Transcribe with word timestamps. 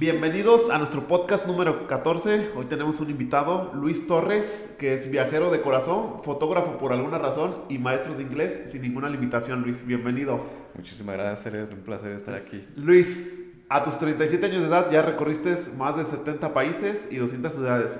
Bienvenidos 0.00 0.70
a 0.70 0.78
nuestro 0.78 1.08
podcast 1.08 1.48
número 1.48 1.88
14. 1.88 2.52
Hoy 2.54 2.66
tenemos 2.66 3.00
un 3.00 3.10
invitado, 3.10 3.72
Luis 3.74 4.06
Torres, 4.06 4.76
que 4.78 4.94
es 4.94 5.10
viajero 5.10 5.50
de 5.50 5.60
corazón, 5.60 6.22
fotógrafo 6.22 6.78
por 6.78 6.92
alguna 6.92 7.18
razón 7.18 7.64
y 7.68 7.78
maestro 7.78 8.14
de 8.14 8.22
inglés 8.22 8.70
sin 8.70 8.82
ninguna 8.82 9.08
limitación. 9.08 9.62
Luis, 9.62 9.84
bienvenido. 9.84 10.40
Muchísimas 10.76 11.16
gracias, 11.16 11.52
es 11.52 11.74
un 11.74 11.80
placer 11.80 12.12
estar 12.12 12.36
aquí. 12.36 12.64
Luis, 12.76 13.40
a 13.68 13.82
tus 13.82 13.98
37 13.98 14.46
años 14.46 14.60
de 14.60 14.68
edad 14.68 14.88
ya 14.92 15.02
recorriste 15.02 15.56
más 15.76 15.96
de 15.96 16.04
70 16.04 16.54
países 16.54 17.08
y 17.10 17.16
200 17.16 17.52
ciudades. 17.52 17.98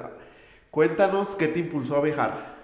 Cuéntanos 0.71 1.35
qué 1.35 1.49
te 1.49 1.59
impulsó 1.59 1.97
a 1.97 2.01
viajar. 2.01 2.59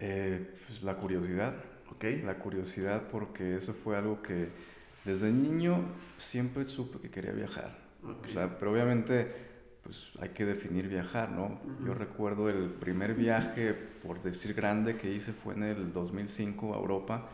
Eh, 0.00 0.54
pues 0.66 0.82
la 0.82 0.94
curiosidad. 0.94 1.52
Ok. 1.92 2.04
La 2.24 2.38
curiosidad 2.38 3.02
porque 3.12 3.56
eso 3.56 3.74
fue 3.74 3.94
algo 3.94 4.22
que 4.22 4.48
desde 5.08 5.32
niño 5.32 5.80
siempre 6.18 6.66
supe 6.66 6.98
que 6.98 7.10
quería 7.10 7.32
viajar. 7.32 7.78
O 8.02 8.28
sea, 8.28 8.58
pero 8.58 8.72
obviamente 8.72 9.48
pues 9.82 10.10
hay 10.20 10.28
que 10.30 10.44
definir 10.44 10.86
viajar, 10.86 11.30
¿no? 11.30 11.58
Yo 11.84 11.94
recuerdo 11.94 12.50
el 12.50 12.68
primer 12.68 13.14
viaje, 13.14 13.72
por 13.72 14.22
decir 14.22 14.52
grande, 14.52 14.96
que 14.96 15.10
hice 15.10 15.32
fue 15.32 15.54
en 15.54 15.62
el 15.62 15.92
2005 15.94 16.74
a 16.74 16.76
Europa. 16.76 17.28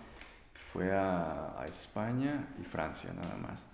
Fue 0.73 0.93
a, 0.93 1.61
a 1.61 1.67
España 1.67 2.49
y 2.61 2.65
Francia 2.65 3.11
nada 3.13 3.37
más. 3.37 3.67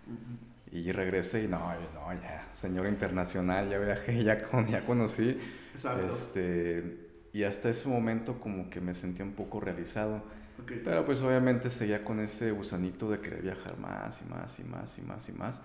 Y 0.73 0.93
regresé 0.93 1.45
y 1.45 1.49
no, 1.49 1.59
no, 1.59 2.15
ya, 2.15 2.49
señor 2.55 2.87
internacional, 2.87 3.69
ya 3.69 3.79
viajé, 3.79 4.25
ya, 4.25 4.39
con, 4.39 4.67
ya 4.67 4.87
conocí. 4.87 5.39
Exacto. 5.75 6.07
Este, 6.07 7.11
y 7.35 7.43
hasta 7.43 7.69
ese 7.69 7.87
momento 7.87 8.41
como 8.41 8.71
que 8.71 8.81
me 8.81 8.95
sentía 8.95 9.27
un 9.27 9.33
poco 9.33 9.61
realizado. 9.61 10.23
Pero 10.67 11.05
pues 11.05 11.23
obviamente 11.23 11.71
seguía 11.71 12.05
con 12.05 12.21
ese 12.21 12.51
gusanito 12.51 13.11
de 13.11 13.21
querer 13.21 13.43
viajar 13.43 13.79
más 13.79 14.21
y 14.23 14.25
más 14.31 14.59
y 14.59 14.65
más 14.65 14.99
y 14.99 15.03
más 15.03 15.29
y 15.29 15.33
más. 15.33 15.61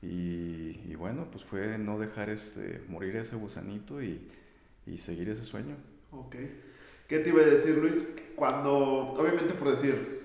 Y, 0.00 0.80
y 0.90 0.94
bueno, 0.96 1.26
pues 1.30 1.44
fue 1.44 1.78
no 1.78 1.98
dejar 1.98 2.30
este, 2.30 2.82
morir 2.88 3.16
ese 3.16 3.36
gusanito 3.36 4.02
y, 4.02 4.28
y 4.86 4.98
seguir 4.98 5.28
ese 5.28 5.44
sueño. 5.44 5.76
Ok. 6.12 6.36
¿Qué 7.08 7.18
te 7.20 7.30
iba 7.30 7.42
a 7.42 7.46
decir, 7.46 7.76
Luis? 7.78 8.06
Cuando, 8.36 8.74
obviamente 8.74 9.54
por 9.54 9.70
decir, 9.70 10.20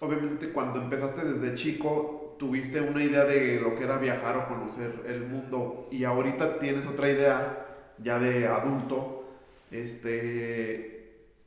obviamente 0.00 0.50
cuando 0.50 0.80
empezaste 0.82 1.24
desde 1.24 1.54
chico, 1.54 2.36
tuviste 2.38 2.80
una 2.80 3.02
idea 3.02 3.24
de 3.24 3.60
lo 3.60 3.74
que 3.74 3.84
era 3.84 3.98
viajar 3.98 4.36
o 4.36 4.48
conocer 4.48 5.04
el 5.06 5.26
mundo 5.26 5.88
y 5.90 6.04
ahorita 6.04 6.58
tienes 6.58 6.86
otra 6.86 7.10
idea 7.10 7.66
ya 7.98 8.18
de 8.18 8.46
adulto, 8.46 9.24
este, 9.70 10.93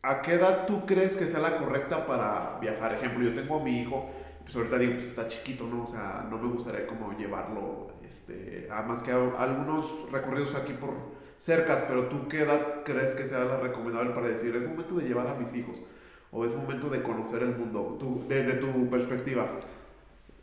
¿a 0.01 0.21
qué 0.21 0.33
edad 0.33 0.65
tú 0.65 0.85
crees 0.85 1.17
que 1.17 1.25
sea 1.25 1.39
la 1.39 1.57
correcta 1.57 2.05
para 2.05 2.57
viajar? 2.59 2.93
Ejemplo, 2.95 3.23
yo 3.23 3.33
tengo 3.33 3.59
a 3.59 3.63
mi 3.63 3.81
hijo, 3.81 4.09
pues 4.43 4.55
ahorita 4.55 4.77
digo, 4.77 4.93
pues 4.93 5.05
está 5.05 5.27
chiquito, 5.27 5.65
¿no? 5.65 5.83
O 5.83 5.87
sea, 5.87 6.25
no 6.29 6.37
me 6.37 6.49
gustaría 6.49 6.87
como 6.87 7.11
llevarlo, 7.17 7.91
este, 8.03 8.67
además 8.71 9.03
que 9.03 9.11
algunos 9.11 10.11
recorridos 10.11 10.55
aquí 10.55 10.73
por 10.73 10.93
cercas, 11.37 11.83
pero 11.87 12.05
tú 12.05 12.27
qué 12.27 12.41
edad 12.41 12.83
crees 12.83 13.13
que 13.13 13.23
sea 13.23 13.45
la 13.45 13.57
recomendable 13.57 14.11
para 14.11 14.27
decir, 14.27 14.55
es 14.55 14.63
momento 14.63 14.95
de 14.95 15.07
llevar 15.07 15.27
a 15.27 15.35
mis 15.35 15.53
hijos 15.53 15.83
o 16.31 16.45
es 16.45 16.53
momento 16.53 16.89
de 16.89 17.01
conocer 17.01 17.43
el 17.43 17.55
mundo, 17.55 17.97
tú, 17.99 18.25
desde 18.27 18.53
tu 18.53 18.89
perspectiva? 18.89 19.49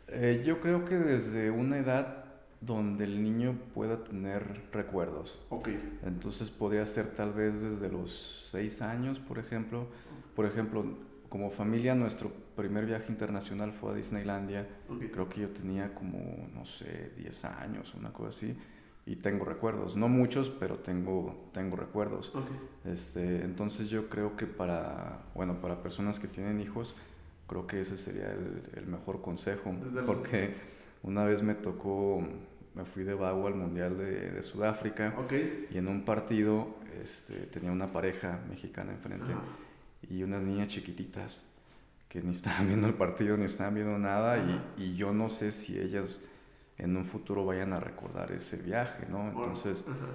Eh, 0.07 0.41
yo 0.45 0.59
creo 0.61 0.85
que 0.85 0.95
desde 0.95 1.51
una 1.51 1.77
edad 1.77 2.24
donde 2.65 3.03
el 3.05 3.21
niño 3.23 3.57
pueda 3.73 4.03
tener 4.03 4.63
recuerdos. 4.71 5.39
Ok, 5.49 5.69
Entonces 6.03 6.49
podría 6.51 6.85
ser 6.85 7.07
tal 7.15 7.33
vez 7.33 7.61
desde 7.61 7.89
los 7.91 8.47
seis 8.51 8.81
años, 8.81 9.19
por 9.19 9.39
ejemplo. 9.39 9.87
Por 10.35 10.45
ejemplo, 10.45 10.85
como 11.29 11.49
familia, 11.51 11.95
nuestro 11.95 12.31
primer 12.55 12.85
viaje 12.85 13.11
internacional 13.11 13.71
fue 13.73 13.91
a 13.91 13.95
Disneylandia. 13.95 14.67
ok, 14.89 15.03
Creo 15.11 15.29
que 15.29 15.41
yo 15.41 15.49
tenía 15.49 15.93
como, 15.93 16.47
no 16.53 16.65
sé, 16.65 17.11
10 17.17 17.45
años, 17.45 17.93
una 17.95 18.11
cosa 18.11 18.29
así. 18.29 18.57
Y 19.07 19.17
tengo 19.17 19.45
recuerdos, 19.45 19.95
no 19.95 20.07
muchos, 20.09 20.49
pero 20.49 20.77
tengo, 20.79 21.49
tengo 21.53 21.75
recuerdos. 21.77 22.33
ok, 22.35 22.45
Este, 22.85 23.43
entonces 23.43 23.89
yo 23.89 24.09
creo 24.09 24.35
que 24.35 24.47
para, 24.47 25.25
bueno, 25.35 25.61
para 25.61 25.83
personas 25.83 26.19
que 26.19 26.27
tienen 26.27 26.59
hijos, 26.59 26.95
creo 27.47 27.67
que 27.67 27.81
ese 27.81 27.97
sería 27.97 28.31
el, 28.31 28.63
el 28.75 28.87
mejor 28.87 29.21
consejo. 29.21 29.75
Desde 29.83 30.01
los- 30.01 30.05
Porque 30.05 30.55
una 31.03 31.23
vez 31.23 31.43
me 31.43 31.53
tocó, 31.53 32.23
me 32.75 32.85
fui 32.85 33.03
de 33.03 33.13
vago 33.13 33.47
al 33.47 33.55
Mundial 33.55 33.97
de, 33.97 34.31
de 34.31 34.43
Sudáfrica. 34.43 35.13
ok, 35.17 35.33
Y 35.71 35.77
en 35.77 35.87
un 35.87 36.03
partido 36.05 36.75
este, 37.01 37.35
tenía 37.47 37.71
una 37.71 37.91
pareja 37.91 38.39
mexicana 38.49 38.91
enfrente 38.91 39.31
Ajá. 39.31 39.43
y 40.09 40.23
unas 40.23 40.41
niñas 40.43 40.67
chiquititas 40.67 41.43
que 42.09 42.21
ni 42.21 42.31
estaban 42.31 42.67
viendo 42.69 42.87
el 42.87 42.93
partido 42.95 43.37
ni 43.37 43.45
estaban 43.45 43.75
viendo 43.75 43.97
nada 43.97 44.37
y, 44.77 44.83
y 44.83 44.95
yo 44.95 45.13
no 45.13 45.29
sé 45.29 45.51
si 45.51 45.79
ellas 45.79 46.21
en 46.77 46.97
un 46.97 47.05
futuro 47.05 47.45
vayan 47.45 47.73
a 47.73 47.79
recordar 47.79 48.31
ese 48.31 48.57
viaje, 48.57 49.05
¿no? 49.09 49.29
Entonces, 49.29 49.85
Ajá. 49.87 50.07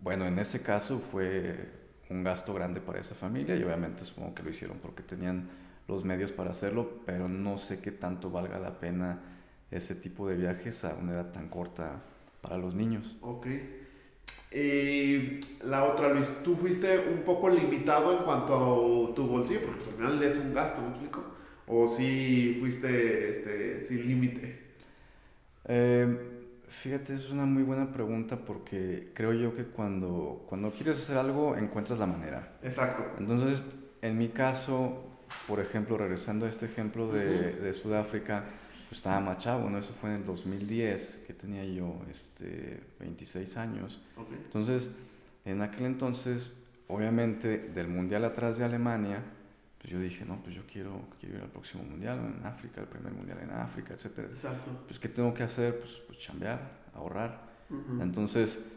bueno, 0.00 0.26
en 0.26 0.38
ese 0.38 0.62
caso 0.62 1.00
fue 1.00 1.70
un 2.10 2.22
gasto 2.22 2.52
grande 2.54 2.80
para 2.80 3.00
esa 3.00 3.14
familia 3.14 3.56
y 3.56 3.62
obviamente 3.64 4.04
supongo 4.04 4.34
que 4.34 4.42
lo 4.42 4.50
hicieron 4.50 4.78
porque 4.78 5.02
tenían 5.02 5.48
los 5.88 6.04
medios 6.04 6.32
para 6.32 6.50
hacerlo, 6.50 7.00
pero 7.06 7.28
no 7.28 7.58
sé 7.58 7.80
qué 7.80 7.90
tanto 7.92 8.30
valga 8.30 8.58
la 8.58 8.78
pena 8.78 9.18
ese 9.74 9.96
tipo 9.96 10.28
de 10.28 10.36
viajes 10.36 10.84
a 10.84 10.94
una 10.94 11.12
edad 11.12 11.32
tan 11.32 11.48
corta 11.48 12.02
para 12.40 12.56
los 12.56 12.74
niños. 12.74 13.16
Ok. 13.20 13.46
Y 14.52 15.40
la 15.64 15.84
otra, 15.84 16.10
Luis, 16.10 16.32
tú 16.44 16.54
fuiste 16.54 17.06
un 17.12 17.22
poco 17.22 17.50
limitado 17.50 18.16
en 18.16 18.24
cuanto 18.24 18.54
a 18.54 19.14
tu 19.14 19.26
bolsillo, 19.26 19.60
porque 19.66 19.80
pues, 19.80 19.88
al 19.88 19.94
final 19.96 20.22
es 20.22 20.38
un 20.38 20.54
gasto, 20.54 20.80
¿me 20.80 20.88
explico? 20.90 21.24
O 21.66 21.88
si 21.88 22.56
fuiste 22.60 23.30
este, 23.30 23.84
sin 23.84 24.06
límite. 24.06 24.60
Eh, 25.64 26.06
fíjate, 26.68 27.14
es 27.14 27.30
una 27.30 27.46
muy 27.46 27.64
buena 27.64 27.90
pregunta 27.90 28.36
porque 28.36 29.10
creo 29.12 29.32
yo 29.32 29.56
que 29.56 29.64
cuando, 29.64 30.44
cuando 30.48 30.70
quieres 30.70 30.98
hacer 30.98 31.16
algo 31.16 31.56
encuentras 31.56 31.98
la 31.98 32.06
manera. 32.06 32.58
Exacto. 32.62 33.02
Entonces, 33.18 33.66
en 34.02 34.16
mi 34.16 34.28
caso, 34.28 35.02
por 35.48 35.58
ejemplo, 35.58 35.98
regresando 35.98 36.46
a 36.46 36.48
este 36.48 36.66
ejemplo 36.66 37.10
de, 37.10 37.54
de 37.54 37.72
Sudáfrica, 37.72 38.44
pues 38.94 38.98
estaba 38.98 39.18
más 39.18 39.38
chavo, 39.38 39.68
¿no? 39.68 39.78
Eso 39.78 39.92
fue 39.92 40.10
en 40.10 40.16
el 40.16 40.24
2010, 40.24 41.22
que 41.26 41.34
tenía 41.34 41.64
yo 41.64 42.00
este, 42.08 42.80
26 43.00 43.56
años. 43.56 44.00
Ok. 44.16 44.28
Entonces, 44.44 44.94
en 45.44 45.62
aquel 45.62 45.86
entonces, 45.86 46.62
obviamente, 46.86 47.58
del 47.58 47.88
mundial 47.88 48.24
atrás 48.24 48.56
de 48.58 48.64
Alemania, 48.64 49.20
pues 49.80 49.92
yo 49.92 49.98
dije, 49.98 50.24
no, 50.24 50.40
pues 50.44 50.54
yo 50.54 50.62
quiero, 50.72 51.08
quiero 51.18 51.38
ir 51.38 51.42
al 51.42 51.50
próximo 51.50 51.82
mundial 51.82 52.20
en 52.38 52.46
África, 52.46 52.82
el 52.82 52.86
primer 52.86 53.12
mundial 53.12 53.40
en 53.42 53.50
África, 53.50 53.94
etcétera. 53.94 54.28
Exacto. 54.28 54.70
Pues, 54.86 55.00
¿qué 55.00 55.08
tengo 55.08 55.34
que 55.34 55.42
hacer? 55.42 55.80
Pues, 55.80 55.96
pues 56.06 56.20
chambear, 56.20 56.60
ahorrar. 56.94 57.50
Ujú. 57.70 58.00
Entonces, 58.00 58.70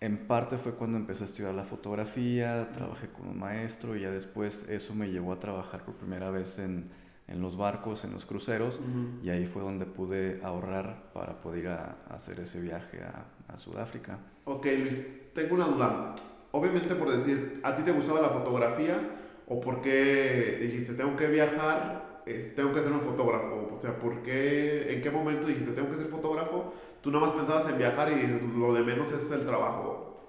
en 0.00 0.26
parte 0.26 0.58
fue 0.58 0.74
cuando 0.74 0.98
empecé 0.98 1.22
a 1.22 1.26
estudiar 1.26 1.54
la 1.54 1.62
fotografía, 1.62 2.72
trabajé 2.72 3.06
con 3.06 3.28
un 3.28 3.38
maestro 3.38 3.94
y 3.94 4.00
ya 4.00 4.10
después 4.10 4.68
eso 4.68 4.96
me 4.96 5.12
llevó 5.12 5.32
a 5.32 5.38
trabajar 5.38 5.84
por 5.84 5.94
primera 5.94 6.30
vez 6.32 6.58
en, 6.58 6.90
en 7.32 7.40
los 7.40 7.56
barcos, 7.56 8.04
en 8.04 8.12
los 8.12 8.26
cruceros 8.26 8.76
Ujú. 8.76 9.24
y 9.24 9.30
ahí 9.30 9.46
fue 9.46 9.62
donde 9.62 9.86
pude 9.86 10.40
ahorrar 10.44 11.10
para 11.14 11.40
poder 11.40 11.60
ir 11.62 11.68
a, 11.68 11.96
a 12.10 12.14
hacer 12.14 12.38
ese 12.40 12.60
viaje 12.60 13.00
a, 13.02 13.24
a 13.52 13.58
Sudáfrica. 13.58 14.18
Ok, 14.44 14.66
Luis, 14.80 15.32
tengo 15.34 15.54
una 15.54 15.66
duda. 15.66 16.14
Obviamente 16.52 16.94
por 16.94 17.10
decir, 17.10 17.60
¿a 17.62 17.74
ti 17.74 17.82
te 17.82 17.92
gustaba 17.92 18.20
la 18.20 18.28
fotografía 18.28 19.00
o 19.48 19.60
por 19.60 19.80
qué 19.80 20.58
dijiste, 20.60 20.94
tengo 20.94 21.16
que 21.16 21.26
viajar, 21.28 22.20
este, 22.26 22.54
tengo 22.56 22.72
que 22.74 22.82
ser 22.82 22.92
un 22.92 23.00
fotógrafo? 23.00 23.70
O 23.72 23.80
sea, 23.80 23.96
¿por 23.98 24.22
qué, 24.22 24.94
en 24.94 25.00
qué 25.00 25.10
momento 25.10 25.46
dijiste, 25.46 25.72
tengo 25.72 25.88
que 25.90 25.96
ser 25.96 26.06
fotógrafo? 26.08 26.74
Tú 27.00 27.10
nada 27.10 27.26
más 27.26 27.34
pensabas 27.34 27.66
en 27.68 27.78
viajar 27.78 28.12
y 28.12 28.58
lo 28.58 28.74
de 28.74 28.82
menos 28.82 29.10
es 29.12 29.30
el 29.32 29.46
trabajo. 29.46 30.26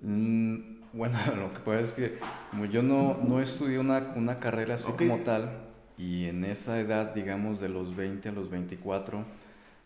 Mm, 0.00 0.56
bueno, 0.92 1.16
lo 1.36 1.52
que 1.54 1.60
pasa 1.60 1.80
es 1.82 1.92
que 1.92 2.18
como 2.50 2.64
yo 2.66 2.82
no, 2.82 3.16
no 3.22 3.40
estudié 3.40 3.78
una, 3.78 4.12
una 4.16 4.38
carrera 4.38 4.74
así 4.74 4.90
Ok. 4.90 4.98
como 4.98 5.18
tal, 5.18 5.61
y 6.02 6.26
en 6.26 6.44
esa 6.44 6.78
edad, 6.80 7.14
digamos, 7.14 7.60
de 7.60 7.68
los 7.68 7.94
20 7.96 8.28
a 8.28 8.32
los 8.32 8.50
24, 8.50 9.24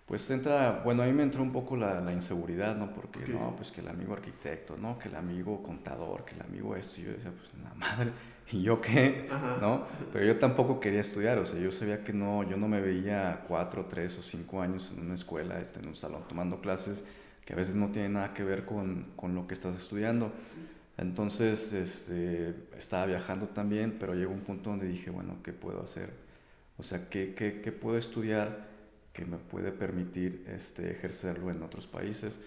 pues 0.06 0.30
entra, 0.30 0.82
bueno, 0.84 1.02
a 1.02 1.06
mí 1.06 1.12
me 1.12 1.24
entró 1.24 1.42
un 1.42 1.52
poco 1.52 1.76
la, 1.76 2.00
la 2.00 2.12
inseguridad, 2.12 2.76
¿no? 2.76 2.92
Porque, 2.94 3.24
Ok. 3.24 3.28
no, 3.28 3.56
pues 3.56 3.72
que 3.72 3.80
el 3.80 3.88
amigo 3.88 4.12
arquitecto, 4.14 4.76
¿no? 4.76 4.98
Que 4.98 5.08
el 5.08 5.16
amigo 5.16 5.62
contador, 5.62 6.24
que 6.24 6.34
el 6.36 6.42
amigo 6.42 6.76
esto, 6.76 7.00
y 7.00 7.04
yo 7.04 7.12
decía, 7.12 7.32
pues 7.32 7.50
la 7.62 7.74
madre, 7.74 8.12
¿y 8.52 8.62
yo 8.62 8.80
qué? 8.80 9.26
Ajá. 9.30 9.58
¿No? 9.60 9.84
Pero 10.12 10.24
yo 10.24 10.38
tampoco 10.38 10.78
quería 10.80 11.00
estudiar, 11.00 11.38
o 11.38 11.44
sea, 11.44 11.58
yo 11.60 11.72
sabía 11.72 12.04
que 12.04 12.12
no, 12.12 12.44
yo 12.44 12.56
no 12.56 12.68
me 12.68 12.80
veía 12.80 13.44
cuatro, 13.48 13.86
tres 13.86 14.16
o 14.18 14.22
cinco 14.22 14.62
años 14.62 14.92
en 14.96 15.04
una 15.06 15.14
escuela, 15.14 15.58
este, 15.58 15.80
en 15.80 15.88
un 15.88 15.96
salón, 15.96 16.22
tomando 16.28 16.60
clases 16.60 17.04
que 17.44 17.52
a 17.52 17.56
veces 17.56 17.76
no 17.76 17.90
tienen 17.90 18.14
nada 18.14 18.34
que 18.34 18.44
ver 18.44 18.64
con, 18.64 19.12
con 19.16 19.34
lo 19.34 19.46
que 19.46 19.54
estás 19.54 19.76
estudiando. 19.76 20.32
Entonces, 20.98 21.72
este, 21.72 22.54
estaba 22.76 23.06
viajando 23.06 23.48
también, 23.48 23.96
pero 24.00 24.14
llegó 24.14 24.32
un 24.32 24.40
punto 24.40 24.70
donde 24.70 24.86
dije, 24.88 25.10
bueno, 25.10 25.36
¿qué 25.42 25.52
puedo 25.52 25.82
hacer? 25.82 26.10
O 26.78 26.82
sea, 26.82 27.08
¿qué, 27.10 27.34
qué, 27.34 27.60
qué 27.60 27.72
puedo 27.72 27.98
estudiar 27.98 28.66
que 29.12 29.24
me 29.26 29.36
puede 29.36 29.72
permitir 29.72 30.44
este, 30.48 30.90
ejercerlo 30.90 31.50
en 31.50 31.62
otros 31.62 31.86
países? 31.86 32.38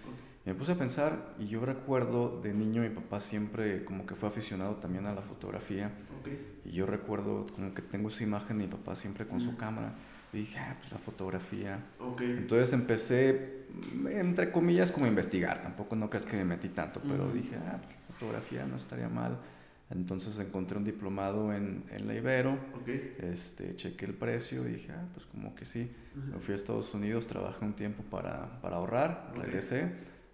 Y 0.45 0.49
me 0.49 0.55
puse 0.55 0.71
a 0.71 0.75
pensar, 0.77 1.35
y 1.37 1.47
yo 1.47 1.63
recuerdo 1.63 2.39
de 2.41 2.53
niño 2.53 2.81
mi 2.81 2.89
papá 2.89 3.19
siempre 3.19 3.83
como 3.85 4.05
que 4.07 4.15
fue 4.15 4.29
aficionado 4.29 4.75
también 4.77 5.05
a 5.05 5.13
la 5.13 5.21
fotografía, 5.21 5.91
Ok. 6.21 6.29
y 6.65 6.71
yo 6.71 6.85
recuerdo 6.87 7.45
como 7.53 7.73
que 7.75 7.81
tengo 7.83 8.07
esa 8.09 8.23
imagen 8.23 8.57
de 8.57 8.65
mi 8.65 8.71
papá 8.71 8.95
siempre 8.95 9.27
con 9.27 9.39
su 9.41 9.51
Mm. 9.51 9.57
cámara. 9.57 9.93
Y 10.31 10.37
dije, 10.37 10.59
ah, 10.59 10.75
pues 10.79 10.91
la 10.91 10.99
fotografía. 10.99 11.79
Ok. 11.99 12.21
Entonces 12.21 12.71
empecé, 12.73 13.65
entre 14.09 14.51
comillas, 14.51 14.91
como 14.91 15.05
a 15.05 15.09
investigar. 15.09 15.61
Tampoco 15.63 15.95
no 15.95 16.07
crees 16.09 16.25
que 16.25 16.37
me 16.37 16.45
metí 16.45 16.69
tanto, 16.69 16.99
pero 17.01 17.25
Ujú. 17.25 17.33
dije, 17.33 17.55
ah, 17.57 17.79
pues 17.83 18.08
fotografía 18.23 18.65
no 18.65 18.75
estaría 18.75 19.07
mal. 19.09 19.37
Entonces 19.91 20.37
encontré 20.37 20.77
un 20.77 20.83
diplomado 20.83 21.51
en, 21.51 21.83
en 21.91 22.05
la 22.05 22.13
Ibero, 22.13 22.53
Ok. 22.79 22.89
este, 23.23 23.75
chequé 23.75 24.05
el 24.05 24.13
precio 24.13 24.67
y 24.67 24.73
dije, 24.73 24.91
ah, 24.91 25.07
pues 25.13 25.25
como 25.25 25.55
que 25.55 25.65
sí. 25.65 25.89
Ujú. 26.15 26.33
Me 26.33 26.39
fui 26.39 26.51
a 26.53 26.55
Estados 26.57 26.93
Unidos, 26.93 27.25
trabajé 27.25 27.65
un 27.65 27.73
tiempo 27.73 28.03
para, 28.03 28.61
para 28.61 28.75
ahorrar, 28.75 29.31
Ok. 29.31 29.41
regresé, 29.43 29.91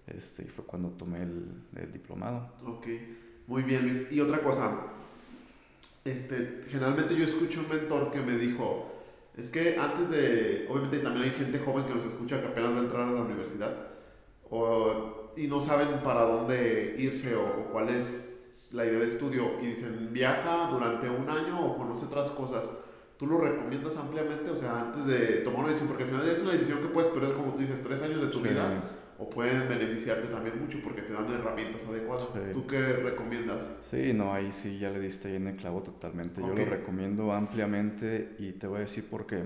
este, 0.08 0.44
y 0.44 0.48
fue 0.48 0.66
cuando 0.66 0.90
tomé 0.90 1.22
el, 1.22 1.46
el 1.78 1.92
diplomado. 1.94 2.50
Ok, 2.66 2.88
muy 3.48 3.62
bien 3.64 3.84
Luis. 3.84 4.12
Y 4.12 4.20
otra 4.20 4.40
cosa, 4.42 4.72
este, 6.04 6.64
generalmente 6.68 7.16
yo 7.16 7.24
escucho 7.24 7.62
un 7.62 7.70
mentor 7.70 8.12
que 8.12 8.20
me 8.20 8.38
dijo, 8.38 8.92
es 9.38 9.50
que 9.52 9.78
antes 9.78 10.10
de, 10.10 10.66
obviamente 10.70 11.00
también 11.00 11.26
hay 11.30 11.32
gente 11.32 11.60
joven 11.60 11.86
que 11.86 11.96
nos 11.96 12.06
escucha 12.06 12.42
que 12.42 12.48
apenas 12.48 12.74
va 12.74 12.78
a 12.80 12.84
entrar 12.84 13.02
a 13.08 13.12
la 13.12 13.22
universidad 13.22 13.74
o- 14.50 15.22
y 15.38 15.48
no 15.48 15.62
saben 15.62 16.00
para 16.04 16.22
dónde 16.22 16.96
irse 16.98 17.36
o, 17.36 17.44
o 17.44 17.66
cuál 17.72 17.90
es 17.90 18.70
la 18.74 18.86
idea 18.86 19.00
de 19.00 19.08
estudio 19.08 19.60
y 19.62 19.68
dicen, 19.68 20.10
viaja 20.12 20.70
durante 20.72 21.10
un 21.10 21.30
año 21.30 21.66
o 21.66 21.78
conoce 21.78 22.06
otras 22.06 22.32
cosas. 22.32 22.82
¿Tú 23.18 23.28
lo 23.28 23.40
recomiendas 23.40 23.96
ampliamente? 23.98 24.50
O 24.50 24.56
sea, 24.56 24.82
antes 24.82 25.06
de 25.06 25.18
tomar 25.44 25.60
una 25.60 25.68
decisión, 25.70 25.88
porque 25.90 26.04
al 26.04 26.10
final 26.10 26.28
es 26.28 26.42
una 26.42 26.52
decisión 26.52 26.80
que 26.80 26.88
puedes 26.88 27.10
perder, 27.12 27.34
como 27.34 27.54
tú 27.54 27.60
dices, 27.60 27.82
tres 27.82 28.04
años 28.04 28.22
de 28.22 28.28
tu 28.28 28.40
Sí. 28.40 28.50
vida 28.50 28.92
o 29.18 29.30
pueden 29.30 29.70
beneficiarte 29.70 30.28
también 30.28 30.60
mucho 30.62 30.80
porque 30.84 31.02
te 31.02 31.14
dan 31.14 31.32
herramientas 31.32 31.86
adecuadas. 31.88 32.28
Sí. 32.34 32.40
¿Tú 32.52 32.68
qué 32.68 32.82
recomiendas? 32.82 33.70
Sí, 33.90 34.12
no, 34.14 34.34
ahí 34.34 34.52
sí 34.52 34.78
ya 34.78 34.90
le 34.90 35.00
diste 35.00 35.30
ahí 35.30 35.36
en 35.38 35.48
el 35.48 35.56
clavo 35.56 35.82
totalmente. 35.82 36.42
Yo 36.42 36.48
Ok. 36.48 36.58
lo 36.60 36.66
recomiendo 36.66 37.32
ampliamente 37.32 38.36
y 38.40 38.52
te 38.54 38.68
voy 38.68 38.78
a 38.78 38.82
decir 38.82 39.10
por 39.10 39.26
qué. 39.26 39.44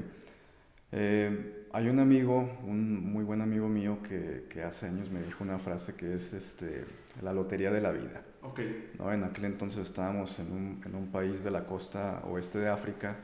Eh, 0.92 1.59
hay 1.74 1.88
un 1.89 2.00
amigo, 2.00 2.50
un 2.66 3.12
muy 3.12 3.24
buen 3.24 3.42
amigo 3.42 3.68
mío 3.68 4.00
que, 4.04 4.45
que 4.50 4.63
hace 4.63 4.88
años 4.88 5.10
me 5.10 5.21
dijo 5.21 5.44
una 5.44 5.60
frase 5.60 5.95
que 5.95 6.16
es 6.16 6.33
este, 6.33 6.86
la 7.21 7.33
lotería 7.33 7.71
de 7.71 7.81
la 7.81 7.92
vida. 7.92 8.21
Ok, 8.42 8.60
¿no? 8.98 9.12
En 9.12 9.24
aquel 9.24 9.45
entonces 9.45 9.86
estábamos 9.86 10.39
en 10.39 10.51
un, 10.51 10.81
en 10.86 10.95
un 10.95 11.07
país 11.07 11.44
de 11.44 11.51
la 11.51 11.66
costa 11.66 12.21
oeste 12.25 12.60
de 12.60 12.69
África, 12.69 13.18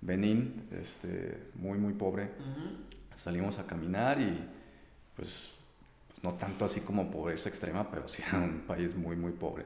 Benín, 0.00 0.64
este, 0.72 1.38
muy, 1.54 1.78
muy 1.78 1.92
pobre. 1.92 2.30
Salimos 3.16 3.58
a 3.58 3.66
caminar 3.66 4.20
y 4.20 4.38
pues, 5.14 5.50
pues, 6.08 6.24
no 6.24 6.32
tanto 6.34 6.64
así 6.64 6.80
como 6.80 7.10
pobreza 7.10 7.48
extrema, 7.48 7.88
pero 7.90 8.08
sí 8.08 8.22
era 8.26 8.38
un 8.38 8.60
país 8.60 8.96
muy, 8.96 9.14
muy 9.16 9.32
pobre. 9.32 9.64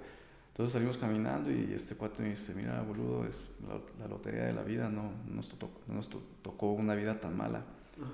Entonces 0.49 0.73
salimos 0.73 0.99
caminando 0.99 1.51
y 1.51 1.73
este 1.75 1.95
cuate 1.95 2.23
me 2.23 2.31
dice, 2.31 2.55
mira, 2.55 2.81
boludo, 2.83 3.27
es 3.27 3.49
la, 3.69 3.79
la 4.03 4.09
lotería 4.09 4.45
de 4.45 4.53
la 4.53 4.63
vida, 4.63 4.89
no, 4.89 5.11
no 5.27 5.35
nos, 5.37 5.55
no 5.87 5.95
nos 5.95 6.09
to- 6.09 6.23
tocó 6.43 6.73
una 6.73 6.95
vida 6.95 7.21
tan 7.21 7.37
mala. 7.37 7.63
Ajá. 8.01 8.11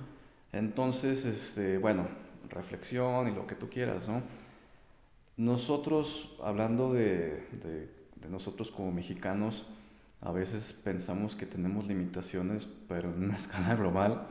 Entonces, 0.53 1.25
este, 1.25 1.79
bueno, 1.79 2.07
reflexión 2.51 3.29
y 3.29 3.35
lo 3.35 3.47
que 3.47 3.55
tú 3.55 3.69
quieras, 3.71 4.09
¿no? 4.09 4.23
Nosotros, 5.37 6.37
hablando 6.43 6.93
de, 6.93 7.47
de- 7.63 8.03
de 8.17 8.29
nosotros 8.29 8.71
como 8.71 8.93
mexicanos, 8.93 9.67
a 10.21 10.31
veces 10.31 10.73
pensamos 10.73 11.35
que 11.35 11.47
tenemos 11.47 11.87
limitaciones, 11.87 12.67
pero 12.89 13.11
en 13.11 13.25
una 13.25 13.35
escala 13.43 13.75
global 13.75 14.27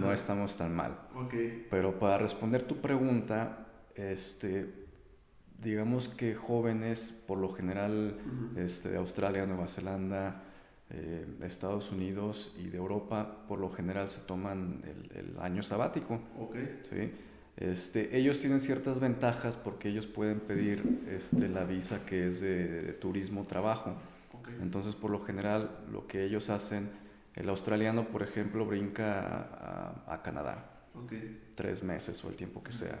no 0.00 0.12
estamos 0.12 0.56
tan 0.56 0.74
mal. 0.74 0.98
ok, 1.14 1.34
Pero 1.70 1.98
para 2.00 2.18
responder 2.18 2.64
tu 2.66 2.76
pregunta, 2.80 3.66
este, 3.94 4.86
digamos 5.62 6.08
que 6.08 6.34
jóvenes, 6.34 7.14
por 7.26 7.38
lo 7.38 7.52
general, 7.54 8.16
este, 8.56 8.88
de 8.88 8.96
Australia, 8.98 9.46
Nueva 9.46 9.68
Zelanda, 9.68 10.42
eh, 10.90 11.26
de 11.38 11.46
Estados 11.46 11.90
Unidos 11.90 12.54
y 12.58 12.68
de 12.68 12.78
Europa, 12.78 13.44
por 13.48 13.58
lo 13.58 13.70
general 13.70 14.08
se 14.08 14.20
toman 14.20 14.82
el, 14.84 15.16
el 15.16 15.38
año 15.40 15.62
sabático. 15.62 16.20
ok, 16.38 16.56
¿sí? 16.88 17.12
Este, 17.56 18.16
ellos 18.18 18.38
tienen 18.38 18.60
ciertas 18.60 19.00
ventajas 19.00 19.56
porque 19.56 19.88
ellos 19.88 20.06
pueden 20.06 20.40
pedir 20.40 21.02
este, 21.08 21.48
la 21.48 21.64
visa 21.64 22.04
que 22.04 22.28
es 22.28 22.40
de, 22.40 22.82
de 22.82 22.92
turismo 22.92 23.44
trabajo. 23.46 23.94
ok, 24.32 24.48
Entonces, 24.60 24.94
por 24.94 25.10
lo 25.10 25.20
general, 25.20 25.70
lo 25.90 26.06
que 26.06 26.24
ellos 26.24 26.50
hacen, 26.50 26.90
el 27.34 27.48
australiano, 27.48 28.08
por 28.08 28.22
ejemplo, 28.22 28.66
brinca 28.66 29.20
a, 29.20 30.04
a- 30.06 30.14
a 30.14 30.22
Canadá 30.22 30.70
ok, 30.94 31.12
tres 31.54 31.82
meses 31.82 32.22
o 32.24 32.28
el 32.28 32.36
tiempo 32.36 32.62
que 32.62 32.72
sea. 32.72 32.98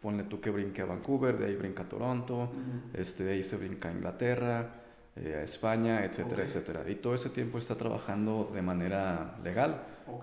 Ponle 0.00 0.24
tú 0.24 0.40
que 0.40 0.50
brinque 0.50 0.82
a 0.82 0.86
Vancouver, 0.86 1.38
de 1.38 1.46
ahí 1.46 1.54
brinca 1.56 1.84
a 1.84 1.88
Toronto, 1.88 2.50
Ujú. 2.50 2.90
este, 2.94 3.24
de 3.24 3.32
ahí 3.34 3.44
se 3.44 3.56
brinca 3.56 3.88
a 3.88 3.92
Inglaterra, 3.92 4.81
eh, 5.16 5.36
a 5.40 5.42
España, 5.42 6.04
etcétera, 6.04 6.42
Ok. 6.42 6.48
etcétera. 6.48 6.84
Y 6.90 6.94
todo 6.96 7.14
ese 7.14 7.30
tiempo 7.30 7.58
está 7.58 7.74
trabajando 7.76 8.50
de 8.54 8.62
manera 8.62 9.36
legal 9.44 9.82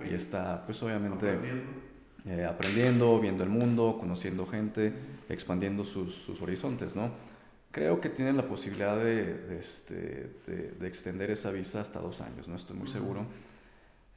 y 0.09 0.13
está, 0.13 0.63
pues 0.65 0.81
obviamente, 0.83 1.30
Aprendiendo. 1.30 1.71
eh, 2.27 2.45
aprendiendo, 2.45 3.19
viendo 3.19 3.44
el 3.44 3.50
mundo, 3.50 3.97
conociendo 4.00 4.45
gente, 4.45 4.94
expandiendo 5.30 5.83
sus, 5.83 6.13
sus 6.15 6.41
horizontes, 6.41 6.95
¿no? 6.95 7.12
Creo 7.71 8.01
que 8.01 8.09
tienen 8.09 8.36
la 8.36 8.47
posibilidad 8.47 8.97
de, 8.97 9.36
de, 9.47 9.59
este, 9.59 9.95
de- 10.47 10.71
de 10.80 10.88
extender 10.88 11.30
esa 11.30 11.51
visa 11.51 11.81
hasta 11.81 12.00
dos 12.00 12.19
años, 12.21 12.47
no 12.47 12.56
estoy 12.56 12.75
muy 12.75 12.88
seguro. 12.88 13.25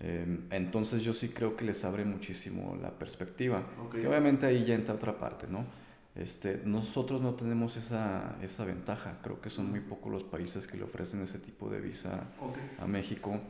Eh, 0.01 0.39
entonces 0.51 1.03
yo 1.03 1.13
sí 1.13 1.29
creo 1.29 1.55
que 1.57 1.65
les 1.65 1.85
abre 1.85 2.05
muchísimo 2.05 2.77
la 2.81 2.91
perspectiva. 2.91 3.63
Que 3.93 4.09
obviamente 4.09 4.47
ahí 4.47 4.65
ya 4.65 4.75
entra 4.75 4.95
otra 4.95 5.17
parte, 5.19 5.47
¿no? 5.49 5.65
Este, 6.15 6.61
nosotros 6.65 7.23
no 7.23 7.35
tenemos 7.35 7.77
esa, 7.77 8.37
esa 8.43 8.65
ventaja. 8.65 9.19
Creo 9.23 9.41
que 9.41 9.49
son 9.51 9.71
muy 9.71 9.81
pocos 9.81 10.13
los 10.13 10.25
países 10.25 10.67
que 10.67 10.77
le 10.77 10.85
ofrecen 10.85 11.23
ese 11.23 11.39
tipo 11.39 11.71
de 11.71 11.81
visa 11.81 12.25
Ok, 12.41 12.59
a 12.81 12.87
México. 12.87 13.41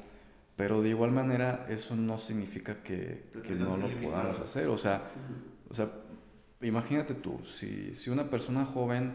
Pero 0.56 0.82
de 0.82 0.90
igual 0.90 1.10
manera 1.10 1.66
eso 1.68 1.96
no 1.96 2.18
significa 2.18 2.82
que, 2.82 3.24
que 3.44 3.54
no 3.54 3.76
lo 3.76 3.88
podamos 4.00 4.38
hacer. 4.38 4.68
O 4.68 4.78
sea, 4.78 4.96
Ujú. 4.98 5.72
o 5.72 5.74
sea, 5.74 5.90
imagínate 6.60 7.14
tú, 7.14 7.40
si, 7.44 7.94
si 7.94 8.10
una 8.10 8.24
persona 8.30 8.64
joven, 8.64 9.14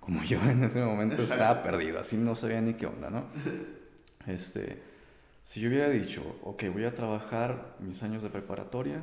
como 0.00 0.24
yo 0.24 0.40
en 0.42 0.64
ese 0.64 0.80
momento, 0.80 1.22
estaba 1.22 1.62
perdido, 1.62 2.00
así 2.00 2.16
no 2.16 2.34
sabía 2.34 2.60
ni 2.60 2.74
qué 2.74 2.86
onda, 2.86 3.10
¿no? 3.10 3.24
Este, 4.26 4.82
si 5.44 5.60
yo 5.60 5.70
hubiera 5.70 5.88
dicho, 5.88 6.22
ok, 6.42 6.64
voy 6.70 6.84
a 6.84 6.94
trabajar 6.94 7.76
mis 7.78 8.02
años 8.02 8.22
de 8.22 8.28
preparatoria, 8.28 9.02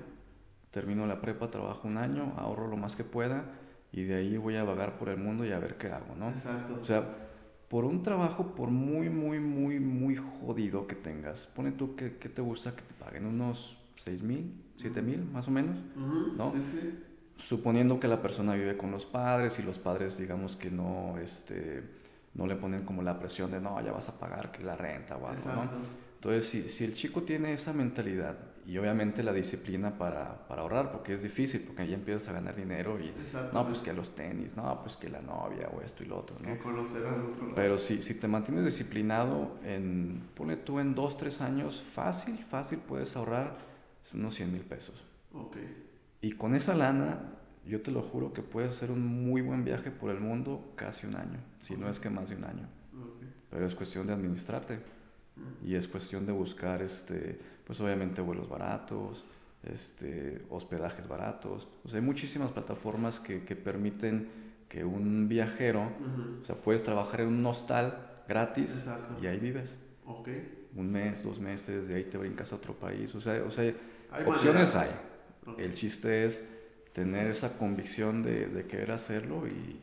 termino 0.76 1.06
la 1.06 1.22
prepa, 1.22 1.50
trabajo 1.50 1.88
un 1.88 1.96
año, 1.96 2.34
ahorro 2.36 2.68
lo 2.68 2.76
más 2.76 2.98
que 2.98 3.06
pueda 3.06 3.46
y 3.94 4.04
de 4.04 4.16
ahí 4.16 4.36
voy 4.36 4.58
a 4.58 4.66
vagar 4.66 4.98
por 4.98 5.08
el 5.08 5.16
mundo 5.16 5.46
y 5.46 5.54
a 5.54 5.58
ver 5.58 5.78
qué 5.78 5.88
hago, 5.88 6.16
¿no? 6.20 6.32
Exacto. 6.32 6.78
O 6.82 6.84
sea, 6.84 7.16
por 7.70 7.86
un 7.86 8.02
trabajo, 8.02 8.54
por 8.56 8.72
muy, 8.72 9.10
muy, 9.10 9.40
muy, 9.40 9.80
muy 9.80 10.18
jodido 10.18 10.86
que 10.86 10.96
tengas, 10.96 11.48
pone 11.48 11.72
tú 11.72 11.96
que, 11.96 12.18
que 12.18 12.28
te 12.28 12.42
gusta 12.42 12.76
que 12.76 12.82
te 12.82 12.94
paguen 12.94 13.26
unos 13.26 13.78
6 13.96 14.22
mil, 14.24 14.52
7 14.76 15.02
mil, 15.02 15.24
más 15.24 15.48
o 15.48 15.52
menos, 15.52 15.78
¿no? 16.36 16.52
Sí, 16.52 16.62
sí. 16.74 17.04
suponiendo 17.38 17.98
que 17.98 18.10
la 18.10 18.22
persona 18.22 18.54
vive 18.56 18.76
con 18.76 18.92
los 18.92 19.06
padres 19.06 19.58
y 19.60 19.64
los 19.64 19.80
padres, 19.80 20.18
digamos 20.18 20.58
que 20.58 20.70
no, 20.70 21.18
este, 21.20 21.84
no 22.34 22.48
le 22.48 22.58
ponen 22.58 22.84
como 22.84 23.02
la 23.02 23.18
presión 23.18 23.50
de 23.50 23.62
no, 23.62 23.82
ya 23.82 23.94
vas 23.94 24.10
a 24.10 24.20
pagar 24.20 24.52
que 24.52 24.62
la 24.62 24.76
renta 24.76 25.16
o 25.16 25.26
algo, 25.26 25.42
¿no? 25.46 25.52
Exacto. 25.52 25.78
Entonces, 26.16 26.50
si, 26.50 26.68
si 26.68 26.84
el 26.84 26.96
chico 26.96 27.24
tiene 27.24 27.54
esa 27.54 27.72
mentalidad 27.72 28.55
y 28.68 28.78
obviamente 28.80 29.22
la 29.22 29.32
disciplina 29.32 29.98
para, 29.98 30.48
para 30.48 30.64
ahorrar, 30.64 30.92
porque 30.92 31.14
es 31.14 31.22
difícil, 31.22 31.62
porque 31.62 31.84
ahí 31.84 31.94
empiezas 31.94 32.30
a 32.30 32.34
ganar 32.34 32.56
dinero 32.56 33.00
y 33.00 33.12
no, 33.54 33.66
pues 33.68 33.80
que 33.80 33.94
los 33.94 34.16
tenis, 34.16 34.56
no, 34.58 34.82
pues 34.82 34.98
que 34.98 35.08
la 35.10 35.22
novia 35.22 35.70
o 35.70 35.82
esto 35.82 36.04
y 36.04 36.08
lo 36.08 36.18
otro, 36.18 36.36
¿no? 36.40 36.46
Que 36.54 36.58
conocer 36.58 37.06
al 37.06 37.22
otro 37.26 37.44
lado. 37.44 37.56
Pero 37.56 37.78
si, 37.78 38.02
si 38.02 38.16
te 38.16 38.28
mantienes 38.28 38.66
disciplinado, 38.66 39.58
en, 39.64 40.24
ponle 40.34 40.56
tú 40.58 40.80
en 40.80 40.96
dos, 40.96 41.16
tres 41.18 41.42
años, 41.42 41.82
fácil, 41.82 42.38
fácil 42.50 42.80
puedes 42.80 43.16
ahorrar 43.16 43.56
unos 44.14 44.34
100 44.34 44.52
mil 44.52 44.62
pesos. 44.64 45.06
Ok, 45.34 45.58
Y 46.22 46.32
con 46.32 46.56
esa 46.56 46.74
lana, 46.74 47.20
yo 47.68 47.82
te 47.82 47.92
lo 47.92 48.02
juro 48.02 48.34
que 48.34 48.42
puedes 48.42 48.72
hacer 48.72 48.90
un 48.90 49.06
muy 49.06 49.42
buen 49.42 49.64
viaje 49.64 49.92
por 49.92 50.10
el 50.10 50.20
mundo 50.20 50.72
casi 50.76 51.06
un 51.06 51.16
año, 51.16 51.40
si 51.60 51.76
no 51.76 51.88
es 51.90 52.00
que 52.00 52.10
más 52.10 52.30
de 52.30 52.36
un 52.36 52.46
año. 52.46 52.68
ok. 52.94 53.24
Pero 53.52 53.66
es 53.68 53.76
cuestión 53.76 54.08
de 54.08 54.14
administrarte 54.14 54.80
Mm. 55.36 55.68
y 55.68 55.76
es 55.76 55.88
cuestión 55.90 56.26
de 56.26 56.32
buscar, 56.32 56.82
este, 56.82 57.38
pues 57.66 57.80
obviamente 57.82 58.22
vuelos 58.22 58.48
baratos, 58.48 59.26
este, 59.64 60.44
hospedajes 60.50 61.08
baratos. 61.08 61.68
O 61.84 61.90
sea, 61.90 62.00
hay 62.00 62.06
muchísimas 62.06 62.52
plataformas 62.52 63.20
que, 63.20 63.44
que 63.44 63.56
permiten 63.56 64.30
que 64.70 64.84
un 64.84 65.28
viajero, 65.28 65.82
Ujú. 65.84 66.42
o 66.42 66.46
sea, 66.46 66.56
puedes 66.56 66.84
trabajar 66.84 67.22
en 67.22 67.28
un 67.28 67.46
hostal 67.46 67.98
gratis 68.28 68.76
Exacto. 68.76 69.18
y 69.22 69.28
ahí 69.28 69.40
vives. 69.40 69.78
Ok. 70.06 70.30
Un 70.76 70.92
mes, 70.92 71.24
dos 71.24 71.40
meses, 71.40 71.88
de 71.88 71.96
ahí 71.96 72.04
te 72.04 72.18
brincas 72.18 72.52
a 72.52 72.56
otro 72.58 72.74
país. 72.74 73.14
O 73.16 73.22
sea, 73.22 73.42
o 73.44 73.52
sea 73.52 73.74
Hay 74.12 74.26
opciones 74.26 74.74
manera. 74.76 75.00
hay. 75.48 75.52
Ok. 75.54 75.60
El 75.60 75.74
chiste 75.74 76.26
es 76.26 76.52
tener 76.94 77.28
esa 77.28 77.58
convicción 77.58 78.24
de, 78.24 78.48
de 78.48 78.66
querer 78.66 78.92
hacerlo 78.92 79.48
y, 79.48 79.80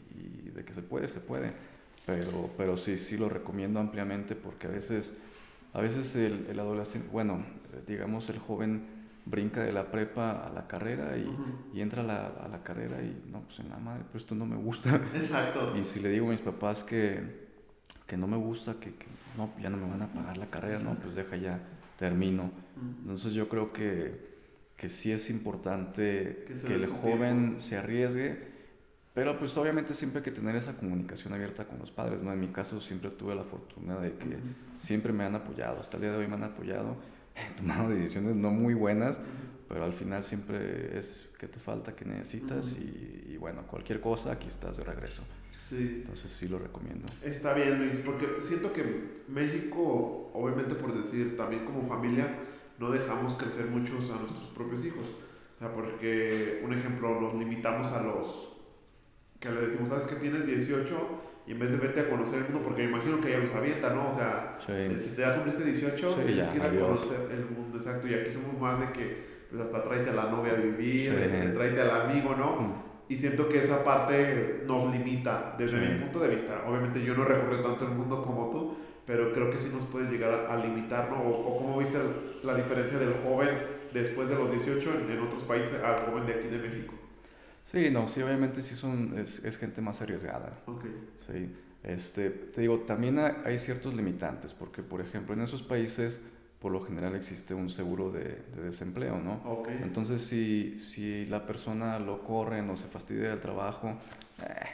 y 0.47 0.51
de 0.51 0.65
que 0.65 0.75
se 0.75 0.83
puede, 0.83 1.09
se 1.09 1.21
puede. 1.21 1.53
Pero, 2.07 2.51
pero 2.57 2.77
sí, 2.77 2.99
sí 2.99 3.17
lo 3.17 3.29
recomiendo 3.29 3.79
ampliamente 3.79 4.35
porque 4.35 4.67
a 4.67 4.71
veces, 4.71 5.17
a 5.73 5.81
veces 5.81 6.15
el, 6.17 6.47
el 6.51 6.59
adolescente, 6.59 7.09
bueno, 7.13 7.45
digamos 7.87 8.29
el 8.31 8.39
joven 8.39 9.01
brinca 9.25 9.63
de 9.63 9.73
la 9.73 9.91
prepa 9.91 10.47
a 10.47 10.51
la 10.51 10.67
carrera 10.67 11.17
y, 11.17 11.25
Ujú. 11.25 11.45
y 11.75 11.81
entra 11.81 12.03
a 12.03 12.05
la, 12.05 12.27
a 12.27 12.49
la 12.49 12.63
carrera 12.63 13.03
y 13.03 13.23
no, 13.31 13.41
pues 13.43 13.61
en 13.61 13.71
la 13.71 13.79
madre, 13.79 14.03
pues 14.11 14.25
esto 14.25 14.35
no 14.35 14.47
me 14.47 14.57
gusta. 14.57 15.01
Exacto. 15.15 15.75
Y 15.81 15.85
si 15.85 16.01
le 16.01 16.09
digo 16.09 16.27
a 16.27 16.31
mis 16.31 16.41
papás 16.41 16.83
que, 16.83 17.23
que 18.07 18.17
no 18.17 18.27
me 18.27 18.37
gusta, 18.37 18.75
que, 18.81 18.95
que 18.95 19.07
no, 19.37 19.51
ya 19.61 19.71
no 19.71 19.77
me 19.77 19.89
van 19.89 20.03
a 20.03 20.09
pagar 20.13 20.37
la 20.39 20.47
carrera, 20.47 20.81
no, 20.81 20.95
pues 20.97 21.15
deja 21.15 21.37
ya, 21.37 21.61
termino. 21.99 22.51
Entonces 23.03 23.33
yo 23.33 23.49
creo 23.49 23.73
que, 23.73 24.33
que 24.77 24.89
sí 24.89 25.13
es 25.13 25.31
importante 25.31 26.45
Que 26.49 26.55
que 26.67 26.75
el 26.75 26.87
joven 26.87 27.39
tiempo. 27.43 27.61
se 27.61 27.77
arriesgue, 27.77 28.51
pero 29.15 29.39
pues 29.39 29.57
obviamente 29.57 29.95
siempre 29.95 30.19
hay 30.19 30.25
que 30.25 30.31
tener 30.33 30.57
esa 30.57 30.73
comunicación 30.77 31.33
abierta 31.33 31.65
con 31.67 31.79
los 31.79 31.91
padres, 31.93 32.21
¿no? 32.23 32.33
En 32.33 32.41
mi 32.41 32.49
caso 32.49 32.81
siempre 32.81 33.11
tuve 33.11 33.35
la 33.37 33.45
fortuna 33.45 33.99
de 34.01 34.15
que 34.15 34.37
siempre 34.79 35.13
me 35.13 35.23
han 35.25 35.37
apoyado, 35.37 35.79
hasta 35.81 35.97
el 35.97 36.03
día 36.03 36.13
de 36.13 36.19
hoy 36.19 36.27
me 36.27 36.35
han 36.35 36.45
apoyado, 36.45 36.97
tomado 37.57 37.91
decisiones 37.91 38.37
no 38.37 38.51
muy 38.51 38.75
buenas, 38.75 39.21
pero 39.69 39.85
al 39.85 39.93
final 39.93 40.23
siempre 40.25 40.99
es 40.99 41.29
que 41.39 41.49
te 41.49 41.59
falta, 41.59 41.95
que 41.95 42.05
necesitas 42.05 42.73
Ujú. 42.73 42.83
y, 42.83 43.33
y 43.33 43.37
bueno, 43.37 43.67
cualquier 43.67 44.01
cosa, 44.01 44.33
aquí 44.33 44.49
estás 44.49 44.77
de 44.77 44.85
regreso. 44.85 45.23
Sí. 45.59 46.01
Entonces 46.03 46.33
sí 46.33 46.49
lo 46.49 46.59
recomiendo. 46.59 47.07
Está 47.25 47.55
bien, 47.55 47.79
Luis, 47.79 48.03
porque 48.05 48.27
siento 48.41 48.73
que 48.73 49.23
México, 49.29 50.31
obviamente 50.35 50.75
por 50.75 50.93
decir, 50.93 51.37
también 51.37 51.65
como 51.65 51.87
familia, 51.87 52.27
no 52.79 52.91
dejamos 52.91 53.35
crecer 53.35 53.67
muchos 53.67 54.11
a 54.11 54.17
nuestros 54.17 54.49
propios 54.55 54.85
hijos. 54.85 55.07
O 55.57 55.59
sea, 55.61 55.73
porque, 55.73 56.61
un 56.65 56.73
ejemplo, 56.73 57.21
nos 57.21 57.35
limitamos 57.35 57.93
a 57.93 58.03
los 58.03 58.57
que 59.39 59.51
le 59.51 59.61
decimos, 59.61 59.89
sabes 59.89 60.07
que 60.07 60.17
tienes 60.17 60.47
18 60.47 60.97
y 61.47 61.53
en 61.53 61.59
vez 61.59 61.73
de 61.73 61.79
vete 61.79 62.01
a 62.01 62.09
conocer 62.09 62.37
el 62.39 62.45
mundo, 62.45 62.61
porque 62.63 62.83
me 62.85 62.91
imagino 62.91 63.21
que 63.21 63.31
ya 63.31 63.39
los 63.39 63.53
avienta, 63.55 63.91
¿no? 63.95 64.09
O 64.09 64.13
sea, 64.15 64.57
Sí, 64.59 64.73
si 64.99 65.17
te 65.17 65.23
ya 65.23 65.35
cumpliste 65.35 65.65
18, 65.65 66.09
Sí, 66.11 66.15
tienes 66.25 66.47
ya, 66.47 66.53
que 66.53 66.59
ir 66.59 66.63
a 66.63 66.67
adiós. 66.67 67.01
conocer 67.01 67.29
el 67.33 67.45
mundo, 67.57 67.77
exacto. 67.79 68.07
Y 68.09 68.15
aquí 68.15 68.33
somos 68.33 68.61
más 68.61 68.79
de 68.81 68.93
que, 68.93 69.33
pues 69.51 69.61
hasta 69.63 69.83
tráete 69.83 70.11
a 70.11 70.15
la 70.15 70.31
novia 70.31 70.53
a 70.53 70.57
vivir, 70.57 71.11
Sí. 71.11 71.17
este, 71.21 71.49
tráete 71.49 71.81
al 71.81 71.91
amigo, 72.03 72.35
¿no? 72.37 72.61
Mm, 72.61 72.73
Y 73.09 73.17
siento 73.17 73.47
que 73.49 73.59
esa 73.59 73.85
parte 73.85 74.63
nos 74.67 74.91
limita 74.91 75.55
desde 75.59 75.79
mi 75.81 75.99
punto 76.01 76.21
de 76.21 76.29
vista. 76.29 76.63
Obviamente 76.67 77.03
yo 77.05 77.15
no 77.15 77.25
recorro 77.25 77.61
tanto 77.61 77.85
el 77.85 77.91
mundo 77.91 78.23
como 78.25 78.49
tú, 78.51 78.77
pero 79.05 79.33
creo 79.33 79.51
que 79.51 79.59
sí 79.59 79.71
nos 79.75 79.85
puede 79.87 80.11
llegar 80.11 80.33
a, 80.49 80.55
a 80.55 80.57
limitar, 80.57 81.11
¿no? 81.11 81.17
O, 81.21 81.47
o 81.49 81.59
cómo 81.59 81.79
viste 81.79 81.99
el- 81.99 82.41
la 82.47 82.55
diferencia 82.55 82.99
del 82.99 83.13
joven 83.23 83.51
después 83.93 84.29
de 84.31 84.37
los 84.37 84.51
18 84.51 84.91
en, 84.95 85.11
en 85.11 85.21
otros 85.21 85.43
países 85.43 85.83
al 85.83 86.07
joven 86.07 86.25
de 86.27 86.35
aquí 86.35 86.49
de 86.49 86.59
México. 86.59 86.95
Sí, 87.65 87.91
no, 87.91 88.07
sí, 88.07 88.21
obviamente 88.23 88.63
sí 88.63 88.75
son, 88.75 89.19
es, 89.19 89.45
es 89.45 89.57
gente 89.57 89.81
más 89.81 90.01
arriesgada. 90.03 90.59
Ok. 90.67 90.85
Sí, 91.27 91.55
este, 91.85 92.31
te 92.31 92.61
digo, 92.61 92.81
también 92.81 93.19
hay, 93.19 93.59
ciertos 93.59 93.95
limitantes, 93.95 94.53
porque 94.55 94.83
por 94.83 95.01
ejemplo 95.01 95.35
en 95.35 95.41
esos 95.41 95.63
países 95.63 96.21
por 96.61 96.71
lo 96.71 96.81
general 96.81 97.17
existe 97.17 97.55
un 97.55 97.71
seguro 97.71 98.13
de, 98.13 98.41
de 98.55 98.63
desempleo, 98.63 99.19
¿no? 99.19 99.43
Ok. 99.45 99.69
Entonces 99.83 100.23
si, 100.23 100.79
si 100.79 101.27
la 101.27 101.45
persona 101.45 101.99
lo 101.99 102.23
corre 102.23 102.61
o 102.61 102.77
se 102.77 102.87
fastidia 102.87 103.31
del 103.31 103.41
trabajo, 103.41 103.97
eh, 104.47 104.67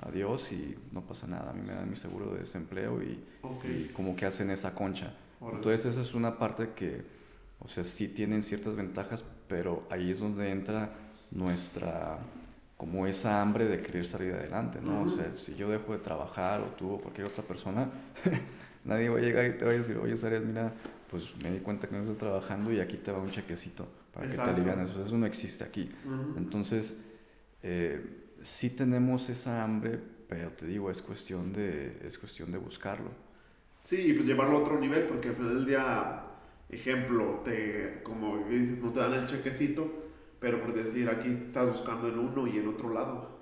adiós 0.00 0.52
y 0.52 0.76
no 0.92 1.00
pasa 1.00 1.26
nada, 1.26 1.50
a 1.50 1.54
mí 1.54 1.62
me 1.66 1.72
dan 1.72 1.88
mi 1.88 1.96
seguro 1.96 2.32
de 2.32 2.40
desempleo 2.40 3.02
y, 3.02 3.18
Ok. 3.42 3.64
y 3.64 3.84
como 3.92 4.14
que 4.14 4.26
hacen 4.26 4.50
esa 4.50 4.74
concha. 4.74 5.14
Entonces 5.40 5.86
esa 5.86 6.00
es 6.00 6.14
una 6.14 6.38
parte 6.38 6.70
que, 6.74 7.02
o 7.58 7.68
sea, 7.68 7.84
sí 7.84 8.08
tienen 8.08 8.42
ciertas 8.42 8.76
ventajas, 8.76 9.24
pero 9.48 9.86
ahí 9.90 10.10
es 10.10 10.20
donde 10.20 10.50
entra 10.50 10.90
nuestra, 11.34 12.18
como 12.76 13.06
esa 13.06 13.42
hambre 13.42 13.66
de 13.66 13.80
querer 13.82 14.06
salir 14.06 14.32
adelante, 14.32 14.78
¿no? 14.82 15.00
O 15.00 15.04
Ujú. 15.04 15.16
sea, 15.16 15.36
si 15.36 15.54
yo 15.54 15.68
dejo 15.68 15.92
de 15.92 15.98
trabajar 15.98 16.60
o 16.60 16.66
tú 16.76 16.92
o 16.94 16.98
cualquier 17.00 17.26
otra 17.26 17.42
persona, 17.44 17.90
nadie 18.84 19.08
va 19.08 19.18
a 19.18 19.22
llegar 19.22 19.46
y 19.46 19.52
te 19.58 19.64
va 19.64 19.72
a 19.72 19.74
decir, 19.74 19.96
oye, 19.98 20.16
Sarias, 20.16 20.42
mira, 20.44 20.72
pues 21.10 21.34
me 21.42 21.50
di 21.50 21.58
cuenta 21.58 21.88
que 21.88 21.94
no 21.96 22.02
estás 22.02 22.18
trabajando 22.18 22.72
y 22.72 22.80
aquí 22.80 22.96
te 22.96 23.12
va 23.12 23.18
un 23.18 23.30
chequecito 23.30 23.86
para 24.12 24.26
que 24.26 24.32
Exacto. 24.34 24.54
te 24.54 24.60
alivianes. 24.60 24.90
O 24.92 24.94
sea, 24.94 25.04
eso 25.04 25.18
no 25.18 25.26
existe 25.26 25.64
aquí. 25.64 25.90
Ujú. 26.04 26.38
Entonces, 26.38 27.04
eh, 27.62 28.22
sí 28.42 28.70
tenemos 28.70 29.28
esa 29.28 29.62
hambre, 29.62 29.98
pero 30.28 30.50
te 30.50 30.66
digo, 30.66 30.90
es 30.90 31.02
cuestión 31.02 31.52
de, 31.52 31.98
es 32.04 32.18
cuestión 32.18 32.50
de 32.52 32.58
buscarlo. 32.58 33.10
Sí, 33.82 34.00
y 34.10 34.12
pues 34.14 34.26
llevarlo 34.26 34.58
a 34.58 34.60
otro 34.60 34.80
nivel, 34.80 35.04
porque 35.04 35.28
al 35.28 35.34
final 35.36 35.54
del 35.56 35.66
día, 35.66 36.24
ejemplo, 36.70 37.42
te, 37.44 38.00
como 38.02 38.38
dices, 38.48 38.80
no 38.80 38.92
te 38.92 39.00
dan 39.00 39.14
el 39.14 39.26
chequecito, 39.26 40.03
pero 40.44 40.60
por 40.60 40.74
decir, 40.74 41.08
aquí 41.08 41.38
estás 41.46 41.66
buscando 41.70 42.06
en 42.06 42.18
uno 42.18 42.46
y 42.46 42.58
en 42.58 42.68
otro 42.68 42.92
lado. 42.92 43.38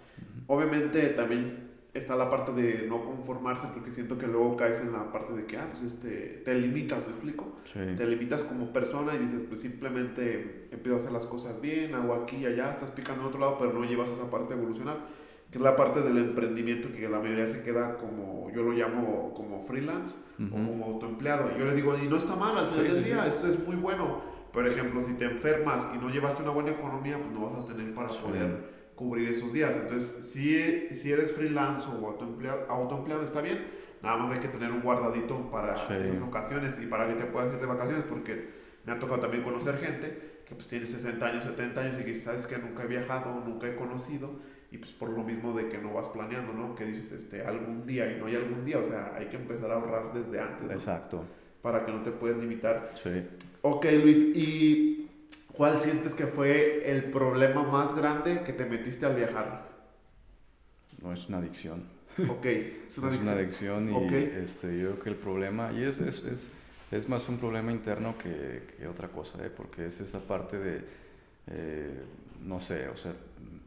Obviamente 0.47 1.09
también 1.09 1.71
está 1.93 2.15
la 2.15 2.31
parte 2.31 2.53
de 2.53 2.87
no 2.89 3.05
conformarse, 3.05 3.67
porque 3.75 3.91
siento 3.91 4.17
que 4.17 4.29
luego 4.29 4.55
caes 4.57 4.81
en 4.81 4.93
la 4.93 5.11
parte 5.11 5.33
de 5.33 5.45
que, 5.45 5.57
ah, 5.59 5.67
pues 5.69 5.83
este, 5.83 6.43
te 6.45 6.55
limitas, 6.55 7.01
¿me 7.07 7.13
explico? 7.15 7.57
Sí. 7.65 7.81
Te 7.97 8.07
limitas 8.07 8.45
como 8.45 8.73
persona 8.73 9.15
y 9.17 9.19
dices, 9.19 9.43
pues 9.49 9.61
simplemente 9.61 10.69
empiezo 10.71 10.95
a 10.95 10.99
hacer 11.01 11.11
las 11.13 11.27
cosas 11.27 11.61
bien, 11.61 11.93
hago 11.97 12.15
aquí 12.15 12.37
y 12.37 12.47
allá, 12.47 12.71
estás 12.71 12.93
picando 12.93 13.23
en 13.23 13.29
otro 13.29 13.41
lado, 13.41 13.57
pero 13.59 13.73
no 13.73 13.85
llevas 13.85 14.11
esa 14.13 14.31
parte 14.31 14.55
de 14.55 14.61
evolucionar, 14.61 14.99
que 15.51 15.59
es 15.59 15.65
la 15.65 15.75
parte 15.75 16.01
del 16.03 16.17
emprendimiento 16.19 16.91
que 16.93 17.09
la 17.09 17.19
mayoría 17.19 17.49
se 17.49 17.63
queda 17.65 17.97
como, 17.99 18.49
yo 18.55 18.63
lo 18.63 18.71
llamo 18.73 19.35
como 19.35 19.61
freelance 19.65 20.19
o 20.39 20.45
Ujú. 20.45 20.55
como 20.55 20.85
autoempleado. 20.87 21.51
Y 21.55 21.59
yo 21.59 21.65
les 21.67 21.75
digo, 21.75 21.99
y 21.99 22.07
no 22.09 22.17
está 22.17 22.37
mal, 22.37 22.57
al 22.57 22.69
final 22.71 22.87
Sí, 22.87 22.93
del 22.95 23.05
día, 23.05 23.23
sí. 23.25 23.29
eso 23.29 23.49
es 23.49 23.67
muy 23.67 23.77
bueno. 23.77 24.32
Por 24.53 24.67
ejemplo, 24.69 25.01
si 25.01 25.15
te 25.15 25.25
enfermas 25.25 25.89
y 25.95 25.99
no 25.99 26.11
llevaste 26.11 26.43
una 26.43 26.53
buena 26.53 26.71
economía, 26.71 27.17
pues 27.19 27.31
no 27.33 27.49
vas 27.51 27.65
a 27.65 27.67
tener 27.73 27.95
para 27.95 28.09
Sí. 28.09 28.19
poder 28.23 28.71
cubrir 28.95 29.29
esos 29.31 29.53
días. 29.53 29.77
Entonces, 29.77 30.27
si, 30.31 30.89
si 30.95 31.11
eres 31.13 31.33
freelance 31.33 31.89
o 31.89 32.07
autoempleado, 32.07 32.67
autoempleado, 32.69 33.25
está 33.25 33.41
bien. 33.41 33.67
Nada 34.03 34.17
más 34.19 34.33
hay 34.33 34.41
que 34.41 34.49
tener 34.49 34.71
un 34.71 34.81
guardadito 34.83 35.51
para 35.51 35.77
Sí. 35.77 35.95
esas 35.95 36.21
ocasiones 36.21 36.79
y 36.83 36.87
para 36.87 37.09
que 37.09 37.15
te 37.15 37.25
puedas 37.25 37.53
ir 37.53 37.59
de 37.61 37.67
vacaciones, 37.67 38.05
porque 38.09 38.51
me 38.85 38.93
ha 38.93 38.99
tocado 38.99 39.21
también 39.21 39.43
conocer 39.43 39.79
gente 39.79 40.43
que 40.45 40.55
pues 40.57 40.67
tiene 40.67 40.85
60 40.87 41.25
años, 41.27 41.45
70 41.45 41.81
años 41.81 41.99
y 42.01 42.05
que 42.05 42.15
sabes 42.15 42.47
que 42.47 42.59
nunca 42.59 42.83
he 42.83 42.87
viajado, 42.87 43.41
nunca 43.47 43.69
he 43.69 43.77
conocido 43.77 44.31
y 44.71 44.79
pues 44.79 44.93
por 44.93 45.09
lo 45.11 45.23
mismo 45.23 45.57
de 45.57 45.69
que 45.69 45.79
no 45.79 45.95
vas 45.95 46.09
planeando, 46.09 46.53
¿no? 46.53 46.75
Que 46.75 46.85
dices, 46.85 47.13
este, 47.13 47.43
algún 47.47 47.87
día 47.87 48.11
y 48.11 48.19
no 48.19 48.27
hay 48.27 48.35
algún 48.37 48.65
día, 48.65 48.79
o 48.79 48.83
sea, 48.83 49.15
hay 49.17 49.27
que 49.27 49.37
empezar 49.37 49.71
a 49.71 49.75
ahorrar 49.75 50.13
desde 50.13 50.41
antes, 50.41 50.65
¿no? 50.67 50.73
Exacto. 50.73 51.25
Para 51.63 51.87
que 51.87 51.93
no 51.93 52.03
te 52.03 52.11
puedas 52.11 52.39
limitar. 52.39 52.93
Sí. 53.03 53.23
Ok, 53.63 53.87
Luis, 54.03 54.19
¿y 54.37 55.09
cuál 55.53 55.81
sientes 55.81 56.15
que 56.15 56.27
fue 56.27 56.91
el 56.91 57.05
problema 57.05 57.63
más 57.63 57.95
grande 57.97 58.43
que 58.45 58.53
te 58.53 58.67
metiste 58.67 59.07
al 59.07 59.15
viajar? 59.15 59.69
No 61.01 61.13
es 61.13 61.29
una 61.29 61.39
adicción. 61.39 61.85
Ok, 62.29 62.45
es 62.47 62.99
una 62.99 63.15
es 63.15 63.21
una 63.21 63.33
adicción. 63.33 63.89
adicción 63.89 63.89
y 63.89 63.93
Ok. 64.07 64.13
este, 64.43 64.79
yo 64.79 64.91
creo 64.91 65.01
que 65.03 65.09
el 65.11 65.17
problema, 65.17 65.73
y 65.73 65.85
es, 65.85 65.99
es, 66.01 66.25
es, 66.25 66.51
es 66.91 67.09
más 67.09 67.29
un 67.29 67.39
problema 67.39 67.73
interno 67.73 68.17
que, 68.19 68.65
que 68.77 68.87
otra 68.87 69.09
cosa, 69.09 69.45
¿eh? 69.47 69.51
porque 69.57 69.87
es 69.87 70.01
esa 70.01 70.21
parte 70.21 70.59
de, 70.59 70.85
eh, 71.47 72.03
no 72.45 72.61
sé, 72.61 72.89
o 72.89 72.97
sea, 72.97 73.15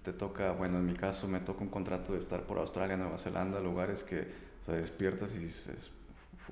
te 0.03 0.13
toca, 0.13 0.51
bueno, 0.51 0.77
en 0.77 0.85
mi 0.85 0.93
caso 0.93 1.27
me 1.27 1.39
toca 1.39 1.63
un 1.63 1.69
contrato 1.69 2.13
de 2.13 2.19
estar 2.19 2.43
por 2.43 2.59
Australia, 2.59 2.95
Nueva 2.97 3.17
Zelanda, 3.17 3.59
lugares 3.59 4.03
que, 4.03 4.27
o 4.61 4.65
sea, 4.65 4.75
despiertas 4.75 5.33
y 5.33 5.39
dices, 5.39 5.91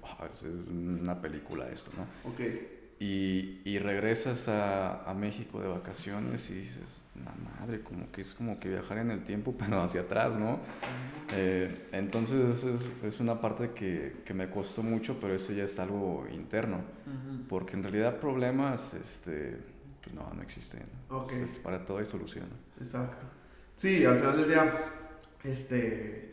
"Wow, 0.02 0.28
es 0.32 0.44
una 0.44 1.22
película 1.22 1.68
esto, 1.70 1.92
¿no? 1.98 2.30
Ok, 2.32 2.40
Y, 3.00 3.62
y 3.66 3.80
regresas 3.80 4.48
a, 4.48 5.04
a 5.10 5.14
México 5.14 5.60
de 5.60 5.68
vacaciones 5.68 6.50
y 6.52 6.54
dices, 6.56 7.02
la 7.26 7.34
madre, 7.60 7.82
como 7.82 8.10
que 8.12 8.22
es 8.22 8.34
como 8.34 8.60
que 8.60 8.70
viajar 8.70 9.00
en 9.00 9.12
el 9.12 9.24
tiempo, 9.24 9.54
pero 9.60 9.82
hacia 9.82 10.02
atrás, 10.02 10.36
¿no? 10.36 10.60
Eh, 11.34 11.88
entonces 11.92 12.64
es, 12.64 12.82
es 13.04 13.20
una 13.20 13.42
parte 13.42 13.72
que, 13.72 14.22
que 14.26 14.34
me 14.34 14.50
costó 14.50 14.84
mucho, 14.84 15.18
pero 15.20 15.36
eso 15.36 15.52
ya 15.54 15.64
es 15.66 15.78
algo 15.80 16.26
interno, 16.32 16.78
Ujú. 16.78 17.48
porque 17.50 17.74
en 17.76 17.84
realidad 17.84 18.20
problemas, 18.20 18.94
este, 18.94 19.58
pues 20.02 20.16
no, 20.16 20.32
no 20.34 20.42
existen. 20.42 20.84
Ok. 21.10 21.32
Entonces, 21.34 21.58
para 21.58 21.86
todo 21.86 21.98
hay 21.98 22.06
solución. 22.06 22.46
exacto. 22.80 23.26
Sí, 23.76 24.06
al 24.06 24.18
final 24.20 24.38
del 24.38 24.48
día, 24.50 24.74
este, 25.44 26.33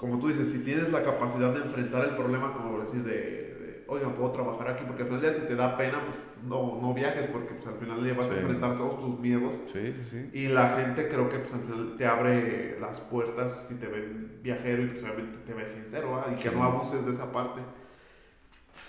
como 0.00 0.18
tú 0.18 0.28
dices, 0.28 0.50
si 0.50 0.64
tienes 0.64 0.90
la 0.90 1.02
capacidad 1.02 1.52
de 1.52 1.60
enfrentar 1.60 2.06
el 2.06 2.16
problema, 2.16 2.54
como 2.54 2.80
decir, 2.80 3.02
de, 3.04 3.12
de, 3.12 3.84
oiga, 3.86 4.08
puedo 4.16 4.30
trabajar 4.32 4.68
aquí, 4.68 4.82
porque 4.86 5.02
al 5.02 5.08
final 5.08 5.20
del 5.20 5.30
día 5.30 5.40
si 5.42 5.46
te 5.46 5.54
da 5.56 5.76
pena, 5.76 6.00
pues 6.06 6.16
no, 6.48 6.78
no 6.80 6.94
viajes, 6.94 7.26
porque 7.26 7.52
pues, 7.52 7.66
al 7.66 7.74
final 7.74 7.96
del 7.96 8.04
día 8.06 8.14
vas 8.14 8.28
Sí. 8.28 8.34
a 8.36 8.40
enfrentar 8.40 8.78
todos 8.78 8.98
tus 8.98 9.18
miedos. 9.20 9.60
Sí, 9.70 9.92
sí, 9.92 10.02
sí. 10.10 10.30
Y 10.32 10.48
la 10.48 10.70
gente 10.70 11.06
creo 11.08 11.28
que 11.28 11.36
pues 11.40 11.52
al 11.52 11.60
final 11.60 11.96
te 11.98 12.06
abre 12.06 12.80
las 12.80 12.98
puertas 13.02 13.66
si 13.68 13.74
te 13.74 13.88
ven 13.88 14.38
viajero 14.42 14.82
y 14.84 14.86
pues 14.86 15.02
obviamente 15.04 15.38
te 15.44 15.52
ves 15.52 15.68
sincero 15.68 16.16
¿ah? 16.16 16.32
y 16.32 16.36
que 16.42 16.50
no 16.50 16.62
abuses 16.64 17.04
de 17.04 17.12
esa 17.12 17.30
parte. 17.30 17.60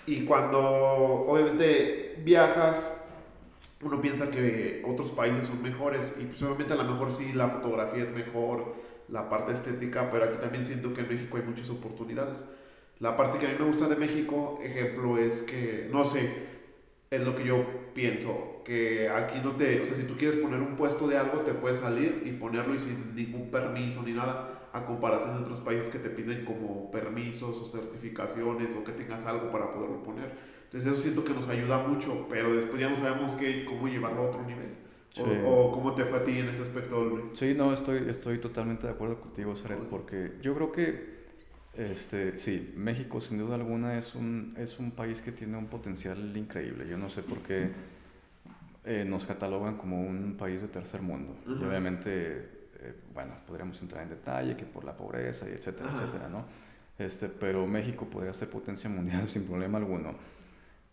Y 0.06 0.24
cuando 0.24 0.58
obviamente 1.28 2.16
viajas, 2.24 3.04
uno 3.82 4.00
piensa 4.00 4.30
que 4.30 4.82
otros 4.88 5.10
países 5.10 5.46
son 5.48 5.62
mejores 5.62 6.16
y 6.18 6.24
pues 6.24 6.42
obviamente 6.42 6.72
a 6.72 6.76
lo 6.76 6.84
mejor 6.84 7.14
sí 7.14 7.32
la 7.34 7.48
fotografía 7.48 8.04
es 8.04 8.10
mejor, 8.12 8.74
la 9.12 9.28
parte 9.28 9.52
estética, 9.52 10.10
pero 10.10 10.24
aquí 10.24 10.38
también 10.40 10.64
siento 10.64 10.92
que 10.94 11.02
en 11.02 11.08
México 11.08 11.36
hay 11.36 11.42
muchas 11.42 11.68
oportunidades. 11.68 12.42
La 12.98 13.14
parte 13.16 13.38
que 13.38 13.46
a 13.46 13.50
mí 13.50 13.56
me 13.58 13.66
gusta 13.66 13.86
de 13.86 13.96
México, 13.96 14.58
ejemplo, 14.62 15.18
es 15.18 15.42
que, 15.42 15.88
no 15.92 16.04
sé, 16.04 16.32
es 17.10 17.20
lo 17.20 17.36
que 17.36 17.44
yo 17.44 17.64
pienso, 17.94 18.62
que 18.64 19.10
aquí 19.10 19.38
no 19.44 19.52
te, 19.52 19.82
o 19.82 19.84
sea, 19.84 19.96
si 19.96 20.04
tú 20.04 20.16
quieres 20.16 20.38
poner 20.38 20.60
un 20.60 20.76
puesto 20.76 21.06
de 21.06 21.18
algo, 21.18 21.40
te 21.40 21.52
puedes 21.52 21.78
salir 21.78 22.22
y 22.24 22.32
ponerlo 22.32 22.74
y 22.74 22.78
sin 22.78 23.14
ningún 23.14 23.50
permiso 23.50 24.02
ni 24.02 24.12
nada, 24.12 24.70
a 24.72 24.86
comparación 24.86 25.34
de 25.36 25.42
otros 25.42 25.60
países 25.60 25.90
que 25.90 25.98
te 25.98 26.08
piden 26.08 26.46
como 26.46 26.90
permisos 26.90 27.60
o 27.60 27.66
certificaciones 27.66 28.74
o 28.74 28.82
que 28.82 28.92
tengas 28.92 29.26
algo 29.26 29.52
para 29.52 29.74
poderlo 29.74 30.02
poner. 30.02 30.32
Entonces 30.64 30.90
eso 30.90 31.02
siento 31.02 31.22
que 31.22 31.34
nos 31.34 31.48
ayuda 31.48 31.86
mucho, 31.86 32.26
pero 32.30 32.54
después 32.54 32.80
ya 32.80 32.88
no 32.88 32.96
sabemos 32.96 33.32
qué, 33.32 33.66
cómo 33.66 33.88
llevarlo 33.88 34.22
a 34.22 34.28
otro 34.28 34.42
nivel. 34.44 34.70
O, 35.18 35.24
Sí. 35.24 35.40
o 35.44 35.70
cómo 35.72 35.94
te 35.94 36.04
fue 36.06 36.18
a 36.20 36.24
ti 36.24 36.38
en 36.38 36.48
ese 36.48 36.62
aspecto, 36.62 37.04
Luis. 37.04 37.24
Sí, 37.34 37.54
no, 37.54 37.72
estoy, 37.72 38.08
estoy 38.08 38.38
totalmente 38.38 38.86
de 38.86 38.92
acuerdo 38.94 39.20
contigo, 39.20 39.54
Saret, 39.56 39.80
porque 39.88 40.38
yo 40.42 40.54
creo 40.54 40.72
que 40.72 41.20
Este, 41.74 42.38
sí, 42.38 42.74
México 42.76 43.20
sin 43.22 43.38
duda 43.38 43.54
alguna 43.54 43.96
es 43.98 44.14
un, 44.14 44.52
es 44.58 44.78
un 44.78 44.90
país 44.92 45.22
que 45.22 45.32
tiene 45.32 45.56
un 45.56 45.68
potencial 45.68 46.36
increíble. 46.36 46.86
Yo 46.86 46.98
no 46.98 47.08
sé 47.08 47.22
por 47.22 47.38
qué 47.38 47.70
eh, 48.84 49.04
nos 49.06 49.26
catalogan 49.26 49.76
como 49.76 50.00
un 50.02 50.36
país 50.36 50.60
de 50.60 50.68
tercer 50.68 51.02
mundo. 51.02 51.36
Y 51.46 51.64
obviamente, 51.64 52.38
eh, 52.80 52.94
bueno, 53.14 53.34
podríamos 53.46 53.80
entrar 53.82 54.02
en 54.02 54.10
detalle 54.10 54.56
que 54.56 54.64
por 54.64 54.84
la 54.84 54.96
pobreza 54.96 55.48
y 55.48 55.52
etcétera, 55.52 55.90
etcétera, 55.92 56.28
¿no? 56.28 56.44
Este, 56.98 57.28
pero 57.28 57.66
México 57.66 58.06
podría 58.06 58.32
ser 58.34 58.50
potencia 58.50 58.90
mundial 58.90 59.28
sin 59.28 59.46
problema 59.46 59.78
alguno. 59.78 60.14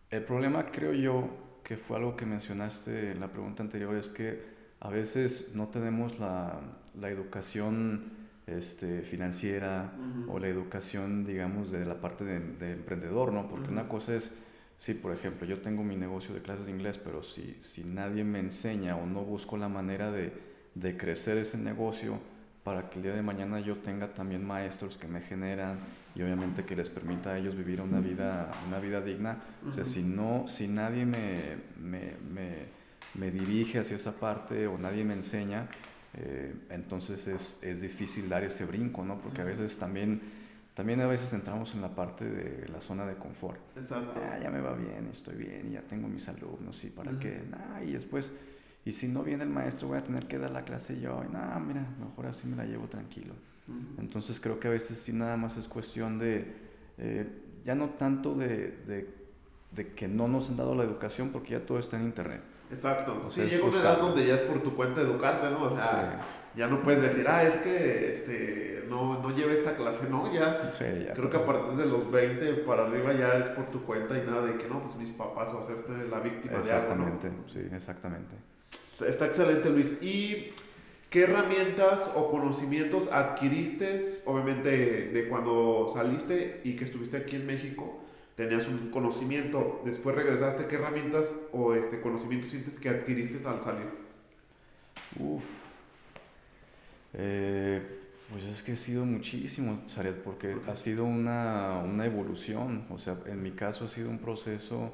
El 0.09 0.23
problema 0.23 0.65
creo 0.71 0.93
yo 0.93 1.27
que 1.63 1.77
fue 1.77 1.97
algo 1.97 2.15
que 2.15 2.25
mencionaste 2.25 3.11
en 3.11 3.19
la 3.19 3.27
pregunta 3.27 3.63
anterior 3.63 3.95
es 3.95 4.11
que 4.11 4.59
a 4.79 4.89
veces 4.89 5.51
no 5.55 5.67
tenemos 5.67 6.19
la, 6.19 6.59
la 6.99 7.09
educación 7.09 8.19
este, 8.47 9.01
financiera 9.01 9.93
o 10.27 10.39
la 10.39 10.47
educación, 10.47 11.25
digamos, 11.25 11.71
de 11.71 11.85
la 11.85 12.01
parte 12.01 12.23
de, 12.23 12.71
emprendedor, 12.71 13.31
¿no? 13.31 13.47
Porque 13.47 13.69
una 13.69 13.87
cosa 13.87 14.15
es, 14.15 14.35
sí, 14.77 14.93
por 14.93 15.13
ejemplo, 15.13 15.45
yo 15.45 15.61
tengo 15.61 15.83
mi 15.83 15.95
negocio 15.95 16.33
de 16.33 16.41
clases 16.41 16.65
de 16.65 16.71
inglés, 16.71 16.97
pero 16.97 17.21
si, 17.21 17.55
si 17.59 17.83
nadie 17.83 18.23
me 18.23 18.39
enseña 18.39 18.95
o 18.95 19.05
no 19.05 19.23
busco 19.23 19.57
la 19.57 19.69
manera 19.69 20.11
de, 20.11 20.33
de 20.75 20.97
crecer 20.97 21.37
ese 21.37 21.57
negocio 21.57 22.19
para 22.63 22.89
que 22.89 22.97
el 22.97 23.03
día 23.03 23.13
de 23.13 23.21
mañana 23.21 23.59
yo 23.59 23.77
tenga 23.77 24.13
también 24.13 24.45
maestros 24.45 24.97
que 24.97 25.07
me 25.07 25.21
generan 25.21 25.79
y 26.15 26.21
obviamente 26.21 26.65
que 26.65 26.75
les 26.75 26.89
permita 26.89 27.31
a 27.31 27.37
ellos 27.37 27.55
vivir 27.55 27.81
una 27.81 27.99
vida, 27.99 28.51
una 28.67 28.79
vida 28.79 29.01
digna. 29.01 29.37
O 29.67 29.73
sea, 29.73 29.85
si, 29.85 30.03
no, 30.03 30.45
si 30.47 30.67
nadie 30.67 31.05
me, 31.05 31.57
me, 31.79 32.15
me, 32.31 32.79
me 33.15 33.31
dirige 33.31 33.79
hacia 33.79 33.95
esa 33.95 34.11
parte 34.11 34.67
o 34.67 34.77
nadie 34.77 35.03
me 35.03 35.13
enseña, 35.13 35.67
eh, 36.15 36.53
entonces 36.69 37.27
es, 37.27 37.63
es, 37.63 37.81
difícil 37.81 38.27
dar 38.29 38.43
ese 38.43 38.65
brinco, 38.65 39.03
¿no? 39.03 39.21
Porque 39.21 39.41
a 39.41 39.45
veces 39.45 39.77
también, 39.77 40.21
también 40.73 41.01
a 41.01 41.07
veces 41.07 41.31
entramos 41.33 41.75
en 41.75 41.81
la 41.81 41.95
parte 41.95 42.25
de 42.25 42.67
la 42.67 42.81
zona 42.81 43.05
de 43.05 43.15
confort. 43.15 43.59
Exacto. 43.75 44.13
Ah, 44.15 44.39
ya 44.41 44.49
me 44.49 44.59
va 44.59 44.73
bien, 44.73 45.07
estoy 45.11 45.35
bien, 45.35 45.67
y 45.69 45.73
ya 45.73 45.81
tengo 45.81 46.07
mis 46.07 46.27
alumnos, 46.27 46.83
y 46.83 46.89
para 46.89 47.17
qué, 47.19 47.43
nah, 47.49 47.81
y 47.83 47.91
después, 47.91 48.31
y 48.85 48.91
si 48.91 49.07
no 49.07 49.23
viene 49.23 49.43
el 49.43 49.49
maestro 49.49 49.89
voy 49.89 49.97
a 49.97 50.03
tener 50.03 50.27
que 50.27 50.37
dar 50.37 50.51
la 50.51 50.63
clase 50.63 50.99
yo, 50.99 51.23
y 51.27 51.31
nada, 51.31 51.59
mira, 51.59 51.85
mejor 51.99 52.27
así 52.27 52.47
me 52.47 52.55
la 52.55 52.65
llevo 52.65 52.87
tranquilo. 52.87 53.33
Entonces 53.99 54.39
creo 54.39 54.59
que 54.59 54.67
a 54.67 54.71
veces 54.71 54.97
sí 54.97 55.13
nada 55.13 55.37
más 55.37 55.57
es 55.57 55.67
cuestión 55.67 56.17
de, 56.17 56.55
eh, 56.97 57.27
ya 57.63 57.75
no 57.75 57.91
tanto 57.91 58.33
de, 58.33 58.71
de, 58.87 59.13
de 59.71 59.93
que 59.93 60.07
no 60.07 60.27
nos 60.27 60.49
han 60.49 60.57
dado 60.57 60.73
la 60.73 60.83
educación, 60.83 61.29
porque 61.29 61.51
ya 61.51 61.65
todo 61.65 61.77
está 61.77 61.97
en 61.97 62.05
internet. 62.05 62.41
Exacto. 62.71 63.27
sí, 63.29 63.41
llega 63.41 63.65
una 63.65 63.79
edad 63.79 63.99
donde 63.99 64.25
ya 64.25 64.35
es 64.35 64.41
por 64.41 64.61
tu 64.61 64.75
cuenta 64.75 65.01
educarte, 65.01 65.49
¿no? 65.51 65.63
O 65.63 65.75
sea, 65.75 66.25
ya 66.55 66.67
no 66.67 66.81
puedes 66.81 67.01
decir, 67.01 67.27
ah, 67.27 67.43
es 67.43 67.57
que 67.57 68.13
este, 68.13 68.85
no, 68.89 69.21
no 69.21 69.35
lleve 69.35 69.53
esta 69.53 69.75
clase, 69.75 70.09
no, 70.09 70.31
ya. 70.33 70.71
creo 71.13 71.29
que 71.29 71.37
a 71.37 71.45
partir 71.45 71.75
de 71.75 71.85
los 71.85 72.11
20 72.11 72.53
para 72.65 72.85
arriba 72.85 73.13
ya 73.13 73.33
es 73.37 73.49
por 73.49 73.65
tu 73.65 73.83
cuenta 73.83 74.17
y 74.17 74.25
nada 74.25 74.45
de 74.45 74.57
que 74.57 74.67
no, 74.67 74.81
pues 74.81 74.95
mis 74.97 75.11
papás 75.11 75.53
o 75.53 75.59
hacerte 75.59 76.07
la 76.09 76.19
víctima 76.19 76.59
de 76.59 76.71
algo. 76.71 76.93
Exactamente, 76.93 77.31
sí, 77.47 77.59
exactamente. 77.71 78.35
Está 79.07 79.27
excelente, 79.27 79.69
Luis. 79.69 80.01
¿Y 80.01 80.53
qué 81.09 81.23
herramientas 81.23 82.13
o 82.15 82.31
conocimientos 82.31 83.09
adquiriste, 83.11 83.97
obviamente, 84.25 85.09
de 85.09 85.27
cuando 85.27 85.89
saliste 85.93 86.61
y 86.63 86.75
que 86.75 86.85
estuviste 86.85 87.17
aquí 87.17 87.35
en 87.35 87.45
México? 87.45 87.99
tenías 88.39 88.69
un 88.69 88.89
conocimiento, 88.89 89.81
después 89.83 90.15
regresaste, 90.15 90.65
¿qué 90.67 90.75
herramientas 90.75 91.35
o 91.51 91.73
este 91.73 91.99
conocimiento 91.99 92.47
sientes 92.47 92.79
que 92.79 92.87
adquiriste 92.87 93.45
al 93.45 93.61
salir? 93.61 93.89
Uf. 95.19 95.43
Eh, 97.15 97.81
pues 98.31 98.45
es 98.45 98.63
que 98.63 98.71
ha 98.71 98.77
sido 98.77 99.03
muchísimo, 99.03 99.81
porque 100.23 100.55
ha 100.67 100.75
sido 100.75 101.03
una, 101.03 101.79
una, 101.83 102.05
evolución. 102.05 102.85
O 102.89 102.97
sea, 102.97 103.17
en 103.25 103.43
mi 103.43 103.51
caso 103.51 103.83
ha 103.83 103.87
sido 103.89 104.09
un 104.09 104.19
proceso 104.19 104.93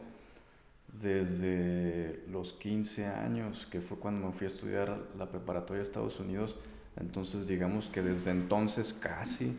desde 1.01 2.23
los 2.29 2.53
15 2.53 3.05
años, 3.05 3.65
que 3.65 3.81
fue 3.81 3.97
cuando 3.97 4.27
me 4.27 4.33
fui 4.33 4.45
a 4.45 4.49
estudiar 4.49 4.97
la 5.17 5.29
preparatoria 5.29 5.77
de 5.77 5.83
Estados 5.83 6.19
Unidos 6.19 6.57
entonces, 6.97 7.47
digamos 7.47 7.89
que 7.89 8.01
desde 8.01 8.31
entonces 8.31 8.93
casi 8.93 9.57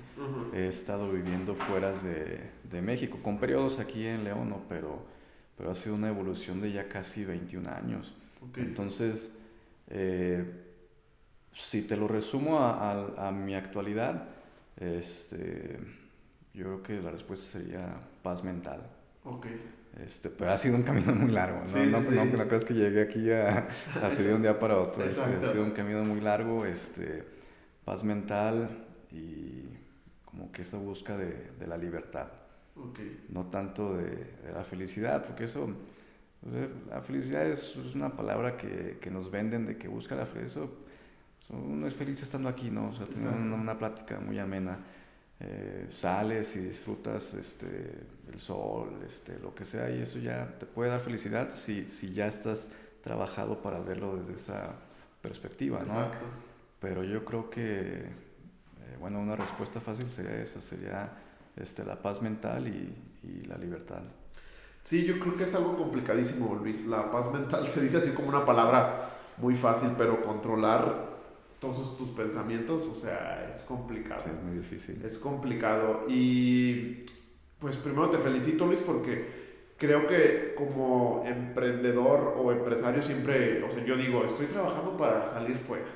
he 0.55 0.69
estado 0.69 1.13
viviendo 1.13 1.55
fuera 1.55 1.93
de, 1.93 2.51
de, 2.71 2.83
México, 2.83 3.19
con 3.23 3.39
periodos 3.39 3.79
aquí 3.79 4.07
en 4.07 4.25
León, 4.25 4.49
¿no? 4.49 4.63
pero, 4.69 5.05
pero 5.59 5.71
ha 5.71 5.75
sido 5.75 5.95
una 5.97 6.09
evolución 6.09 6.63
de 6.63 6.73
ya 6.73 6.89
casi 6.89 7.25
21 7.25 7.69
años. 7.69 8.15
Entonces, 8.57 9.39
eh, 9.89 10.63
si 11.53 11.83
te 11.83 11.97
lo 11.97 12.09
resumo 12.09 12.61
a, 12.61 13.29
a, 13.29 13.33
mi 13.33 13.55
actualidad, 13.55 14.29
este, 14.79 15.79
yo 16.55 16.65
creo 16.65 16.83
que 16.83 17.03
la 17.03 17.11
respuesta 17.11 17.59
sería 17.59 18.01
paz 18.23 18.43
mental. 18.43 18.81
Okay. 19.25 19.61
Este, 20.05 20.29
pero 20.29 20.51
ha 20.51 20.59
sido 20.59 20.77
un 20.77 20.83
camino 20.83 21.15
muy 21.15 21.31
largo, 21.31 21.63
¿no? 21.65 21.87
no, 21.87 22.01
no, 22.01 22.11
no, 22.11 22.25
no, 22.25 22.49
crees 22.49 22.65
que 22.65 22.75
llegué 22.75 23.01
aquí 23.01 23.31
a, 23.31 23.67
así 24.03 24.23
de 24.23 24.35
un 24.35 24.43
día 24.43 24.59
para 24.59 24.79
otro. 24.79 25.05
ha 25.05 25.53
sido 25.53 25.65
un 25.65 25.71
camino 25.71 26.05
muy 26.05 26.21
largo, 26.21 26.67
este, 26.67 27.25
paz 27.85 28.05
mental 28.05 28.69
y 29.11 29.65
como 30.25 30.53
que 30.53 30.63
esa 30.63 30.77
busca 30.77 31.17
de, 31.17 31.51
de 31.59 31.67
la 31.67 31.79
libertad. 31.79 32.29
Okay. 32.77 33.25
No 33.31 33.47
tanto 33.47 33.97
de, 33.97 34.35
la 34.53 34.63
felicidad, 34.65 35.25
porque 35.25 35.45
eso, 35.45 35.67
la 36.91 37.01
felicidad 37.01 37.47
es, 37.47 37.75
es 37.77 37.95
una 37.95 38.15
palabra 38.15 38.59
que, 38.59 38.99
que, 39.01 39.11
nos 39.11 39.31
venden 39.31 39.65
de 39.65 39.79
que 39.79 39.89
busca 39.89 40.15
la 40.15 40.27
felicidad. 40.27 40.67
uno 41.49 41.87
es 41.87 41.95
feliz 41.95 42.23
estando 42.23 42.51
aquí, 42.51 42.71
¿no? 42.71 42.91
O 42.91 42.93
sea, 42.93 43.07
tener 43.07 43.33
una, 43.33 43.55
una 43.55 43.79
plática 43.79 44.21
muy 44.21 44.39
amena 44.39 44.79
eh, 45.41 45.87
sales 45.91 46.57
y 46.57 46.61
disfrutas 46.61 47.35
este, 47.35 47.67
el 48.33 48.41
sol, 48.41 49.01
este, 49.05 49.39
lo 49.39 49.55
que 49.55 49.65
sea, 49.65 49.91
y 49.91 50.01
eso 50.01 50.19
ya 50.19 50.59
te 50.59 50.67
puede 50.67 50.91
dar 50.91 51.01
felicidad 51.01 51.51
si, 51.51 51.89
si 51.89 52.15
ya 52.15 52.27
estás 52.27 52.71
trabajado 53.03 53.61
para 53.61 53.81
verlo 53.81 54.17
desde 54.17 54.35
esa 54.35 54.75
perspectiva, 55.21 55.83
¿no? 55.87 56.11
Pero 56.81 57.05
yo 57.05 57.25
creo 57.25 57.51
que, 57.51 58.01
eh, 58.01 58.97
bueno, 58.99 59.21
una 59.21 59.37
respuesta 59.37 59.81
fácil 59.81 60.09
sería 60.09 60.41
esa, 60.41 60.61
sería 60.61 61.13
este, 61.57 61.85
la 61.85 62.01
paz 62.01 62.23
mental 62.23 62.69
y, 62.69 62.95
y 63.23 63.43
la 63.47 63.59
libertad. 63.59 64.03
Sí, 64.83 65.05
yo 65.05 65.19
creo 65.19 65.37
que 65.37 65.45
es 65.45 65.55
algo 65.55 65.77
complicadísimo, 65.77 66.55
Luis. 66.55 66.87
La 66.87 67.11
paz 67.11 67.31
mental 67.33 67.69
se 67.71 67.81
dice 67.81 67.99
así 67.99 68.11
como 68.11 68.29
una 68.29 68.45
palabra 68.45 69.11
muy 69.39 69.55
fácil, 69.55 69.91
pero 69.99 70.23
controlar 70.23 71.06
todos 71.73 71.97
tus 71.97 72.11
pensamientos, 72.11 72.87
o 72.89 72.95
sea, 72.95 73.49
es 73.51 73.63
complicado. 73.63 74.23
es 74.27 74.43
muy 74.43 74.59
difícil. 74.59 75.01
Es 75.05 75.19
complicado. 75.19 76.05
Y 76.09 77.05
pues 77.59 77.77
primero 77.77 78.11
te 78.11 78.19
felicito, 78.19 78.67
Luis, 78.67 78.81
porque 78.81 79.27
creo 79.77 80.07
que 80.07 80.55
como 80.57 81.25
emprendedor 81.27 82.35
o 82.39 82.53
empresario 82.53 83.03
siempre, 83.03 83.63
o 83.65 83.71
sea, 83.71 83.85
yo 83.85 83.97
digo, 83.97 84.25
estoy 84.25 84.47
trabajando 84.47 84.97
para 84.97 85.27
salir 85.27 85.57
fuera. 85.57 85.87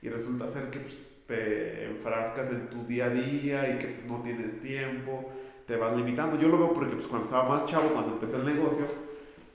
Y 0.00 0.08
resulta 0.08 0.48
ser 0.48 0.70
que 0.70 0.80
pues, 0.80 1.00
te 1.26 1.84
enfrascas 1.84 2.50
en 2.50 2.68
tu 2.68 2.84
día 2.84 3.06
a 3.06 3.10
día 3.10 3.74
y 3.74 3.78
que 3.78 3.86
pues, 3.86 4.06
no 4.06 4.22
tienes 4.22 4.60
tiempo, 4.60 5.30
te 5.66 5.76
vas 5.76 5.96
limitando. 5.96 6.40
Yo 6.40 6.48
lo 6.48 6.58
veo 6.58 6.72
porque 6.72 6.94
pues, 6.94 7.06
cuando 7.06 7.26
estaba 7.26 7.48
más 7.48 7.66
chavo, 7.66 7.90
cuando 7.90 8.14
empecé 8.14 8.36
el 8.36 8.44
negocio, 8.44 8.84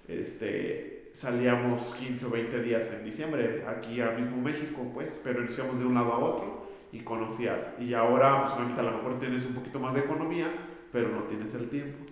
este, 0.07 0.96
salíamos 1.17 1.95
15 1.95 2.27
o 2.27 2.29
20 2.29 2.61
días 2.61 2.93
en 2.93 3.03
diciembre, 3.03 3.65
aquí 3.67 3.99
a 4.01 4.11
mismo 4.11 4.37
México, 4.37 4.91
pues, 4.93 5.19
pero 5.23 5.43
íbamos 5.43 5.79
de 5.79 5.85
un 5.85 5.95
lado 5.95 6.13
a 6.13 6.19
otro 6.19 6.67
y 6.91 6.99
conocías. 6.99 7.77
Y 7.79 7.95
ahora, 7.95 8.41
pues 8.41 8.53
obviamente 8.53 8.81
a 8.81 8.83
lo 8.83 8.97
mejor 8.97 9.17
tienes 9.17 9.43
un 9.47 9.55
poquito 9.55 9.79
más 9.79 9.95
de 9.95 10.01
economía, 10.01 10.45
pero 10.91 11.09
no 11.09 11.23
tienes 11.23 11.55
el 11.55 11.69
tiempo. 11.69 12.05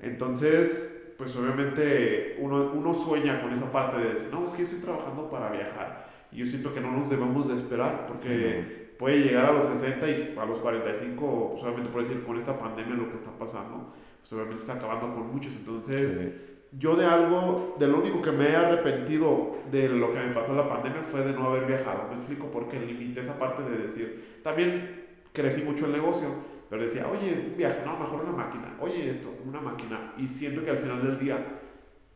Entonces, 0.00 1.14
pues 1.18 1.34
obviamente 1.34 2.36
uno, 2.38 2.70
uno 2.72 2.94
sueña 2.94 3.42
con 3.42 3.50
esa 3.50 3.72
parte 3.72 3.98
de 3.98 4.10
decir, 4.10 4.28
no, 4.30 4.44
es 4.44 4.52
que 4.52 4.58
yo 4.58 4.68
estoy 4.68 4.80
trabajando 4.80 5.28
para 5.28 5.50
viajar. 5.50 6.08
Y 6.30 6.36
yo 6.36 6.46
siento 6.46 6.72
que 6.72 6.80
no 6.80 6.92
nos 6.92 7.10
debemos 7.10 7.48
de 7.48 7.56
esperar, 7.56 8.06
porque 8.06 8.94
puede 8.96 9.24
llegar 9.24 9.46
a 9.46 9.52
los 9.52 9.64
60 9.64 10.08
y 10.08 10.36
a 10.38 10.44
los 10.44 10.58
45, 10.58 11.48
pues 11.50 11.64
obviamente 11.64 11.90
por 11.90 12.02
decir, 12.02 12.22
con 12.22 12.38
esta 12.38 12.56
pandemia 12.56 12.94
lo 12.94 13.10
que 13.10 13.16
está 13.16 13.32
pasando, 13.32 13.92
pues 14.20 14.32
obviamente 14.34 14.62
está 14.62 14.74
acabando 14.74 15.12
con 15.12 15.32
muchos. 15.32 15.56
Entonces 15.56 16.51
yo 16.78 16.96
de 16.96 17.04
algo, 17.04 17.76
de 17.78 17.86
lo 17.86 17.98
único 17.98 18.22
que 18.22 18.32
me 18.32 18.48
he 18.48 18.56
arrepentido 18.56 19.56
de 19.70 19.88
lo 19.88 20.12
que 20.12 20.20
me 20.20 20.32
pasó 20.32 20.52
en 20.52 20.56
la 20.56 20.68
pandemia 20.68 21.02
fue 21.02 21.22
de 21.22 21.32
no 21.32 21.48
haber 21.48 21.66
viajado. 21.66 22.08
Me 22.08 22.16
explico 22.16 22.50
porque 22.50 22.80
limité 22.80 23.20
esa 23.20 23.38
parte 23.38 23.62
de 23.62 23.78
decir, 23.78 24.40
también 24.42 25.04
crecí 25.32 25.62
mucho 25.62 25.86
el 25.86 25.92
negocio, 25.92 26.28
pero 26.70 26.82
decía, 26.82 27.06
oye, 27.08 27.48
un 27.50 27.56
viaje, 27.56 27.80
no, 27.84 27.98
mejor 27.98 28.22
una 28.22 28.32
máquina, 28.32 28.74
oye 28.80 29.10
esto, 29.10 29.34
una 29.46 29.60
máquina. 29.60 30.14
Y 30.16 30.26
siento 30.26 30.62
que 30.62 30.70
al 30.70 30.78
final 30.78 31.02
del 31.02 31.18
día 31.18 31.44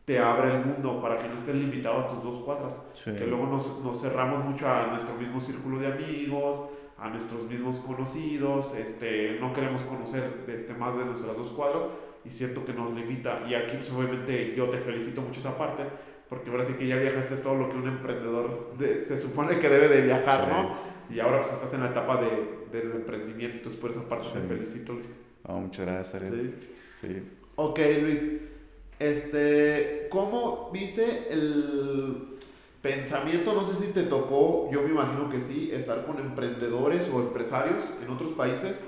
te 0.05 0.17
abre 0.17 0.55
el 0.55 0.65
mundo 0.65 1.01
para 1.01 1.17
que 1.17 1.27
no 1.27 1.35
estés 1.35 1.53
limitado 1.53 1.99
a 1.99 2.07
tus 2.07 2.23
dos 2.23 2.39
cuadras. 2.39 2.91
Que 3.03 3.27
luego 3.27 3.45
nos, 3.45 3.83
nos, 3.83 4.01
cerramos 4.01 4.43
mucho 4.43 4.67
a 4.67 4.87
nuestro 4.87 5.13
mismo 5.15 5.39
círculo 5.39 5.79
de 5.79 5.87
amigos, 5.87 6.63
a 6.97 7.09
nuestros 7.09 7.43
mismos 7.43 7.77
conocidos, 7.79 8.73
este, 8.73 9.37
no 9.39 9.53
queremos 9.53 9.83
conocer 9.83 10.45
este, 10.47 10.73
más 10.73 10.97
de 10.97 11.05
nuestras 11.05 11.37
dos 11.37 11.51
cuadras 11.51 11.91
y 12.27 12.31
siento 12.31 12.65
que 12.65 12.73
nos 12.73 12.93
limita. 12.93 13.45
Y 13.47 13.53
aquí, 13.53 13.77
pues, 13.77 13.91
obviamente, 13.91 14.53
yo 14.55 14.69
te 14.69 14.77
felicito 14.77 15.21
mucho 15.21 15.39
esa 15.39 15.57
parte, 15.57 15.83
porque 16.29 16.49
ahora 16.49 16.65
sí 16.65 16.73
que 16.73 16.87
ya 16.87 16.97
viajaste 16.97 17.37
todo 17.37 17.55
lo 17.55 17.69
que 17.69 17.77
un 17.77 17.87
emprendedor 17.87 18.73
se 18.79 19.19
supone 19.19 19.59
que 19.59 19.69
debe 19.69 19.87
de 19.87 20.01
viajar, 20.01 20.47
¿no? 20.49 20.75
Y 21.13 21.19
ahora, 21.19 21.41
pues, 21.41 21.53
estás 21.53 21.73
en 21.73 21.81
la 21.81 21.91
etapa 21.91 22.21
de, 22.21 22.77
del 22.77 22.91
emprendimiento, 22.91 23.57
entonces 23.57 23.79
por 23.79 23.91
esa 23.91 24.07
parte 24.07 24.27
te 24.33 24.45
felicito, 24.45 24.93
Luis. 24.93 25.17
muchas 25.47 25.85
gracias, 25.85 26.15
Ariel. 26.15 26.55
Sí. 27.01 27.07
sí. 27.07 27.23
Ok, 27.55 27.79
Luis. 28.01 28.41
Este, 28.99 30.07
¿cómo 30.09 30.71
viste 30.73 31.31
el 31.31 32.37
pensamiento? 32.81 33.53
No 33.53 33.65
sé 33.65 33.85
si 33.85 33.93
te 33.93 34.03
tocó, 34.03 34.69
yo 34.71 34.81
me 34.81 34.89
imagino 34.89 35.29
que 35.29 35.39
sí, 35.39 35.69
estar 35.71 36.05
con 36.05 36.17
emprendedores 36.19 37.07
o 37.13 37.19
empresarios 37.19 37.93
en 38.03 38.09
otros 38.09 38.31
países. 38.31 38.83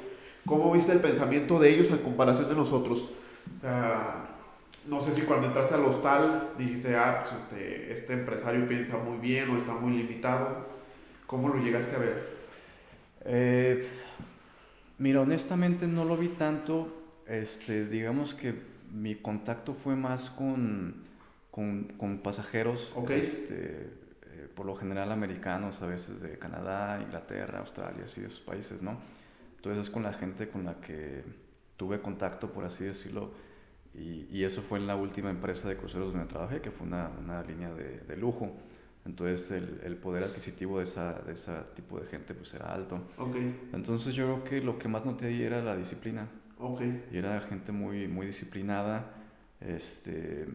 ¿Cómo 0.45 0.71
viste 0.71 0.91
el 0.91 0.99
pensamiento 0.99 1.59
de 1.59 1.69
ellos 1.69 1.91
en 1.91 1.99
comparación 1.99 2.49
de 2.49 2.55
nosotros? 2.55 3.09
O 3.51 3.55
sea, 3.55 4.27
no 4.87 5.01
sé 5.01 5.11
si 5.11 5.21
cuando 5.21 5.47
entraste 5.47 5.75
al 5.75 5.85
hostal 5.85 6.53
dijiste, 6.57 6.95
ah, 6.95 7.21
pues 7.21 7.41
este, 7.41 7.91
este 7.91 8.13
empresario 8.13 8.67
piensa 8.67 8.97
muy 8.97 9.17
bien 9.17 9.49
o 9.49 9.57
está 9.57 9.73
muy 9.73 9.93
limitado. 9.93 10.67
¿Cómo 11.27 11.49
lo 11.49 11.61
llegaste 11.61 11.95
a 11.95 11.99
ver? 11.99 12.29
Eh, 13.25 13.87
mira, 14.97 15.21
honestamente 15.21 15.87
no 15.87 16.05
lo 16.05 16.17
vi 16.17 16.29
tanto. 16.29 16.95
Este, 17.27 17.85
digamos 17.85 18.33
que 18.33 18.55
mi 18.91 19.15
contacto 19.15 19.75
fue 19.75 19.95
más 19.95 20.29
con, 20.31 21.03
con, 21.51 21.83
con 21.97 22.19
pasajeros, 22.19 22.95
este, 23.09 23.91
eh, 24.23 24.47
por 24.55 24.65
lo 24.65 24.75
general 24.75 25.11
americanos, 25.11 25.81
a 25.83 25.85
veces 25.85 26.21
de 26.21 26.39
Canadá, 26.39 26.99
Inglaterra, 27.01 27.59
Australia, 27.59 28.05
así 28.05 28.21
de 28.21 28.27
esos 28.27 28.41
países, 28.41 28.81
¿no? 28.81 28.97
Entonces 29.57 29.85
es 29.85 29.89
con 29.91 30.03
la 30.03 30.13
gente 30.13 30.49
con 30.49 30.65
la 30.65 30.75
que 30.75 31.23
tuve 31.79 32.01
contacto, 32.01 32.51
por 32.51 32.65
así 32.65 32.83
decirlo, 32.83 33.31
y, 33.93 34.27
y 34.29 34.43
eso 34.43 34.61
fue 34.61 34.79
en 34.79 34.85
la 34.85 34.97
última 34.97 35.29
empresa 35.29 35.69
de 35.69 35.77
cruceros 35.77 36.11
donde 36.11 36.27
trabajé, 36.27 36.59
que 36.59 36.71
fue 36.71 36.85
una, 36.85 37.09
una 37.23 37.41
línea 37.41 37.73
de, 37.73 38.01
de, 38.01 38.17
lujo. 38.17 38.51
Entonces 39.05 39.49
el, 39.51 39.79
el, 39.85 39.95
poder 39.95 40.25
adquisitivo 40.25 40.79
de, 40.79 40.83
esa, 40.83 41.13
de 41.21 41.31
ese 41.31 41.53
tipo 41.75 41.97
de 41.97 42.05
gente 42.05 42.33
pues 42.33 42.53
era 42.53 42.73
alto. 42.73 42.99
Okay. 43.17 43.69
Entonces 43.71 44.13
yo 44.13 44.25
creo 44.25 44.43
que 44.43 44.61
lo 44.61 44.77
que 44.77 44.89
más 44.89 45.05
noté 45.05 45.27
ahí 45.27 45.41
era 45.41 45.63
la 45.63 45.77
disciplina. 45.77 46.27
Okay. 46.59 47.05
Y 47.13 47.17
era 47.17 47.39
gente 47.39 47.71
muy, 47.71 48.09
muy 48.09 48.27
disciplinada, 48.27 49.13
este, 49.61 50.49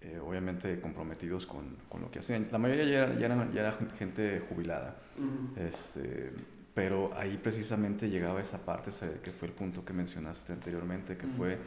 eh, 0.00 0.20
obviamente 0.24 0.80
comprometidos 0.80 1.44
con, 1.44 1.76
con, 1.88 2.02
lo 2.02 2.10
que 2.10 2.20
hacían. 2.20 2.46
La 2.52 2.58
mayoría 2.58 2.84
ya 2.84 2.98
era, 3.02 3.18
ya 3.18 3.26
era, 3.26 3.52
ya 3.52 3.60
era 3.62 3.72
gente 3.98 4.44
jubilada. 4.48 4.96
Uh 5.18 5.22
-huh. 5.22 5.66
este, 5.66 6.32
pero 6.74 7.12
ahí 7.16 7.38
precisamente 7.42 8.08
llegaba 8.08 8.40
esa 8.40 8.58
parte, 8.58 8.90
que 9.22 9.32
fue 9.32 9.48
el 9.48 9.54
punto 9.54 9.84
que 9.84 9.92
mencionaste 9.92 10.52
anteriormente, 10.52 11.16
que 11.16 11.26
uh 11.26 11.30
-huh. 11.30 11.36
fue 11.36 11.58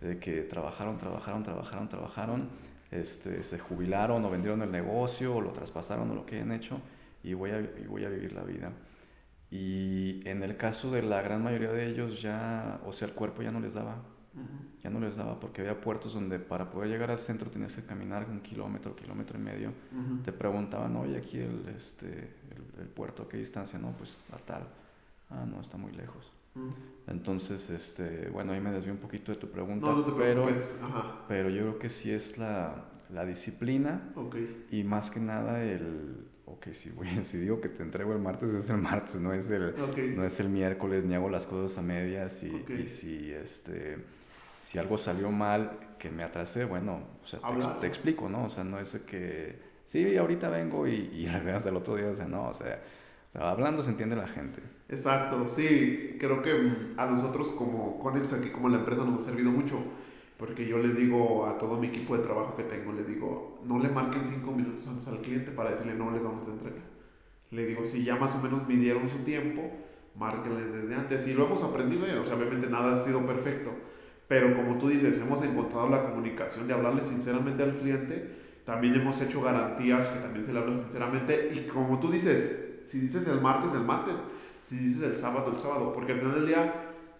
de 0.00 0.18
que 0.18 0.42
trabajaron, 0.42 0.98
trabajaron, 0.98 1.42
trabajaron, 1.42 1.88
trabajaron, 1.88 2.48
este, 2.90 3.42
se 3.42 3.58
jubilaron 3.58 4.24
o 4.24 4.30
vendieron 4.30 4.62
el 4.62 4.70
negocio 4.70 5.36
o 5.36 5.40
lo 5.40 5.50
traspasaron 5.52 6.10
o 6.10 6.14
lo 6.14 6.24
que 6.24 6.36
hayan 6.36 6.52
hecho 6.52 6.80
y 7.22 7.34
voy 7.34 7.50
a, 7.50 7.60
y 7.60 7.86
voy 7.88 8.04
a 8.04 8.08
vivir 8.08 8.32
la 8.32 8.42
vida. 8.42 8.72
Y 9.50 10.20
en 10.28 10.42
el 10.42 10.56
caso 10.56 10.90
de 10.90 11.02
la 11.02 11.22
gran 11.22 11.42
mayoría 11.42 11.72
de 11.72 11.86
ellos 11.86 12.20
ya, 12.20 12.80
o 12.84 12.92
sea, 12.92 13.08
el 13.08 13.14
cuerpo 13.14 13.42
ya 13.42 13.50
no 13.50 13.60
les 13.60 13.74
daba, 13.74 13.96
uh 14.38 14.44
-huh. 14.44 14.82
ya 14.82 14.90
no 14.90 15.00
les 15.00 15.16
daba 15.16 15.38
porque 15.38 15.62
había 15.62 15.80
puertos 15.80 16.14
donde 16.14 16.38
para 16.38 16.70
poder 16.70 16.90
llegar 16.90 17.10
al 17.10 17.18
centro 17.18 17.50
tenías 17.50 17.74
que 17.74 17.82
caminar 17.82 18.26
un 18.28 18.40
kilómetro, 18.40 18.94
kilómetro 18.94 19.38
y 19.38 19.42
medio. 19.42 19.68
Uh 19.68 19.72
-huh. 19.96 20.22
Te 20.22 20.32
preguntaban, 20.32 20.96
oye, 20.96 21.16
aquí 21.16 21.38
el, 21.38 21.68
este, 21.76 22.08
el, 22.08 22.82
el, 22.82 22.88
puerto, 22.88 23.24
¿a 23.24 23.28
qué 23.28 23.36
distancia? 23.36 23.78
No, 23.78 23.92
pues 23.96 24.18
a 24.32 24.38
tal. 24.38 24.66
Ah, 25.30 25.44
no, 25.44 25.60
está 25.60 25.76
muy 25.76 25.92
lejos. 25.92 26.32
Uh 26.54 26.60
-huh. 26.60 26.72
Entonces, 27.08 27.70
este, 27.70 28.28
bueno, 28.30 28.52
ahí 28.52 28.60
me 28.60 28.70
desvío 28.70 28.92
un 28.92 29.00
poquito 29.00 29.32
de 29.32 29.38
tu 29.38 29.50
pregunta. 29.50 29.86
No, 29.86 29.96
no 29.96 30.04
te 30.04 30.12
pero, 30.12 30.46
Ajá. 30.48 31.24
pero 31.26 31.48
yo 31.50 31.62
creo 31.62 31.78
que 31.78 31.88
sí 31.88 32.10
es 32.10 32.38
la, 32.38 32.88
la 33.10 33.24
disciplina 33.24 34.10
okay. 34.14 34.66
y 34.70 34.84
más 34.84 35.10
que 35.10 35.20
nada 35.20 35.62
el, 35.62 36.26
ok, 36.46 36.68
si, 36.72 36.90
voy, 36.90 37.08
si 37.24 37.38
digo 37.38 37.60
que 37.60 37.68
te 37.68 37.82
entrego 37.82 38.12
el 38.12 38.18
martes, 38.18 38.50
es 38.50 38.68
el 38.70 38.78
martes, 38.78 39.20
no 39.20 39.32
es 39.32 39.50
el, 39.50 39.74
okay. 39.80 40.14
no 40.14 40.24
es 40.24 40.38
el 40.40 40.48
miércoles, 40.48 41.04
ni 41.04 41.14
hago 41.14 41.28
las 41.28 41.46
cosas 41.46 41.78
a 41.78 41.82
medias 41.82 42.42
y, 42.42 42.50
okay. 42.50 42.80
y 42.80 42.86
si, 42.88 43.32
este, 43.32 43.98
si 44.68 44.78
algo 44.78 44.98
salió 44.98 45.30
mal, 45.30 45.78
que 45.98 46.10
me 46.10 46.22
atrasé, 46.22 46.66
bueno, 46.66 47.00
o 47.24 47.26
sea, 47.26 47.40
te, 47.40 47.80
te, 47.80 47.86
explico, 47.86 48.28
¿no? 48.28 48.44
O 48.44 48.50
sea, 48.50 48.64
no 48.64 48.78
es 48.78 48.96
que, 48.96 49.58
sí, 49.86 50.14
ahorita 50.14 50.50
vengo 50.50 50.86
y, 50.86 51.10
y 51.14 51.24
regresas 51.32 51.64
el 51.64 51.76
otro 51.76 51.96
día, 51.96 52.08
o 52.08 52.14
sea, 52.14 52.26
no, 52.26 52.48
o 52.48 52.52
sea, 52.52 52.82
hablando 53.32 53.82
se 53.82 53.88
entiende 53.88 54.14
la 54.14 54.28
gente. 54.28 54.60
Exacto, 54.90 55.48
sí, 55.48 56.18
creo 56.20 56.42
que 56.42 56.92
a 56.98 57.06
nosotros 57.06 57.48
como 57.56 57.98
Conex 57.98 58.34
aquí 58.34 58.50
como 58.50 58.68
la 58.68 58.76
empresa 58.76 59.06
nos 59.06 59.16
ha 59.16 59.30
servido 59.30 59.50
mucho, 59.50 59.78
porque 60.36 60.68
yo 60.68 60.76
les 60.76 60.98
digo 60.98 61.46
a 61.46 61.56
todo 61.56 61.78
mi 61.78 61.86
equipo 61.86 62.18
de 62.18 62.22
trabajo 62.22 62.54
que 62.54 62.64
tengo, 62.64 62.92
les 62.92 63.08
digo, 63.08 63.62
no 63.64 63.78
le 63.78 63.88
marquen 63.88 64.26
cinco 64.26 64.52
minutos 64.52 64.86
antes 64.86 65.08
al 65.08 65.22
cliente 65.22 65.50
para 65.50 65.70
decirle 65.70 65.94
no 65.94 66.10
les 66.10 66.22
vamos 66.22 66.46
a 66.46 66.50
entregar. 66.52 66.84
Le 67.52 67.64
digo, 67.64 67.86
si 67.86 68.04
ya 68.04 68.16
más 68.16 68.34
o 68.34 68.42
menos 68.42 68.68
midieron 68.68 69.08
su 69.08 69.20
tiempo, 69.20 69.62
márquenles 70.14 70.70
desde 70.70 70.94
antes. 70.94 71.26
Y 71.26 71.32
lo 71.32 71.46
hemos 71.46 71.62
aprendido, 71.62 72.04
o 72.20 72.26
sea, 72.26 72.36
obviamente 72.36 72.68
nada 72.68 72.92
ha 72.92 73.00
sido 73.00 73.24
perfecto, 73.24 73.70
pero 74.28 74.54
como 74.54 74.76
tú 74.76 74.90
dices, 74.90 75.18
hemos 75.18 75.42
encontrado 75.42 75.88
la 75.88 76.04
comunicación 76.04 76.68
de 76.68 76.74
hablarle 76.74 77.00
sinceramente 77.00 77.62
al 77.62 77.78
cliente, 77.78 78.36
también 78.64 78.94
hemos 78.94 79.20
hecho 79.22 79.40
garantías 79.40 80.08
que 80.08 80.20
también 80.20 80.44
se 80.44 80.52
le 80.52 80.58
habla 80.58 80.74
sinceramente, 80.74 81.50
y 81.54 81.66
como 81.66 81.98
tú 81.98 82.12
dices, 82.12 82.80
si 82.84 83.00
dices 83.00 83.26
el 83.26 83.40
martes, 83.40 83.72
el 83.72 83.80
martes, 83.80 84.16
si 84.64 84.76
dices 84.76 85.02
el 85.02 85.16
sábado, 85.16 85.52
el 85.54 85.60
sábado, 85.60 85.94
porque 85.94 86.12
al 86.12 86.20
final 86.20 86.34
del 86.34 86.46
día 86.46 86.74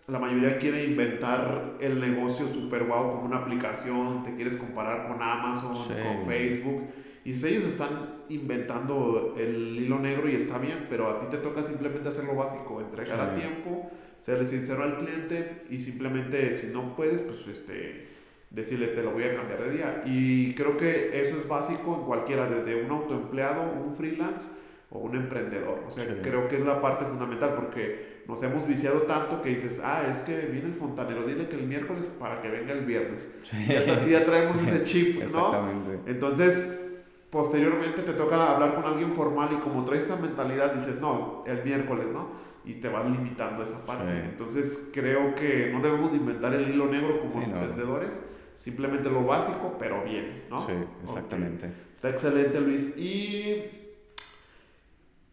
la 0.06 0.18
mayoría 0.18 0.58
quiere 0.58 0.84
inventar 0.84 1.76
el 1.80 1.98
negocio 1.98 2.46
super 2.46 2.84
wow 2.84 3.12
como 3.12 3.24
una 3.24 3.38
aplicación, 3.38 4.22
te 4.22 4.34
quieres 4.34 4.58
comparar 4.58 5.08
con 5.08 5.22
Amazon, 5.22 5.76
sí. 5.76 5.94
con 6.02 6.26
Facebook, 6.26 6.82
y 7.24 7.34
si 7.34 7.48
ellos 7.48 7.64
están 7.64 8.24
inventando 8.28 9.34
el 9.38 9.76
hilo 9.76 9.98
negro 9.98 10.28
y 10.28 10.34
está 10.34 10.58
bien, 10.58 10.86
pero 10.90 11.08
a 11.08 11.18
ti 11.18 11.26
te 11.30 11.38
toca 11.38 11.62
simplemente 11.62 12.10
hacer 12.10 12.24
lo 12.24 12.34
básico, 12.34 12.80
entregar 12.80 13.18
sí. 13.18 13.24
a 13.24 13.34
tiempo, 13.34 13.90
serle 14.20 14.44
sincero 14.44 14.82
al 14.82 14.98
cliente 14.98 15.62
y 15.70 15.80
simplemente 15.80 16.52
si 16.52 16.68
no 16.68 16.94
puedes, 16.96 17.20
pues 17.20 17.46
este 17.46 18.08
decirle 18.50 18.88
te 18.88 19.02
lo 19.02 19.12
voy 19.12 19.24
a 19.24 19.36
cambiar 19.36 19.62
de 19.64 19.70
día. 19.72 20.02
Y 20.06 20.54
creo 20.54 20.76
que 20.76 21.20
eso 21.20 21.36
es 21.36 21.46
básico 21.48 21.96
en 21.96 22.06
cualquiera, 22.06 22.48
desde 22.48 22.82
un 22.82 22.90
autoempleado, 22.90 23.72
un 23.72 23.94
freelance 23.94 24.52
o 24.90 25.00
un 25.00 25.16
emprendedor. 25.16 25.84
O 25.86 25.90
sea, 25.90 26.04
sí. 26.04 26.10
creo 26.22 26.48
que 26.48 26.56
es 26.56 26.64
la 26.64 26.80
parte 26.80 27.04
fundamental 27.04 27.54
porque 27.54 28.22
nos 28.26 28.42
hemos 28.42 28.66
viciado 28.66 29.02
tanto 29.02 29.42
que 29.42 29.50
dices, 29.50 29.80
ah, 29.84 30.02
es 30.10 30.20
que 30.20 30.36
viene 30.46 30.68
el 30.68 30.74
fontanero, 30.74 31.26
dile 31.26 31.48
que 31.48 31.56
el 31.56 31.66
miércoles 31.66 32.06
para 32.18 32.40
que 32.40 32.48
venga 32.48 32.72
el 32.72 32.84
viernes. 32.84 33.30
Sí. 33.44 33.56
Y, 33.68 33.72
ya, 33.72 34.06
ya, 34.06 34.24
traemos 34.24 34.56
sí. 34.58 34.68
ese 34.68 34.82
chip, 34.84 35.18
¿no? 35.18 35.24
Exactamente. 35.24 36.10
Entonces, 36.10 36.86
posteriormente 37.30 38.02
te 38.02 38.12
toca 38.14 38.54
hablar 38.54 38.74
con 38.74 38.84
alguien 38.84 39.12
formal 39.12 39.50
y 39.52 39.60
como 39.60 39.84
traes 39.84 40.02
esa 40.04 40.16
mentalidad 40.16 40.74
dices, 40.74 41.00
no, 41.00 41.44
el 41.46 41.62
miércoles, 41.64 42.06
¿no? 42.12 42.47
Y 42.68 42.74
te 42.74 42.88
vas 42.88 43.10
limitando 43.10 43.62
esa 43.64 43.84
parte. 43.84 44.12
Entonces, 44.12 44.90
creo 44.92 45.34
que 45.34 45.70
no 45.72 45.80
debemos 45.80 46.12
de 46.12 46.18
inventar 46.18 46.54
el 46.54 46.70
hilo 46.70 46.86
negro 46.86 47.20
como 47.20 47.42
emprendedores. 47.42 48.26
No. 48.30 48.38
Simplemente 48.54 49.10
lo 49.10 49.24
básico, 49.24 49.76
pero 49.78 50.04
bien, 50.04 50.44
¿no? 50.50 50.64
Sí, 50.66 50.72
exactamente. 51.02 51.66
Okay. 51.66 51.78
Está 51.96 52.10
excelente, 52.10 52.60
Luis. 52.60 52.96
Y 52.96 53.78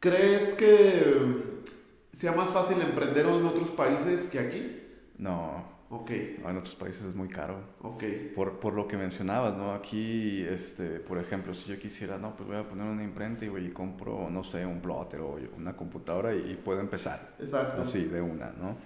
¿Crees 0.05 0.53
que 0.53 1.63
sea 2.11 2.33
más 2.33 2.51
fácil 2.51 2.79
emprender 2.79 3.25
en 3.25 3.43
otros 3.43 3.69
países 3.69 4.29
que 4.29 4.37
aquí? 4.37 4.83
No. 5.17 5.65
Ok. 5.89 6.11
No, 6.41 6.49
en 6.49 6.57
otros 6.57 6.75
países 6.75 7.05
es 7.05 7.15
muy 7.15 7.27
caro. 7.29 7.59
Ok. 7.81 8.03
Por, 8.35 8.59
por 8.59 8.73
lo 8.73 8.87
que 8.87 8.97
mencionabas, 8.97 9.55
¿no? 9.55 9.71
Aquí, 9.73 10.41
este, 10.41 10.99
por 10.99 11.19
ejemplo, 11.19 11.53
si 11.53 11.69
yo 11.69 11.79
quisiera, 11.79 12.17
no, 12.17 12.35
pues 12.35 12.47
voy 12.47 12.57
a 12.57 12.67
poner 12.67 12.85
una 12.87 13.03
imprenta 13.03 13.45
y, 13.45 13.49
voy 13.49 13.67
y 13.67 13.71
compro, 13.71 14.29
no 14.29 14.43
sé, 14.43 14.65
un 14.65 14.81
plotter 14.81 15.21
o 15.21 15.37
una 15.55 15.75
computadora 15.75 16.33
y, 16.33 16.51
y 16.51 16.55
puedo 16.55 16.79
empezar. 16.79 17.35
Exacto. 17.39 17.81
Así, 17.81 18.05
de 18.05 18.21
una, 18.21 18.51
¿no? 18.51 18.77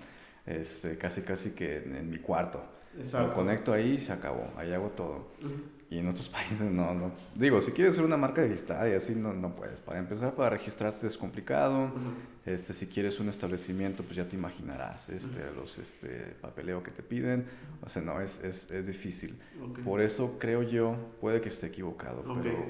Este, 0.46 0.98
casi, 0.98 1.22
casi 1.22 1.52
que 1.52 1.78
en, 1.78 1.96
en 1.96 2.10
mi 2.10 2.18
cuarto. 2.18 2.62
Exacto. 2.98 3.28
Lo 3.28 3.34
conecto 3.34 3.72
ahí 3.72 3.94
y 3.94 4.00
se 4.00 4.12
acabó. 4.12 4.52
Ahí 4.58 4.74
hago 4.74 4.90
todo. 4.90 5.32
Uh 5.42 5.46
-huh. 5.46 5.79
Y 5.92 5.98
en 5.98 6.08
otros 6.08 6.30
países 6.38 6.70
no, 6.72 6.94
no. 6.94 7.12
Digo, 7.36 7.62
si 7.62 7.72
quieres 7.72 7.96
ser 7.96 8.04
una 8.06 8.18
marca 8.18 8.42
registrada 8.42 8.88
y 8.90 8.94
así 8.94 9.16
no, 9.16 9.34
no 9.34 9.56
puedes. 9.56 9.82
Para 9.82 10.00
empezar, 10.00 10.36
para 10.36 10.52
registrarte 10.52 11.08
es 11.08 11.18
complicado. 11.18 11.86
Uh 11.86 11.88
-huh. 11.88 12.54
este, 12.54 12.74
si 12.74 12.86
quieres 12.88 13.20
un 13.20 13.30
establecimiento, 13.30 14.04
pues 14.04 14.16
ya 14.18 14.26
te 14.28 14.36
imaginarás 14.36 15.10
este, 15.10 15.52
los 15.56 15.78
este, 15.80 16.36
papeleo 16.42 16.84
que 16.84 16.92
te 16.92 17.02
piden. 17.02 17.46
O 17.82 17.90
sea, 17.90 18.02
no, 18.02 18.22
es, 18.22 18.44
es, 18.44 18.70
es 18.72 18.86
difícil. 18.86 19.40
Ok. 19.64 19.80
Por 19.80 20.02
eso 20.02 20.38
creo 20.40 20.62
yo, 20.64 20.96
puede 21.22 21.42
que 21.42 21.50
esté 21.50 21.68
equivocado, 21.68 22.22
Ok. 22.22 22.40
pero 22.44 22.66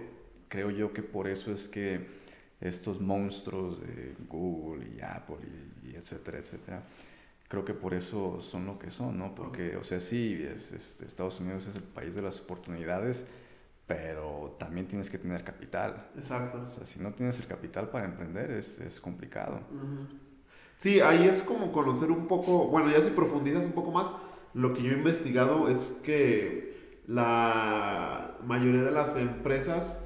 creo 0.47 0.71
yo 0.71 0.93
que 0.93 1.03
por 1.03 1.27
eso 1.27 1.51
es 1.51 1.67
que 1.67 2.19
estos 2.61 2.99
monstruos 2.99 3.79
de 3.81 4.15
Google 4.27 4.85
y 4.95 4.99
Apple 5.01 5.37
y, 5.83 5.91
y 5.91 5.95
etcétera, 5.95 6.39
etcétera, 6.39 6.83
creo 7.49 7.65
que 7.65 7.73
por 7.75 7.93
eso 7.93 8.41
son 8.41 8.65
lo 8.65 8.79
que 8.79 8.91
son, 8.91 9.19
¿no? 9.19 9.35
Porque, 9.35 9.75
o 9.77 9.83
sea, 9.83 9.99
sí, 9.99 10.41
es, 10.55 10.71
es- 10.71 11.01
Estados 11.01 11.39
Unidos 11.41 11.67
es 11.67 11.75
el 11.75 11.83
país 11.83 12.15
de 12.15 12.21
las 12.23 12.39
oportunidades, 12.41 13.25
pero 13.87 14.55
también 14.59 14.87
tienes 14.87 15.09
que 15.09 15.17
tener 15.17 15.43
capital. 15.43 16.09
Exacto. 16.17 16.61
O 16.61 16.65
sea, 16.65 16.85
si 16.85 16.99
no 16.99 17.13
tienes 17.13 17.39
el 17.39 17.47
capital 17.47 17.89
para 17.89 18.05
emprender 18.05 18.51
es, 18.51 18.79
es 18.79 19.01
complicado. 19.01 19.61
Sí, 20.77 21.01
ahí 21.01 21.27
es 21.27 21.41
como 21.41 21.71
conocer 21.73 22.11
un 22.11 22.27
poco, 22.27 22.67
bueno, 22.67 22.89
ya 22.91 23.01
si 23.01 23.09
profundizas 23.09 23.65
un 23.65 23.73
poco 23.73 23.91
más, 23.91 24.13
lo 24.53 24.73
que 24.73 24.81
yo 24.83 24.91
he 24.91 24.97
investigado 24.97 25.67
es 25.69 25.99
que 26.03 27.01
la 27.07 28.37
mayoría 28.45 28.83
de 28.83 28.91
las 28.91 29.17
empresas 29.17 30.05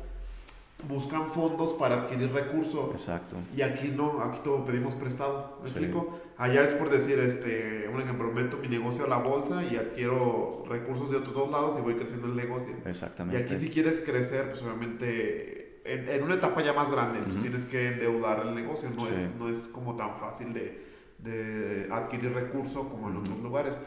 buscan 0.87 1.29
fondos 1.29 1.73
para 1.73 2.03
adquirir 2.03 2.31
recursos. 2.31 2.91
Exacto. 2.91 3.37
Y 3.55 3.61
aquí 3.61 3.89
no, 3.89 4.21
aquí 4.21 4.39
todo 4.43 4.65
pedimos 4.65 4.95
prestado. 4.95 5.59
¿Me 5.61 5.69
explico? 5.69 6.19
Allá 6.37 6.63
es 6.63 6.71
por 6.75 6.89
decir, 6.89 7.19
este, 7.19 7.89
un 7.93 8.01
ejemplo, 8.01 8.31
meto 8.31 8.57
mi 8.57 8.67
negocio 8.67 9.05
a 9.05 9.07
la 9.07 9.17
bolsa 9.17 9.63
y 9.63 9.75
adquiero 9.77 10.63
recursos 10.67 11.11
de 11.11 11.17
otros 11.17 11.35
dos 11.35 11.51
lados 11.51 11.77
y 11.77 11.81
voy 11.81 11.95
creciendo 11.95 12.27
el 12.27 12.35
negocio. 12.35 12.75
Exactamente. 12.85 13.39
Y 13.39 13.43
aquí 13.43 13.57
si 13.57 13.69
quieres 13.69 13.99
crecer, 13.99 14.49
pues 14.49 14.63
obviamente 14.63 15.81
en, 15.85 16.09
en 16.09 16.23
una 16.23 16.35
etapa 16.35 16.61
ya 16.61 16.73
más 16.73 16.91
grande, 16.91 17.19
pues 17.23 17.39
tienes 17.39 17.65
que 17.65 17.89
endeudar 17.89 18.45
el 18.45 18.55
negocio. 18.55 18.89
No, 18.95 19.07
es, 19.07 19.35
no 19.37 19.49
es 19.49 19.67
como 19.67 19.95
tan 19.95 20.17
fácil 20.17 20.53
de, 20.53 20.83
de 21.19 21.87
adquirir 21.91 22.33
recursos 22.33 22.87
como 22.87 23.09
en 23.09 23.17
otros 23.17 23.39
lugares. 23.39 23.79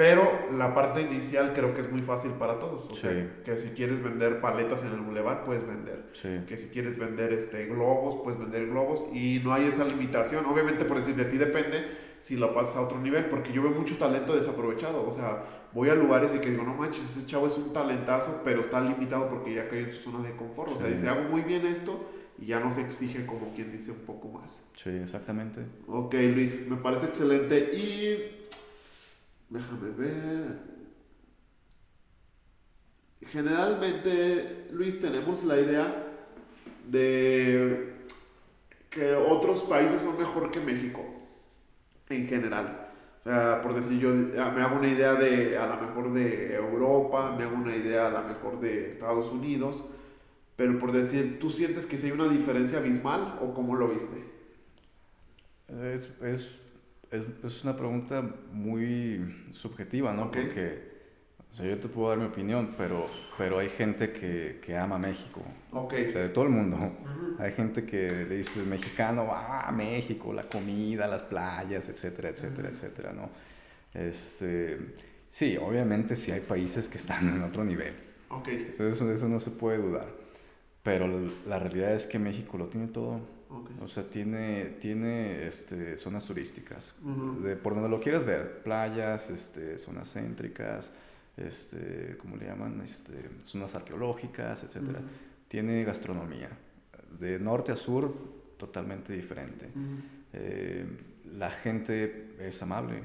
Pero 0.00 0.48
la 0.56 0.74
parte 0.74 1.02
inicial 1.02 1.52
creo 1.52 1.74
que 1.74 1.82
es 1.82 1.92
muy 1.92 2.00
fácil 2.00 2.30
para 2.30 2.58
todos. 2.58 2.90
O 2.90 2.94
sea, 2.94 3.12
que 3.44 3.58
si 3.58 3.68
quieres 3.72 4.02
vender 4.02 4.40
paletas 4.40 4.82
en 4.82 4.92
el 4.92 5.00
boulevard, 5.00 5.44
puedes 5.44 5.66
vender. 5.66 6.06
Que 6.46 6.56
si 6.56 6.68
quieres 6.68 6.98
vender 6.98 7.34
este, 7.34 7.66
globos, 7.66 8.16
puedes 8.24 8.40
vender 8.40 8.66
globos. 8.68 9.04
Y 9.12 9.42
no 9.44 9.52
hay 9.52 9.66
esa 9.66 9.84
limitación. 9.84 10.46
Obviamente, 10.46 10.86
por 10.86 10.96
decir, 10.96 11.16
de 11.16 11.26
ti 11.26 11.36
depende 11.36 11.84
si 12.18 12.36
lo 12.36 12.54
pasas 12.54 12.76
a 12.76 12.80
otro 12.80 12.98
nivel. 12.98 13.26
Porque 13.26 13.52
yo 13.52 13.60
veo 13.60 13.72
mucho 13.72 13.98
talento 13.98 14.34
desaprovechado. 14.34 15.06
O 15.06 15.12
sea, 15.12 15.44
voy 15.74 15.90
a 15.90 15.94
lugares 15.94 16.32
y 16.34 16.38
que 16.38 16.48
digo, 16.48 16.62
no 16.62 16.72
manches, 16.72 17.04
ese 17.04 17.26
chavo 17.26 17.46
es 17.46 17.58
un 17.58 17.74
talentazo, 17.74 18.40
pero 18.42 18.60
está 18.60 18.80
limitado 18.80 19.28
porque 19.28 19.54
ya 19.54 19.68
cayó 19.68 19.84
en 19.84 19.92
su 19.92 20.10
zona 20.10 20.26
de 20.26 20.34
confort. 20.34 20.72
O 20.72 20.76
sea, 20.78 20.86
dice, 20.86 21.10
hago 21.10 21.28
muy 21.28 21.42
bien 21.42 21.66
esto 21.66 22.08
y 22.38 22.46
ya 22.46 22.58
no 22.58 22.70
se 22.70 22.80
exige 22.80 23.26
como 23.26 23.52
quien 23.54 23.70
dice 23.70 23.90
un 23.90 24.06
poco 24.06 24.28
más. 24.28 24.64
Sí, 24.76 24.88
exactamente. 24.88 25.60
Ok, 25.86 26.14
Luis, 26.14 26.66
me 26.70 26.76
parece 26.76 27.04
excelente. 27.04 27.58
Y 27.76 28.39
Déjame 29.50 29.90
ver. 29.90 30.70
Generalmente, 33.20 34.68
Luis, 34.70 35.00
tenemos 35.00 35.44
la 35.44 35.60
idea 35.60 36.06
de 36.88 38.06
que 38.88 39.14
otros 39.14 39.62
países 39.62 40.02
son 40.02 40.18
mejor 40.18 40.50
que 40.50 40.60
México, 40.60 41.04
en 42.08 42.26
general. 42.26 42.88
O 43.18 43.22
sea, 43.22 43.60
por 43.60 43.74
decir, 43.74 43.98
yo 43.98 44.10
ah, 44.40 44.50
me 44.50 44.62
hago 44.62 44.78
una 44.78 44.88
idea 44.88 45.14
de 45.14 45.58
a 45.58 45.66
lo 45.66 45.80
mejor 45.80 46.12
de 46.12 46.54
Europa, 46.54 47.34
me 47.36 47.44
hago 47.44 47.56
una 47.56 47.76
idea 47.76 48.06
a 48.06 48.10
lo 48.10 48.22
mejor 48.22 48.60
de 48.60 48.88
Estados 48.88 49.30
Unidos, 49.30 49.84
pero 50.56 50.78
por 50.78 50.92
decir, 50.92 51.38
¿tú 51.38 51.50
sientes 51.50 51.86
que 51.86 51.98
si 51.98 52.06
hay 52.06 52.12
una 52.12 52.28
diferencia 52.28 52.78
abismal 52.78 53.38
o 53.42 53.52
cómo 53.52 53.76
lo 53.76 53.88
viste? 53.88 54.24
Es, 55.68 56.10
es 56.22 56.59
es, 57.10 57.24
es, 57.44 57.64
una 57.64 57.76
pregunta 57.76 58.22
muy 58.52 59.48
subjetiva, 59.52 60.12
¿no? 60.12 60.30
Porque 60.30 60.90
o 61.50 61.52
sea, 61.52 61.66
yo 61.66 61.78
te 61.78 61.88
puedo 61.88 62.10
dar 62.10 62.18
mi 62.18 62.26
opinión, 62.26 62.74
pero, 62.78 63.06
pero 63.36 63.58
hay 63.58 63.68
gente 63.68 64.12
que, 64.12 64.60
que 64.64 64.76
ama 64.76 64.98
México. 64.98 65.42
Okay. 65.72 66.06
O 66.06 66.12
sea, 66.12 66.22
de 66.22 66.28
todo 66.28 66.44
el 66.44 66.50
mundo. 66.50 66.78
Hay 67.38 67.52
gente 67.52 67.84
que 67.84 68.24
le 68.28 68.36
dice 68.36 68.62
mexicano, 68.64 69.28
ah, 69.32 69.70
México, 69.72 70.32
la 70.32 70.44
comida, 70.44 71.08
las 71.08 71.22
playas, 71.22 71.88
etcétera, 71.88 72.28
etcétera, 72.28 72.68
etcétera, 72.68 73.12
¿no? 73.12 73.30
Este, 73.92 74.78
sí, 75.28 75.56
obviamente 75.56 76.14
sí 76.14 76.30
hay 76.30 76.40
países 76.40 76.88
que 76.88 76.98
están 76.98 77.28
en 77.28 77.42
otro 77.42 77.64
nivel. 77.64 77.94
Okay. 78.28 78.76
Eso, 78.78 79.10
eso 79.10 79.28
no 79.28 79.40
se 79.40 79.50
puede 79.50 79.78
dudar. 79.78 80.06
Pero 80.84 81.08
la 81.48 81.58
realidad 81.58 81.94
es 81.94 82.06
que 82.06 82.20
México 82.20 82.58
lo 82.58 82.66
tiene 82.66 82.86
todo 82.86 83.20
o 83.82 83.88
sea, 83.88 84.08
tiene, 84.08 84.76
tiene 84.80 85.46
este, 85.46 85.98
zonas 85.98 86.24
turísticas, 86.24 86.94
de, 87.42 87.56
por 87.56 87.74
donde 87.74 87.88
lo 87.88 88.00
quieras 88.00 88.24
ver, 88.24 88.62
playas, 88.62 89.30
este, 89.30 89.76
zonas 89.78 90.12
céntricas, 90.12 90.92
este, 91.36 92.16
¿cómo 92.18 92.36
le 92.36 92.46
llaman? 92.46 92.80
Este, 92.80 93.28
zonas 93.44 93.74
arqueológicas, 93.74 94.62
etc. 94.62 94.98
Tiene 95.48 95.82
gastronomía, 95.82 96.50
de 97.18 97.40
norte 97.40 97.72
a 97.72 97.76
sur, 97.76 98.14
totalmente 98.56 99.12
diferente. 99.12 99.70
Eh, 100.32 100.86
la 101.36 101.50
gente 101.50 102.36
es 102.38 102.62
amable, 102.62 103.02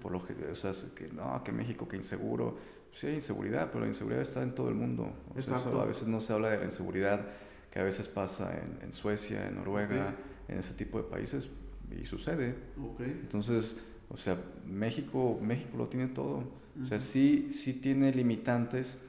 por 0.00 0.12
lo 0.12 0.24
que, 0.24 0.32
o 0.46 0.54
sea, 0.54 0.72
que 0.94 1.08
no, 1.08 1.42
que 1.44 1.52
México, 1.52 1.86
que 1.86 1.96
inseguro. 1.96 2.56
Sí 2.92 3.08
hay 3.08 3.14
inseguridad, 3.14 3.70
pero 3.72 3.80
la 3.80 3.88
inseguridad 3.88 4.22
está 4.22 4.42
en 4.42 4.54
todo 4.54 4.68
el 4.68 4.76
mundo. 4.76 5.12
a 5.34 5.84
veces 5.84 6.06
no 6.06 6.20
se 6.20 6.32
habla 6.32 6.50
de 6.50 6.58
la 6.58 6.64
inseguridad 6.64 7.26
que 7.74 7.80
a 7.80 7.82
veces 7.82 8.06
pasa 8.06 8.52
en, 8.82 8.92
Suecia, 8.92 9.48
en 9.48 9.56
Noruega, 9.56 10.14
en 10.46 10.58
ese 10.58 10.74
tipo 10.74 10.96
de 10.96 11.08
países 11.08 11.48
y 11.90 12.06
sucede. 12.06 12.54
Entonces, 13.00 13.82
o 14.08 14.16
sea, 14.16 14.38
México, 14.64 15.40
México 15.42 15.76
lo 15.76 15.88
tiene 15.88 16.06
todo. 16.06 16.44
O 16.80 16.86
sea, 16.86 17.00
sí, 17.00 17.48
sí 17.50 17.80
tiene 17.80 18.12
limitantes, 18.12 19.00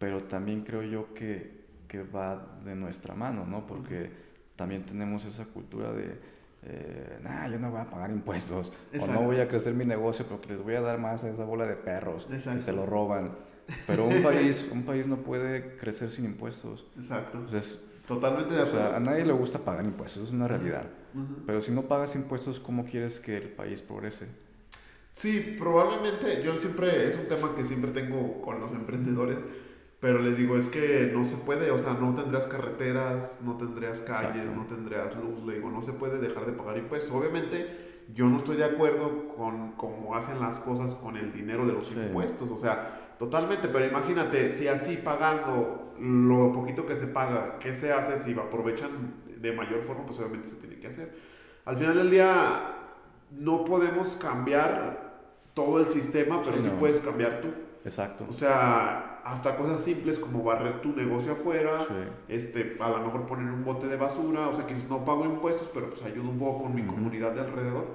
pero 0.00 0.24
también 0.24 0.64
creo 0.64 0.82
yo 0.82 1.14
que, 1.14 1.62
que 1.86 2.02
va 2.02 2.58
de 2.64 2.74
nuestra 2.74 3.14
mano, 3.14 3.46
¿no? 3.46 3.68
Porque 3.68 4.10
también 4.56 4.82
tenemos 4.82 5.24
esa 5.24 5.44
cultura 5.44 5.92
de, 5.92 6.18
eh, 6.64 7.20
nah, 7.22 7.46
yo 7.46 7.60
no 7.60 7.70
voy 7.70 7.82
a 7.82 7.84
pagar 7.84 8.10
impuestos, 8.10 8.72
o 9.00 9.06
no 9.06 9.22
voy 9.22 9.38
a 9.38 9.46
crecer 9.46 9.74
mi 9.74 9.84
negocio 9.84 10.26
porque 10.26 10.48
les 10.48 10.60
voy 10.60 10.74
a 10.74 10.80
dar 10.80 10.98
más 10.98 11.22
a 11.22 11.30
esa 11.30 11.44
bola 11.44 11.68
de 11.68 11.76
perros 11.76 12.26
y 12.32 12.60
se 12.60 12.72
lo 12.72 12.84
roban. 12.84 13.30
Pero 13.86 14.06
un 14.06 14.24
país, 14.24 14.68
un 14.72 14.82
país 14.82 15.06
no 15.06 15.18
puede 15.18 15.76
crecer 15.76 16.10
sin 16.10 16.24
impuestos. 16.24 16.84
Exacto. 16.98 17.38
Entonces, 17.38 17.91
Totalmente 18.06 18.54
de 18.54 18.62
acuerdo. 18.62 18.78
O 18.78 18.88
sea, 18.88 18.96
a 18.96 19.00
nadie 19.00 19.24
le 19.24 19.32
gusta 19.32 19.58
pagar 19.58 19.84
impuestos, 19.84 20.24
es 20.24 20.30
una 20.30 20.48
realidad. 20.48 20.86
Pero 21.46 21.60
si 21.60 21.72
no 21.72 21.82
pagas 21.82 22.14
impuestos, 22.14 22.58
¿cómo 22.58 22.84
quieres 22.84 23.20
que 23.20 23.36
el 23.36 23.48
país 23.48 23.82
progrese? 23.82 24.28
Sí, 25.12 25.56
probablemente, 25.58 26.42
yo 26.42 26.56
siempre, 26.56 27.06
es 27.06 27.16
un 27.16 27.26
tema 27.26 27.54
que 27.54 27.64
siempre 27.64 27.90
tengo 27.90 28.40
con 28.40 28.60
los 28.60 28.72
emprendedores, 28.72 29.36
pero 30.00 30.20
les 30.20 30.38
digo, 30.38 30.56
es 30.56 30.68
que 30.68 31.10
no 31.12 31.22
se 31.22 31.36
puede, 31.44 31.70
o 31.70 31.76
sea, 31.76 31.94
no 31.94 32.14
tendrías 32.14 32.46
carreteras, 32.46 33.42
no 33.44 33.58
tendrías 33.58 34.00
calles, 34.00 34.46
no 34.46 34.64
tendrías 34.66 35.14
luz, 35.16 35.44
le 35.44 35.56
digo, 35.56 35.70
no 35.70 35.82
se 35.82 35.92
puede 35.92 36.18
dejar 36.18 36.46
de 36.46 36.52
pagar 36.52 36.78
impuestos. 36.78 37.12
Obviamente, 37.12 38.02
yo 38.14 38.26
no 38.26 38.38
estoy 38.38 38.56
de 38.56 38.64
acuerdo 38.64 39.28
con 39.28 39.72
cómo 39.72 40.16
hacen 40.16 40.40
las 40.40 40.58
cosas 40.60 40.94
con 40.94 41.18
el 41.18 41.32
dinero 41.32 41.66
de 41.66 41.74
los 41.74 41.92
impuestos, 41.92 42.50
o 42.50 42.56
sea, 42.56 43.02
Totalmente, 43.22 43.68
pero 43.68 43.86
imagínate, 43.86 44.50
si 44.50 44.66
así 44.66 44.96
pagando 44.96 45.81
lo 46.02 46.52
poquito 46.52 46.84
que 46.84 46.96
se 46.96 47.06
paga, 47.06 47.58
¿qué 47.60 47.74
se 47.74 47.92
hace 47.92 48.18
si 48.18 48.32
aprovechan 48.32 49.14
de 49.40 49.52
mayor 49.52 49.82
forma? 49.82 50.04
Pues 50.04 50.18
obviamente 50.18 50.48
se 50.48 50.56
tiene 50.56 50.78
que 50.78 50.88
hacer. 50.88 51.14
Al 51.64 51.76
final 51.76 51.96
del 51.96 52.10
día, 52.10 52.60
no 53.30 53.64
podemos 53.64 54.16
cambiar 54.16 55.12
todo 55.54 55.78
el 55.78 55.86
sistema, 55.86 56.42
pero 56.42 56.58
sí, 56.58 56.70
puedes 56.78 56.98
cambiar 57.00 57.40
tú. 57.40 57.48
Exacto. 57.84 58.26
O 58.28 58.32
sea, 58.32 59.20
hasta 59.24 59.56
cosas 59.56 59.80
simples 59.82 60.18
como 60.18 60.42
barrer 60.42 60.80
tu 60.80 60.92
negocio 60.96 61.32
afuera, 61.32 61.78
este, 62.26 62.76
a 62.80 62.90
lo 62.90 62.98
mejor 62.98 63.26
poner 63.26 63.52
un 63.52 63.64
bote 63.64 63.86
de 63.86 63.96
basura, 63.96 64.48
o 64.48 64.56
sea, 64.56 64.66
que 64.66 64.74
no 64.88 65.04
pago 65.04 65.24
impuestos, 65.24 65.70
pero 65.72 65.88
pues 65.88 66.02
ayudo 66.02 66.30
un 66.30 66.38
poco 66.38 66.64
con 66.64 66.74
mi 66.74 66.82
comunidad 66.82 67.32
de 67.32 67.40
alrededor 67.42 67.86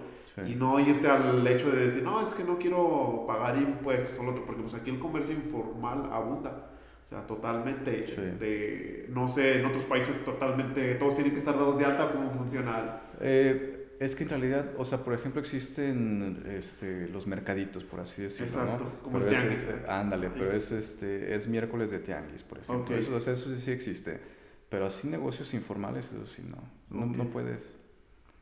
y 0.46 0.56
no 0.56 0.80
irte 0.80 1.10
al 1.10 1.46
hecho 1.46 1.72
de 1.72 1.86
decir, 1.86 2.04
no, 2.04 2.22
es 2.22 2.32
que 2.32 2.44
no 2.44 2.58
quiero 2.58 3.26
pagar 3.28 3.58
impuestos 3.58 4.18
o 4.20 4.24
lo 4.24 4.32
otro, 4.32 4.46
porque 4.46 4.62
pues 4.62 4.76
aquí 4.76 4.92
el 4.92 5.00
comercio 5.00 5.34
informal 5.34 6.10
abunda. 6.12 6.77
O 7.08 7.10
sea, 7.10 7.26
totalmente, 7.26 8.04
este, 8.22 9.06
no 9.08 9.30
sé, 9.30 9.60
en 9.60 9.66
otros 9.66 9.86
países 9.86 10.26
totalmente, 10.26 10.96
todos 10.96 11.16
tienen 11.16 11.32
que 11.32 11.40
estar 11.40 11.56
dados 11.56 11.78
de 11.78 11.86
alta, 11.86 12.12
¿cómo 12.12 12.30
funciona? 12.30 13.00
Eh, 13.22 13.96
es 13.98 14.14
que 14.14 14.24
en 14.24 14.30
realidad, 14.30 14.72
o 14.78 14.84
sea, 14.84 14.98
por 14.98 15.14
ejemplo, 15.14 15.40
existen 15.40 16.44
este, 16.50 17.08
los 17.08 17.26
mercaditos, 17.26 17.86
por 17.86 18.02
así 18.02 18.24
decirlo, 18.24 18.48
Exacto, 18.48 18.84
¿no? 18.84 19.04
como 19.04 19.20
el 19.20 19.30
tianguis. 19.30 19.64
Es, 19.64 19.88
ándale, 19.88 20.30
pero 20.32 20.52
es, 20.52 20.74
este, 20.74 21.34
es 21.34 21.48
miércoles 21.48 21.92
de 21.92 22.00
tianguis, 22.00 22.44
por 22.44 22.58
ejemplo. 22.58 22.98
Eso, 22.98 23.16
eso 23.18 23.56
sí 23.56 23.72
existe. 23.72 24.20
Pero 24.68 24.86
así 24.86 25.08
negocios 25.08 25.54
informales, 25.54 26.08
eso 26.08 26.26
sí 26.26 26.44
no. 26.44 26.58
No, 26.90 27.06
no 27.06 27.30
puedes. 27.30 27.74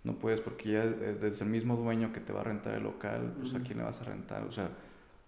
No 0.03 0.13
puedes 0.17 0.41
porque 0.41 0.71
ya 0.71 0.85
eh, 0.85 1.15
desde 1.21 1.45
el 1.45 1.51
mismo 1.51 1.75
dueño 1.75 2.11
que 2.11 2.19
te 2.19 2.33
va 2.33 2.41
a 2.41 2.45
rentar 2.45 2.73
el 2.73 2.83
local, 2.83 3.35
pues 3.39 3.53
a 3.53 3.59
quién 3.59 3.77
le 3.77 3.83
vas 3.83 4.01
a 4.01 4.05
rentar, 4.05 4.41
o 4.41 4.51
sea, 4.51 4.71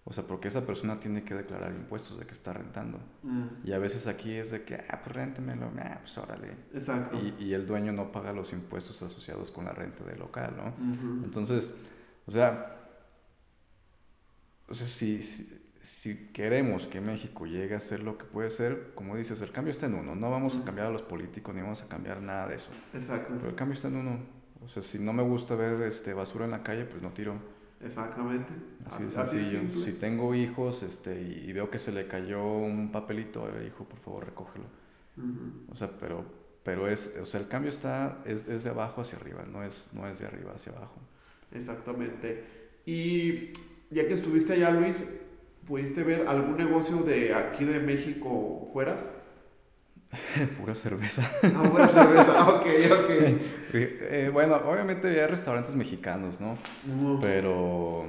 o 0.08 0.12
sea, 0.14 0.24
porque 0.24 0.48
esa 0.48 0.64
persona 0.64 0.98
tiene 0.98 1.22
que 1.22 1.34
declarar 1.34 1.70
impuestos 1.74 2.18
de 2.18 2.24
que 2.24 2.32
está 2.32 2.54
rentando. 2.54 2.98
Y 3.62 3.72
a 3.72 3.78
veces 3.78 4.06
aquí 4.06 4.32
es 4.32 4.50
de 4.50 4.64
que, 4.64 4.82
ah, 4.88 5.02
pues 5.04 5.14
réntemelo, 5.14 5.70
ah, 5.78 5.98
pues 6.00 6.16
órale. 6.16 6.48
Exacto. 6.72 7.18
Y, 7.18 7.44
y, 7.44 7.52
el 7.52 7.66
dueño 7.66 7.92
no 7.92 8.10
paga 8.10 8.32
los 8.32 8.54
impuestos 8.54 9.02
asociados 9.02 9.50
con 9.50 9.66
la 9.66 9.72
renta 9.72 10.04
del 10.04 10.18
local, 10.18 10.54
¿no? 10.56 10.72
Entonces, 11.22 11.70
o 12.26 12.32
sea, 12.32 12.74
o 14.66 14.72
sea 14.72 14.86
si, 14.86 15.20
si, 15.20 15.62
si, 15.82 16.28
queremos 16.28 16.86
que 16.86 17.02
México 17.02 17.44
llegue 17.44 17.74
a 17.74 17.80
ser 17.80 18.02
lo 18.02 18.16
que 18.16 18.24
puede 18.24 18.48
ser, 18.48 18.92
como 18.94 19.14
dices, 19.14 19.42
el 19.42 19.50
cambio 19.50 19.72
está 19.72 19.84
en 19.84 19.94
uno. 19.94 20.14
No 20.14 20.30
vamos 20.30 20.56
a 20.56 20.64
cambiar 20.64 20.86
a 20.86 20.90
los 20.90 21.02
políticos 21.02 21.54
ni 21.54 21.60
vamos 21.60 21.82
a 21.82 21.86
cambiar 21.86 22.22
nada 22.22 22.48
de 22.48 22.56
eso. 22.56 22.70
Exacto. 22.94 23.34
Pero 23.36 23.50
el 23.50 23.54
cambio 23.54 23.74
está 23.74 23.88
en 23.88 23.96
uno. 23.96 24.20
O 24.64 24.70
sea, 24.70 24.82
si 24.82 24.98
no 24.98 25.12
me 25.12 25.22
gusta 25.22 25.54
ver 25.54 25.82
este, 25.82 26.14
basura 26.14 26.46
en 26.46 26.52
la 26.52 26.62
calle, 26.62 26.86
pues 26.86 27.02
no 27.02 27.10
tiro. 27.10 27.57
Exactamente. 27.80 28.52
Así 28.86 29.04
de 29.04 29.10
sencillo. 29.10 29.70
si 29.70 29.92
tengo 29.92 30.34
hijos 30.34 30.82
este, 30.82 31.20
y, 31.20 31.52
veo 31.52 31.70
que 31.70 31.78
se 31.78 31.92
le 31.92 32.06
cayó 32.06 32.44
un 32.44 32.90
papelito, 32.90 33.44
a 33.44 33.50
ver, 33.50 33.66
hijo, 33.66 33.84
por 33.84 33.98
favor, 34.00 34.26
recógelo. 34.26 34.64
O 35.70 35.76
sea, 35.76 35.90
pero, 35.98 36.24
pero 36.62 36.88
es, 36.88 37.18
o 37.20 37.26
sea, 37.26 37.40
el 37.40 37.48
cambio 37.48 37.70
está, 37.70 38.22
es, 38.24 38.46
es, 38.46 38.62
de 38.62 38.70
abajo 38.70 39.00
hacia 39.00 39.18
arriba, 39.18 39.44
no 39.50 39.64
es, 39.64 39.90
no 39.94 40.06
es 40.06 40.20
de 40.20 40.26
arriba 40.26 40.52
hacia 40.54 40.72
abajo. 40.72 41.00
Exactamente. 41.52 42.44
Y 42.86 43.52
ya 43.90 44.06
que 44.06 44.14
estuviste 44.14 44.52
allá, 44.52 44.70
Luis, 44.70 45.20
¿pudiste 45.66 46.04
ver 46.04 46.28
algún 46.28 46.56
negocio 46.56 47.02
de 47.02 47.34
aquí 47.34 47.64
de 47.64 47.80
México 47.80 48.68
fueras? 48.72 49.14
pura 50.58 50.74
cerveza. 50.74 51.22
Ah, 51.42 51.62
pura 51.70 51.88
cerveza, 51.88 52.48
ok, 52.54 52.66
ok. 52.92 53.10
Eh, 53.74 54.30
bueno, 54.32 54.56
obviamente 54.56 55.08
hay 55.08 55.26
restaurantes 55.26 55.74
mexicanos, 55.76 56.40
¿no? 56.40 56.54
Mm, 56.86 57.20
Pero, 57.20 58.06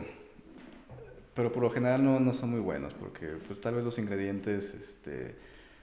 pero 1.33 1.51
por 1.51 1.63
lo 1.63 1.69
general 1.69 2.03
no, 2.03 2.19
no 2.19 2.33
son 2.33 2.51
muy 2.51 2.59
buenos 2.61 2.93
porque 2.93 3.27
pues 3.47 3.59
tal 3.61 3.75
vez 3.75 3.83
los 3.83 3.97
ingredientes 3.99 4.73
este, 4.73 5.35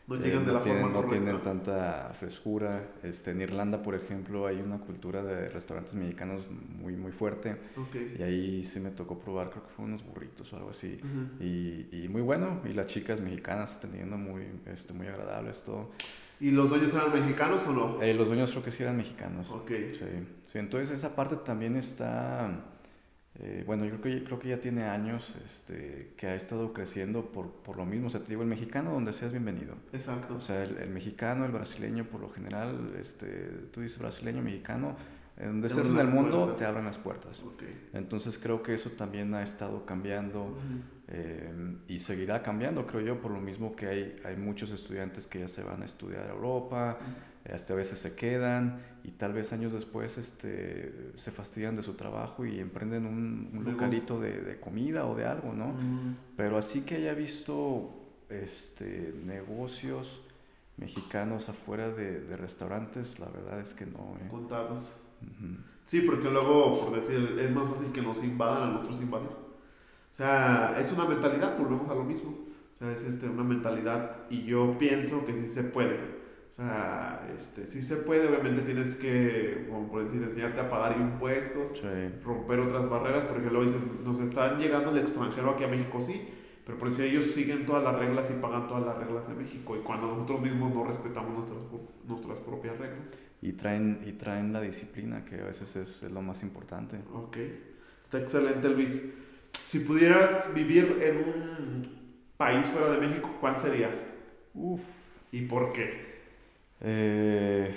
No 0.07 0.15
eh, 0.15 0.19
llegan 0.21 0.47
de 0.47 0.53
no 0.53 0.59
la 0.59 0.61
tienen, 0.63 0.83
forma 0.83 1.01
no 1.01 1.07
tienen 1.07 1.43
tanta 1.43 2.13
frescura. 2.19 2.91
Este, 3.03 3.33
en 3.33 3.41
Irlanda, 3.41 3.83
por 3.83 3.95
ejemplo, 3.95 4.47
hay 4.47 4.61
una 4.61 4.79
cultura 4.79 5.23
de 5.23 5.49
restaurantes 5.49 5.95
mexicanos 5.95 6.49
muy, 6.51 6.95
muy 6.97 7.11
fuerte 7.13 7.57
Ok. 7.77 7.97
y 8.19 8.23
ahí 8.23 8.65
sí 8.65 8.79
me 8.79 8.91
tocó 8.91 9.19
probar, 9.19 9.51
creo 9.51 9.65
que 9.65 9.71
fueron 9.71 9.95
unos 9.95 10.07
burritos 10.07 10.53
o 10.53 10.57
algo 10.57 10.71
así. 10.71 10.99
Y, 11.41 11.89
y 12.05 12.09
muy 12.09 12.23
bueno, 12.23 12.61
y 12.65 12.73
las 12.73 12.87
chicas 12.87 13.21
mexicanas 13.21 13.75
atendiendo 13.77 14.17
muy, 14.17 14.45
este, 14.67 14.93
muy 14.93 15.09
agradables, 15.09 15.63
todo. 15.65 15.91
¿Y 16.39 16.51
los 16.51 16.69
dueños 16.69 16.93
eran 16.95 17.13
mexicanos 17.13 17.67
o 17.67 17.73
no? 17.73 18.03
Eh, 18.03 18.13
los 18.13 18.29
dueños 18.29 18.51
creo 18.51 18.63
que 18.63 18.71
sí 18.71 18.83
eran 18.83 18.97
mexicanos. 18.99 19.51
Ok. 19.51 19.71
Sí, 19.93 20.05
sí, 20.43 20.59
entonces 20.59 20.97
esa 20.97 21.17
parte 21.17 21.37
también 21.37 21.77
está, 21.77 22.65
eh, 23.41 23.65
bueno, 23.67 23.85
yo 23.85 24.01
creo 24.01 24.19
que, 24.19 24.25
creo 24.25 24.39
que 24.39 24.49
ya 24.49 24.59
tiene 24.59 24.85
años 24.85 25.37
este, 25.45 26.13
que 26.17 26.27
ha 26.27 26.35
estado 26.35 26.73
creciendo 26.73 27.27
por, 27.27 27.51
por 27.51 27.77
lo 27.77 27.85
mismo. 27.85 28.07
O 28.07 28.11
sea, 28.11 28.21
te 28.21 28.29
digo, 28.29 28.43
el 28.43 28.49
mexicano 28.49 28.93
donde 28.93 29.13
seas 29.13 29.33
bienvenido. 29.33 29.75
Exacto. 29.93 30.37
O 30.37 30.41
sea, 30.41 30.63
el, 30.63 30.79
el 30.79 30.91
mexicano, 30.91 31.45
el 31.45 31.53
brasileño, 31.53 32.05
por 32.05 32.21
lo 32.21 32.31
general, 32.31 32.95
este, 32.99 33.29
tú 33.73 33.83
dices 33.83 33.99
brasileño, 33.99 34.43
mexicano, 34.43 34.97
en 35.37 35.49
donde 35.49 35.69
estés 35.69 35.87
en 35.87 35.99
el 35.99 36.09
mundo 36.09 36.39
puertas. 36.39 36.57
te 36.57 36.65
abren 36.65 36.85
las 36.87 36.99
puertas. 36.99 37.45
Entonces 37.93 38.39
creo 38.39 38.63
que 38.63 38.75
eso 38.75 38.91
también 38.91 39.35
ha 39.35 39.43
estado 39.43 39.85
cambiando. 39.85 40.57
Eh, 41.09 41.77
y 41.87 42.01
seguirá 42.01 42.43
cambiando, 42.43 42.85
creo 42.85 43.01
yo, 43.01 43.21
por 43.21 43.31
lo 43.31 43.41
mismo 43.41 43.77
que 43.77 43.87
hay, 43.87 44.17
hay 44.25 44.37
muchos 44.37 44.73
estudiantes 44.73 45.29
que 45.29 45.41
ya 45.41 45.49
se 45.49 45.63
van 45.63 45.83
a 45.83 45.85
estudiar 45.85 46.25
a 46.25 46.33
Europa, 46.33 46.99
eh, 47.01 47.05
hasta 47.53 47.73
a 47.73 47.77
veces 47.77 47.99
se 47.99 48.15
quedan 48.15 48.83
y 49.05 49.13
tal 49.13 49.33
vez 49.33 49.53
años 49.53 49.73
después 49.73 50.19
este, 50.19 51.13
se 51.15 51.31
fastidian 51.31 51.77
de 51.77 51.83
su 51.83 51.95
trabajo 51.95 52.45
y 52.45 52.59
emprenden 52.59 53.07
un, 53.07 53.63
localito 53.65 54.21
de, 54.21 54.41
de 54.41 54.59
comida 54.59 55.07
o 55.07 55.15
de 55.15 55.27
algo, 55.27 55.53
¿no? 55.53 55.69
Mm, 55.69 56.17
Pero 56.37 56.59
así 56.59 56.83
que 56.83 56.97
haya 56.97 57.15
visto 57.15 57.91
este, 58.29 59.15
negocios 59.25 60.23
mexicanos 60.77 61.49
afuera 61.49 61.89
de, 61.89 62.21
de 62.21 62.37
restaurantes, 62.37 63.19
la 63.19 63.27
verdad 63.27 63.61
es 63.61 63.75
que 63.75 63.87
no. 63.87 64.17
¿eh? 64.21 64.29
Contados. 64.29 64.97
Ujú. 65.23 65.57
Sí, 65.85 66.01
porque 66.01 66.29
luego, 66.29 66.79
por 66.81 66.97
decir, 66.97 67.39
es 67.41 67.51
más 67.53 67.69
fácil 67.69 67.93
que 67.93 68.03
nos 68.03 68.23
invadan 68.25 68.63
a 68.63 68.73
nosotros 68.73 69.01
invadir. 69.01 69.29
O 69.31 70.15
sea, 70.15 70.77
es 70.81 70.93
una 70.93 71.05
mentalidad, 71.05 71.57
volvemos 71.57 71.89
a 71.89 71.95
lo 71.95 72.03
mismo. 72.03 72.31
O 72.31 72.77
sea, 72.77 72.91
es 72.91 73.03
este, 73.03 73.29
una 73.29 73.45
mentalidad 73.45 74.17
y 74.29 74.45
yo 74.45 74.77
pienso 74.79 75.25
que 75.25 75.35
sí 75.35 75.47
se 75.47 75.63
puede. 75.63 76.16
O 76.57 76.59
sea, 76.59 77.29
este, 77.37 77.67
sí 77.67 77.83
se 77.83 77.97
puede, 77.97 78.27
obviamente 78.29 78.63
tienes 78.63 78.95
que, 78.95 79.67
como 79.69 79.91
por 79.91 80.03
decir, 80.05 80.23
enseñarte 80.23 80.59
a 80.59 80.71
pagar 80.71 80.97
impuestos, 80.99 81.69
Sí. 81.77 81.87
romper 82.25 82.61
otras 82.61 82.89
barreras, 82.89 83.25
porque 83.25 83.51
luego 83.51 83.65
dices, 83.71 83.83
nos 84.03 84.19
están 84.21 84.59
llegando 84.59 84.91
el 84.91 84.97
extranjero 84.97 85.51
aquí 85.51 85.65
a 85.65 85.69
México, 85.69 86.01
sí, 86.01 86.19
pero 86.65 86.79
por 86.79 86.91
si 86.91 87.03
ellos 87.03 87.27
siguen 87.27 87.67
todas 87.67 87.85
las 87.85 87.97
reglas 87.97 88.31
y 88.31 88.41
pagan 88.41 88.69
todas 88.69 88.87
las 88.87 88.97
reglas 88.97 89.29
de 89.29 89.35
México, 89.35 89.77
y 89.77 89.81
cuando 89.81 90.07
nosotros 90.07 90.41
mismos 90.41 90.75
no 90.75 90.83
respetamos 90.83 91.35
nuestras, 91.35 91.59
nuestras 92.09 92.41
propias 92.41 92.79
reglas. 92.79 93.13
Y 93.43 93.53
traen, 93.53 94.01
y 94.07 94.13
traen 94.13 94.55
la 94.55 94.63
disciplina, 94.63 95.27
que 95.27 95.39
a 95.43 95.45
veces 95.45 95.77
es, 95.77 96.03
es 96.05 96.11
lo 96.11 96.23
más 96.23 96.43
importante. 96.43 96.97
Ok, 97.13 97.37
está 98.03 98.19
excelente 98.19 98.67
Luis. 98.71 99.13
Si 99.53 99.81
pudieras 99.81 100.55
vivir 100.55 101.03
en 101.03 101.17
un 101.19 101.83
país 102.39 102.67
fuera 102.69 102.93
de 102.93 103.07
México, 103.07 103.37
¿cuál 103.43 103.61
sería? 103.61 103.91
Uf. 104.55 104.81
¿Y 105.33 105.43
por 105.43 105.75
qué? 105.75 106.16
Eh, 106.81 107.75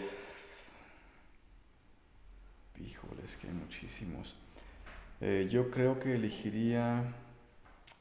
híjole, 2.79 3.21
es 3.25 3.37
que 3.37 3.47
hay 3.47 3.53
muchísimos. 3.53 4.35
Eh, 5.21 5.47
yo 5.51 5.69
creo 5.69 5.99
que 5.99 6.15
elegiría 6.15 7.03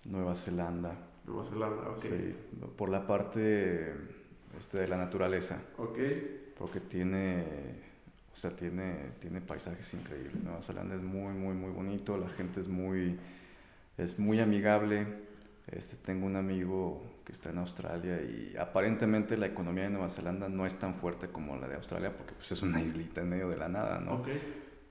Nueva 0.05 0.35
Zelanda. 0.35 0.97
Nueva 1.27 1.45
Zelanda, 1.45 1.91
ok. 1.91 2.03
Sí, 2.03 2.35
por 2.77 2.89
la 2.89 3.07
parte 3.07 3.95
este, 4.59 4.81
de 4.81 4.89
la 4.89 4.97
naturaleza, 4.97 5.61
Ok, 5.77 5.99
porque 6.59 6.81
tiene, 6.81 7.45
o 8.33 8.37
sea, 8.37 8.55
tiene, 8.57 9.13
tiene 9.21 9.41
paisajes 9.41 9.93
increíbles. 9.95 10.43
Nueva 10.43 10.63
Zelanda 10.63 10.95
es 10.95 11.03
muy, 11.03 11.33
muy, 11.33 11.55
muy 11.55 11.71
bonito, 11.71 12.17
la 12.17 12.29
gente 12.29 12.61
es 12.61 12.69
muy, 12.69 13.19
es 13.97 14.19
muy 14.19 14.41
amigable. 14.41 15.28
Este, 15.73 15.97
tengo 15.97 16.27
un 16.27 16.37
amigo 16.37 17.03
que 17.25 17.33
está 17.33 17.51
en 17.51 17.59
Australia 17.59 18.23
y 18.23 18.57
aparentemente 18.57 19.37
la 19.37 19.47
economía 19.47 19.85
de 19.85 19.91
Nueva 19.91 20.09
Zelanda 20.09 20.49
no 20.49 20.65
es 20.65 20.79
tan 20.79 20.95
fuerte 20.95 21.29
como 21.29 21.57
la 21.57 21.69
de 21.69 21.75
Australia 21.75 22.17
porque 22.17 22.33
pues, 22.35 22.53
es 22.53 22.63
una 22.63 22.81
islita 22.83 23.21
en 23.21 23.29
medio 23.29 23.49
de 23.49 23.57
la 23.57 23.69
nada, 23.69 24.01
¿no? 24.01 24.23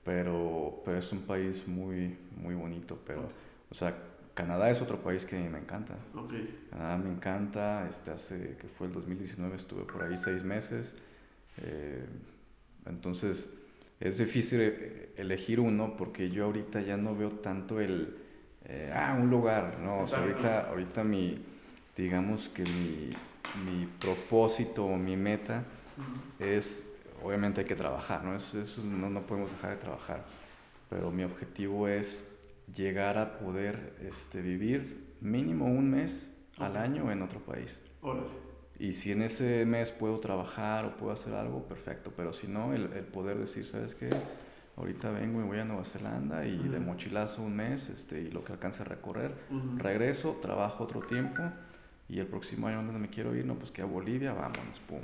Pero, 0.04 0.80
pero 0.84 0.98
es 0.98 1.12
un 1.12 1.22
país 1.22 1.66
muy, 1.66 2.16
muy 2.36 2.54
bonito. 2.54 2.98
Pero, 3.04 3.28
o 3.68 3.74
sea, 3.74 3.94
Canadá 4.34 4.70
es 4.70 4.80
otro 4.80 5.02
país 5.02 5.26
que 5.26 5.36
me 5.36 5.58
encanta. 5.58 5.96
Canadá 6.70 6.96
me 6.96 7.10
encanta. 7.10 7.88
Este, 7.88 8.12
hace 8.12 8.56
que 8.56 8.68
fue 8.68 8.86
el 8.86 8.92
2019 8.92 9.56
estuve 9.56 9.82
por 9.82 10.04
ahí 10.04 10.16
seis 10.16 10.44
meses. 10.44 10.94
Eh, 11.58 12.06
entonces, 12.86 13.58
es 13.98 14.18
difícil 14.18 14.60
eh, 14.62 15.12
elegir 15.16 15.58
uno 15.58 15.96
porque 15.96 16.30
yo 16.30 16.44
ahorita 16.44 16.80
ya 16.80 16.96
no 16.96 17.16
veo 17.16 17.32
tanto 17.32 17.80
el, 17.80 18.16
eh, 18.68 18.92
ah, 18.94 19.16
un 19.18 19.30
lugar, 19.30 19.78
¿no? 19.82 20.00
O 20.00 20.06
sea, 20.06 20.20
ahorita, 20.20 20.68
ahorita 20.68 21.04
mi, 21.04 21.42
digamos 21.96 22.48
que 22.48 22.62
mi, 22.62 23.08
mi 23.64 23.86
propósito 23.98 24.84
o 24.86 24.96
mi 24.96 25.16
meta 25.16 25.64
es, 26.38 26.88
obviamente 27.22 27.62
hay 27.62 27.66
que 27.66 27.74
trabajar, 27.76 28.24
¿no? 28.24 28.36
Es- 28.36 28.54
eso 28.54 28.82
no, 28.84 29.08
no 29.10 29.22
podemos 29.26 29.50
dejar 29.52 29.70
de 29.70 29.76
trabajar, 29.76 30.24
pero 30.90 31.10
mi 31.10 31.24
objetivo 31.24 31.88
es 31.88 32.34
llegar 32.74 33.16
a 33.18 33.38
poder 33.38 33.94
este, 34.02 34.42
vivir 34.42 35.14
mínimo 35.20 35.66
un 35.66 35.90
mes 35.90 36.30
al 36.58 36.76
año 36.76 37.10
en 37.10 37.22
otro 37.22 37.40
país. 37.40 37.82
órale. 38.02 38.26
Y 38.80 38.92
si 38.92 39.10
en 39.10 39.22
ese 39.22 39.64
mes 39.66 39.90
puedo 39.90 40.20
trabajar 40.20 40.84
o 40.84 40.96
puedo 40.96 41.12
hacer 41.12 41.34
algo, 41.34 41.64
perfecto. 41.64 42.12
Pero 42.16 42.32
si 42.32 42.46
no, 42.46 42.72
el, 42.74 42.92
el 42.92 43.04
poder 43.04 43.36
decir, 43.36 43.66
¿sabes 43.66 43.96
qué? 43.96 44.08
Ahorita 44.78 45.10
vengo 45.10 45.40
y 45.40 45.44
voy 45.44 45.58
a 45.58 45.64
Nueva 45.64 45.84
Zelanda 45.84 46.46
y 46.46 46.56
de 46.56 46.76
Ujú. 46.78 46.86
mochilazo 46.86 47.42
un 47.42 47.56
mes 47.56 47.88
este, 47.90 48.20
y 48.22 48.30
lo 48.30 48.44
que 48.44 48.52
alcance 48.52 48.82
a 48.82 48.84
recorrer. 48.84 49.32
Ujú. 49.50 49.76
Regreso, 49.78 50.38
trabajo 50.40 50.84
otro 50.84 51.00
tiempo 51.00 51.42
y 52.08 52.20
el 52.20 52.26
próximo 52.26 52.68
año 52.68 52.76
donde 52.82 52.98
me 53.00 53.08
quiero 53.08 53.34
ir, 53.34 53.44
no, 53.44 53.54
pues 53.56 53.70
que 53.72 53.82
a 53.82 53.86
Bolivia, 53.86 54.32
vámonos, 54.32 54.78
pum. 54.86 55.00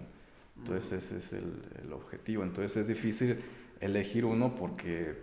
Entonces 0.59 0.93
ese 1.05 1.19
es 1.19 1.33
el, 1.33 1.53
el 1.85 1.93
objetivo. 1.93 2.45
Entonces 2.45 2.77
es 2.77 2.87
difícil 2.87 3.43
elegir 3.81 4.25
uno 4.25 4.55
porque 4.55 5.19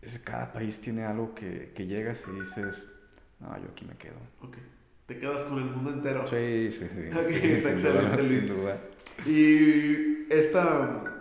es- 0.00 0.18
cada 0.20 0.52
país 0.52 0.80
tiene 0.80 1.04
algo 1.04 1.34
que, 1.34 1.72
que 1.74 1.86
llegas 1.88 2.24
y 2.28 2.38
dices, 2.40 2.86
no, 3.40 3.48
yo 3.58 3.68
aquí 3.72 3.84
me 3.86 3.94
quedo. 3.94 4.14
Ok, 4.42 4.56
te 5.06 5.18
quedas 5.18 5.42
con 5.48 5.58
el 5.58 5.64
mundo 5.64 5.90
entero. 5.92 6.24
Sí, 6.28 6.70
sí, 6.70 6.86
sí. 6.88 7.08
Ok, 7.12 7.26
sí, 7.26 7.46
está 7.48 7.68
sin 7.70 7.82
duda, 7.82 7.90
excelente, 7.90 8.22
Luis. 8.22 8.42
sin 8.44 8.56
duda. 8.56 8.78
Y 9.26 10.32
esta, 10.32 11.20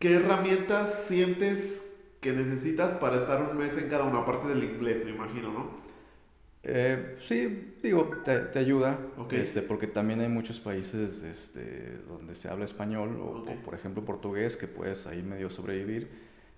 ¿qué 0.00 0.14
herramientas 0.16 1.04
sientes 1.06 1.91
que 2.22 2.32
necesitas 2.32 2.94
para 2.94 3.18
estar 3.18 3.42
un 3.50 3.58
mes 3.58 3.76
en 3.76 3.90
cada 3.90 4.04
una? 4.04 4.20
Aparte 4.20 4.48
del 4.48 4.64
inglés, 4.64 5.04
me 5.04 5.10
imagino, 5.10 5.52
¿no? 5.52 5.82
Eh, 6.64 7.16
sí, 7.20 7.74
digo, 7.82 8.08
te, 8.24 8.38
te 8.38 8.58
ayuda, 8.60 8.96
Ok. 9.18 9.32
este, 9.32 9.62
porque 9.62 9.88
también 9.88 10.20
hay 10.20 10.28
muchos 10.28 10.60
países 10.60 11.24
este, 11.24 11.98
donde 12.06 12.36
se 12.36 12.48
habla 12.48 12.64
español 12.64 13.18
o, 13.20 13.40
Ok. 13.40 13.48
o, 13.50 13.64
por 13.64 13.74
ejemplo 13.74 14.04
portugués 14.04 14.56
que 14.56 14.68
puedes 14.68 15.06
ahí 15.08 15.22
medio 15.22 15.50
sobrevivir. 15.50 16.08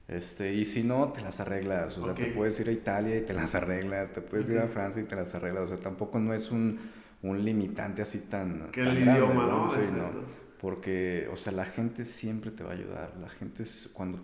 Este, 0.07 0.53
y 0.53 0.67
si 0.67 0.83
no, 0.85 1.11
te 1.11 1.23
las 1.23 1.41
arreglas. 1.41 1.97
O 1.97 2.05
sea, 2.05 2.15
te 2.15 2.27
puedes 2.27 2.61
ir 2.61 2.69
a 2.69 2.73
Italia 2.73 3.17
y 3.17 3.23
te 3.23 3.33
las 3.33 3.55
arreglas, 3.55 4.13
te 4.13 4.21
puedes 4.21 4.47
ir 4.51 4.59
a. 4.59 4.69
Francia 4.69 5.01
y 5.01 5.07
te 5.07 5.17
las 5.17 5.35
arreglas. 5.35 5.65
O 5.65 5.69
sea, 5.69 5.79
tampoco 5.79 6.19
no 6.19 6.35
es 6.35 6.51
un, 6.51 6.79
un 7.23 7.43
limitante 7.43 8.03
así 8.03 8.19
tan. 8.19 8.71
Que 8.71 8.83
el 8.83 9.01
grande, 9.01 9.13
idioma, 9.13 9.47
¿no? 9.47 9.71
Sí, 9.73 9.81
no. 9.97 10.11
Porque, 10.61 11.27
o 11.33 11.37
sea, 11.37 11.55
la 11.55 11.65
gente 11.65 12.05
siempre 12.05 12.51
te 12.51 12.63
va 12.63 12.71
a 12.71 12.75
ayudar. 12.75 13.15
La 13.19 13.31
gente, 13.31 13.63
es- 13.63 13.89
cuando, 13.95 14.19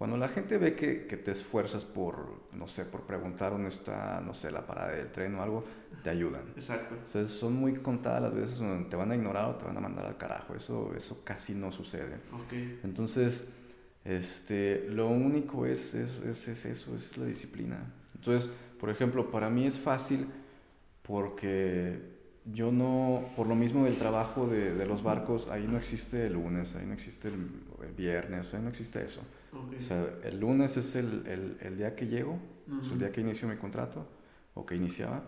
cuando 0.00 0.16
la 0.16 0.28
gente 0.28 0.56
ve 0.56 0.74
que, 0.74 1.06
que 1.06 1.18
te 1.18 1.30
esfuerzas 1.32 1.84
por, 1.84 2.40
no 2.54 2.66
sé, 2.66 2.86
por 2.86 3.02
preguntar 3.02 3.52
dónde 3.52 3.68
está, 3.68 4.22
no 4.24 4.32
sé, 4.32 4.50
la 4.50 4.66
parada 4.66 4.92
del 4.92 5.08
tren 5.12 5.34
o 5.34 5.42
algo, 5.42 5.62
te 6.02 6.08
ayudan. 6.08 6.40
Exacto. 6.56 6.94
O 7.04 7.06
sea, 7.06 7.26
son 7.26 7.52
muy 7.52 7.74
contadas 7.74 8.22
las 8.22 8.32
veces 8.34 8.60
donde 8.60 8.88
te 8.88 8.96
van 8.96 9.10
a 9.10 9.14
ignorar 9.14 9.44
o 9.50 9.56
te 9.56 9.66
van 9.66 9.76
a 9.76 9.80
mandar 9.80 10.06
al 10.06 10.16
carajo. 10.16 10.54
Eso, 10.54 10.94
eso 10.96 11.22
casi 11.22 11.52
no 11.54 11.70
sucede. 11.70 12.14
Ok. 12.32 12.82
Entonces, 12.82 13.44
este, 14.02 14.86
lo 14.88 15.06
único 15.08 15.66
es, 15.66 15.92
es, 15.92 16.18
es- 16.26 16.48
es 16.48 16.64
eso, 16.64 16.96
es 16.96 17.18
la 17.18 17.26
disciplina. 17.26 17.92
Entonces, 18.14 18.48
por 18.80 18.88
ejemplo, 18.88 19.30
para 19.30 19.50
mí 19.50 19.66
es 19.66 19.78
fácil 19.78 20.26
porque 21.02 22.00
yo 22.52 22.72
no, 22.72 23.24
por 23.36 23.46
lo 23.46 23.54
mismo 23.54 23.84
del 23.84 23.96
trabajo 23.96 24.46
de, 24.46 24.74
de 24.74 24.86
los 24.86 25.02
barcos, 25.02 25.48
ahí 25.48 25.66
no 25.68 25.76
existe 25.76 26.26
el 26.26 26.32
lunes, 26.34 26.74
ahí 26.74 26.86
no 26.86 26.94
existe 26.94 27.28
el 27.28 27.50
viernes, 27.96 28.54
ahí 28.54 28.62
no 28.62 28.70
existe 28.70 29.04
eso. 29.04 29.20
Ok. 29.52 29.74
O 29.80 29.82
sea, 29.82 30.08
el 30.24 30.40
lunes 30.40 30.76
es 30.76 30.94
el, 30.96 31.26
el, 31.26 31.56
el 31.60 31.76
día 31.76 31.94
que 31.96 32.06
llego, 32.06 32.38
es 32.82 32.90
el 32.92 32.98
día 32.98 33.10
que 33.12 33.20
inicio 33.20 33.48
mi 33.48 33.56
contrato 33.56 34.06
o 34.54 34.64
que 34.66 34.76
iniciaba. 34.76 35.22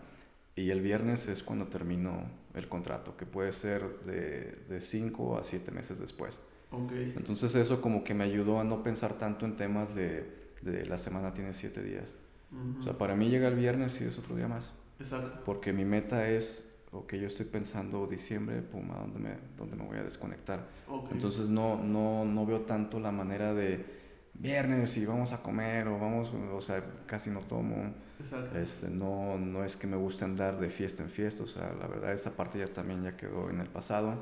y 0.55 0.71
el 0.71 0.81
viernes 0.83 1.29
es 1.29 1.43
cuando 1.43 1.67
termino 1.69 2.25
el 2.55 2.69
contrato, 2.69 3.17
que 3.17 3.25
puede 3.27 3.53
ser 3.53 3.83
de 4.05 4.81
5 4.81 5.39
a 5.39 5.45
7 5.45 5.71
meses 5.71 5.99
después. 5.99 6.43
Okay. 6.71 7.15
Entonces 7.17 7.55
eso 7.55 7.81
como 7.81 8.05
que 8.05 8.15
me 8.15 8.25
ayudó 8.25 8.61
a 8.61 8.65
no 8.65 8.83
pensar 8.83 9.15
tanto 9.19 9.47
en 9.47 9.57
temas 9.57 9.95
de, 9.95 10.31
de 10.63 10.87
la 10.87 10.99
semana 10.99 11.33
tiene 11.35 11.53
7 11.55 11.83
días. 11.83 12.17
O 12.79 12.83
sea, 12.83 12.99
para 12.99 13.17
mí 13.17 13.31
llega 13.31 13.49
el 13.49 13.55
viernes 13.57 13.99
y 14.03 14.05
es 14.05 14.19
otro 14.19 14.37
día 14.37 14.47
más. 14.47 14.73
Exacto. 15.01 15.41
Porque 15.45 15.73
mi 15.73 15.87
meta 15.87 16.29
es, 16.29 16.71
ok, 16.91 17.15
yo 17.15 17.27
estoy 17.27 17.47
pensando 17.47 18.07
diciembre, 18.07 18.61
pum, 18.61 18.91
¿a 18.91 18.99
dónde 18.99 19.19
me, 19.21 19.37
dónde 19.57 19.75
me 19.77 19.85
voy 19.87 19.97
a 19.97 20.03
desconectar? 20.03 20.69
Entonces 21.11 21.49
no, 21.49 21.83
no, 21.83 22.27
no 22.27 22.45
veo 22.45 22.61
tanto 22.61 23.01
la 23.01 23.11
manera 23.11 23.55
de 23.55 24.02
viernes 24.35 24.97
y 24.97 25.07
vamos 25.07 25.33
a 25.33 25.43
comer 25.43 25.89
o 25.89 25.99
vamos, 25.99 26.33
o 26.53 26.63
sea, 26.63 26.85
casi 27.07 27.31
no 27.31 27.41
tomo. 27.41 27.95
Este, 28.55 28.89
no, 28.89 29.37
no 29.39 29.65
es 29.65 29.77
que 29.77 29.87
me 29.87 29.97
guste 29.97 30.25
andar 30.25 30.59
de 30.59 30.71
fiesta 30.71 31.03
en 31.03 31.11
fiesta, 31.11 31.43
o 31.43 31.47
sea, 31.47 31.75
la 31.79 31.87
verdad 31.87 32.13
esa 32.13 32.37
parte 32.37 32.59
ya 32.59 32.67
también 32.67 33.03
ya 33.03 33.17
quedó 33.17 33.51
en 33.51 33.61
el 33.61 33.69
pasado. 33.69 34.17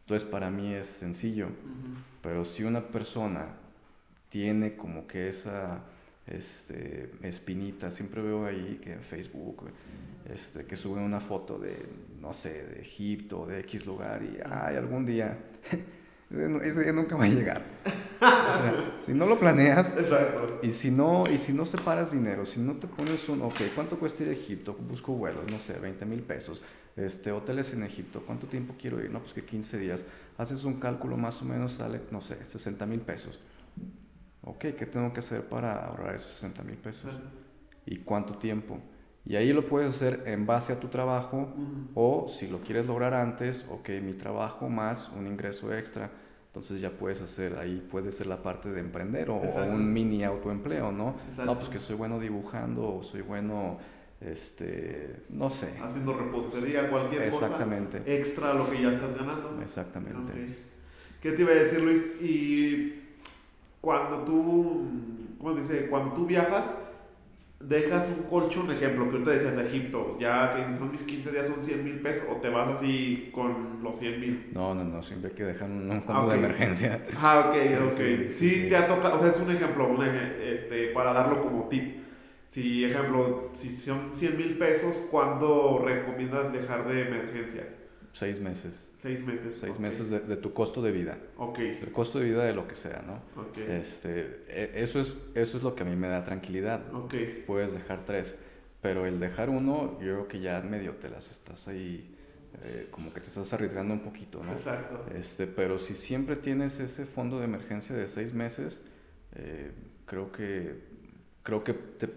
Entonces 0.00 0.28
para 0.28 0.50
mí 0.50 0.72
es 0.72 0.86
sencillo, 0.86 1.48
pero 2.22 2.44
si 2.44 2.64
una 2.64 2.88
persona 2.88 3.48
tiene 4.28 4.76
como 4.76 5.06
que 5.06 5.28
esa 5.28 5.82
este, 6.26 7.10
espinita, 7.22 7.90
siempre 7.90 8.22
veo 8.22 8.46
ahí 8.46 8.80
que 8.82 8.94
en 8.94 9.02
Facebook, 9.02 9.70
este, 10.30 10.64
que 10.64 10.76
suben 10.76 11.04
una 11.04 11.20
foto 11.20 11.58
de, 11.58 11.86
no 12.20 12.32
sé, 12.32 12.64
de 12.66 12.80
Egipto, 12.80 13.46
de 13.46 13.60
X 13.60 13.86
lugar 13.86 14.22
y, 14.22 14.38
ay, 14.44 14.76
algún 14.76 15.06
día 15.06 15.38
ese 16.62 16.82
día 16.82 16.92
nunca 16.92 17.16
va 17.16 17.24
a 17.24 17.28
llegar. 17.28 17.62
O 18.20 18.56
sea, 18.56 18.96
si 19.00 19.12
no 19.12 19.26
lo 19.26 19.38
planeas 19.38 19.96
y 20.62 20.72
si 20.72 20.90
no 20.90 21.24
y 21.30 21.38
si 21.38 21.52
no 21.52 21.66
separas 21.66 22.12
dinero, 22.12 22.46
si 22.46 22.60
no 22.60 22.74
te 22.74 22.86
pones 22.86 23.28
un, 23.28 23.42
ok, 23.42 23.60
¿cuánto 23.74 23.98
cuesta 23.98 24.22
ir 24.22 24.30
a 24.30 24.32
Egipto? 24.32 24.74
Busco 24.74 25.12
vuelos, 25.12 25.50
no 25.50 25.58
sé, 25.58 25.78
20 25.78 26.06
mil 26.06 26.22
pesos. 26.22 26.62
Este, 26.96 27.32
hoteles 27.32 27.72
en 27.72 27.82
Egipto, 27.82 28.22
¿cuánto 28.24 28.46
tiempo 28.46 28.74
quiero 28.78 29.02
ir? 29.02 29.10
No, 29.10 29.20
pues 29.20 29.34
que 29.34 29.44
15 29.44 29.78
días. 29.78 30.04
Haces 30.38 30.64
un 30.64 30.74
cálculo 30.74 31.16
más 31.16 31.42
o 31.42 31.44
menos, 31.44 31.72
sale, 31.72 32.00
no 32.10 32.20
sé, 32.20 32.36
60 32.44 32.86
mil 32.86 33.00
pesos. 33.00 33.40
Ok, 34.42 34.60
¿qué 34.78 34.86
tengo 34.86 35.12
que 35.12 35.20
hacer 35.20 35.48
para 35.48 35.84
ahorrar 35.84 36.14
esos 36.14 36.30
60 36.32 36.62
mil 36.62 36.76
pesos? 36.76 37.10
¿Y 37.86 37.98
cuánto 37.98 38.38
tiempo? 38.38 38.78
Y 39.26 39.36
ahí 39.36 39.52
lo 39.52 39.64
puedes 39.64 39.94
hacer 39.94 40.22
en 40.26 40.44
base 40.46 40.72
a 40.74 40.80
tu 40.80 40.88
trabajo 40.88 41.54
o 41.94 42.28
si 42.28 42.46
lo 42.46 42.60
quieres 42.60 42.86
lograr 42.86 43.14
antes, 43.14 43.66
ok, 43.70 43.88
mi 44.02 44.12
trabajo 44.12 44.68
más 44.68 45.10
un 45.16 45.26
ingreso 45.26 45.74
extra. 45.74 46.10
Entonces 46.54 46.80
ya 46.80 46.90
puedes 46.90 47.20
hacer, 47.20 47.56
ahí 47.58 47.84
puede 47.90 48.12
ser 48.12 48.28
la 48.28 48.40
parte 48.40 48.70
de 48.70 48.78
emprender 48.78 49.28
o, 49.28 49.34
un 49.34 49.92
mini 49.92 50.22
autoempleo, 50.22 50.92
¿no? 50.92 51.16
No, 51.44 51.54
pues 51.56 51.68
que 51.68 51.80
soy 51.80 51.96
bueno 51.96 52.20
dibujando 52.20 52.98
o 52.98 53.02
soy 53.02 53.22
bueno, 53.22 53.80
este, 54.20 55.24
no 55.30 55.50
sé. 55.50 55.74
Haciendo 55.82 56.16
repostería, 56.16 56.88
cualquier 56.88 57.22
Exactamente. 57.22 57.98
cosa 57.98 58.10
extra 58.12 58.50
a 58.52 58.54
lo 58.54 58.70
que 58.70 58.80
ya 58.80 58.92
estás 58.92 59.18
ganando. 59.18 59.60
Exactamente. 59.60 60.32
¿Qué 61.20 61.32
te 61.32 61.42
iba 61.42 61.50
a 61.50 61.54
decir, 61.54 61.80
Luis? 61.82 62.04
Y 62.22 63.02
cuando 63.80 64.18
tú, 64.18 64.86
¿cómo 65.38 65.54
dice? 65.56 65.88
Cuando 65.88 66.12
tú 66.12 66.24
viajas, 66.24 66.66
dejas 67.60 68.08
un 68.08 68.24
colchón, 68.24 68.70
ejemplo, 68.70 69.08
que 69.08 69.12
ahorita 69.12 69.30
decías 69.30 69.56
de 69.56 69.66
Egipto, 69.66 70.18
ya 70.20 70.54
que 70.54 70.76
son 70.76 70.90
mis 70.90 71.02
15 71.02 71.30
días 71.32 71.46
son 71.46 71.64
100 71.64 71.84
mil 71.84 72.00
pesos, 72.00 72.24
o 72.30 72.36
te 72.36 72.48
vas 72.48 72.76
así 72.76 73.30
con 73.32 73.82
los 73.82 73.96
100 73.96 74.20
mil. 74.20 74.50
No, 74.52 74.74
no, 74.74 74.84
no, 74.84 75.02
siempre 75.02 75.30
hay 75.30 75.36
que 75.36 75.44
dejar 75.44 75.70
un, 75.70 76.02
fondo 76.02 76.28
de 76.28 76.36
emergencia. 76.36 77.06
Ah, 77.16 77.46
ok, 77.48 77.92
ok. 77.92 78.30
Sí, 78.30 78.66
te 78.68 78.76
ha 78.76 78.86
tocado, 78.86 79.16
o 79.16 79.18
sea, 79.18 79.28
es 79.28 79.40
un 79.40 79.50
ejemplo, 79.50 79.88
un, 79.88 80.04
este, 80.04 80.88
para 80.88 81.12
darlo 81.12 81.40
como 81.42 81.68
tip. 81.68 82.04
Si, 82.44 82.84
ejemplo, 82.84 83.50
si 83.52 83.74
son 83.74 84.10
100 84.12 84.36
mil 84.36 84.58
pesos, 84.58 84.96
¿cuándo 85.10 85.82
recomiendas 85.84 86.52
dejar 86.52 86.86
de 86.86 87.02
emergencia? 87.02 87.66
Seis 88.14 88.38
meses. 88.38 88.88
Seis 88.96 89.26
meses. 89.26 89.56
Seis 89.58 89.80
meses 89.80 90.08
de, 90.08 90.20
de, 90.20 90.36
tu 90.36 90.52
costo 90.52 90.80
de 90.80 90.92
vida. 90.92 91.18
Ok. 91.36 91.58
El 91.58 91.90
costo 91.90 92.20
de 92.20 92.26
vida 92.26 92.44
de 92.44 92.54
lo 92.54 92.68
que 92.68 92.76
sea, 92.76 93.02
¿no? 93.04 93.14
Ok. 93.42 93.58
Este, 93.58 94.44
e, 94.46 94.82
eso, 94.84 95.00
es, 95.00 95.16
eso 95.34 95.56
es 95.56 95.64
lo 95.64 95.74
que 95.74 95.82
a 95.82 95.86
mí 95.86 95.96
me 95.96 96.06
da 96.06 96.22
tranquilidad. 96.22 96.94
Ok. 96.94 97.12
Puedes 97.44 97.74
dejar 97.74 98.04
tres, 98.04 98.36
pero 98.80 99.04
el 99.04 99.18
dejar 99.18 99.50
uno, 99.50 99.98
yo 99.98 100.14
creo 100.14 100.28
que 100.28 100.38
ya 100.38 100.60
medio 100.60 100.92
te 100.92 101.10
las 101.10 101.28
estás 101.28 101.66
ahí, 101.66 102.16
eh, 102.62 102.86
como 102.92 103.12
que 103.12 103.20
te 103.20 103.26
estás 103.26 103.52
arriesgando 103.52 103.92
un 103.92 104.04
poquito, 104.04 104.44
¿no? 104.44 104.52
Exacto. 104.52 105.06
Este, 105.12 105.48
pero 105.48 105.80
si 105.80 105.96
siempre 105.96 106.36
tienes 106.36 106.78
ese 106.78 107.06
fondo 107.06 107.40
de 107.40 107.46
emergencia 107.46 107.96
de 107.96 108.06
seis 108.06 108.32
meses, 108.32 108.80
eh, 109.32 109.72
creo 110.06 110.30
que, 110.30 110.84
creo 111.42 111.64
que, 111.64 111.72
te, 111.74 112.08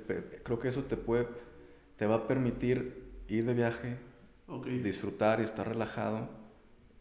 creo 0.43 0.60
que 0.60 0.68
eso 0.68 0.84
te 0.84 0.95
puede, 0.95 1.28
te 1.95 2.06
va 2.06 2.16
a 2.18 2.28
permitir 2.28 3.02
ir 3.30 3.45
de 3.45 3.56
viaje, 3.56 3.98
disfrutar 4.82 5.39
y 5.39 5.43
estar 5.43 5.68
relajado 5.68 6.30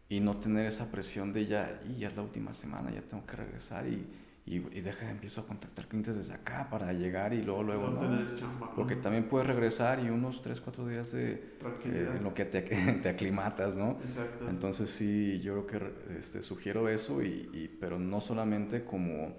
y 0.09 0.20
no 0.20 0.36
tener 0.36 0.66
esa 0.66 0.90
presión 0.90 1.32
de 1.32 1.47
ya, 1.47 1.80
y 1.88 2.01
ya 2.01 2.09
es 2.09 2.16
la 2.16 2.22
última 2.22 2.53
semana, 2.53 2.90
ya 2.92 3.03
tengo 3.03 3.26
que 3.26 3.36
regresar 3.36 3.86
y, 3.88 4.07
y, 4.47 4.61
deja, 4.61 5.11
empiezo 5.11 5.40
a 5.40 5.47
contactar 5.47 5.88
clientes 5.88 6.16
desde 6.16 6.34
acá 6.34 6.68
para 6.70 6.92
llegar 6.92 7.32
y 7.32 7.42
luego, 7.42 7.64
luego, 7.64 7.88
no, 7.88 8.09
porque 8.76 8.94
también 8.94 9.28
puedes 9.28 9.49
regresar 9.49 9.99
y 9.99 10.09
unos 10.09 10.40
3, 10.42 10.61
4 10.61 10.86
días 10.86 11.11
de, 11.11 11.32
eh, 11.32 12.12
en 12.16 12.22
lo 12.22 12.32
que 12.32 12.44
te, 12.44 12.62
te 13.03 13.09
aclimatas, 13.09 13.74
¿no? 13.74 13.99
Exacto. 14.01 14.49
Entonces 14.49 14.90
sí, 14.90 15.40
yo 15.40 15.66
creo 15.66 15.97
que 16.07 16.18
este, 16.18 16.42
sugiero 16.42 16.88
eso, 16.88 17.22
y, 17.22 17.51
y, 17.53 17.76
pero 17.80 17.99
no 17.99 18.20
solamente 18.20 18.84
como, 18.84 19.34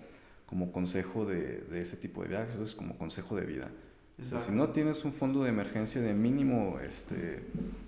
como 0.46 0.74
consejo 0.74 1.26
de, 1.26 1.62
de 1.62 1.82
ese 1.82 1.96
tipo 1.96 2.24
de 2.24 2.28
viajes, 2.28 2.60
es 2.60 2.76
como 2.76 2.98
consejo 2.98 3.38
de 3.38 3.46
vida. 3.46 3.72
O 4.20 4.26
sea, 4.26 4.40
si 4.40 4.52
no 4.52 4.70
tienes 4.70 5.06
un 5.06 5.14
fondo 5.14 5.44
de 5.44 5.50
emergencia 5.50 6.02
de 6.02 6.14
mínimo 6.14 6.80
este, 6.80 7.44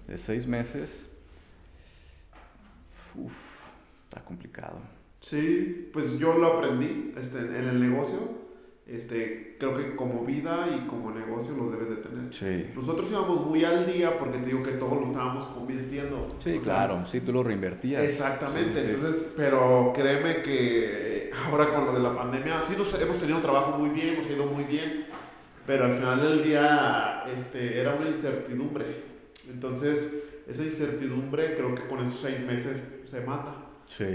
de 0.07 0.17
seis 0.17 0.45
meses, 0.45 1.05
uf, 3.15 3.33
está 4.07 4.23
complicado. 4.23 4.79
Sí, 5.21 5.89
pues 5.91 6.17
yo 6.19 6.37
lo 6.37 6.53
aprendí 6.53 7.13
este, 7.17 7.39
en 7.39 7.67
el 7.67 7.79
negocio. 7.79 8.39
Este, 8.85 9.55
creo 9.59 9.77
que 9.77 9.95
como 9.95 10.25
vida 10.25 10.67
y 10.75 10.87
como 10.87 11.11
negocio 11.11 11.55
los 11.55 11.71
debes 11.71 11.89
de 11.89 11.95
tener. 11.97 12.33
Sí. 12.33 12.71
Nosotros 12.75 13.07
íbamos 13.11 13.45
muy 13.45 13.63
al 13.63 13.85
día 13.85 14.17
porque 14.17 14.39
te 14.39 14.47
digo 14.47 14.63
que 14.63 14.71
todos 14.71 14.99
lo 14.99 15.05
estábamos 15.05 15.45
convirtiendo. 15.45 16.27
Sí, 16.39 16.57
claro, 16.57 17.05
sí, 17.05 17.21
tú 17.21 17.31
lo 17.31 17.43
reinvertías. 17.43 18.03
Exactamente, 18.03 18.81
entonces, 18.81 19.33
pero 19.35 19.93
créeme 19.95 20.41
que 20.41 21.31
ahora 21.45 21.73
con 21.73 21.85
lo 21.85 21.93
de 21.93 21.99
la 21.99 22.15
pandemia, 22.15 22.63
sí 22.65 22.73
nos, 22.77 22.99
hemos 22.99 23.19
tenido 23.19 23.37
un 23.37 23.43
trabajo 23.43 23.77
muy 23.77 23.89
bien, 23.89 24.15
hemos 24.15 24.27
ido 24.27 24.45
muy 24.47 24.63
bien, 24.63 25.05
pero 25.69 25.85
al 25.85 25.93
final 25.93 26.19
del 26.19 26.43
día 26.43 27.25
este, 27.37 27.79
era 27.79 27.93
una 27.93 28.09
incertidumbre. 28.09 29.03
Entonces, 29.51 30.23
esa 30.47 30.63
incertidumbre 30.63 31.53
creo 31.53 31.75
que 31.75 31.85
con 31.85 32.03
esos 32.03 32.21
seis 32.21 32.39
meses 32.39 32.75
se 33.05 33.21
mata. 33.21 33.53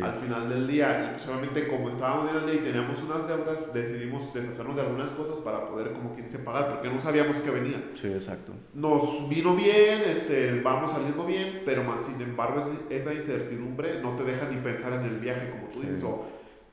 Al 0.02 0.16
final 0.16 0.48
del 0.48 0.66
día, 0.66 1.04
y 1.04 1.14
pues 1.14 1.28
obviamente 1.28 1.68
como 1.68 1.90
estábamos 1.90 2.30
en 2.30 2.36
el 2.38 2.46
día 2.46 2.54
y 2.54 2.64
teníamos 2.64 3.00
unas 3.02 3.28
deudas, 3.28 3.72
decidimos 3.72 4.34
deshacernos 4.34 4.74
de 4.74 4.82
algunas 4.82 5.12
cosas 5.12 5.36
para 5.44 5.68
poder 5.68 5.92
como 5.92 6.12
quien 6.14 6.26
dice 6.26 6.40
pagar, 6.40 6.70
porque 6.70 6.88
no 6.88 6.98
sabíamos 6.98 7.36
que 7.36 7.50
venía. 7.50 7.90
Sí, 7.92 8.08
exacto. 8.08 8.52
Nos 8.74 9.28
vino 9.28 9.54
bien, 9.54 10.02
este, 10.06 10.60
vamos 10.60 10.90
saliendo 10.90 11.24
bien, 11.24 11.62
pero 11.64 11.84
más 11.84 12.04
sin 12.04 12.20
embargo 12.20 12.64
esa 12.90 13.14
incertidumbre 13.14 14.00
no 14.02 14.16
te 14.16 14.24
deja 14.24 14.48
ni 14.48 14.56
pensar 14.56 14.94
en 14.94 15.04
el 15.04 15.20
viaje, 15.20 15.50
como 15.50 15.68
tú 15.68 15.82
dices, 15.82 16.02
o 16.02 16.26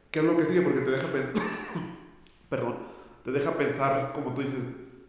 qué 0.10 0.22
es 0.22 0.26
lo 0.26 0.36
que 0.38 0.46
sigue, 0.46 0.62
porque 0.62 0.80
te 0.80 0.90
deja 0.90 1.08
pensar, 1.08 1.34
perdón, 2.50 2.91
te 3.24 3.32
deja 3.32 3.52
pensar, 3.52 4.12
como 4.14 4.34
tú 4.34 4.42
dices, 4.42 4.66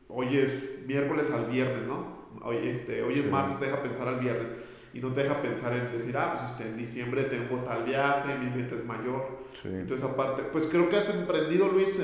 hoy 0.08 0.38
es 0.38 0.86
miércoles 0.86 1.30
al 1.30 1.46
viernes, 1.46 1.86
¿no? 1.86 2.22
Hoy, 2.42 2.68
este, 2.68 3.02
hoy 3.02 3.18
es 3.18 3.30
martes, 3.30 3.58
te 3.58 3.66
deja 3.66 3.82
pensar 3.82 4.08
al 4.08 4.20
viernes. 4.20 4.48
Y 4.92 5.00
no 5.00 5.12
te 5.12 5.22
deja 5.22 5.40
pensar 5.40 5.72
en 5.72 5.90
decir, 5.90 6.16
ah, 6.18 6.34
pues 6.36 6.50
este, 6.50 6.64
en 6.64 6.76
diciembre 6.76 7.24
tengo 7.24 7.62
tal 7.62 7.84
viaje, 7.84 8.36
mi 8.38 8.50
meta 8.50 8.74
es 8.74 8.84
mayor. 8.84 9.38
Entonces, 9.64 10.06
aparte, 10.06 10.42
pues 10.52 10.66
creo 10.66 10.88
que 10.90 10.96
has 10.96 11.14
emprendido, 11.14 11.68
Luis, 11.68 12.02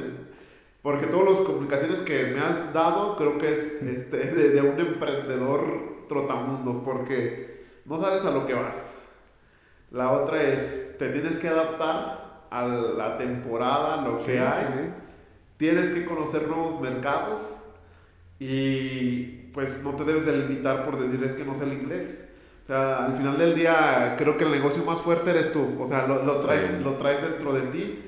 porque 0.81 1.07
todas 1.07 1.31
las 1.31 1.41
comunicaciones 1.41 2.01
que 2.01 2.27
me 2.27 2.41
has 2.41 2.73
dado, 2.73 3.17
creo 3.17 3.37
que 3.37 3.53
es 3.53 3.83
este, 3.83 4.17
de, 4.35 4.51
de 4.51 4.63
un 4.63 4.81
emprendedor 4.81 6.07
trotamundos, 6.09 6.79
porque 6.79 7.67
no 7.85 8.01
sabes 8.01 8.25
a 8.25 8.31
lo 8.31 8.47
que 8.47 8.55
vas. 8.55 9.03
La 9.91 10.13
otra 10.13 10.43
es, 10.43 10.97
te 10.97 11.11
tienes 11.11 11.39
que 11.39 11.49
adaptar 11.49 12.47
a 12.51 12.67
la 12.67 13.19
temporada, 13.19 14.03
lo 14.03 14.25
que 14.25 14.39
hay 14.39 14.95
tienes 15.59 15.91
que 15.91 16.07
conocer 16.07 16.49
nuevos 16.49 16.81
mercados 16.81 17.43
y 18.39 19.51
pues 19.53 19.83
no 19.85 19.91
te 19.93 20.05
debes 20.05 20.25
de 20.25 20.39
limitar 20.39 20.85
por 20.85 20.99
decirles 20.99 21.35
que 21.35 21.45
no 21.45 21.55
sé 21.55 21.65
el 21.65 21.75
inglés. 21.75 22.25
O 22.63 22.65
sea, 22.65 23.07
al 23.07 23.17
final 23.17 23.37
del 23.37 23.55
día 23.55 24.15
creo 24.17 24.39
que 24.39 24.45
el 24.45 24.51
negocio 24.51 24.85
más 24.85 25.01
fuerte 25.01 25.31
eres 25.31 25.53
tú. 25.53 25.77
O 25.81 25.87
sea, 25.87 26.07
lo, 26.07 26.25
lo 26.25 26.41
traes, 26.41 26.83
lo 26.83 26.95
traes 26.95 27.23
dentro 27.23 27.53
de 27.53 27.63
ti. 27.73 27.99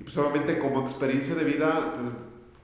Y 0.00 0.04
pues 0.04 0.16
obviamente 0.18 0.58
como 0.58 0.80
experiencia 0.80 1.34
de 1.34 1.44
vida, 1.44 1.92
pues 1.94 2.12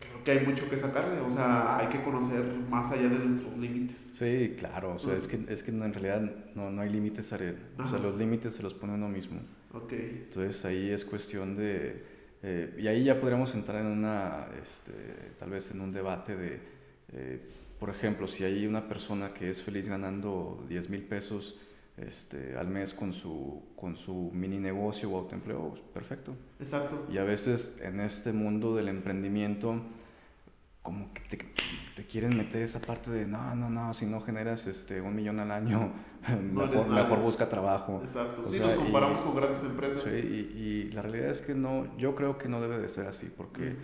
creo 0.01 0.25
que 0.25 0.31
hay 0.33 0.47
mucho 0.47 0.69
que 0.69 0.79
sacarle. 0.79 1.21
O 1.21 1.31
sea, 1.31 1.77
hay 1.77 1.89
que 1.89 2.03
conocer 2.03 2.43
más 2.69 2.91
allá 2.91 3.09
de 3.09 3.19
nuestros 3.19 3.57
límites. 3.57 4.13
Sí, 4.15 4.57
claro. 4.59 4.95
O 4.95 4.99
sea, 4.99 5.15
es, 5.17 5.29
que, 5.29 5.39
es 5.49 5.63
que 5.63 5.71
en 5.71 5.93
realidad 5.93 6.23
no, 6.55 6.71
no 6.73 6.83
hay 6.83 6.89
límites. 6.89 7.33
O 7.33 7.87
sea, 7.87 7.99
los 7.99 8.17
límites 8.17 8.55
se 8.55 8.63
los 8.63 8.75
pone 8.75 8.95
uno 8.95 9.09
mismo. 9.09 9.39
Ok. 9.75 9.93
Entonces 9.93 10.65
ahí 10.65 10.91
es 10.91 11.05
cuestión 11.05 11.57
de 11.57 12.14
eh, 12.47 12.75
y 12.79 12.89
ahí 12.89 13.05
ya 13.05 13.19
podríamos 13.19 13.55
entrar 13.55 13.81
en 13.81 13.87
una, 13.87 14.49
este, 14.63 14.93
tal 15.39 15.49
vez 15.49 15.71
en 15.71 15.81
un 15.81 15.91
debate 15.91 16.37
de, 16.37 16.61
eh, 17.15 17.41
por 17.81 17.89
ejemplo, 17.89 18.27
si 18.27 18.45
hay 18.45 18.67
una 18.67 18.87
persona 18.87 19.33
que 19.33 19.49
es 19.49 19.63
feliz 19.63 19.89
ganando 19.89 20.63
10 20.69 20.91
mil 20.91 21.01
pesos 21.05 21.59
este, 21.97 22.55
al 22.59 22.69
mes 22.69 22.93
con 22.93 23.15
su, 23.15 23.63
con 23.75 23.97
su 23.97 24.31
mini 24.35 24.59
negocio 24.59 25.11
o 25.11 25.19
autoempleo, 25.21 25.71
pues, 25.71 25.83
perfecto. 25.95 26.37
Exacto. 26.61 27.07
Y 27.11 27.17
a 27.17 27.25
veces 27.25 27.79
en 27.81 27.99
este 28.01 28.35
mundo 28.35 28.77
del 28.77 28.89
emprendimiento, 28.89 29.81
como 30.83 31.15
que 31.15 31.23
te, 31.23 31.39
te, 31.97 32.05
quieren 32.05 32.37
meter 32.37 32.61
esa 32.61 32.81
parte 32.81 33.11
de, 33.11 33.27
no, 33.27 33.55
no, 33.55 33.71
no, 33.71 33.95
si 33.95 34.05
no 34.05 34.21
generas 34.21 34.67
este, 34.67 35.01
un 35.01 35.15
millón 35.15 35.41
al 35.41 35.51
año, 35.51 35.95
mejor, 36.53 36.89
mejor, 36.89 37.21
busca 37.21 37.49
trabajo. 37.49 38.01
Exacto. 38.03 38.45
sí, 38.45 38.59
nos 38.61 38.75
comparamos 38.75 39.21
con 39.21 39.35
grandes 39.35 39.65
empresas. 39.65 40.03
Sí, 40.03 40.11
y, 40.11 40.59
y, 40.59 40.91
la 40.93 41.03
realidad 41.03 41.31
es 41.31 41.41
que 41.41 41.55
no, 41.55 41.97
yo 41.97 42.15
creo 42.15 42.39
que 42.39 42.49
no 42.49 42.61
debe 42.61 42.79
de 42.79 42.89
ser 42.89 43.07
así, 43.07 43.31
porque 43.35 43.75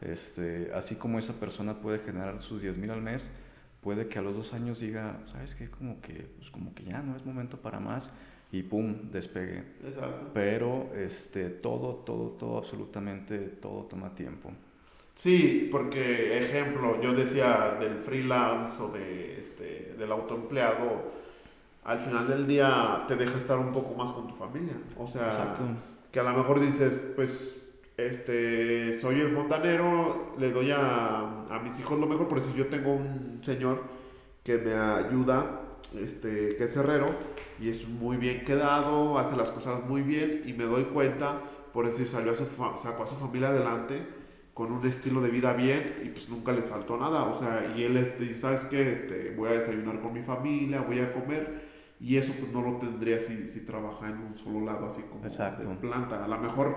este, 0.00 0.70
así 0.74 0.96
como 0.96 1.18
esa 1.18 1.34
persona 1.34 1.80
puede 1.80 1.98
generar 1.98 2.40
sus 2.40 2.62
10 2.62 2.78
mil 2.78 2.90
al 2.90 3.02
mes, 3.02 3.30
puede 3.80 4.08
que 4.08 4.18
a 4.18 4.22
los 4.22 4.36
dos 4.36 4.54
años 4.54 4.80
diga, 4.80 5.20
¿sabes 5.26 5.54
qué? 5.54 5.68
Como 5.68 6.00
que, 6.00 6.28
pues 6.36 6.50
como 6.50 6.74
que 6.74 6.84
ya 6.84 7.02
no 7.02 7.16
es 7.16 7.24
momento 7.24 7.58
para 7.58 7.80
más 7.80 8.10
y 8.52 8.62
pum, 8.62 9.10
despegue. 9.10 9.62
Exacto. 9.84 10.30
Pero 10.34 10.90
este, 10.96 11.50
todo, 11.50 11.96
todo, 11.96 12.30
todo, 12.30 12.58
absolutamente 12.58 13.38
todo 13.38 13.84
toma 13.84 14.14
tiempo. 14.14 14.50
Sí, 15.14 15.68
porque 15.70 16.38
ejemplo, 16.38 17.00
yo 17.02 17.12
decía 17.12 17.76
del 17.78 17.98
freelance 17.98 18.82
o 18.82 18.88
de, 18.88 19.38
este, 19.38 19.94
del 19.98 20.10
autoempleado, 20.12 21.12
al 21.84 21.98
final 21.98 22.28
del 22.28 22.46
día 22.46 23.04
te 23.08 23.16
deja 23.16 23.38
estar 23.38 23.58
un 23.58 23.72
poco 23.72 23.94
más 23.94 24.10
con 24.12 24.28
tu 24.28 24.34
familia. 24.34 24.74
O 24.98 25.06
sea, 25.06 25.26
Exacto. 25.26 25.62
que 26.12 26.20
a 26.20 26.22
lo 26.22 26.32
mejor 26.32 26.60
dices, 26.60 26.98
pues 27.16 27.60
este, 27.96 28.98
soy 29.00 29.20
el 29.20 29.30
fontanero, 29.30 30.34
le 30.38 30.50
doy 30.50 30.70
a, 30.70 31.46
a, 31.50 31.60
mis 31.62 31.78
hijos 31.78 31.98
lo 31.98 32.06
mejor, 32.06 32.28
por 32.28 32.38
eso 32.38 32.52
yo 32.56 32.66
tengo 32.68 32.92
un 32.92 33.40
señor 33.44 33.82
que 34.44 34.58
me 34.58 34.74
ayuda, 34.74 35.60
este, 35.98 36.56
que 36.56 36.64
es 36.64 36.76
herrero, 36.76 37.06
y 37.60 37.68
es 37.68 37.86
muy 37.88 38.16
bien 38.16 38.44
quedado, 38.44 39.18
hace 39.18 39.36
las 39.36 39.50
cosas 39.50 39.84
muy 39.86 40.02
bien, 40.02 40.42
y 40.46 40.52
me 40.52 40.64
doy 40.64 40.84
cuenta, 40.84 41.40
por 41.72 41.86
eso 41.86 42.06
salió 42.06 42.32
a 42.32 42.34
su, 42.34 42.46
sacó 42.82 43.04
a 43.04 43.06
su 43.06 43.16
familia 43.16 43.48
adelante, 43.48 44.02
con 44.54 44.72
un 44.72 44.84
estilo 44.86 45.20
de 45.20 45.30
vida 45.30 45.52
bien, 45.52 46.00
y 46.04 46.08
pues 46.08 46.28
nunca 46.28 46.52
les 46.52 46.66
faltó 46.66 46.96
nada, 46.96 47.24
o 47.24 47.38
sea, 47.38 47.72
y 47.76 47.84
él 47.84 47.96
este, 47.96 48.32
¿sabes 48.34 48.64
qué? 48.64 48.92
Este, 48.92 49.34
voy 49.36 49.50
a 49.50 49.52
desayunar 49.52 50.00
con 50.00 50.12
mi 50.12 50.22
familia, 50.22 50.80
voy 50.80 51.00
a 51.00 51.12
comer, 51.12 51.69
y 52.00 52.16
eso 52.16 52.32
pues 52.38 52.50
no 52.52 52.62
lo 52.62 52.78
tendría 52.78 53.18
si, 53.18 53.46
si 53.46 53.60
trabaja 53.60 54.08
en 54.08 54.18
un 54.18 54.36
solo 54.36 54.64
lado, 54.64 54.86
así 54.86 55.02
como 55.02 55.24
Exacto. 55.24 55.68
de 55.68 55.76
planta, 55.76 56.24
a 56.24 56.28
lo 56.28 56.38
mejor 56.38 56.76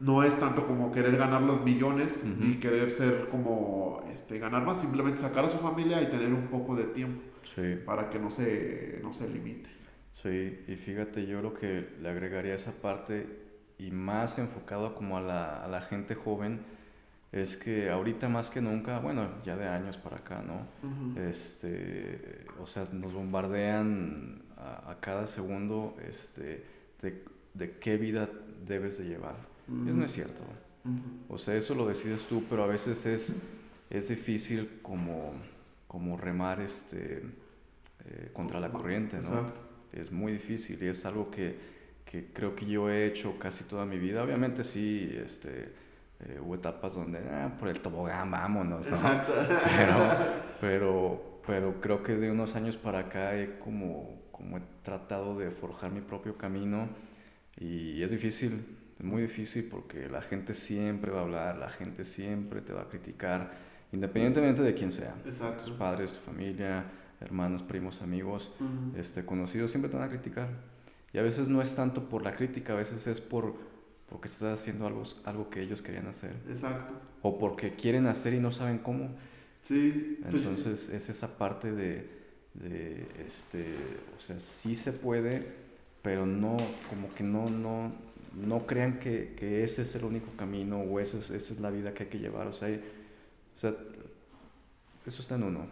no 0.00 0.24
es 0.24 0.36
tanto 0.38 0.66
como 0.66 0.90
querer 0.90 1.16
ganar 1.16 1.42
los 1.42 1.62
millones 1.62 2.24
uh 2.24 2.28
-huh. 2.28 2.50
y 2.50 2.54
querer 2.58 2.90
ser 2.90 3.28
como 3.28 4.02
este, 4.12 4.38
ganar 4.38 4.64
más, 4.64 4.80
simplemente 4.80 5.20
sacar 5.20 5.44
a 5.44 5.48
su 5.48 5.58
familia 5.58 6.02
y 6.02 6.06
tener 6.10 6.32
un 6.32 6.48
poco 6.48 6.74
de 6.74 6.84
tiempo 6.84 7.22
sí. 7.44 7.76
para 7.84 8.10
que 8.10 8.18
no 8.18 8.30
se, 8.30 8.98
no 9.02 9.12
se 9.12 9.28
limite. 9.28 9.70
Sí, 10.12 10.64
y 10.66 10.76
fíjate, 10.76 11.26
yo 11.26 11.40
lo 11.42 11.54
que 11.54 11.96
le 12.00 12.08
agregaría 12.08 12.52
a 12.52 12.56
esa 12.56 12.72
parte 12.72 13.26
y 13.78 13.90
más 13.90 14.38
enfocado 14.38 14.94
como 14.94 15.16
a 15.18 15.20
la, 15.20 15.62
a 15.64 15.68
la 15.68 15.80
gente 15.80 16.14
joven 16.14 16.60
es 17.32 17.56
que 17.56 17.88
ahorita 17.90 18.28
más 18.28 18.50
que 18.50 18.60
nunca, 18.60 18.98
bueno, 19.00 19.26
ya 19.44 19.56
de 19.56 19.66
años 19.66 19.96
para 19.96 20.18
acá, 20.18 20.42
¿no? 20.42 20.66
Uh 20.86 21.14
-huh. 21.16 21.18
este, 21.28 22.44
o 22.60 22.66
sea, 22.66 22.86
nos 22.92 23.14
bombardean 23.14 24.41
a, 24.62 24.90
a 24.90 25.00
cada 25.00 25.26
segundo 25.26 25.96
este, 26.08 26.64
de, 27.02 27.24
de 27.54 27.78
qué 27.78 27.96
vida 27.96 28.28
debes 28.66 28.98
de 28.98 29.04
llevar. 29.04 29.36
Uh 29.68 29.84
Eso 29.86 29.96
no 29.96 30.04
es 30.04 30.12
cierto. 30.12 30.42
-huh. 30.84 30.98
O 31.28 31.38
sea, 31.38 31.54
eso 31.54 31.74
lo 31.74 31.86
decides 31.86 32.24
tú, 32.24 32.44
pero 32.48 32.64
a 32.64 32.66
veces 32.66 33.06
es, 33.06 33.34
es 33.90 34.08
difícil 34.08 34.78
como, 34.82 35.32
como 35.86 36.16
remar 36.16 36.60
este, 36.60 37.22
eh, 38.04 38.30
contra 38.32 38.60
la 38.60 38.70
corriente, 38.70 39.16
¿no? 39.16 39.22
Exacto. 39.22 39.60
Es 39.92 40.10
muy 40.10 40.32
difícil 40.32 40.82
y 40.82 40.86
es 40.88 41.04
algo 41.04 41.30
que, 41.30 41.54
que, 42.04 42.32
creo 42.32 42.54
que 42.56 42.66
yo 42.66 42.88
he 42.90 43.06
hecho 43.06 43.38
casi 43.38 43.64
toda 43.64 43.84
mi 43.84 43.98
vida. 43.98 44.22
Obviamente 44.22 44.64
sí, 44.64 45.14
este, 45.24 45.72
eh, 46.20 46.40
hubo 46.40 46.54
etapas 46.54 46.94
donde, 46.94 47.18
ah, 47.18 47.54
por 47.58 47.68
el 47.68 47.80
tobogán, 47.80 48.30
vámonos, 48.30 48.86
¿no? 48.88 48.96
Pero, 49.76 49.96
pero, 50.60 51.40
pero 51.46 51.80
creo 51.80 52.02
que 52.02 52.14
de 52.14 52.30
unos 52.30 52.54
años 52.56 52.76
para 52.76 53.00
acá 53.00 53.36
he 53.36 53.58
como, 53.58 54.21
como 54.42 54.58
he 54.58 54.62
tratado 54.82 55.38
de 55.38 55.50
forjar 55.52 55.92
mi 55.92 56.00
propio 56.00 56.36
camino 56.36 56.88
y 57.56 58.02
es 58.02 58.10
difícil, 58.10 58.64
es 58.98 59.04
muy 59.04 59.22
difícil 59.22 59.68
porque 59.70 60.08
la 60.08 60.20
gente 60.20 60.52
siempre 60.54 61.12
va 61.12 61.20
a 61.20 61.22
hablar, 61.22 61.56
la 61.58 61.68
gente 61.68 62.04
siempre 62.04 62.60
te 62.60 62.72
va 62.72 62.82
a 62.82 62.88
criticar, 62.88 63.52
independientemente 63.92 64.62
de 64.62 64.74
quién 64.74 64.90
sea. 64.90 65.14
Exacto. 65.24 65.64
Tus 65.66 65.74
padres, 65.74 66.14
tu 66.14 66.20
familia, 66.20 66.84
hermanos, 67.20 67.62
primos, 67.62 68.02
amigos, 68.02 68.52
Uh 68.58 68.64
-huh. 68.64 68.98
este, 68.98 69.24
conocidos, 69.24 69.70
siempre 69.70 69.88
te 69.90 69.96
van 69.96 70.06
a 70.06 70.10
criticar. 70.10 70.48
Y 71.12 71.18
a 71.18 71.22
veces 71.22 71.46
no 71.46 71.62
es 71.62 71.76
tanto 71.76 72.08
por 72.08 72.22
la 72.22 72.32
crítica, 72.32 72.72
a 72.72 72.76
veces 72.76 73.06
es 73.06 73.20
por 73.20 73.54
porque 74.08 74.28
estás 74.28 74.58
haciendo 74.60 74.86
algo, 74.86 75.04
algo 75.24 75.48
que 75.48 75.62
ellos 75.62 75.80
querían 75.80 76.06
hacer. 76.06 76.34
Exacto. 76.48 76.92
O 77.22 77.38
porque 77.38 77.76
quieren 77.76 78.06
hacer 78.06 78.34
y 78.34 78.40
no 78.40 78.50
saben 78.50 78.78
cómo. 78.78 79.14
Sí. 79.62 80.18
Entonces 80.26 80.90
es 80.90 81.08
esa 81.08 81.38
parte 81.38 81.72
de, 81.72 82.21
de 82.54 83.06
este, 83.24 83.64
o 84.16 84.20
sea, 84.20 84.38
sí 84.38 84.74
se 84.74 84.92
puede, 84.92 85.46
pero 86.02 86.26
no, 86.26 86.56
como 86.90 87.12
que 87.14 87.22
no, 87.22 87.48
no, 87.48 87.92
no 88.34 88.66
crean 88.66 88.98
que, 88.98 89.34
que, 89.36 89.64
ese 89.64 89.82
es 89.82 89.94
el 89.94 90.04
único 90.04 90.32
camino 90.36 90.80
o 90.80 91.00
esa 91.00 91.18
es, 91.18 91.30
esa 91.30 91.54
es 91.54 91.60
la 91.60 91.70
vida 91.70 91.94
que 91.94 92.04
hay 92.04 92.08
que 92.08 92.18
llevar. 92.18 92.46
O 92.46 92.52
sea, 92.52 92.68
hay, 92.68 92.76
o 93.56 93.58
sea, 93.58 93.74
eso 95.06 95.22
está 95.22 95.36
en 95.36 95.44
uno. 95.44 95.66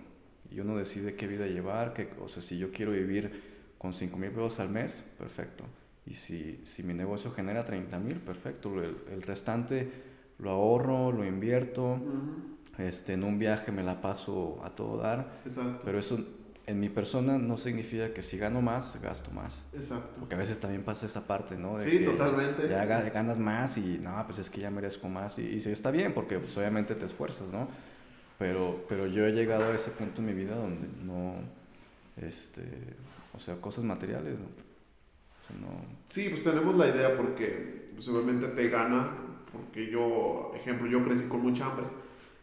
Y 0.51 0.61
uno 0.61 0.77
decide 0.77 1.15
qué 1.15 1.27
vida 1.27 1.47
llevar. 1.47 1.93
Que, 1.93 2.09
o 2.21 2.29
sea, 2.29 2.43
si 2.43 2.59
yo 2.59 2.73
quiero 2.73 2.93
vivir 2.93 3.75
con 3.79 3.95
5 3.95 4.17
mil 4.17 4.31
pesos 4.31 4.61
al 4.61 4.69
mes, 4.69 5.05
perfecto. 5.19 5.65
Y 6.07 6.15
si, 6.15 6.61
si 6.65 6.83
mi 6.83 6.95
negocio 6.95 7.31
genera 7.31 7.65
30 7.65 7.99
mil, 7.99 8.17
perfecto. 8.17 8.83
El, 8.83 8.97
el, 9.13 9.23
restante 9.23 9.91
lo 10.39 10.51
ahorro, 10.51 11.13
lo 11.13 11.25
invierto. 11.25 11.93
Uh 11.93 11.99
-huh. 11.99 12.85
este, 12.85 13.13
en 13.13 13.25
un 13.25 13.39
viaje 13.39 13.71
me 13.71 13.83
la 13.83 14.01
paso 14.01 14.61
a 14.65 14.71
todo 14.71 14.97
dar. 14.97 15.41
Exacto. 15.45 15.83
Pero 15.85 15.99
eso 15.99 16.19
en 16.67 16.79
mi 16.79 16.89
persona 16.89 17.39
no 17.39 17.57
significa 17.57 18.13
que 18.13 18.23
si 18.23 18.39
gano 18.39 18.63
más, 18.63 19.01
gasto 19.03 19.31
más. 19.31 19.65
Exacto. 19.73 20.21
Porque 20.21 20.35
a 20.35 20.39
veces 20.39 20.61
también 20.61 20.83
pasa 20.83 21.07
esa 21.07 21.27
parte, 21.27 21.57
¿no? 21.57 21.79
De 21.79 21.85
sí, 21.85 21.99
que 21.99 22.05
totalmente. 22.05 22.69
Ya 22.69 22.85
ganas 22.85 23.39
más 23.39 23.77
y 23.77 23.99
no, 24.01 24.23
pues 24.27 24.39
es 24.39 24.51
que 24.51 24.61
ya 24.61 24.71
merezco 24.71 25.09
más. 25.09 25.39
Y, 25.39 25.43
y 25.43 25.61
sí, 25.61 25.71
está 25.71 25.91
bien 25.91 26.13
porque 26.15 26.39
pues, 26.39 26.57
obviamente 26.57 26.95
te 26.95 27.07
esfuerzas, 27.07 27.51
¿no? 27.51 27.69
Pero, 28.39 28.85
pero 28.89 29.07
yo 29.07 29.27
he 29.27 29.33
llegado 29.33 29.65
a 29.65 29.75
ese 29.75 29.91
punto 29.91 30.21
en 30.21 30.27
mi 30.27 30.33
vida 30.33 30.55
donde 30.55 30.89
no, 31.05 31.35
este, 32.17 32.63
o 33.35 33.39
sea, 33.39 33.57
cosas 33.57 33.85
materiales, 33.85 34.39
¿no? 34.39 34.47
O 34.47 35.47
sea, 35.47 35.57
no... 35.61 35.85
Sí, 36.07 36.29
pues 36.31 36.43
tenemos 36.43 36.75
la 36.77 36.87
idea 36.89 37.17
porque 37.17 37.91
pues, 37.95 38.09
obviamente 38.09 38.49
te 38.49 38.69
gana, 38.71 39.11
porque 39.53 39.91
yo, 39.91 40.53
ejemplo, 40.55 40.87
yo 40.87 41.05
crecí 41.05 41.25
con 41.25 41.43
mucha 41.43 41.67
hambre. 41.67 41.87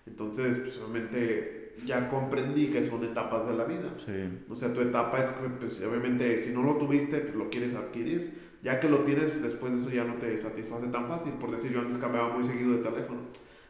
Entonces, 0.05 0.57
pues 0.57 0.77
obviamente 0.77 1.56
ya 1.85 2.09
comprendí 2.09 2.67
que 2.67 2.87
son 2.87 3.03
etapas 3.03 3.47
de 3.47 3.55
la 3.55 3.63
vida. 3.65 3.93
Sí. 3.97 4.43
O 4.49 4.55
sea, 4.55 4.73
tu 4.73 4.81
etapa 4.81 5.19
es 5.19 5.35
pues, 5.59 5.83
obviamente, 5.83 6.37
si 6.37 6.51
no 6.51 6.63
lo 6.63 6.77
tuviste, 6.77 7.17
pues 7.19 7.35
lo 7.35 7.49
quieres 7.49 7.75
adquirir. 7.75 8.47
Ya 8.63 8.79
que 8.79 8.89
lo 8.89 8.99
tienes, 8.99 9.41
después 9.41 9.73
de 9.73 9.79
eso 9.79 9.89
ya 9.91 10.03
no 10.03 10.15
te 10.15 10.41
satisface 10.41 10.87
tan 10.87 11.07
fácil. 11.07 11.33
Por 11.33 11.51
decir, 11.51 11.71
yo 11.71 11.79
antes 11.79 11.97
cambiaba 11.97 12.33
muy 12.33 12.43
seguido 12.43 12.73
de 12.73 12.83
teléfono. 12.83 13.19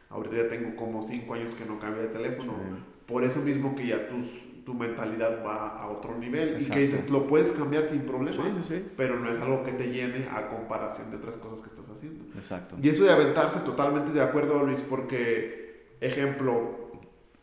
Ahorita 0.08 0.36
ya 0.36 0.48
tengo 0.48 0.74
como 0.74 1.02
5 1.02 1.34
años 1.34 1.50
que 1.52 1.66
no 1.66 1.78
cambio 1.78 2.02
de 2.02 2.08
teléfono. 2.08 2.54
Sí. 2.54 2.82
Por 3.06 3.24
eso 3.24 3.40
mismo 3.40 3.74
que 3.74 3.86
ya 3.86 4.08
tus, 4.08 4.64
tu 4.64 4.74
mentalidad 4.74 5.44
va 5.44 5.78
a 5.78 5.88
otro 5.88 6.18
nivel. 6.18 6.48
Exacto. 6.48 6.66
Y 6.66 6.70
que 6.70 6.80
dices, 6.80 7.10
lo 7.10 7.26
puedes 7.26 7.52
cambiar 7.52 7.84
sin 7.84 8.00
problemas. 8.00 8.54
Sí, 8.54 8.60
sí, 8.62 8.74
sí. 8.76 8.84
Pero 8.96 9.20
no 9.20 9.30
es 9.30 9.38
algo 9.38 9.62
que 9.62 9.72
te 9.72 9.92
llene 9.92 10.26
a 10.30 10.48
comparación 10.48 11.10
de 11.10 11.18
otras 11.18 11.36
cosas 11.36 11.60
que 11.60 11.68
estás 11.68 11.88
haciendo. 11.90 12.24
Exacto. 12.36 12.76
Y 12.82 12.88
eso 12.88 13.04
de 13.04 13.12
aventarse, 13.12 13.60
totalmente 13.60 14.12
de 14.12 14.20
acuerdo, 14.22 14.62
Luis, 14.64 14.80
porque, 14.80 15.96
ejemplo, 16.00 16.87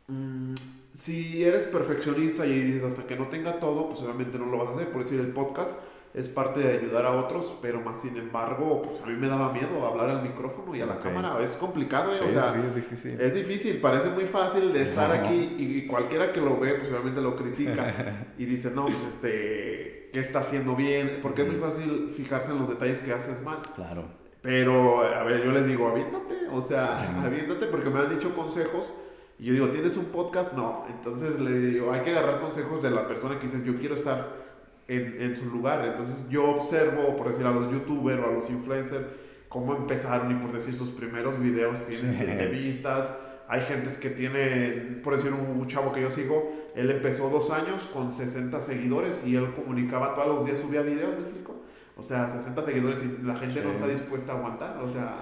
mmm, 0.07 0.53
si 0.93 1.43
eres 1.43 1.65
perfeccionista 1.67 2.45
y 2.45 2.53
dices 2.59 2.83
hasta 2.83 3.05
que 3.05 3.15
no 3.15 3.27
tenga 3.27 3.59
todo, 3.59 3.89
pues 3.89 3.99
obviamente 4.01 4.39
no 4.39 4.45
lo 4.45 4.57
vas 4.57 4.69
a 4.69 4.75
hacer. 4.75 4.89
Por 4.89 5.01
decir, 5.03 5.19
el 5.19 5.27
podcast 5.33 5.77
es 6.13 6.29
parte 6.29 6.61
de 6.61 6.77
ayudar 6.79 7.05
a 7.05 7.11
otros, 7.11 7.53
pero 7.61 7.81
más 7.81 7.99
sin 7.99 8.15
embargo, 8.15 8.81
pues 8.81 9.01
a 9.01 9.05
mí 9.05 9.13
me 9.17 9.27
daba 9.27 9.51
miedo 9.51 9.85
hablar 9.85 10.09
al 10.09 10.23
micrófono 10.23 10.73
y 10.73 10.79
a 10.79 10.85
la 10.85 10.93
Okay. 10.95 11.11
cámara. 11.11 11.43
Es 11.43 11.51
complicado, 11.57 12.13
¿eh? 12.13 12.19
Sí, 12.19 12.25
o 12.27 12.29
sea, 12.29 12.53
sí, 12.53 12.59
es 12.65 12.75
difícil. 12.75 13.19
es 13.19 13.33
difícil, 13.35 13.77
parece 13.81 14.09
muy 14.11 14.23
fácil 14.25 14.71
de 14.71 14.83
estar 14.83 15.09
No. 15.09 15.15
aquí 15.15 15.55
y 15.57 15.85
cualquiera 15.87 16.31
que 16.31 16.39
lo 16.39 16.57
ve, 16.57 16.75
pues 16.75 16.89
obviamente 16.91 17.19
lo 17.21 17.35
critica 17.35 18.27
y 18.37 18.45
dice, 18.45 18.71
no, 18.73 18.85
pues 18.85 18.95
este, 19.09 20.09
¿qué 20.13 20.21
está 20.21 20.39
haciendo 20.39 20.77
bien? 20.77 21.19
Porque 21.21 21.41
es 21.41 21.47
muy 21.49 21.57
fácil 21.57 22.13
fijarse 22.15 22.51
en 22.51 22.59
los 22.59 22.69
detalles 22.69 22.99
que 23.01 23.11
haces 23.11 23.43
mal. 23.43 23.57
Claro. 23.75 24.05
Pero, 24.41 25.01
a 25.01 25.23
ver, 25.23 25.43
yo 25.43 25.51
les 25.51 25.65
digo, 25.67 25.89
aviéntate, 25.89 26.47
o 26.53 26.61
sea, 26.61 27.21
aviéntate 27.25 27.65
porque 27.65 27.89
me 27.89 27.99
han 27.99 28.09
dicho 28.11 28.33
consejos 28.33 28.93
y 29.37 29.45
yo 29.45 29.53
digo, 29.53 29.69
¿tienes 29.69 29.97
un 29.97 30.05
podcast? 30.05 30.53
No. 30.53 30.85
Entonces 30.89 31.39
le 31.39 31.59
digo, 31.59 31.91
hay 31.91 32.01
que 32.01 32.11
agarrar 32.11 32.41
consejos 32.41 32.81
de 32.81 32.91
la 32.91 33.07
persona 33.07 33.37
que 33.37 33.47
dice, 33.47 33.61
yo 33.65 33.77
quiero 33.77 33.95
estar 33.95 34.45
en, 34.87 35.21
en 35.21 35.35
su 35.35 35.45
lugar. 35.45 35.85
Entonces 35.85 36.29
yo 36.29 36.49
observo, 36.49 37.15
por 37.15 37.29
decir, 37.29 37.45
a 37.45 37.51
los 37.51 37.71
youtubers 37.71 38.21
o 38.21 38.29
a 38.29 38.31
los 38.31 38.49
influencers, 38.49 39.05
cómo 39.49 39.75
empezaron 39.75 40.31
y 40.31 40.35
por 40.35 40.51
decir, 40.51 40.73
sus 40.73 40.91
primeros 40.91 41.39
videos 41.39 41.85
tienen. 41.85 42.13
7 42.13 42.47
vistas, 42.47 43.13
hay 43.47 43.61
gentes 43.61 43.97
que 43.97 44.09
tiene, 44.09 44.99
por 45.03 45.15
decir 45.15 45.31
un 45.31 45.65
chavo 45.67 45.91
que 45.91 46.01
yo 46.01 46.09
sigo, 46.09 46.51
él 46.75 46.89
empezó 46.89 47.29
dos 47.29 47.51
años 47.51 47.83
con 47.93 48.13
60 48.13 48.59
seguidores 48.61 49.25
y 49.25 49.35
él 49.35 49.53
comunicaba 49.53 50.15
todos 50.15 50.35
los 50.35 50.45
días, 50.45 50.59
subía 50.59 50.81
videos, 50.81 51.11
¿me 51.11 51.25
explico? 51.25 51.44
O 51.97 52.03
sea, 52.03 52.29
60 52.29 52.61
seguidores 52.61 53.03
y 53.03 53.23
la 53.23 53.35
gente 53.35 53.63
no 53.63 53.71
está 53.71 53.87
dispuesta 53.87 54.33
a 54.33 54.37
aguantar, 54.37 54.83
o 54.83 54.89
sea, 54.89 55.15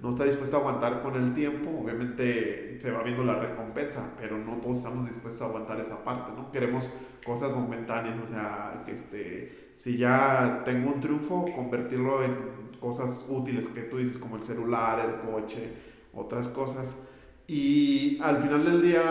no 0.00 0.10
está 0.10 0.24
dispuesta 0.24 0.56
a 0.56 0.60
aguantar 0.60 1.02
con 1.02 1.16
el 1.16 1.34
tiempo, 1.34 1.70
obviamente 1.82 2.78
se 2.80 2.92
va 2.92 3.02
viendo 3.02 3.24
la 3.24 3.40
recompensa, 3.40 4.12
pero 4.16 4.38
no 4.38 4.58
todos 4.58 4.78
estamos 4.78 5.08
dispuestos 5.08 5.42
a 5.42 5.46
aguantar 5.46 5.80
esa 5.80 6.04
parte, 6.04 6.30
¿no? 6.36 6.52
Queremos 6.52 6.96
cosas 7.26 7.52
momentáneas, 7.52 8.16
o 8.22 8.26
sea, 8.26 8.82
que 8.86 8.92
este, 8.92 9.70
si 9.74 9.96
ya 9.96 10.62
tengo 10.64 10.92
un 10.92 11.00
triunfo, 11.00 11.44
convertirlo 11.56 12.22
en 12.22 12.36
cosas 12.78 13.26
útiles 13.28 13.66
que 13.68 13.82
tú 13.82 13.98
dices, 13.98 14.18
como 14.18 14.36
el 14.36 14.44
celular, 14.44 15.04
el 15.04 15.28
coche, 15.28 15.72
otras 16.14 16.46
cosas. 16.48 17.08
Y 17.48 18.20
al 18.22 18.38
final 18.38 18.64
del 18.64 18.80
día, 18.80 19.02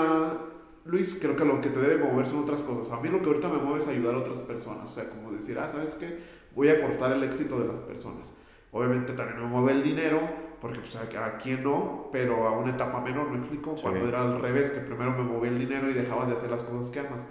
Luis, 0.86 1.18
creo 1.22 1.36
que 1.36 1.46
lo 1.46 1.60
que 1.60 1.70
te 1.70 1.80
debe 1.80 2.04
mover 2.04 2.26
son 2.26 2.44
otras 2.44 2.62
cosas. 2.62 2.92
A 2.98 3.02
mí 3.02 3.10
lo 3.10 3.22
que 3.22 3.28
ahorita 3.28 3.50
me 3.50 3.58
mueve 3.58 3.80
es 3.80 3.88
ayudar 3.88 4.16
a 4.16 4.20
otras 4.20 4.40
personas, 4.40 4.90
o 4.90 4.94
sea, 4.94 5.10
como 5.10 5.32
decir, 5.32 5.60
ah, 5.60 5.68
¿sabes 5.68 5.96
qué? 5.96 6.41
Voy 6.56 6.70
a 6.70 6.82
cortar 6.82 7.14
el 7.14 7.24
éxito 7.24 7.60
de 7.60 7.68
las 7.68 7.80
personas. 7.80 8.34
Obviamente 8.72 9.14
también 9.14 9.40
me 9.40 9.48
mueve 9.48 9.74
el 9.74 9.84
dinero, 9.84 10.20
porque 10.62 10.80
pues 10.80 10.96
a, 10.96 11.38
quien 11.38 11.64
no, 11.64 12.10
pero 12.12 12.48
a 12.48 12.58
una 12.58 12.72
etapa 12.72 13.02
menor, 13.02 13.30
¿me 13.30 13.40
explico? 13.40 13.76
Cuando 13.76 14.08
era 14.08 14.22
al 14.22 14.40
revés, 14.40 14.72
que 14.72 14.82
primero 14.82 15.12
me 15.12 15.24
movía 15.24 15.52
el 15.52 15.60
dinero 15.60 15.90
y 15.90 15.94
dejabas 15.94 16.28
de 16.30 16.36
hacer 16.36 16.50
las 16.50 16.64
cosas 16.64 16.92
que 16.92 17.00
amas. 17.00 17.26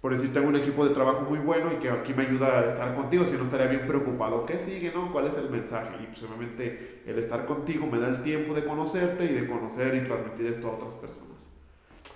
Por 0.00 0.14
eso 0.14 0.24
tengo 0.32 0.48
un 0.48 0.54
equipo 0.54 0.86
de 0.86 0.94
trabajo 0.94 1.22
muy 1.22 1.40
bueno 1.40 1.72
y 1.72 1.76
que 1.76 1.90
aquí 1.90 2.14
me 2.14 2.22
ayuda 2.22 2.60
a 2.60 2.66
estar 2.66 2.94
contigo, 2.94 3.24
si 3.24 3.36
no 3.36 3.42
estaría 3.42 3.66
bien 3.66 3.84
preocupado. 3.84 4.46
¿Qué 4.46 4.58
sigue, 4.58 4.92
no? 4.94 5.10
¿Cuál 5.10 5.26
es 5.26 5.36
el 5.36 5.50
mensaje? 5.50 5.96
Y 6.00 6.06
pues 6.06 6.22
obviamente 6.22 7.02
el 7.04 7.18
estar 7.18 7.44
contigo 7.46 7.84
me 7.86 7.98
da 7.98 8.08
el 8.08 8.22
tiempo 8.22 8.54
de 8.54 8.64
conocerte 8.64 9.24
y 9.24 9.34
de 9.34 9.48
conocer 9.48 9.96
y 9.96 10.04
transmitir 10.04 10.46
esto 10.46 10.68
a 10.68 10.74
otras 10.74 10.94
personas. 10.94 11.48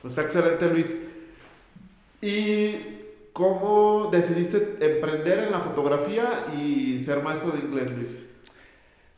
Pues 0.00 0.12
está 0.12 0.22
excelente, 0.22 0.68
Luis. 0.68 1.09
Y 2.20 3.01
¿Cómo 3.33 4.11
decidiste 4.12 4.76
emprender 4.80 5.45
en 5.45 5.53
la 5.53 5.61
fotografía 5.61 6.47
y 6.55 7.01
ser 7.01 7.22
maestro 7.22 7.53
de 7.53 7.61
inglés, 7.61 7.91
Luis? 7.91 8.26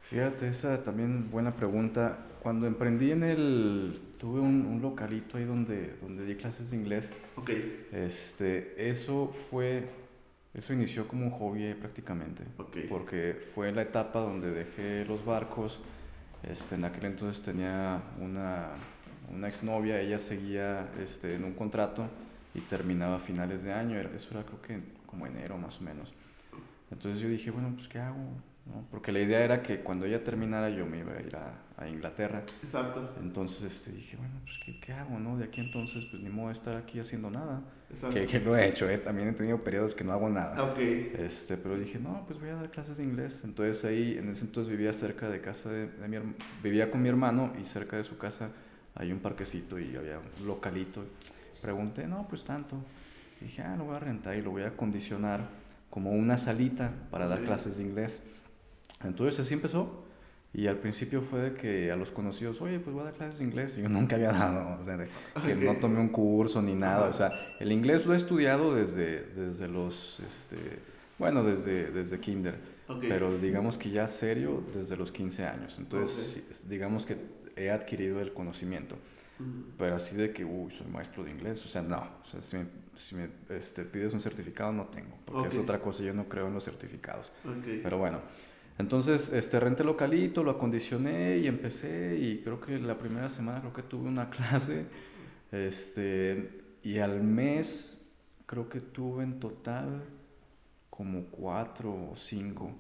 Fíjate, 0.03 0.49
esa 0.49 0.83
también 0.85 1.31
buena 1.31 1.57
pregunta. 1.57 2.19
Cuando 2.41 2.67
emprendí 2.67 3.11
en 3.11 3.25
el... 3.25 4.01
Tuve 4.19 4.41
un, 4.41 4.81
localito 4.81 5.37
ahí 5.37 5.45
donde, 5.45 5.97
donde 6.01 6.25
di 6.25 6.37
clases 6.37 6.71
de 6.71 6.77
inglés. 6.77 7.11
Ok. 7.37 7.51
Este, 7.93 8.89
eso 8.89 9.35
fue... 9.51 9.89
Eso 10.55 10.73
inició 10.73 11.09
como 11.09 11.27
un 11.27 11.33
hobby 11.33 11.75
prácticamente. 11.75 12.45
Okay. 12.57 12.87
Porque 12.89 13.37
fue 13.55 13.73
la 13.73 13.83
etapa 13.83 14.21
donde 14.21 14.53
dejé 14.53 15.05
los 15.05 15.25
barcos. 15.25 15.81
Este, 16.45 16.77
en 16.77 16.85
aquel 16.85 17.07
entonces 17.07 17.43
tenía 17.43 18.01
una, 18.21 18.69
una 19.35 19.49
exnovia, 19.49 20.01
ella 20.01 20.19
seguía 20.19 20.89
este, 21.03 21.35
en 21.35 21.43
un 21.43 21.55
contrato 21.55 22.09
y 22.55 22.61
terminaba 22.61 23.17
a 23.17 23.21
finales 23.21 23.63
de 23.63 23.73
año, 23.73 23.99
eso 23.99 24.31
era 24.31 24.45
creo 24.45 24.63
que 24.63 24.81
como 25.07 25.27
enero 25.27 25.59
más 25.59 25.81
o 25.81 25.85
menos. 25.85 26.13
Entonces 26.91 27.21
yo 27.21 27.29
dije, 27.29 27.51
bueno, 27.51 27.73
pues 27.75 27.89
¿qué 27.89 27.99
hago? 27.99 28.19
¿No? 28.67 28.87
Porque 28.91 29.13
la 29.13 29.21
idea 29.21 29.45
era 29.45 29.63
que 29.63 29.81
cuando 29.81 30.07
ella 30.07 30.23
terminara 30.25 30.71
yo 30.71 30.87
me 30.87 30.99
iba 30.99 31.13
a 31.13 31.21
ir 31.21 31.37
a, 31.37 31.53
a 31.77 31.89
Inglaterra. 31.89 32.43
Exacto. 32.63 33.15
Entonces 33.21 33.63
este, 33.65 33.93
dije, 33.93 34.17
bueno, 34.17 34.35
pues 34.43 34.59
¿qué, 34.65 34.81
¿qué, 34.81 34.93
hago? 34.93 35.19
¿no? 35.19 35.37
De 35.37 35.45
aquí 35.45 35.61
entonces, 35.61 36.07
pues 36.07 36.23
ni 36.23 36.31
modo 36.31 36.47
de 36.47 36.55
estar 36.55 36.77
aquí 36.77 36.99
haciendo 36.99 37.31
nada. 37.31 37.63
Exacto. 37.91 38.15
Que, 38.15 38.27
que, 38.27 38.41
lo 38.41 38.57
he 38.57 38.69
hecho, 38.69 38.89
¿eh? 38.89 38.99
también 38.99 39.29
he 39.29 39.33
tenido 39.33 39.63
periodos 39.63 39.95
que 39.95 40.05
no 40.05 40.13
hago 40.13 40.31
nada. 40.31 40.63
Ok. 40.63 40.79
Este, 40.79 41.57
pero 41.57 41.77
dije, 41.77 41.99
no, 41.99 42.25
pues 42.27 42.41
voy 42.41 42.49
a 42.51 42.55
dar 42.55 42.71
clases 42.71 42.97
de 42.97 43.05
inglés. 43.05 43.43
Entonces 43.45 43.85
ahí, 43.85 44.17
en 44.17 44.31
ese 44.31 44.45
entonces 44.45 44.71
vivía 44.71 44.93
cerca 44.93 45.29
de 45.29 45.41
casa 45.41 45.71
de, 45.71 45.89
de 45.89 46.09
mi 46.09 46.17
vivía 46.63 46.91
con 46.91 47.03
mi 47.03 47.09
hermano 47.09 47.53
y 47.61 47.65
cerca 47.65 47.97
de 47.97 48.05
su 48.05 48.17
casa 48.17 48.49
hay 48.95 49.13
un 49.13 49.19
parquecito 49.19 49.79
y 49.79 49.95
había 49.97 50.21
un 50.41 50.47
localito. 50.47 51.05
Pregunté, 51.63 52.07
no, 52.07 52.27
pues 52.29 52.45
tanto. 52.45 52.77
dije, 53.41 53.63
ah, 53.63 53.77
lo 53.77 53.85
voy 53.85 53.97
a 53.97 54.01
rentar 54.01 54.37
y 54.37 54.43
lo 54.43 54.51
voy 54.51 54.63
a 54.63 54.69
acondicionar 54.69 55.49
como 55.91 56.11
una 56.11 56.39
salita 56.39 56.93
para 57.11 57.27
dar 57.27 57.43
clases 57.45 57.77
de 57.77 57.85
inglés. 57.85 58.21
Entonces 59.05 59.41
así 59.41 59.55
empezó. 59.55 60.05
Y 60.53 60.69
al 60.69 60.79
principio 60.79 61.21
fue 61.21 61.41
de 61.41 61.55
que 61.55 61.91
a 61.91 61.97
los 61.97 62.13
conocidos, 62.13 62.61
oye, 62.61 62.79
pues 62.79 62.95
voy 62.95 63.03
a 63.03 63.07
dar 63.07 63.15
clases 63.15 63.41
de 63.41 63.45
inglés. 63.45 63.77
Y 63.77 63.83
yo 63.83 63.89
nunca 63.89 64.15
había 64.15 64.31
dado, 64.33 64.79
o 64.79 64.83
sea, 64.83 64.97
que 65.45 65.55
no 65.57 65.77
tomé 65.77 65.99
un 65.99 66.09
curso 66.09 66.63
ni 66.63 66.75
nada. 66.75 67.09
O 67.09 67.13
sea, 67.13 67.57
el 67.59 67.73
inglés 67.73 68.07
lo 68.07 68.15
he 68.15 68.17
estudiado 68.17 68.73
desde, 68.73 69.25
desde 69.35 69.67
los, 69.67 70.21
este, 70.21 70.57
bueno, 71.19 71.43
desde, 71.43 71.91
desde 71.91 72.21
kinder. 72.21 72.55
Pero 73.01 73.37
digamos 73.39 73.79
que 73.79 73.91
ya 73.91 74.07
serio 74.07 74.63
desde 74.75 74.97
los 74.97 75.11
15 75.11 75.47
años. 75.47 75.79
Entonces, 75.79 76.69
digamos 76.69 77.05
que 77.05 77.17
he 77.57 77.71
adquirido 77.71 78.21
el 78.21 78.33
conocimiento. 78.33 78.97
Pero 79.79 79.97
así 79.97 80.17
de 80.17 80.33
que, 80.33 80.45
uy, 80.45 80.71
soy 80.71 80.87
maestro 80.87 81.25
de 81.25 81.31
inglés, 81.31 81.65
o 81.65 81.69
sea, 81.69 81.83
no. 81.83 81.99
O 82.23 82.25
sea, 82.25 82.41
si 82.41 82.57
me, 82.57 82.67
si 82.97 83.17
me 83.17 83.29
este, 83.49 83.83
pides 83.85 84.15
un 84.15 84.21
certificado, 84.21 84.73
no 84.73 84.87
tengo, 84.87 85.17
porque 85.25 85.49
es 85.49 85.59
otra 85.59 85.81
cosa, 85.81 86.03
yo 86.03 86.15
no 86.15 86.29
creo 86.29 86.47
en 86.47 86.55
los 86.55 86.65
certificados. 86.65 87.33
Pero 87.83 87.99
bueno, 87.99 88.21
entonces 88.79 89.33
este, 89.33 89.59
renté 89.59 89.85
localito, 89.85 90.43
lo 90.43 90.53
acondicioné 90.53 91.39
y 91.39 91.47
empecé, 91.47 92.17
y 92.17 92.41
creo 92.43 92.61
que 92.61 92.79
la 92.79 92.97
primera 92.97 93.29
semana 93.29 93.61
creo 93.61 93.73
que 93.73 93.83
tuve 93.83 94.09
una 94.09 94.31
clase, 94.31 94.87
este, 95.51 96.63
y 96.83 96.99
al 96.99 97.23
mes 97.23 98.05
creo 98.47 98.69
que 98.69 98.81
tuve 98.81 99.25
en 99.25 99.41
total 99.41 100.05
como 100.91 101.25
cuatro 101.25 102.11
o 102.13 102.17
cinco. 102.17 102.71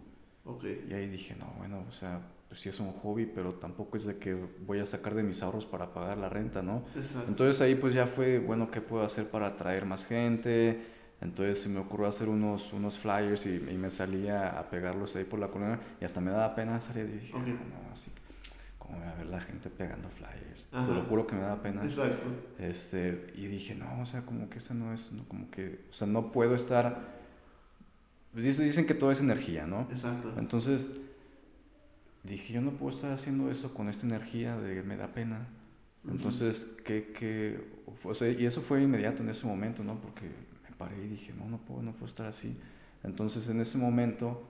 Okay. 0.44 0.86
Y 0.88 0.94
ahí 0.94 1.08
dije, 1.08 1.34
no, 1.36 1.52
bueno, 1.56 1.84
o 1.88 1.92
sea, 1.92 2.20
pues 2.54 2.62
sí 2.62 2.68
es 2.68 2.78
un 2.78 2.92
hobby, 2.92 3.26
pero 3.26 3.54
tampoco 3.54 3.96
es 3.96 4.04
de 4.04 4.16
que 4.16 4.32
voy 4.64 4.78
a 4.78 4.86
sacar 4.86 5.16
de 5.16 5.24
mis 5.24 5.42
ahorros 5.42 5.66
para 5.66 5.92
pagar 5.92 6.18
la 6.18 6.28
renta, 6.28 6.62
¿no? 6.62 6.84
Entonces 7.26 7.60
ahí 7.60 7.74
pues 7.74 7.94
ya 7.94 8.06
fue, 8.06 8.38
bueno, 8.38 8.70
¿qué 8.70 8.80
puedo 8.80 9.02
hacer 9.02 9.28
para 9.28 9.48
atraer 9.48 9.86
más 9.86 10.06
gente? 10.06 10.80
Entonces 11.20 11.60
se 11.60 11.68
me 11.68 11.80
ocurrió 11.80 12.06
hacer 12.06 12.28
unos, 12.28 12.72
unos 12.72 12.96
flyers 12.96 13.44
y, 13.46 13.58
me 13.58 13.90
salía 13.90 14.56
a 14.56 14.70
pegarlos 14.70 15.16
ahí 15.16 15.24
por 15.24 15.40
la 15.40 15.48
colonia 15.48 15.80
y 16.00 16.04
hasta 16.04 16.20
me 16.20 16.30
daba 16.30 16.54
pena 16.54 16.80
salir 16.80 17.06
y 17.06 17.18
dije, 17.18 17.32
ah, 17.34 17.40
no, 17.40 17.92
así, 17.92 18.12
¿cómo 18.78 18.98
voy 18.98 19.08
a 19.08 19.14
ver 19.14 19.26
la 19.26 19.40
gente 19.40 19.68
pegando 19.68 20.08
flyers? 20.10 20.68
Te 20.70 20.94
lo 20.94 21.02
juro 21.06 21.26
que 21.26 21.34
me 21.34 21.42
da 21.42 21.60
pena. 21.60 21.84
Exacto. 21.84 22.22
Este, 22.60 23.32
y 23.34 23.48
dije, 23.48 23.74
no, 23.74 24.00
o 24.00 24.06
sea, 24.06 24.22
como 24.22 24.48
que 24.48 24.58
eso 24.58 24.74
no 24.74 24.94
es, 24.94 25.10
no, 25.10 25.24
como 25.24 25.50
que, 25.50 25.86
o 25.90 25.92
sea, 25.92 26.06
no 26.06 26.30
puedo 26.30 26.54
estar... 26.54 27.14
Dicen, 28.32 28.64
dicen 28.64 28.86
que 28.86 28.94
todo 28.94 29.10
es 29.10 29.18
energía, 29.18 29.66
¿no? 29.66 29.88
Exacto. 29.90 30.32
Entonces 30.36 31.00
dije, 32.24 32.54
yo 32.54 32.60
no 32.60 32.72
puedo 32.72 32.94
estar 32.96 33.12
haciendo 33.12 33.50
eso 33.50 33.72
con 33.72 33.88
esta 33.88 34.06
energía 34.06 34.56
de 34.56 34.82
me 34.82 34.96
da 34.96 35.08
pena. 35.08 35.46
Entonces, 36.08 36.76
¿qué, 36.84 37.12
qué? 37.18 37.60
O 38.02 38.14
sea, 38.14 38.28
y 38.30 38.44
eso 38.44 38.60
fue 38.60 38.82
inmediato 38.82 39.22
en 39.22 39.28
ese 39.28 39.46
momento, 39.46 39.84
¿no? 39.84 40.00
Porque 40.00 40.26
me 40.62 40.76
paré 40.76 41.04
y 41.04 41.08
dije, 41.08 41.32
no, 41.32 41.48
no 41.48 41.58
puedo, 41.58 41.82
no 41.82 41.92
puedo 41.92 42.06
estar 42.06 42.26
así. 42.26 42.56
Entonces, 43.02 43.48
en 43.48 43.60
ese 43.60 43.78
momento 43.78 44.42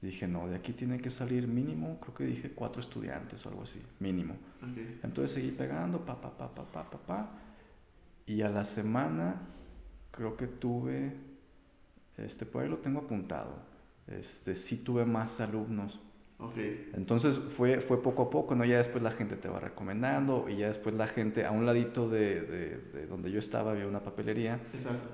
dije, 0.00 0.26
no, 0.26 0.48
de 0.48 0.56
aquí 0.56 0.72
tiene 0.72 1.00
que 1.00 1.10
salir 1.10 1.46
mínimo, 1.46 1.98
creo 2.00 2.14
que 2.14 2.24
dije 2.24 2.50
cuatro 2.50 2.80
estudiantes 2.80 3.44
o 3.46 3.48
algo 3.48 3.62
así, 3.62 3.80
mínimo. 4.00 4.34
Entonces 5.02 5.32
seguí 5.32 5.52
pegando, 5.52 6.04
pa, 6.04 6.20
pa, 6.20 6.36
pa, 6.36 6.52
pa, 6.52 6.64
pa, 6.64 6.90
pa, 6.90 6.98
pa. 6.98 7.30
Y 8.26 8.42
a 8.42 8.48
la 8.48 8.64
semana 8.64 9.40
creo 10.10 10.36
que 10.36 10.46
tuve, 10.46 11.16
este, 12.16 12.46
por 12.46 12.62
ahí 12.62 12.68
lo 12.68 12.78
tengo 12.78 13.00
apuntado, 13.00 13.54
este, 14.08 14.54
sí 14.54 14.78
tuve 14.78 15.04
más 15.04 15.40
alumnos 15.40 16.00
entonces 16.94 17.38
fue, 17.38 17.80
fue 17.80 18.02
poco 18.02 18.22
a 18.22 18.30
poco, 18.30 18.54
¿no? 18.54 18.64
Ya 18.64 18.78
después 18.78 19.02
la 19.02 19.10
gente 19.10 19.36
te 19.36 19.48
va 19.48 19.60
recomendando 19.60 20.48
y 20.48 20.56
ya 20.56 20.68
después 20.68 20.94
la 20.94 21.06
gente, 21.06 21.44
a 21.44 21.50
un 21.50 21.66
ladito 21.66 22.08
de, 22.08 22.40
de, 22.42 23.06
donde 23.06 23.30
yo 23.30 23.38
estaba 23.38 23.72
había 23.72 23.86
una 23.86 24.00
papelería 24.00 24.60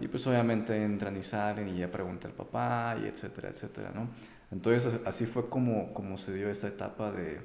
y 0.01 0.09
pues 0.09 0.27
obviamente 0.27 0.77
entran 0.83 1.17
y 1.17 1.23
salen 1.23 1.69
y 1.69 1.79
ya 1.79 1.91
pregunta 1.91 2.29
el 2.29 2.35
papá 2.35 2.97
y 3.03 3.07
etcétera, 3.07 3.49
etcétera, 3.51 3.93
¿no? 3.95 4.09
Entonces 4.51 5.01
así 5.05 5.27
fue 5.27 5.49
como, 5.49 5.93
como 5.93 6.17
se 6.17 6.35
dio 6.35 6.49
esta 6.49 6.69
etapa 6.69 7.13
de, 7.13 7.39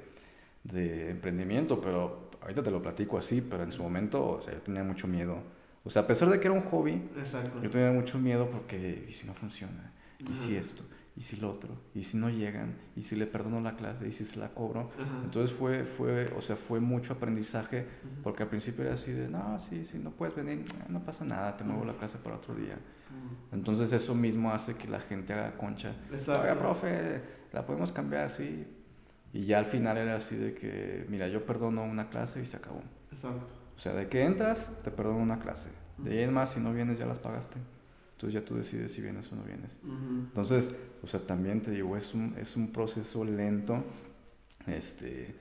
de 0.64 1.10
emprendimiento, 1.10 1.80
pero 1.80 2.30
ahorita 2.40 2.62
te 2.62 2.70
lo 2.70 2.82
platico 2.82 3.18
así, 3.18 3.40
pero 3.40 3.62
en 3.62 3.72
su 3.72 3.82
momento, 3.82 4.26
o 4.26 4.42
sea, 4.42 4.54
yo 4.54 4.60
tenía 4.60 4.84
mucho 4.84 5.06
miedo. 5.06 5.38
O 5.84 5.90
sea, 5.90 6.02
a 6.02 6.06
pesar 6.06 6.30
de 6.30 6.40
que 6.40 6.46
era 6.46 6.54
un 6.54 6.62
hobby, 6.62 7.02
yo 7.62 7.70
tenía 7.70 7.92
mucho 7.92 8.18
miedo 8.18 8.48
porque, 8.50 9.06
¿y 9.08 9.12
si 9.12 9.26
no 9.26 9.34
funciona? 9.34 9.92
¿Y 10.18 10.34
si 10.34 10.56
esto? 10.56 10.82
Y 11.16 11.22
si 11.22 11.36
lo 11.36 11.50
otro, 11.50 11.76
y 11.94 12.02
si 12.02 12.16
no 12.16 12.28
llegan, 12.28 12.74
y 12.96 13.02
si 13.02 13.14
le 13.14 13.26
perdono 13.26 13.60
la 13.60 13.76
clase, 13.76 14.08
y 14.08 14.12
si 14.12 14.24
se 14.24 14.38
la 14.38 14.48
cobro. 14.48 14.90
Entonces 15.24 15.56
fue, 15.56 15.84
fue, 15.84 16.32
o 16.36 16.42
sea, 16.42 16.56
fue 16.56 16.80
mucho 16.80 17.12
aprendizaje, 17.12 17.86
porque 18.22 18.42
al 18.42 18.48
principio 18.48 18.84
era 18.84 18.94
así 18.94 19.12
de, 19.12 19.28
no, 19.28 19.58
sí, 19.60 19.84
sí, 19.84 19.98
no 19.98 20.10
puedes 20.10 20.34
venir, 20.34 20.64
no 20.88 21.00
pasa 21.04 21.24
nada, 21.24 21.56
te 21.56 21.64
muevo 21.64 21.84
la 21.84 21.94
clase 21.94 22.18
para 22.18 22.36
otro 22.36 22.54
día. 22.54 22.76
Entonces 23.52 23.92
eso 23.92 24.14
mismo 24.14 24.50
hace 24.50 24.74
que 24.74 24.88
la 24.88 24.98
gente 24.98 25.32
haga 25.32 25.56
concha. 25.56 25.94
Oiga, 26.10 26.58
profe, 26.58 27.22
la 27.52 27.64
podemos 27.64 27.92
cambiar, 27.92 28.28
sí. 28.30 28.66
Y 29.32 29.44
ya 29.44 29.58
al 29.58 29.66
final 29.66 29.96
era 29.96 30.16
así 30.16 30.36
de 30.36 30.54
que, 30.54 31.06
mira, 31.08 31.28
yo 31.28 31.44
perdono 31.44 31.84
una 31.84 32.08
clase 32.08 32.40
y 32.40 32.46
se 32.46 32.56
acabó. 32.56 32.82
Exacto. 33.12 33.46
O 33.76 33.78
sea, 33.78 33.92
de 33.92 34.08
que 34.08 34.24
entras, 34.24 34.80
te 34.82 34.90
perdono 34.90 35.18
una 35.18 35.38
clase. 35.38 35.70
De 35.98 36.10
ahí 36.10 36.24
en 36.24 36.32
más, 36.32 36.50
si 36.50 36.60
no 36.60 36.72
vienes, 36.72 36.98
ya 36.98 37.06
las 37.06 37.18
pagaste. 37.18 37.56
Entonces 38.24 38.40
ya 38.40 38.46
tú 38.46 38.56
decides 38.56 38.92
si 38.92 39.02
vienes 39.02 39.30
o 39.32 39.36
no 39.36 39.42
vienes. 39.42 39.78
Entonces, 39.84 40.74
o 41.02 41.06
sea, 41.06 41.20
también 41.20 41.60
te 41.60 41.70
digo, 41.70 41.94
es 41.94 42.14
un, 42.14 42.34
es 42.38 42.56
un 42.56 42.72
proceso 42.72 43.22
lento. 43.22 43.84
Este, 44.66 45.34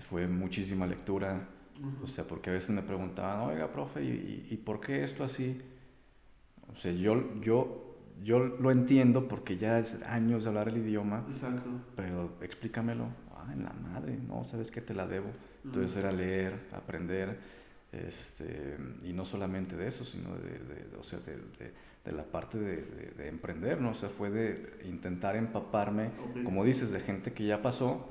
fue 0.00 0.26
muchísima 0.26 0.84
lectura, 0.84 1.48
O 2.02 2.08
sea, 2.08 2.24
porque 2.24 2.50
a 2.50 2.52
veces 2.54 2.70
me 2.70 2.82
preguntaban, 2.82 3.48
oiga, 3.48 3.70
profe, 3.72 4.02
¿y, 4.02 4.48
y, 4.50 4.56
por 4.56 4.80
qué 4.80 5.04
esto 5.04 5.22
así? 5.22 5.60
O 6.72 6.76
sea, 6.76 6.90
yo, 6.90 7.40
yo, 7.40 7.98
yo 8.24 8.40
lo 8.40 8.72
entiendo 8.72 9.28
porque 9.28 9.56
ya 9.56 9.78
es 9.78 10.02
años 10.02 10.42
de 10.42 10.50
hablar 10.50 10.68
el 10.68 10.78
idioma. 10.78 11.24
Exacto. 11.28 11.70
Pero 11.94 12.32
explícamelo. 12.40 13.06
Ah, 13.30 13.52
en 13.52 13.62
la 13.62 13.72
madre, 13.74 14.18
no, 14.26 14.42
sabes 14.42 14.72
que 14.72 14.80
te 14.80 14.92
la 14.92 15.06
debo. 15.06 15.30
Entonces 15.64 15.96
era 15.96 16.10
leer, 16.10 16.66
aprender, 16.72 17.38
este, 17.92 18.76
y 19.04 19.12
no 19.12 19.24
solamente 19.24 19.76
de 19.76 19.86
eso, 19.86 20.04
sino 20.04 20.34
de, 20.34 20.58
de 20.58 20.96
o 20.98 21.04
sea, 21.04 21.20
de, 21.20 21.36
de, 21.36 21.93
la 22.12 22.24
parte 22.24 22.58
de, 22.58 23.28
emprender, 23.28 23.80
¿no? 23.80 23.90
O 23.90 23.94
sea, 23.94 24.08
fue 24.08 24.30
de 24.30 24.78
intentar 24.84 25.36
empaparme, 25.36 26.10
como 26.44 26.64
dices, 26.64 26.90
de 26.90 27.00
gente 27.00 27.32
que 27.32 27.46
ya 27.46 27.62
pasó 27.62 28.08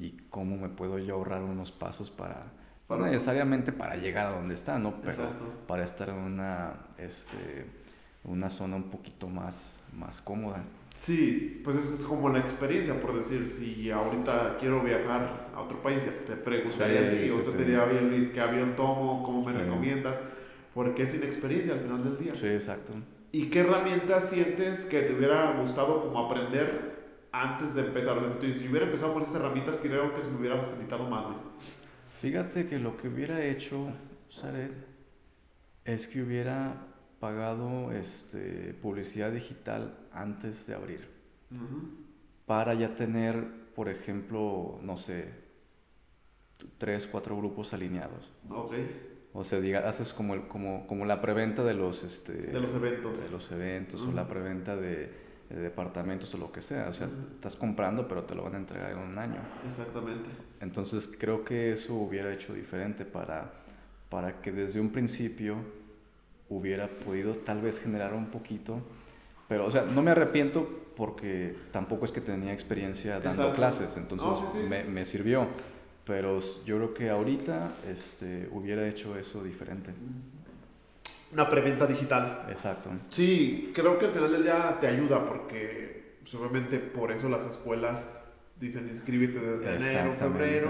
y 0.00 0.12
cómo 0.30 0.56
me 0.56 0.68
puedo 0.68 0.98
yo 0.98 1.14
ahorrar 1.14 1.42
unos 1.42 1.70
pasos 1.70 2.10
para, 2.10 2.52
no 2.88 2.98
necesariamente 2.98 3.72
para 3.72 3.96
llegar 3.96 4.26
a 4.26 4.36
donde 4.36 4.54
está, 4.54 4.78
¿no? 4.78 5.00
Pero 5.02 5.28
para 5.66 5.84
estar 5.84 6.08
en 6.08 6.16
una, 6.16 6.74
este, 6.98 7.66
una 8.24 8.50
zona 8.50 8.76
un 8.76 8.90
poquito 8.90 9.28
más, 9.28 9.78
más 9.92 10.20
cómoda. 10.20 10.64
Sí, 10.94 11.60
pues 11.64 11.76
es, 11.76 11.90
es 11.90 12.04
como 12.04 12.28
la 12.28 12.38
experiencia, 12.38 13.00
por 13.00 13.16
decir, 13.16 13.46
si 13.46 13.90
ahorita 13.90 14.58
quiero 14.60 14.82
viajar 14.82 15.50
a 15.54 15.60
otro 15.60 15.82
país, 15.82 15.98
te 16.24 16.36
preguntaría 16.36 17.00
a 17.00 17.10
ti, 17.10 17.28
o 17.30 17.40
sea, 17.40 17.52
te 17.52 17.64
diría, 17.64 17.82
oye 17.82 18.00
Luis, 18.00 18.28
¿qué 18.28 18.40
avión 18.40 18.76
tomo? 18.76 19.22
¿Cómo 19.24 19.44
me 19.44 19.52
recomiendas? 19.52 20.20
Porque 20.74 21.04
es 21.04 21.14
inexperiencia 21.14 21.74
al 21.74 21.80
final 21.80 22.04
del 22.04 22.18
día. 22.18 22.34
Sí, 22.34 22.46
exacto. 22.46 22.92
¿Y 23.30 23.48
qué 23.48 23.60
herramientas 23.60 24.28
sientes 24.28 24.84
que 24.84 25.02
te 25.02 25.14
hubiera 25.14 25.52
gustado 25.60 26.02
como 26.02 26.26
aprender 26.26 27.28
antes 27.32 27.74
de 27.74 27.86
empezar? 27.86 28.18
O 28.18 28.20
sea, 28.20 28.30
si 28.30 28.36
tú 28.36 28.46
dices, 28.46 28.62
si 28.62 28.68
hubiera 28.68 28.86
empezado 28.86 29.14
con 29.14 29.22
esas 29.22 29.36
herramientas, 29.36 29.78
creo 29.82 30.12
que 30.12 30.22
se 30.22 30.30
me 30.30 30.38
hubiera 30.38 30.56
facilitado 30.56 31.08
más, 31.08 31.26
Luis. 31.26 31.40
Fíjate 32.20 32.66
que 32.66 32.78
lo 32.78 32.96
que 32.96 33.08
hubiera 33.08 33.44
hecho, 33.44 33.88
Saret, 34.28 34.72
es 35.84 36.06
que 36.06 36.22
hubiera 36.22 36.86
pagado 37.20 37.92
este, 37.92 38.74
publicidad 38.74 39.32
digital 39.32 39.96
antes 40.12 40.66
de 40.66 40.74
abrir. 40.74 41.08
Para 42.46 42.74
ya 42.74 42.94
tener, 42.94 43.72
por 43.74 43.88
ejemplo, 43.88 44.78
no 44.82 44.96
sé, 44.96 45.32
tres, 46.78 47.06
cuatro 47.06 47.36
grupos 47.36 47.72
alineados. 47.72 48.32
O 49.36 49.42
sea, 49.42 49.60
diga, 49.60 49.88
haces 49.88 50.12
como, 50.12 50.34
el, 50.34 50.46
como, 50.46 50.86
como 50.86 51.04
la 51.04 51.20
preventa 51.20 51.64
de 51.64 51.74
los, 51.74 52.04
este, 52.04 52.32
de 52.32 52.60
los 52.60 52.72
eventos. 52.72 53.24
De 53.24 53.30
los 53.30 53.50
eventos 53.50 54.00
o 54.02 54.12
la 54.12 54.28
preventa 54.28 54.76
de, 54.76 55.10
departamentos 55.50 56.32
o 56.34 56.38
lo 56.38 56.52
que 56.52 56.62
sea. 56.62 56.88
O 56.88 56.92
sea, 56.92 57.08
estás 57.34 57.56
comprando, 57.56 58.06
pero 58.06 58.22
te 58.22 58.36
lo 58.36 58.44
van 58.44 58.54
a 58.54 58.58
entregar 58.58 58.92
en 58.92 58.98
un 58.98 59.18
año. 59.18 59.40
Exactamente. 59.68 60.30
Entonces, 60.60 61.12
creo 61.18 61.44
que 61.44 61.72
eso 61.72 61.94
hubiera 61.94 62.32
hecho 62.32 62.54
diferente 62.54 63.04
para, 63.04 63.50
para 64.08 64.40
que 64.40 64.52
desde 64.52 64.80
un 64.80 64.90
principio 64.90 65.56
hubiera 66.48 66.86
podido 66.88 67.34
tal 67.34 67.60
vez 67.60 67.80
generar 67.80 68.14
un 68.14 68.26
poquito, 68.26 68.80
pero 69.48 69.66
o 69.66 69.70
sea, 69.70 69.82
no 69.82 70.02
me 70.02 70.12
arrepiento 70.12 70.84
porque 70.96 71.54
tampoco 71.72 72.04
es 72.04 72.12
que 72.12 72.20
tenía 72.20 72.52
experiencia 72.52 73.18
dando 73.20 73.52
clases, 73.52 73.96
entonces 73.96 74.28
Me, 74.68 74.84
me, 74.84 75.04
sirvió, 75.04 75.48
pero 76.04 76.38
yo 76.64 76.76
creo 76.76 76.94
que 76.94 77.10
ahorita 77.10 77.72
este, 77.90 78.48
hubiera 78.52 78.86
hecho 78.86 79.16
eso 79.16 79.42
diferente. 79.42 79.90
Una 81.32 81.50
preventa 81.50 81.86
digital. 81.86 82.46
Exacto. 82.48 82.90
Sí, 83.10 83.72
creo 83.74 83.98
que 83.98 84.06
al 84.06 84.12
final 84.12 84.30
del 84.30 84.42
día 84.44 84.78
te 84.80 84.86
ayuda 84.86 85.24
porque 85.24 86.18
pues, 86.22 86.34
obviamente 86.34 86.78
por 86.78 87.10
eso 87.10 87.28
las 87.28 87.46
escuelas 87.46 88.10
dicen 88.60 88.88
inscríbete 88.88 89.40
desde 89.40 89.76
enero, 89.76 90.14
febrero, 90.18 90.68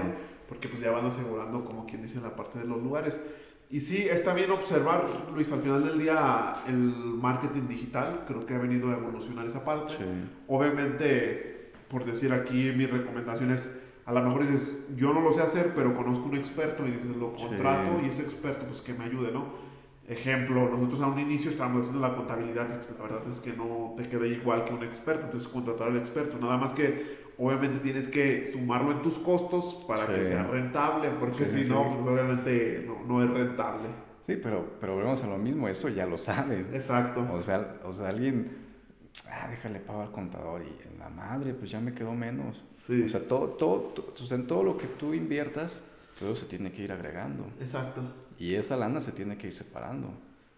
porque 0.49 0.69
pues 0.69 0.81
ya 0.81 0.91
van 0.91 1.05
asegurando 1.05 1.65
como 1.65 1.85
quien 1.87 2.03
dice 2.03 2.21
la 2.21 2.35
parte 2.35 2.61
de 2.61 2.67
los 2.67 2.83
lugares. 2.83 3.21
Y 3.71 3.81
sí, 3.81 4.07
está 4.09 4.35
bien 4.35 4.51
observar, 4.51 5.07
Luis, 5.35 5.51
al 5.51 5.61
final 5.61 5.85
del 5.85 5.99
día 5.99 6.55
el 6.69 6.77
marketing 6.77 7.67
digital 7.67 8.25
creo 8.27 8.45
que 8.47 8.55
ha 8.55 8.59
venido 8.59 8.91
a 8.91 8.95
evolucionar 8.95 9.47
esa 9.47 9.65
parte. 9.65 9.95
Obviamente, 10.49 11.73
por 11.89 12.05
decir 12.05 12.33
aquí 12.33 12.73
mis 12.73 12.91
recomendaciones, 12.91 13.81
a 14.07 14.13
lo 14.13 14.23
mejor 14.23 14.47
dices, 14.47 14.87
yo 14.97 15.15
no 15.15 15.21
lo 15.21 15.33
sé 15.33 15.41
hacer, 15.41 15.73
pero 15.75 15.97
conozco 15.97 16.27
un 16.27 16.37
experto 16.37 16.87
y 16.87 16.93
dices, 16.93 17.17
lo 17.17 17.33
contrato 17.33 18.01
y 18.05 18.09
ese 18.09 18.23
experto 18.23 18.67
pues 18.67 18.81
que 18.81 18.93
me 18.93 19.05
ayude, 19.05 19.33
¿no? 19.33 19.65
Ejemplo, 20.07 20.69
nosotros 20.69 21.01
a 21.01 21.07
un 21.07 21.19
inicio 21.19 21.51
estábamos 21.51 21.87
haciendo 21.87 22.07
la 22.07 22.15
contabilidad 22.15 22.69
y 22.69 22.85
pues, 22.85 22.99
la 22.99 23.05
verdad 23.05 23.23
es 23.29 23.41
que 23.41 23.55
no 23.55 23.95
te 23.97 24.07
quedé 24.07 24.29
igual 24.29 24.65
que 24.65 24.75
un 24.75 24.83
experto, 24.83 25.25
entonces 25.25 25.49
contratar 25.49 25.89
al 25.89 25.97
experto, 25.97 26.37
nada 26.39 26.59
más 26.59 26.75
que 26.75 27.25
obviamente 27.39 27.79
tienes 27.81 28.09
que 28.09 28.47
sumarlo 28.47 28.93
en 28.93 29.01
tus 29.01 29.19
costos 29.19 29.85
para 29.89 30.07
que 30.07 30.23
sea 30.23 30.45
rentable, 30.45 31.11
porque 31.19 31.47
si 31.47 31.69
no, 31.69 31.95
pues 31.95 32.07
obviamente 32.07 32.87
no, 33.07 33.25
es 33.25 33.31
rentable. 33.31 33.89
Sí, 34.27 34.37
pero, 34.37 34.75
pero 34.81 34.95
volvemos 34.95 35.23
a 35.25 35.27
lo 35.27 35.39
mismo, 35.39 35.69
eso 35.69 35.89
ya 35.89 36.07
lo 36.07 36.19
sabes. 36.19 36.69
Exacto. 36.73 37.27
O 37.33 37.43
sea, 37.43 37.77
o 37.85 37.93
sea 37.93 38.09
alguien, 38.09 38.51
ah, 39.31 39.49
déjale 39.49 39.81
pago 39.81 40.03
al 40.03 40.13
contador 40.13 40.63
y 40.63 40.99
la 40.99 41.09
madre, 41.09 41.55
pues 41.55 41.71
ya 41.71 41.81
me 41.81 41.93
quedó 41.93 42.13
menos. 42.13 42.65
Sí. 42.87 43.03
O 43.03 43.09
sea, 43.09 43.27
todo, 43.27 43.49
todo, 43.51 43.95
en 44.31 44.47
todo 44.47 44.63
lo 44.63 44.77
que 44.77 44.87
tú 44.87 45.15
inviertas, 45.15 45.81
todo 46.19 46.37
se 46.37 46.47
tiene 46.47 46.73
que 46.73 46.83
ir 46.83 46.93
agregando. 46.93 47.47
Exacto. 47.61 48.03
Y 48.39 48.55
esa 48.55 48.77
lana 48.77 49.01
se 49.01 49.13
tiene 49.13 49.37
que 49.37 49.47
ir 49.47 49.53
separando. 49.53 50.09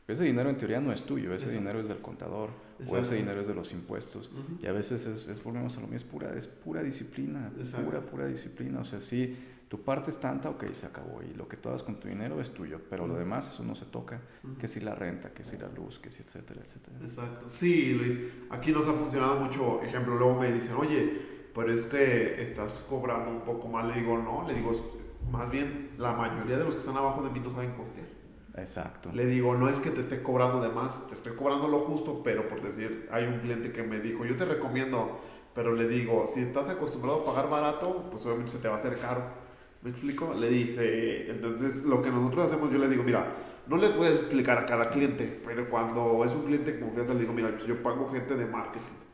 Ese 0.09 0.24
dinero 0.24 0.49
en 0.51 0.57
teoría 0.57 0.81
no 0.81 0.93
es 0.93 1.03
tuyo, 1.03 1.35
ese 1.35 1.51
dinero 1.51 1.81
es 1.81 1.89
del 1.89 1.99
contador 1.99 2.51
o 2.87 2.97
ese 2.97 3.16
dinero 3.16 3.41
es 3.41 3.49
de 3.49 3.55
los 3.55 3.72
impuestos. 3.72 4.31
Y 4.62 4.66
a 4.66 4.72
veces 4.72 5.07
es, 5.07 5.27
es, 5.27 5.43
volvemos 5.43 5.77
a 5.77 5.81
lo 5.81 5.89
mismo, 5.89 5.97
es 5.97 6.05
pura, 6.05 6.35
es 6.37 6.47
pura 6.47 6.83
disciplina, 6.83 7.51
pura, 7.85 8.01
pura 8.01 8.27
disciplina. 8.27 8.81
O 8.81 8.85
sea, 8.85 9.01
si 9.01 9.37
tu 9.68 9.83
parte 9.83 10.11
es 10.11 10.18
tanta, 10.18 10.49
ok, 10.49 10.64
se 10.74 10.87
acabó. 10.87 11.20
Y 11.22 11.37
lo 11.37 11.49
que 11.49 11.57
tú 11.57 11.70
hagas 11.70 11.83
con 11.83 11.97
tu 11.97 12.07
dinero 12.07 12.41
es 12.41 12.51
tuyo, 12.51 12.81
pero 12.89 13.09
lo 13.09 13.16
demás, 13.16 13.53
eso 13.53 13.64
no 13.64 13.74
se 13.74 13.87
toca. 13.87 14.20
Que 14.61 14.68
si 14.68 14.79
la 14.79 14.95
renta, 14.95 15.31
que 15.31 15.43
si 15.43 15.57
la 15.57 15.68
luz, 15.68 15.99
que 15.99 16.12
si 16.12 16.22
etcétera, 16.22 16.62
etcétera. 16.64 16.97
Exacto. 17.03 17.47
Sí, 17.53 17.95
Luis, 17.95 18.16
aquí 18.51 18.70
nos 18.70 18.87
ha 18.87 18.93
funcionado 18.93 19.41
mucho. 19.41 19.83
Ejemplo, 19.83 20.16
luego 20.16 20.41
me 20.41 20.53
dicen, 20.53 20.77
oye, 20.77 21.36
pero 21.57 21.73
es 21.73 21.87
que 21.87 22.43
estás 22.43 22.85
cobrando 22.89 23.31
un 23.31 23.41
poco 23.41 23.67
más. 23.67 23.87
Le 23.87 23.95
digo, 23.95 24.19
no, 24.19 24.47
le 24.47 24.53
digo, 24.53 24.73
más 25.33 25.51
bien, 25.51 25.93
la 25.97 26.13
mayoría 26.13 26.59
de 26.59 26.65
los 26.65 26.75
que 26.75 26.81
están 26.81 26.99
abajo 26.99 27.23
de 27.23 27.31
mí 27.31 27.41
no 27.41 27.51
saben 27.51 27.73
costear. 27.73 28.07
Exacto. 28.57 29.11
Le 29.13 29.25
digo, 29.25 29.55
no 29.57 29.69
es 29.69 29.79
que 29.79 29.91
te 29.91 30.01
esté 30.01 30.23
cobrando 30.23 30.61
de 30.61 30.69
más, 30.69 31.07
te 31.09 31.15
estoy 31.15 31.35
cobrando 31.35 31.67
lo 31.67 31.81
justo, 31.81 32.21
pero 32.23 32.47
por 32.47 32.61
decir, 32.61 33.09
hay 33.11 33.25
un 33.25 33.41
cliente 33.41 33.73
que 33.73 33.83
me 33.83 34.01
dijo, 34.01 34.27
yo 34.27 34.37
te 34.37 34.45
recomiendo, 34.45 35.19
pero 35.55 35.75
le 35.75 35.89
digo, 35.89 36.27
si 36.27 36.41
estás 36.41 36.69
acostumbrado 36.69 37.23
a 37.23 37.25
pagar 37.25 37.49
barato, 37.49 38.05
pues 38.11 38.25
obviamente 38.27 38.53
se 38.53 38.59
te 38.59 38.69
va 38.69 38.75
a 38.75 38.79
hacer 38.79 38.99
caro. 38.99 39.23
¿Me 39.83 39.91
explico? 39.91 40.35
Le 40.35 40.51
dice, 40.51 41.31
entonces 41.31 41.85
lo 41.85 42.03
que 42.03 42.11
nosotros 42.11 42.47
hacemos, 42.47 42.71
yo 42.71 42.79
le 42.79 42.89
digo, 42.89 43.03
mira, 43.03 43.33
no 43.67 43.79
le 43.79 43.89
puedes 43.91 44.21
explicar 44.21 44.59
a 44.59 44.67
cada 44.67 44.91
cliente, 44.91 45.41
pero 45.45 45.71
cuando 45.71 46.23
es 46.25 46.35
un 46.35 46.45
cliente 46.45 46.73
de 46.73 46.81
confianza, 46.81 47.15
le 47.15 47.21
digo, 47.21 47.33
mira, 47.33 47.57
yo 47.67 47.83
pago 47.83 48.09
gente 48.09 48.37
de 48.37 48.47
marketing, 48.47 49.06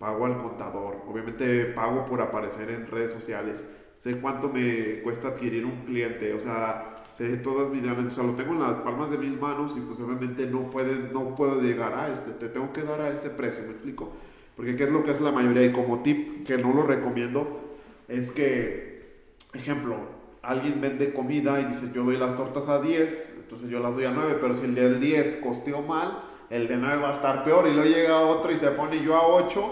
pago 0.00 0.24
al 0.24 0.38
contador, 0.38 1.02
obviamente 1.06 1.66
pago 1.66 2.06
por 2.06 2.22
aparecer 2.22 2.70
en 2.70 2.86
redes 2.86 3.12
sociales, 3.12 3.68
sé 3.92 4.18
cuánto 4.18 4.48
me 4.48 5.02
cuesta 5.02 5.28
adquirir 5.28 5.66
un 5.66 5.84
cliente, 5.84 6.32
o 6.32 6.40
sea, 6.40 6.96
sé 7.10 7.36
todas 7.36 7.68
mis 7.68 7.84
ganas, 7.84 8.06
o 8.06 8.10
sea, 8.10 8.24
lo 8.24 8.32
tengo 8.32 8.54
en 8.54 8.60
las 8.60 8.78
palmas 8.78 9.10
de 9.10 9.18
mis 9.18 9.38
manos 9.38 9.74
y 9.76 9.80
pues 9.80 10.00
obviamente 10.00 10.46
no, 10.46 10.62
puede, 10.62 11.12
no 11.12 11.34
puedo 11.34 11.60
llegar 11.60 11.92
a 11.92 12.10
este, 12.10 12.30
te 12.30 12.48
tengo 12.48 12.72
que 12.72 12.80
dar 12.80 13.02
a 13.02 13.10
este 13.10 13.28
precio, 13.28 13.62
¿me 13.64 13.72
explico? 13.72 14.10
Porque 14.56 14.74
qué 14.74 14.84
es 14.84 14.90
lo 14.90 15.04
que 15.04 15.10
hace 15.10 15.22
la 15.22 15.32
mayoría 15.32 15.66
y 15.66 15.72
como 15.72 16.00
tip 16.02 16.46
que 16.46 16.56
no 16.56 16.72
lo 16.72 16.82
recomiendo 16.84 17.60
es 18.08 18.30
que, 18.30 19.34
ejemplo, 19.52 19.96
alguien 20.40 20.80
vende 20.80 21.12
comida 21.12 21.60
y 21.60 21.66
dice 21.66 21.90
yo 21.94 22.04
doy 22.04 22.16
las 22.16 22.36
tortas 22.38 22.68
a 22.68 22.80
10, 22.80 23.40
entonces 23.42 23.68
yo 23.68 23.80
las 23.80 23.96
doy 23.96 24.06
a 24.06 24.12
9, 24.12 24.38
pero 24.40 24.54
si 24.54 24.64
el 24.64 24.74
del 24.74 24.98
10 24.98 25.42
costeó 25.44 25.82
mal, 25.82 26.29
el 26.50 26.66
de 26.66 26.76
9 26.76 27.00
va 27.00 27.08
a 27.08 27.12
estar 27.12 27.44
peor 27.44 27.68
y 27.68 27.72
luego 27.72 27.88
llega 27.88 28.20
otro 28.20 28.50
y 28.50 28.58
se 28.58 28.70
pone 28.72 29.02
yo 29.02 29.16
a 29.16 29.26
8, 29.26 29.64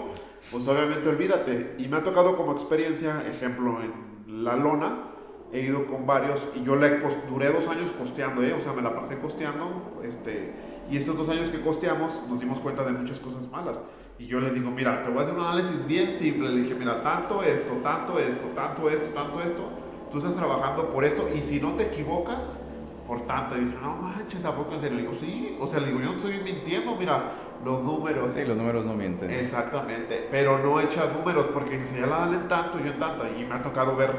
pues 0.49 0.67
obviamente 0.67 1.09
olvídate. 1.09 1.75
Y 1.77 1.87
me 1.89 1.97
ha 1.97 2.03
tocado 2.03 2.37
como 2.37 2.53
experiencia, 2.53 3.23
ejemplo, 3.29 3.79
en 3.81 4.43
la 4.45 4.55
lona, 4.55 5.09
he 5.51 5.59
ido 5.61 5.85
con 5.85 6.07
varios 6.07 6.47
y 6.55 6.63
yo 6.63 6.75
le 6.75 6.99
duré 7.29 7.51
dos 7.51 7.67
años 7.67 7.91
costeando, 7.91 8.41
¿eh? 8.43 8.53
o 8.53 8.61
sea, 8.61 8.71
me 8.71 8.81
la 8.81 8.95
pasé 8.95 9.19
costeando, 9.19 10.01
este, 10.03 10.53
y 10.89 10.97
esos 10.97 11.17
dos 11.17 11.27
años 11.27 11.49
que 11.49 11.59
costeamos 11.59 12.23
nos 12.29 12.39
dimos 12.39 12.59
cuenta 12.59 12.83
de 12.83 12.93
muchas 12.93 13.19
cosas 13.19 13.49
malas. 13.49 13.81
Y 14.17 14.27
yo 14.27 14.39
les 14.39 14.53
digo, 14.53 14.69
mira, 14.71 15.03
te 15.03 15.09
voy 15.09 15.19
a 15.19 15.21
hacer 15.21 15.33
un 15.33 15.45
análisis 15.45 15.85
bien 15.85 16.17
simple. 16.19 16.49
Le 16.49 16.61
dije, 16.61 16.75
mira, 16.75 17.01
tanto 17.03 17.41
esto, 17.41 17.73
tanto 17.81 18.19
esto, 18.19 18.47
tanto 18.47 18.89
esto, 18.89 19.09
tanto 19.11 19.41
esto. 19.41 19.63
Tú 20.11 20.17
estás 20.17 20.35
trabajando 20.35 20.89
por 20.89 21.05
esto 21.05 21.29
y 21.33 21.39
si 21.39 21.61
no 21.61 21.73
te 21.73 21.83
equivocas, 21.83 22.68
por 23.09 23.21
tanto. 23.23 23.57
Y 23.57 23.61
dice, 23.61 23.77
no 23.81 23.97
manches, 23.97 24.45
¿a 24.45 24.55
poco 24.55 24.75
Le 24.79 24.89
digo, 24.91 25.13
sí. 25.15 25.57
O 25.59 25.65
sea, 25.65 25.79
le 25.79 25.87
digo, 25.87 25.99
yo 25.99 26.11
no 26.11 26.17
estoy 26.17 26.39
mintiendo, 26.43 26.95
mira, 26.95 27.31
los 27.65 27.81
números. 27.81 28.31
Sí, 28.31 28.45
los 28.45 28.55
números 28.55 28.85
no 28.85 28.93
mienten. 28.93 29.31
Exactamente. 29.31 30.27
Pero 30.29 30.59
no 30.59 30.79
echas 30.79 31.11
números 31.17 31.47
porque 31.47 31.79
si 31.79 31.99
ya 31.99 32.05
la 32.05 32.19
dan 32.19 32.35
en 32.35 32.47
tanto, 32.47 32.77
yo 32.77 32.91
en 32.91 32.99
tanto. 32.99 33.25
Y 33.27 33.45
me 33.45 33.55
ha 33.55 33.63
tocado 33.63 33.95
ver 33.95 34.11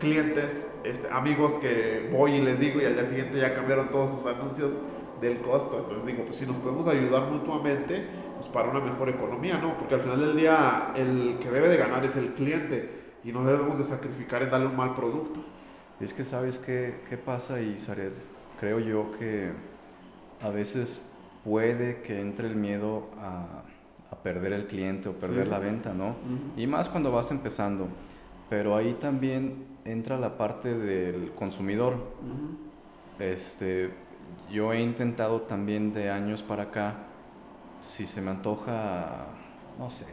clientes, 0.00 0.80
este, 0.82 1.08
amigos 1.12 1.54
que 1.54 2.08
voy 2.10 2.32
y 2.36 2.40
les 2.40 2.58
digo 2.58 2.80
y 2.80 2.86
al 2.86 2.94
día 2.94 3.04
siguiente 3.04 3.38
ya 3.38 3.54
cambiaron 3.54 3.90
todos 3.90 4.10
sus 4.10 4.26
anuncios 4.26 4.72
del 5.20 5.38
costo. 5.42 5.80
Entonces 5.80 6.06
digo, 6.06 6.24
pues 6.24 6.36
si 6.36 6.46
nos 6.46 6.56
podemos 6.56 6.88
ayudar 6.88 7.30
mutuamente, 7.30 8.06
pues 8.36 8.48
para 8.48 8.70
una 8.70 8.80
mejor 8.80 9.10
economía, 9.10 9.58
¿no? 9.58 9.76
Porque 9.76 9.94
al 9.94 10.00
final 10.00 10.18
del 10.18 10.36
día 10.36 10.92
el 10.96 11.36
que 11.38 11.50
debe 11.50 11.68
de 11.68 11.76
ganar 11.76 12.02
es 12.04 12.16
el 12.16 12.32
cliente 12.32 13.02
y 13.22 13.30
no 13.30 13.44
le 13.44 13.52
debemos 13.52 13.78
de 13.78 13.84
sacrificar 13.84 14.42
en 14.42 14.50
darle 14.50 14.68
un 14.68 14.76
mal 14.76 14.94
producto. 14.94 15.40
Y 16.02 16.04
es 16.04 16.12
que 16.12 16.24
sabes 16.24 16.58
qué, 16.58 17.00
qué 17.08 17.16
pasa 17.16 17.60
y 17.60 17.76
creo 18.58 18.80
yo 18.80 19.12
que 19.18 19.52
a 20.42 20.48
veces 20.50 21.00
puede 21.44 22.02
que 22.02 22.20
entre 22.20 22.48
el 22.48 22.56
miedo 22.56 23.08
a, 23.20 23.62
a 24.10 24.16
perder 24.16 24.52
el 24.52 24.66
cliente 24.66 25.08
o 25.08 25.12
perder 25.12 25.44
Sí. 25.46 25.50
la 25.52 25.58
venta, 25.60 25.94
¿no? 25.94 26.16
Y 26.56 26.66
más 26.66 26.88
cuando 26.88 27.12
vas 27.12 27.30
empezando. 27.30 27.86
Pero 28.50 28.76
ahí 28.76 28.94
también 28.94 29.64
entra 29.84 30.18
la 30.18 30.36
parte 30.36 30.74
del 30.74 31.30
consumidor. 31.32 31.94
Este, 33.20 33.90
yo 34.50 34.72
he 34.72 34.80
intentado 34.80 35.42
también 35.42 35.92
de 35.94 36.10
años 36.10 36.42
para 36.42 36.64
acá, 36.64 36.94
si 37.80 38.06
se 38.06 38.20
me 38.20 38.30
antoja, 38.32 39.26
no 39.78 39.88
sé, 39.88 40.06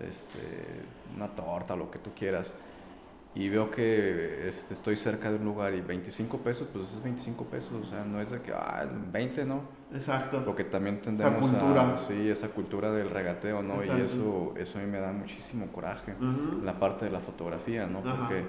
este, 0.00 0.38
una 1.14 1.28
torta, 1.28 1.76
lo 1.76 1.90
que 1.90 1.98
tú 1.98 2.10
quieras, 2.16 2.56
y 3.34 3.48
veo 3.48 3.70
que 3.70 4.48
este, 4.48 4.74
estoy 4.74 4.96
cerca 4.96 5.30
de 5.30 5.38
un 5.38 5.44
lugar 5.44 5.74
y 5.74 5.80
25 5.80 6.38
pesos, 6.38 6.68
pues 6.72 6.92
es 6.92 7.02
25 7.02 7.44
pesos, 7.46 7.72
o 7.82 7.84
sea, 7.84 8.04
no 8.04 8.20
es 8.20 8.30
de 8.30 8.40
que, 8.40 8.52
ah, 8.52 8.88
20, 9.12 9.44
¿no? 9.44 9.62
Exacto. 9.92 10.42
Porque 10.44 10.64
también 10.64 11.00
tendemos 11.02 11.50
cultura. 11.50 11.94
a, 11.94 11.98
sí, 11.98 12.28
esa 12.28 12.48
cultura 12.48 12.92
del 12.92 13.10
regateo, 13.10 13.62
¿no? 13.62 13.76
Y 13.76 13.88
Exacto. 13.88 14.04
eso, 14.04 14.54
eso 14.56 14.78
a 14.78 14.82
mí 14.82 14.90
me 14.90 14.98
da 15.00 15.12
muchísimo 15.12 15.66
coraje 15.72 16.12
Ujú. 16.12 16.62
la 16.64 16.78
parte 16.78 17.06
de 17.06 17.10
la 17.10 17.20
fotografía, 17.20 17.86
¿no? 17.86 17.98
Ajá. 18.00 18.16
Porque 18.28 18.44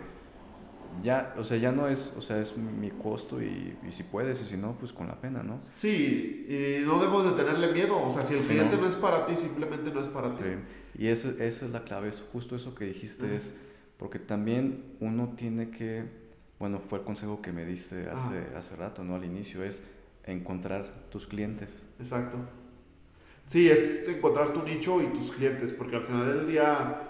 ya, 1.03 1.33
o 1.38 1.43
sea, 1.43 1.57
ya 1.57 1.71
no 1.71 1.88
es, 1.88 2.13
o 2.17 2.21
sea, 2.21 2.39
es 2.39 2.55
mi 2.55 2.89
costo 2.91 3.41
y, 3.41 3.77
y 3.88 3.91
si 3.91 4.03
puedes 4.03 4.41
y 4.41 4.45
si 4.45 4.55
no, 4.55 4.77
pues 4.77 4.93
con 4.93 5.07
la 5.07 5.19
pena, 5.19 5.43
¿no? 5.43 5.59
Sí, 5.73 6.45
y 6.47 6.86
no 6.86 6.99
debemos 6.99 7.25
de 7.25 7.43
tenerle 7.43 7.73
miedo. 7.73 8.01
O 8.01 8.11
sea, 8.11 8.21
si 8.23 8.36
el 8.36 8.41
Sí, 8.41 8.49
cliente 8.49 8.75
¿no? 8.77 8.83
no. 8.83 8.89
es 8.89 8.95
para 8.95 9.25
ti, 9.25 9.36
simplemente 9.36 9.91
no 9.91 9.99
es 10.01 10.07
para 10.07 10.29
ti. 10.29 10.43
Sí. 10.43 11.01
Y 11.03 11.07
eso, 11.07 11.29
esa 11.39 11.65
es 11.65 11.71
la 11.71 11.83
clave, 11.83 12.07
es 12.09 12.23
justo 12.31 12.55
eso 12.55 12.73
que 12.75 12.86
dijiste, 12.86 13.25
Ajá. 13.25 13.36
es 13.36 13.57
porque 13.97 14.19
también 14.19 14.83
uno 14.99 15.33
tiene 15.37 15.69
que, 15.69 16.03
bueno, 16.59 16.79
fue 16.79 16.99
el 16.99 17.05
consejo 17.05 17.41
que 17.41 17.51
me 17.51 17.65
diste 17.65 18.09
hace, 18.09 18.55
hace 18.55 18.75
rato, 18.75 19.03
¿no? 19.03 19.15
Al 19.15 19.25
inicio, 19.25 19.63
es 19.63 19.83
encontrar 20.25 20.85
tus 21.09 21.27
clientes. 21.27 21.85
Exacto. 21.99 22.37
Sí, 23.45 23.69
es 23.69 24.07
encontrar 24.09 24.53
tu 24.53 24.63
nicho 24.63 25.01
y 25.01 25.05
tus 25.07 25.31
clientes, 25.31 25.71
porque 25.71 25.97
al 25.97 26.03
final 26.03 26.25
del 26.35 26.47
día 26.47 27.01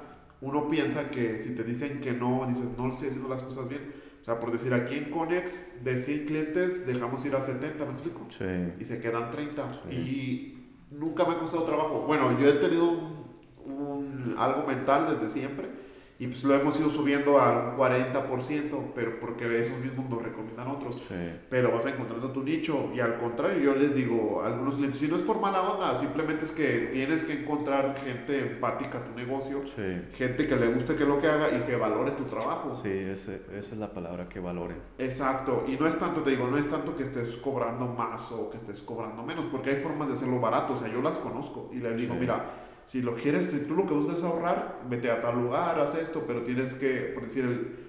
uno 0.41 0.67
piensa 0.67 1.09
que 1.09 1.41
si 1.41 1.55
te 1.55 1.63
dicen 1.63 2.01
que 2.01 2.11
no, 2.11 2.45
dices, 2.47 2.77
no 2.77 2.89
estoy 2.89 3.07
haciendo 3.07 3.29
las 3.29 3.41
cosas 3.41 3.69
bien. 3.69 3.81
O 4.21 4.25
sea, 4.25 4.39
por 4.39 4.51
decir, 4.51 4.73
aquí 4.73 4.95
en 4.95 5.11
Conex, 5.11 5.83
de 5.83 5.97
100 5.97 6.25
clientes, 6.25 6.85
dejamos 6.87 7.23
ir 7.25 7.35
a 7.35 7.41
70, 7.41 7.85
¿me 7.85 7.91
explico? 7.91 8.21
Sí. 8.29 8.43
Y 8.79 8.83
se 8.83 8.99
quedan 8.99 9.31
30. 9.31 9.81
Sí. 9.89 9.95
Y 9.95 10.95
nunca 10.95 11.23
me 11.25 11.35
ha 11.35 11.37
costado 11.39 11.63
trabajo. 11.63 12.01
Bueno, 12.07 12.37
yo 12.39 12.47
he 12.49 12.53
tenido 12.53 12.89
un, 12.89 13.25
un- 13.65 14.35
algo 14.37 14.65
mental 14.67 15.07
desde 15.13 15.29
siempre. 15.29 15.69
Y 16.17 16.27
pues 16.27 16.45
lo 16.45 16.55
hemos 16.55 16.79
ido 16.79 16.89
subiendo 16.89 17.37
a 17.39 17.71
un 17.71 17.77
40%, 17.77 18.93
pero 18.95 19.19
porque 19.19 19.59
esos 19.59 19.77
mismos 19.79 20.09
nos 20.09 20.21
recomiendan 20.23 20.67
otros 20.69 20.95
Sí. 20.95 21.13
pero 21.49 21.73
vas 21.73 21.85
encontrando 21.87 22.31
tu 22.31 22.41
nicho 22.41 22.89
y 22.95 23.01
al 23.01 23.17
contrario 23.17 23.59
yo 23.61 23.75
les 23.75 23.93
digo 23.95 24.41
a 24.41 24.47
algunos 24.47 24.75
clientes 24.75 24.97
si 24.99 25.07
no 25.09 25.17
es 25.17 25.21
por 25.21 25.41
mala 25.41 25.61
onda 25.61 25.93
simplemente 25.97 26.45
es 26.45 26.51
que 26.51 26.89
tienes 26.93 27.23
que 27.25 27.33
encontrar 27.33 27.97
gente 28.03 28.39
empática 28.53 28.99
a 28.99 29.03
tu 29.03 29.11
negocio 29.13 29.61
Sí. 29.67 30.03
gente 30.13 30.47
que 30.47 30.55
le 30.55 30.67
guste 30.67 30.95
que 30.95 31.03
lo 31.05 31.19
que 31.19 31.27
haga 31.27 31.49
y 31.57 31.61
que 31.63 31.75
valore 31.75 32.11
tu 32.11 32.23
trabajo 32.23 32.79
Sí, 32.81 32.89
ese- 32.89 33.41
esa 33.51 33.73
es 33.75 33.77
la 33.77 33.91
palabra 33.93 34.29
que 34.29 34.39
valore. 34.39 34.75
exacto 34.97 35.65
y 35.67 35.73
no 35.77 35.85
es 35.85 35.97
tanto 35.99 36.21
te 36.21 36.29
digo 36.29 36.47
no 36.47 36.57
es 36.57 36.67
tanto 36.69 36.95
que 36.95 37.03
estés 37.03 37.35
cobrando 37.37 37.87
más 37.87 38.31
o 38.31 38.49
que 38.49 38.57
estés 38.57 38.81
cobrando 38.81 39.21
menos 39.23 39.45
porque 39.51 39.71
hay 39.71 39.77
formas 39.77 40.07
de 40.07 40.13
hacerlo 40.13 40.39
barato 40.39 40.73
o 40.73 40.77
sea 40.77 40.87
yo 40.87 41.01
las 41.01 41.17
conozco 41.17 41.69
y 41.73 41.77
les 41.79 41.97
digo 41.97 42.13
Sí. 42.13 42.19
mira 42.21 42.45
si 42.85 43.01
lo 43.01 43.15
quieres 43.15 43.47
si 43.47 43.59
tú 43.59 43.75
lo 43.75 43.85
que 43.85 43.93
buscas 43.93 44.19
es 44.19 44.23
ahorrar 44.23 44.81
vete 44.89 45.11
a 45.11 45.21
tal 45.21 45.41
lugar 45.41 45.79
haz 45.79 45.95
esto 45.95 46.23
pero 46.25 46.43
tienes 46.43 46.75
que 46.75 47.11
por 47.13 47.23
decir 47.23 47.45
el 47.45 47.85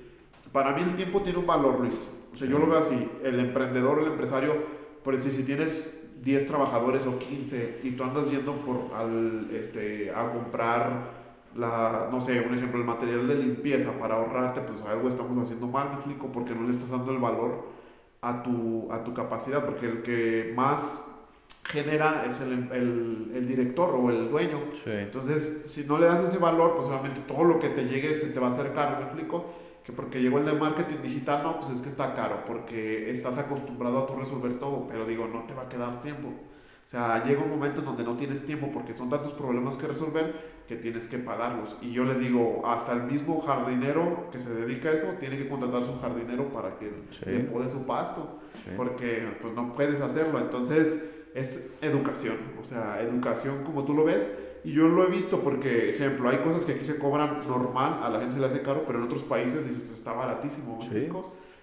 para 0.56 0.72
mí 0.72 0.80
el 0.80 0.96
tiempo 0.96 1.20
tiene 1.20 1.38
un 1.38 1.46
valor, 1.46 1.80
Luis. 1.80 2.08
O 2.32 2.36
sea, 2.36 2.48
yo 2.48 2.58
lo 2.58 2.66
veo 2.66 2.78
así. 2.78 3.10
El 3.22 3.38
emprendedor, 3.40 3.98
el 4.00 4.06
empresario, 4.06 4.54
por 5.04 5.14
decir, 5.14 5.34
si 5.34 5.42
tienes 5.42 6.08
10 6.22 6.46
trabajadores 6.46 7.06
o 7.06 7.18
15 7.18 7.80
y 7.82 7.90
tú 7.90 8.04
andas 8.04 8.30
yendo 8.30 8.54
por 8.64 8.94
al, 8.94 9.50
este, 9.52 10.10
a 10.10 10.32
comprar, 10.32 11.10
la, 11.54 12.08
no 12.10 12.22
sé, 12.22 12.40
un 12.40 12.54
ejemplo, 12.54 12.80
el 12.80 12.86
material 12.86 13.28
de 13.28 13.34
limpieza 13.34 13.92
para 13.98 14.14
ahorrarte, 14.14 14.62
pues 14.62 14.82
algo 14.84 15.08
estamos 15.08 15.36
haciendo 15.36 15.66
mal, 15.66 15.90
me 15.90 15.94
explico, 15.96 16.28
porque 16.32 16.54
no 16.54 16.66
le 16.66 16.72
estás 16.72 16.88
dando 16.88 17.12
el 17.12 17.18
valor 17.18 17.66
a 18.22 18.42
tu, 18.42 18.90
a 18.90 19.04
tu 19.04 19.12
capacidad, 19.12 19.62
porque 19.62 19.84
el 19.84 20.02
que 20.02 20.54
más 20.56 21.15
genera 21.68 22.24
es 22.26 22.40
el, 22.40 22.52
el, 22.72 23.32
el 23.34 23.46
director 23.46 23.94
o 23.94 24.10
el 24.10 24.28
dueño. 24.30 24.60
Sí. 24.72 24.90
Entonces, 24.90 25.62
si 25.66 25.84
no 25.86 25.98
le 25.98 26.06
das 26.06 26.24
ese 26.24 26.38
valor, 26.38 26.74
pues 26.76 26.86
obviamente 26.88 27.20
todo 27.26 27.44
lo 27.44 27.58
que 27.58 27.68
te 27.70 27.84
llegue 27.84 28.14
se 28.14 28.28
te 28.28 28.40
va 28.40 28.48
a 28.48 28.50
hacer 28.50 28.72
caro, 28.72 28.96
¿me 28.98 29.04
explico? 29.04 29.44
Que 29.84 29.92
porque 29.92 30.20
llegó 30.20 30.38
el 30.38 30.46
de 30.46 30.52
marketing 30.52 30.96
digital, 31.02 31.42
no, 31.42 31.60
pues 31.60 31.72
es 31.72 31.80
que 31.80 31.88
está 31.88 32.14
caro, 32.14 32.44
porque 32.46 33.10
estás 33.10 33.38
acostumbrado 33.38 33.98
a 34.00 34.06
tú 34.06 34.14
resolver 34.16 34.56
todo, 34.56 34.86
pero 34.88 35.06
digo, 35.06 35.28
no 35.28 35.44
te 35.44 35.54
va 35.54 35.62
a 35.62 35.68
quedar 35.68 36.00
tiempo. 36.02 36.28
O 36.28 36.88
sea, 36.88 37.24
llega 37.24 37.42
un 37.42 37.50
momento 37.50 37.80
en 37.80 37.86
donde 37.86 38.04
no 38.04 38.16
tienes 38.16 38.46
tiempo 38.46 38.70
porque 38.72 38.94
son 38.94 39.10
tantos 39.10 39.32
problemas 39.32 39.76
que 39.76 39.88
resolver 39.88 40.54
que 40.68 40.76
tienes 40.76 41.08
que 41.08 41.18
pagarlos. 41.18 41.76
Y 41.82 41.90
yo 41.92 42.04
les 42.04 42.20
digo, 42.20 42.62
hasta 42.64 42.92
el 42.92 43.02
mismo 43.04 43.40
jardinero 43.40 44.28
que 44.30 44.38
se 44.38 44.54
dedica 44.54 44.88
a 44.90 44.92
eso 44.92 45.06
tiene 45.18 45.36
que 45.36 45.48
contratar 45.48 45.84
su 45.84 45.98
jardinero 45.98 46.48
para 46.50 46.76
que 46.76 46.92
Sí. 47.10 47.24
le 47.26 47.40
pode 47.40 47.68
su 47.68 47.86
pasto 47.86 48.38
sí. 48.64 48.70
porque 48.76 49.26
pues 49.42 49.52
no 49.54 49.74
puedes 49.74 50.00
hacerlo. 50.00 50.38
Entonces 50.38 51.10
es 51.36 51.76
educación, 51.82 52.36
o 52.60 52.64
sea, 52.64 53.00
educación 53.02 53.62
como 53.64 53.84
tú 53.84 53.94
lo 53.94 54.04
ves. 54.04 54.28
Y 54.64 54.72
yo 54.72 54.88
lo 54.88 55.06
he 55.06 55.10
visto 55.10 55.40
porque, 55.42 55.90
ejemplo, 55.90 56.28
hay 56.28 56.38
cosas 56.38 56.64
que 56.64 56.72
aquí 56.72 56.84
se 56.84 56.98
cobran 56.98 57.46
normal, 57.46 58.00
a 58.02 58.08
la 58.08 58.18
gente 58.18 58.34
se 58.34 58.40
le 58.40 58.46
hace 58.46 58.62
caro, 58.62 58.82
pero 58.84 58.98
en 58.98 59.04
otros 59.04 59.22
países 59.22 59.64
dices, 59.64 59.84
esto 59.84 59.94
está 59.94 60.12
baratísimo, 60.12 60.78
¿me 60.78 60.84
Sí. 60.88 61.08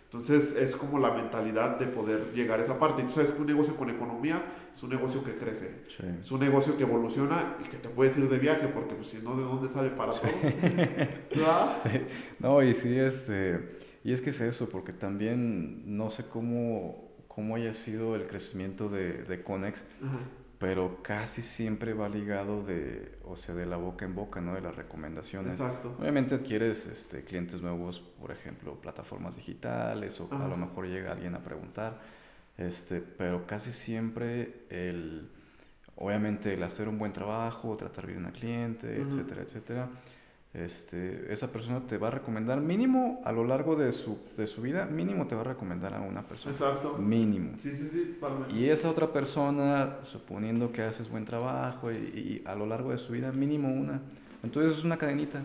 Entonces 0.06 0.56
es 0.56 0.76
como 0.76 1.00
la 1.00 1.12
mentalidad 1.12 1.80
de 1.80 1.88
poder 1.88 2.32
llegar 2.36 2.60
a 2.60 2.64
esa 2.64 2.78
parte. 2.78 3.04
Sabes 3.10 3.32
que 3.32 3.42
un 3.42 3.48
negocio 3.48 3.76
con 3.76 3.90
economía 3.90 4.44
es 4.74 4.84
un 4.84 4.92
negocio 4.92 5.24
que 5.24 5.36
crece, 5.36 5.82
Sí. 5.90 6.04
es 6.22 6.32
un 6.32 6.40
negocio 6.40 6.78
que 6.78 6.84
evoluciona 6.84 7.58
y 7.66 7.68
que 7.68 7.78
te 7.78 7.90
puedes 7.90 8.16
ir 8.18 8.30
de 8.30 8.38
viaje, 8.38 8.68
porque 8.68 8.94
pues, 8.94 9.08
si 9.08 9.18
no, 9.18 9.36
¿de 9.36 9.42
dónde 9.44 9.68
sale 9.70 9.90
para. 9.90 10.14
Sí. 11.34 11.90
No, 12.40 12.62
y 12.62 12.74
sí, 12.76 12.98
este, 12.98 13.80
y 14.04 14.14
es 14.14 14.22
que 14.22 14.30
es 14.30 14.40
eso, 14.42 14.70
porque 14.70 14.94
también 14.94 15.98
no 15.98 16.10
sé 16.12 16.26
cómo, 16.30 17.03
cómo 17.34 17.56
haya 17.56 17.74
sido 17.74 18.16
el 18.16 18.28
crecimiento 18.28 18.90
de, 18.90 19.24
de 19.24 19.44
Conex, 19.44 19.86
Ajá. 20.06 20.20
pero 20.60 21.02
casi 21.02 21.42
siempre 21.42 21.94
va 21.94 22.08
ligado 22.08 22.64
de, 22.64 23.18
o 23.26 23.36
sea, 23.36 23.56
de 23.56 23.66
la 23.66 23.78
boca 23.78 24.06
en 24.06 24.14
boca, 24.14 24.40
¿no? 24.40 24.54
De 24.54 24.62
las 24.62 24.76
recomendaciones. 24.76 25.54
Exacto. 25.60 25.96
Obviamente 26.00 26.36
adquieres 26.36 26.86
este, 26.86 27.24
clientes 27.24 27.62
nuevos, 27.62 28.00
por 28.00 28.32
ejemplo, 28.32 28.76
plataformas 28.80 29.36
digitales, 29.36 30.20
o 30.22 30.28
Ajá. 30.32 30.46
a 30.46 30.48
lo 30.48 30.58
mejor 30.58 30.86
llega 30.88 31.12
alguien 31.12 31.34
a 31.34 31.40
preguntar, 31.40 32.00
este, 32.58 33.02
pero 33.02 33.48
casi 33.48 33.72
siempre 33.72 34.66
el, 34.70 35.28
obviamente 35.96 36.54
el 36.54 36.62
hacer 36.62 36.88
un 36.88 37.00
buen 37.00 37.14
trabajo, 37.14 37.76
tratar 37.78 38.06
bien 38.06 38.26
al 38.26 38.34
cliente, 38.34 39.02
etcétera, 39.02 39.42
etcétera, 39.42 39.90
este, 40.54 41.34
esa 41.34 41.52
persona 41.52 41.80
te 41.80 41.98
va 41.98 42.10
a 42.10 42.12
recomendar 42.12 42.62
mínimo 42.62 43.22
a 43.26 43.32
lo 43.32 43.44
largo 43.44 43.76
de 43.76 43.92
su, 43.92 44.18
de 44.38 44.46
su 44.46 44.62
vida, 44.62 44.86
mínimo 44.86 45.26
te 45.28 45.34
va 45.36 45.42
a 45.42 45.46
recomendar 45.46 45.94
a 45.96 46.02
una 46.02 46.22
persona, 46.28 46.54
Exacto. 46.54 46.98
mínimo. 47.00 47.54
Sí, 47.58 47.74
sí, 47.74 47.90
sí, 47.92 48.18
totalmente. 48.20 48.54
Y 48.54 48.70
esa 48.70 48.90
otra 48.90 49.12
persona, 49.12 49.98
suponiendo 50.04 50.72
que 50.72 50.84
haces 50.84 51.10
buen 51.10 51.26
trabajo 51.26 51.92
y, 51.92 51.96
y 51.96 52.42
a 52.46 52.54
lo 52.56 52.66
largo 52.68 52.92
de 52.92 52.98
su 53.00 53.14
vida, 53.14 53.32
mínimo 53.32 53.70
una. 53.74 54.00
Entonces 54.44 54.78
es 54.78 54.84
una 54.84 54.98
cadenita, 54.98 55.42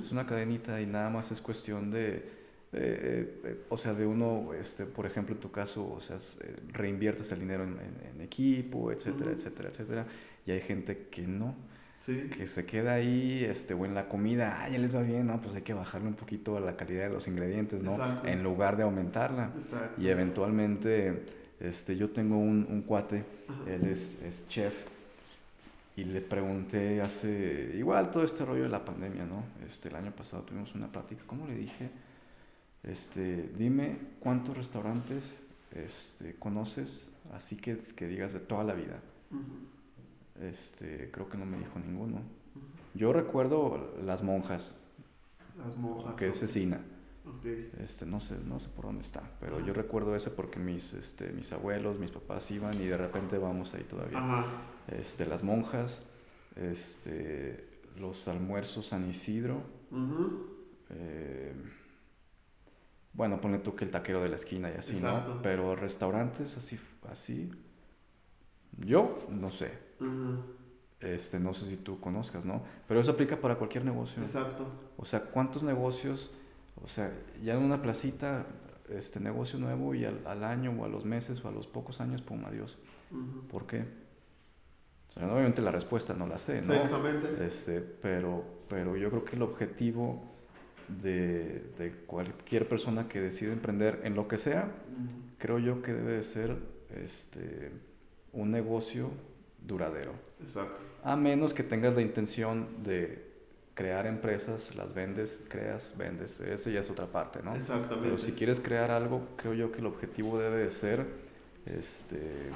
es 0.00 0.12
una 0.12 0.26
cadenita 0.26 0.80
y 0.80 0.86
nada 0.86 1.08
más 1.10 1.32
es 1.32 1.40
cuestión 1.40 1.90
de, 1.90 2.00
de, 2.10 2.22
eh, 2.72 3.40
eh, 3.44 3.60
o 3.70 3.78
sea, 3.78 3.94
de 3.94 4.06
uno, 4.06 4.52
este, 4.54 4.84
por 4.84 5.06
ejemplo, 5.06 5.34
en 5.34 5.40
tu 5.40 5.50
caso, 5.50 5.90
o 5.90 6.00
sea, 6.00 6.16
eh, 6.16 6.54
reinviertes 6.72 7.32
el 7.32 7.40
dinero 7.40 7.64
en, 7.64 7.70
en- 7.70 8.10
en 8.14 8.20
equipo, 8.20 8.92
etcétera, 8.92 9.32
etcétera, 9.32 9.70
etcétera. 9.70 10.06
Y 10.46 10.50
hay 10.52 10.60
gente 10.60 11.08
que 11.10 11.26
no, 11.26 11.54
Sí. 12.06 12.30
que 12.36 12.46
se 12.46 12.64
queda 12.64 12.94
ahí, 12.94 13.42
este, 13.44 13.74
o 13.74 13.84
en 13.84 13.92
la 13.94 14.08
comida, 14.08 14.62
ah, 14.62 14.68
ya 14.68 14.78
les 14.78 14.94
va 14.94 15.02
bien, 15.02 15.26
no, 15.26 15.40
pues 15.40 15.56
hay 15.56 15.62
que 15.62 15.74
bajarle 15.74 16.06
un 16.06 16.14
poquito 16.14 16.56
a 16.56 16.60
la 16.60 16.76
calidad 16.76 17.08
de 17.08 17.14
los 17.14 17.26
ingredientes, 17.26 17.82
¿no? 17.82 17.94
Exacto. 17.94 18.28
En 18.28 18.44
lugar 18.44 18.76
de 18.76 18.84
aumentarla. 18.84 19.50
Exacto. 19.56 20.00
Y 20.00 20.06
eventualmente, 20.06 21.24
este, 21.58 21.96
yo 21.96 22.10
tengo 22.10 22.38
un, 22.38 22.64
un 22.70 22.82
cuate, 22.82 23.24
Ajá. 23.48 23.70
él 23.72 23.86
es, 23.86 24.22
es 24.22 24.46
chef, 24.46 24.84
y 25.96 26.04
le 26.04 26.20
pregunté 26.20 27.00
hace, 27.00 27.72
igual 27.74 28.10
todo 28.12 28.22
este 28.22 28.44
rollo 28.44 28.62
de 28.62 28.68
la 28.68 28.84
pandemia, 28.84 29.24
¿no? 29.24 29.42
Este, 29.66 29.88
el 29.88 29.96
año 29.96 30.12
pasado 30.12 30.44
tuvimos 30.44 30.74
una 30.76 30.86
plática, 30.92 31.22
¿cómo 31.26 31.46
le 31.48 31.56
dije? 31.56 31.90
Este, 32.84 33.50
dime 33.58 33.96
cuántos 34.20 34.56
restaurantes 34.56 35.40
este, 35.72 36.36
conoces, 36.36 37.10
así 37.32 37.56
que, 37.56 37.78
que 37.78 38.06
digas 38.06 38.32
de 38.32 38.38
toda 38.40 38.62
la 38.62 38.74
vida. 38.74 39.00
Este, 40.40 41.10
creo 41.10 41.28
que 41.28 41.38
no 41.38 41.46
me 41.46 41.58
dijo 41.58 41.78
ninguno. 41.78 42.20
Yo 42.94 43.12
recuerdo 43.12 43.94
las 44.04 44.22
monjas, 44.22 44.78
Las 45.58 45.76
monjas. 45.76 46.14
que 46.16 46.28
es 46.28 46.38
cecina. 46.38 46.80
Ok. 47.26 47.44
Este, 47.80 48.06
no 48.06 48.20
sé, 48.20 48.36
no 48.44 48.58
sé 48.60 48.68
por 48.68 48.84
dónde 48.86 49.02
está, 49.02 49.22
pero 49.40 49.56
Ajá. 49.56 49.66
yo 49.66 49.72
recuerdo 49.74 50.14
ese 50.14 50.30
porque 50.30 50.58
mis, 50.60 50.92
este, 50.94 51.32
mis 51.32 51.52
abuelos, 51.52 51.98
mis 51.98 52.12
papás 52.12 52.50
iban 52.50 52.74
y 52.80 52.86
de 52.86 52.96
repente 52.96 53.36
vamos 53.38 53.74
ahí 53.74 53.82
todavía. 53.84 54.18
Ajá. 54.18 54.44
Este, 54.88 55.26
las 55.26 55.42
monjas, 55.42 56.04
este, 56.54 57.80
los 57.98 58.28
almuerzos 58.28 58.86
San 58.88 59.08
Isidro, 59.08 59.60
eh, 60.90 61.52
bueno, 63.12 63.40
ponle 63.40 63.58
tú 63.58 63.74
que 63.74 63.84
el 63.84 63.90
taquero 63.90 64.22
de 64.22 64.28
la 64.28 64.36
esquina 64.36 64.70
y 64.70 64.74
así, 64.74 65.00
¿no? 65.00 65.40
Pero 65.42 65.74
restaurantes 65.74 66.56
así, 66.56 66.78
así, 67.10 67.50
yo 68.78 69.18
no 69.30 69.50
sé. 69.50 69.70
Este, 71.00 71.38
no 71.38 71.54
sé 71.54 71.66
si 71.66 71.76
tú 71.76 72.00
conozcas, 72.00 72.44
¿no? 72.44 72.62
Pero 72.88 73.00
eso 73.00 73.12
aplica 73.12 73.36
para 73.36 73.56
cualquier 73.56 73.84
negocio. 73.84 74.22
Exacto. 74.22 74.66
O 74.96 75.04
sea, 75.04 75.20
¿cuántos 75.20 75.62
negocios, 75.62 76.30
o 76.82 76.88
sea, 76.88 77.12
ya 77.42 77.54
en 77.54 77.62
una 77.62 77.80
placita, 77.80 78.46
este 78.88 79.20
negocio 79.20 79.58
nuevo 79.58 79.94
y 79.94 80.04
al, 80.04 80.44
año 80.44 80.72
o 80.78 80.84
a 80.84 80.88
los 80.88 81.04
meses 81.04 81.44
o 81.44 81.48
a 81.48 81.52
los 81.52 81.66
pocos 81.66 82.00
años, 82.00 82.22
pum, 82.22 82.44
adiós. 82.44 82.78
¿Por 83.50 83.66
qué? 83.66 83.84
O 85.08 85.12
sea, 85.12 85.32
obviamente 85.32 85.62
la 85.62 85.70
respuesta 85.70 86.14
no 86.14 86.26
la 86.26 86.38
sé, 86.38 86.60
¿no? 86.62 86.74
Exactamente. 86.74 87.46
Este, 87.46 87.80
pero, 87.80 88.44
pero 88.68 88.96
yo 88.96 89.10
creo 89.10 89.24
que 89.24 89.36
el 89.36 89.42
objetivo 89.42 90.22
de, 90.88 91.72
de 91.78 91.92
cualquier 92.06 92.68
persona 92.68 93.08
que 93.08 93.20
decide 93.20 93.52
emprender 93.52 94.00
en 94.04 94.14
lo 94.14 94.28
que 94.28 94.38
sea, 94.38 94.70
creo 95.38 95.58
yo 95.58 95.82
que 95.82 95.92
debe 95.92 96.22
ser 96.22 96.56
este, 96.90 97.72
un 98.36 98.50
negocio 98.50 99.10
duradero. 99.66 100.12
Exacto. 100.40 100.84
A 101.02 101.16
menos 101.16 101.52
que 101.52 101.62
tengas 101.62 101.96
la 101.96 102.02
intención 102.02 102.68
de 102.82 103.26
crear 103.74 104.06
empresas, 104.06 104.74
las 104.74 104.94
vendes, 104.94 105.44
creas, 105.48 105.94
vendes. 105.96 106.40
Esa 106.40 106.70
ya 106.70 106.80
es 106.80 106.90
otra 106.90 107.06
parte, 107.06 107.40
¿no? 107.42 107.54
Exactamente. 107.54 108.08
Pero 108.08 108.18
si 108.18 108.32
quieres 108.32 108.60
crear 108.60 108.90
algo, 108.90 109.28
creo 109.36 109.54
yo 109.54 109.72
que 109.72 109.80
el 109.80 109.86
objetivo 109.86 110.38
debe 110.38 110.58
de 110.58 110.70
ser 110.70 111.06
este, 111.66 112.50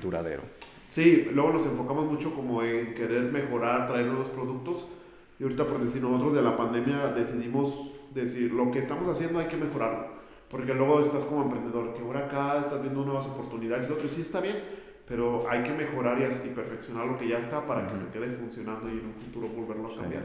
duradero. 0.00 0.42
Sí, 0.88 1.28
luego 1.32 1.52
nos 1.52 1.66
enfocamos 1.66 2.06
mucho 2.06 2.34
como 2.34 2.62
en 2.62 2.94
querer 2.94 3.32
mejorar, 3.32 3.86
traer 3.86 4.06
nuevos 4.06 4.28
productos. 4.28 4.86
Y 5.38 5.42
ahorita 5.42 5.66
por 5.66 5.82
decir, 5.82 6.02
nosotros 6.02 6.34
de 6.34 6.42
la 6.42 6.56
pandemia 6.56 7.08
decidimos 7.08 7.92
decir, 8.14 8.52
lo 8.52 8.70
que 8.70 8.78
estamos 8.78 9.08
haciendo 9.08 9.38
hay 9.38 9.46
que 9.46 9.56
mejorarlo. 9.56 10.06
Porque 10.50 10.74
luego 10.74 11.00
estás 11.00 11.24
como 11.24 11.44
emprendedor, 11.44 11.94
que 11.94 12.02
ahora 12.02 12.26
acá 12.26 12.60
estás 12.60 12.82
viendo 12.82 13.04
nuevas 13.04 13.26
oportunidades 13.26 13.86
y 13.86 13.88
lo 13.88 13.94
otro, 13.94 14.06
y 14.06 14.10
sí 14.10 14.20
está 14.20 14.40
bien, 14.40 14.56
pero 15.06 15.48
hay 15.50 15.62
que 15.62 15.72
mejorar 15.72 16.18
y, 16.20 16.24
y 16.24 16.54
perfeccionar 16.54 17.06
lo 17.06 17.18
que 17.18 17.28
ya 17.28 17.38
está 17.38 17.66
para 17.66 17.86
que 17.86 17.96
se 17.96 18.08
quede 18.08 18.36
funcionando 18.36 18.88
y 18.88 18.92
en 18.92 19.06
un 19.06 19.14
futuro 19.14 19.48
volverlo 19.48 19.92
a 19.92 19.96
cambiar. 20.00 20.22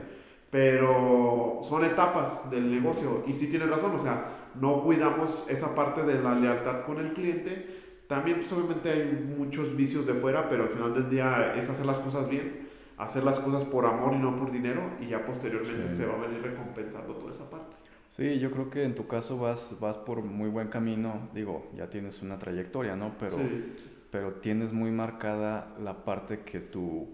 Pero 0.49 1.59
son 1.61 1.83
etapas 1.83 2.49
del 2.49 2.71
negocio 2.71 3.23
y 3.27 3.33
sí 3.33 3.47
tienes 3.47 3.69
razón, 3.69 3.95
o 3.95 3.99
sea, 3.99 4.51
no 4.59 4.81
cuidamos 4.81 5.43
esa 5.49 5.75
parte 5.75 6.03
de 6.03 6.21
la 6.21 6.35
lealtad 6.35 6.85
con 6.85 6.99
el 6.99 7.13
cliente. 7.13 7.85
También 8.07 8.37
pues, 8.37 8.53
obviamente 8.53 8.89
hay 8.89 9.35
muchos 9.37 9.75
vicios 9.75 10.05
de 10.05 10.13
fuera, 10.13 10.47
pero 10.47 10.63
al 10.63 10.69
final 10.69 10.93
del 10.93 11.09
día 11.09 11.53
es 11.57 11.69
hacer 11.69 11.85
las 11.85 11.97
cosas 11.97 12.29
bien, 12.29 12.69
hacer 12.97 13.23
las 13.23 13.39
cosas 13.39 13.65
por 13.65 13.85
amor 13.85 14.13
y 14.13 14.19
no 14.19 14.37
por 14.37 14.51
dinero 14.51 14.81
y 15.01 15.07
ya 15.07 15.25
posteriormente 15.25 15.87
se 15.89 16.05
va 16.05 16.13
a 16.13 16.27
venir 16.27 16.41
recompensando 16.41 17.13
toda 17.15 17.31
esa 17.31 17.49
parte. 17.49 17.75
Sí, 18.07 18.39
yo 18.39 18.51
creo 18.51 18.69
que 18.69 18.85
en 18.85 18.95
tu 18.95 19.05
caso 19.05 19.37
vas, 19.37 19.77
vas 19.81 19.97
por 19.97 20.21
muy 20.21 20.49
buen 20.49 20.69
camino, 20.69 21.27
digo, 21.33 21.69
ya 21.75 21.89
tienes 21.89 22.21
una 22.21 22.39
trayectoria, 22.39 22.95
¿no? 22.95 23.15
Pero 23.19 23.33
sí 23.33 23.75
pero 24.11 24.33
tienes 24.33 24.73
muy 24.73 24.91
marcada 24.91 25.73
la 25.83 26.05
parte 26.05 26.39
que 26.39 26.59
tu, 26.59 27.07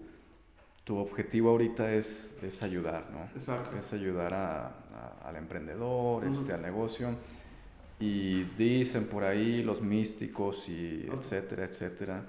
tu 0.84 0.98
objetivo 0.98 1.50
ahorita 1.50 1.92
es, 1.92 2.38
es 2.42 2.62
ayudar, 2.62 3.10
¿no? 3.10 3.24
Exacto. 3.34 3.76
Es 3.78 3.92
ayudar 3.92 4.34
a, 4.34 4.72
al 5.24 5.36
emprendedor, 5.36 6.24
este, 6.24 6.52
al 6.52 6.62
negocio. 6.62 7.14
Y 7.98 8.42
dicen 8.58 9.06
por 9.06 9.24
ahí 9.24 9.62
los 9.62 9.80
místicos 9.80 10.68
y 10.68 11.08
etcétera, 11.10 11.64
etcétera, 11.64 12.22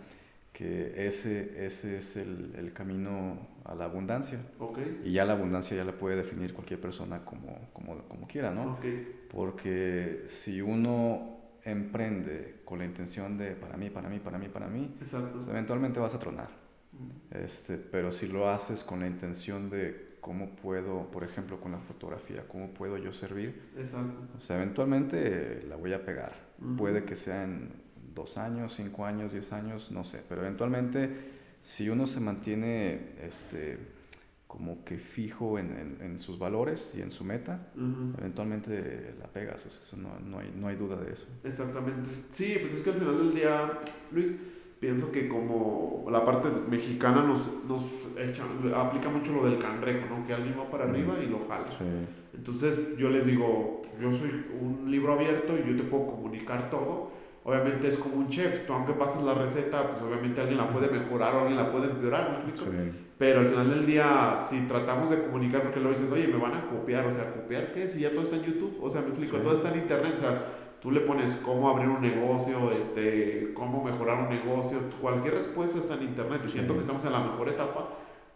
que 0.53 1.07
ese, 1.07 1.65
ese 1.65 1.97
es 1.97 2.15
el, 2.15 2.53
el 2.57 2.71
camino 2.71 3.37
a 3.65 3.75
la 3.75 3.85
abundancia. 3.85 4.39
Okay. 4.59 5.01
Y 5.03 5.11
ya 5.11 5.25
la 5.25 5.33
abundancia 5.33 5.75
ya 5.75 5.83
la 5.83 5.91
puede 5.91 6.15
definir 6.15 6.53
cualquier 6.53 6.79
persona 6.79 7.25
como, 7.25 7.69
como, 7.73 7.97
como 8.03 8.27
quiera, 8.27 8.51
¿no? 8.51 8.75
Okay. 8.75 9.25
Porque 9.29 10.23
si 10.27 10.61
uno 10.61 11.34
emprende 11.65 12.61
con 12.63 12.79
la 12.79 12.85
intención 12.85 13.37
de 13.37 13.51
para 13.55 13.75
mí, 13.75 13.89
para 13.89 14.07
mí, 14.07 14.19
para 14.19 14.37
mí, 14.37 14.47
para 14.47 14.67
mí, 14.67 14.95
pues, 14.97 15.47
eventualmente 15.47 15.99
vas 15.99 16.13
a 16.13 16.19
tronar. 16.19 16.49
Este, 17.31 17.77
pero 17.77 18.11
si 18.11 18.27
lo 18.27 18.49
haces 18.49 18.83
con 18.83 19.01
la 19.01 19.07
intención 19.07 19.69
de 19.69 20.15
cómo 20.21 20.55
puedo, 20.55 21.11
por 21.11 21.23
ejemplo, 21.23 21.59
con 21.59 21.73
la 21.73 21.79
fotografía, 21.79 22.47
cómo 22.47 22.69
puedo 22.69 22.97
yo 22.97 23.11
servir, 23.11 23.69
Exacto. 23.77 24.27
o 24.37 24.41
sea, 24.41 24.55
eventualmente 24.57 25.63
la 25.67 25.75
voy 25.75 25.93
a 25.93 26.05
pegar. 26.05 26.33
Puede 26.77 27.03
que 27.03 27.15
sea 27.15 27.43
en 27.43 27.69
dos 28.13 28.37
años, 28.37 28.73
cinco 28.73 29.05
años, 29.05 29.33
diez 29.33 29.51
años, 29.51 29.91
no 29.91 30.03
sé, 30.03 30.23
pero 30.27 30.41
eventualmente 30.41 31.09
si 31.61 31.89
uno 31.89 32.07
se 32.07 32.19
mantiene 32.21 33.15
este, 33.21 33.77
como 34.55 34.85
que 34.85 34.97
fijo 34.97 35.59
en, 35.59 35.97
en, 35.99 36.17
sus 36.17 36.39
valores 36.39 36.93
y 36.97 37.01
en 37.01 37.11
su 37.11 37.25
meta, 37.25 37.67
eventualmente 38.17 39.13
la 39.19 39.27
pegas, 39.27 39.65
eso 39.65 39.97
no, 39.97 40.17
no, 40.25 40.39
hay, 40.39 40.53
no 40.57 40.69
hay 40.69 40.77
duda 40.77 40.95
de 40.95 41.11
eso. 41.11 41.27
Exactamente. 41.43 42.09
Sí, 42.29 42.55
pues 42.61 42.73
es 42.73 42.81
que 42.81 42.91
al 42.91 42.95
final 42.95 43.17
del 43.17 43.35
día, 43.35 43.79
Luis, 44.13 44.33
pienso 44.79 45.11
que 45.11 45.27
como 45.27 46.07
la 46.09 46.23
parte 46.23 46.47
mexicana 46.69 47.21
nos, 47.21 47.49
nos 47.67 47.83
echa, 48.17 48.43
aplica 48.75 49.09
mucho 49.09 49.33
lo 49.33 49.43
del 49.43 49.59
cangrejo, 49.59 50.05
¿no? 50.09 50.25
Que 50.25 50.33
alguien 50.33 50.57
va 50.57 50.69
para 50.71 50.85
arriba 50.85 51.15
y 51.21 51.27
lo 51.27 51.45
jala. 51.49 51.65
Entonces 52.33 52.97
yo 52.97 53.09
les 53.09 53.25
digo, 53.25 53.81
yo 53.99 54.09
soy 54.13 54.45
un 54.61 54.89
libro 54.89 55.13
abierto 55.13 55.53
y 55.53 55.69
yo 55.69 55.75
te 55.75 55.83
puedo 55.83 56.07
comunicar 56.07 56.69
todo. 56.69 57.11
Obviamente 57.47 57.87
es 57.87 57.97
como 57.99 58.15
un 58.15 58.27
chef, 58.27 58.65
tú 58.65 58.73
aunque 58.73 58.93
pases 58.93 59.21
la 59.21 59.35
receta, 59.35 59.91
pues 59.91 60.01
obviamente 60.01 60.41
alguien 60.41 60.57
la 60.57 60.67
puede 60.67 60.89
mejorar 60.89 61.35
o 61.35 61.39
alguien 61.41 61.57
la 61.57 61.69
puede 61.69 61.91
empeorar, 61.91 62.31
¿me 62.31 62.37
explico? 62.37 62.65
Pero 63.19 63.41
al 63.41 63.47
final 63.47 63.69
del 63.69 63.85
día, 63.85 64.33
si 64.35 64.67
tratamos 64.67 65.11
de 65.11 65.21
comunicar, 65.21 65.61
porque 65.61 65.79
luego 65.79 65.95
dices, 65.95 66.11
oye, 66.11 66.27
me 66.27 66.37
van 66.37 66.55
a 66.55 66.67
copiar, 66.67 67.05
o 67.05 67.11
sea, 67.11 67.31
¿copiar 67.31 67.71
qué? 67.71 67.87
Si 67.87 68.01
ya 68.01 68.09
todo 68.09 68.23
está 68.23 68.37
en 68.37 68.45
YouTube, 68.45 68.79
o 68.81 68.89
sea, 68.89 69.01
me 69.01 69.09
explico, 69.09 69.37
todo 69.37 69.53
está 69.53 69.71
en 69.71 69.81
Internet, 69.81 70.15
o 70.17 70.19
sea, 70.21 70.43
tú 70.81 70.89
le 70.89 71.01
pones 71.01 71.35
cómo 71.35 71.69
abrir 71.69 71.87
un 71.87 72.01
negocio, 72.01 72.71
este, 72.71 73.51
cómo 73.53 73.83
mejorar 73.83 74.23
un 74.23 74.29
negocio, 74.29 74.79
cualquier 74.99 75.35
respuesta 75.35 75.77
está 75.77 75.93
en 75.93 76.01
Internet, 76.01 76.41
y 76.45 76.49
siento 76.49 76.73
que 76.73 76.81
estamos 76.81 77.05
en 77.05 77.11
la 77.11 77.19
mejor 77.19 77.47
etapa 77.47 77.89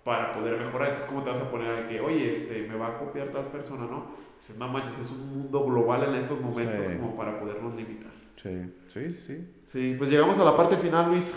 para 0.03 0.35
poder 0.35 0.59
mejorar, 0.59 0.89
entonces, 0.89 1.09
¿cómo 1.09 1.23
te 1.23 1.31
vas 1.31 1.41
a 1.41 1.49
poner 1.49 1.71
a 1.71 1.87
que, 1.87 1.99
oye, 1.99 2.29
este, 2.29 2.67
me 2.67 2.75
va 2.75 2.89
a 2.89 2.99
copiar 2.99 3.29
tal 3.29 3.47
persona, 3.47 3.87
no? 3.89 4.05
Dices, 4.39 4.59
no 4.59 4.67
manches, 4.67 4.99
es 4.99 5.11
un 5.11 5.39
mundo 5.39 5.65
global 5.65 6.05
en 6.09 6.15
estos 6.15 6.39
momentos 6.39 6.87
como 6.89 7.15
para 7.15 7.39
podernos 7.39 7.73
limitar. 7.73 8.18
Sí, 8.41 8.71
sí, 8.93 9.09
sí. 9.09 9.47
Sí, 9.65 9.95
pues 9.97 10.09
llegamos 10.09 10.37
a 10.39 10.45
la 10.45 10.55
parte 10.55 10.77
final, 10.77 11.09
Luis, 11.11 11.35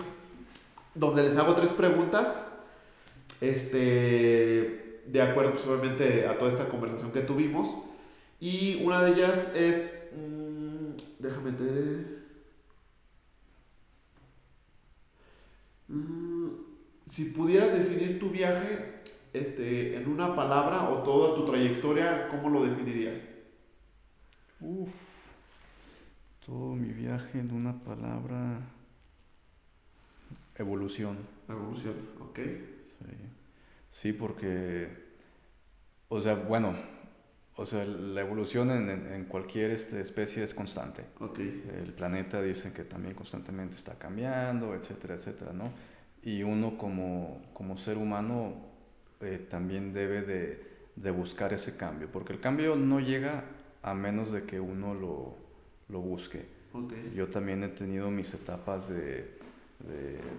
donde 0.95 1.25
les 1.25 1.37
hago 1.37 1.55
tres 1.55 1.71
preguntas 1.73 2.49
este, 3.41 5.03
de 5.07 5.23
acuerdo 5.23 5.53
pues, 5.53 5.67
obviamente 5.67 6.27
a 6.27 6.39
toda 6.39 6.51
esta 6.51 6.69
conversación 6.69 7.13
que 7.13 7.23
tuvimos. 7.23 7.69
Y 8.41 8.85
una 8.85 9.03
de 9.03 9.13
ellas 9.13 9.55
es, 9.55 10.11
mm, 10.17 11.23
déjame 11.23 11.53
te... 11.53 12.23
Mm, 15.89 16.51
si 17.05 17.27
pudieras 17.27 17.73
definir 17.73 18.19
tu 18.19 18.31
viaje 18.31 19.03
este, 19.33 19.97
en 19.97 20.09
una 20.09 20.35
palabra 20.35 20.89
o 20.89 21.03
toda 21.03 21.35
tu 21.35 21.45
trayectoria, 21.45 22.29
¿cómo 22.29 22.49
lo 22.49 22.65
definirías? 22.65 23.19
Uf, 24.61 24.91
todo 26.47 26.75
mi 26.75 26.93
viaje 26.93 27.39
en 27.39 27.53
una 27.53 27.79
palabra, 27.85 28.61
evolución. 30.57 31.19
Evolución, 31.49 31.95
ok. 32.21 32.39
Sí, 33.91 34.13
porque, 34.13 34.89
o 36.09 36.21
sea, 36.21 36.35
bueno, 36.35 36.75
o 37.57 37.67
sea, 37.67 37.85
la 37.85 38.23
evolución 38.23 38.71
en, 38.71 38.89
en, 38.89 39.25
cualquier 39.27 39.71
este, 39.71 40.01
especie 40.01 40.43
es 40.43 40.55
constante. 40.55 41.05
Okay. 41.21 41.71
El 41.83 41.93
planeta 41.93 42.41
dicen 42.41 42.73
que 42.73 42.85
también 42.85 43.15
constantemente 43.15 43.77
está 43.77 43.99
cambiando, 43.99 44.75
etcétera, 44.75 45.15
etcétera, 45.15 45.53
¿no? 45.53 45.71
Y 46.23 46.43
uno 46.43 46.79
como, 46.79 47.43
como 47.53 47.77
ser 47.77 47.99
humano 47.99 48.55
eh, 49.21 49.47
también 49.49 49.93
debe 49.93 50.23
de, 50.23 50.67
de, 50.97 51.11
buscar 51.11 51.53
ese 51.53 51.77
cambio, 51.77 52.09
porque 52.11 52.33
el 52.33 52.41
cambio 52.41 52.77
no 52.77 52.99
llega 52.99 53.45
a 53.83 53.93
menos 53.93 54.33
de 54.33 54.45
que 54.45 54.59
uno 54.59 54.95
lo, 54.95 55.37
lo 55.93 56.01
busque. 56.01 56.47
Okay. 56.73 57.13
Yo 57.15 57.29
también 57.29 57.63
he 57.63 57.69
tenido 57.69 58.11
mis 58.11 58.33
etapas 58.35 58.89
de 58.89 59.43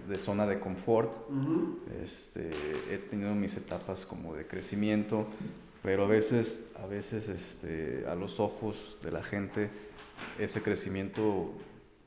de, 0.08 0.16
zona 0.16 0.46
de 0.46 0.58
confort. 0.58 1.12
este, 2.02 2.50
he 2.90 2.98
tenido 2.98 3.34
mis 3.34 3.56
etapas 3.56 4.06
como 4.06 4.34
de 4.34 4.46
crecimiento, 4.46 5.26
pero 5.82 6.04
a 6.04 6.08
veces, 6.08 6.70
a 6.82 6.86
veces 6.86 7.28
este, 7.28 8.04
a 8.08 8.14
los 8.14 8.40
ojos 8.40 8.98
de 9.02 9.10
la 9.10 9.22
gente 9.22 9.70
ese 10.38 10.62
crecimiento 10.62 11.52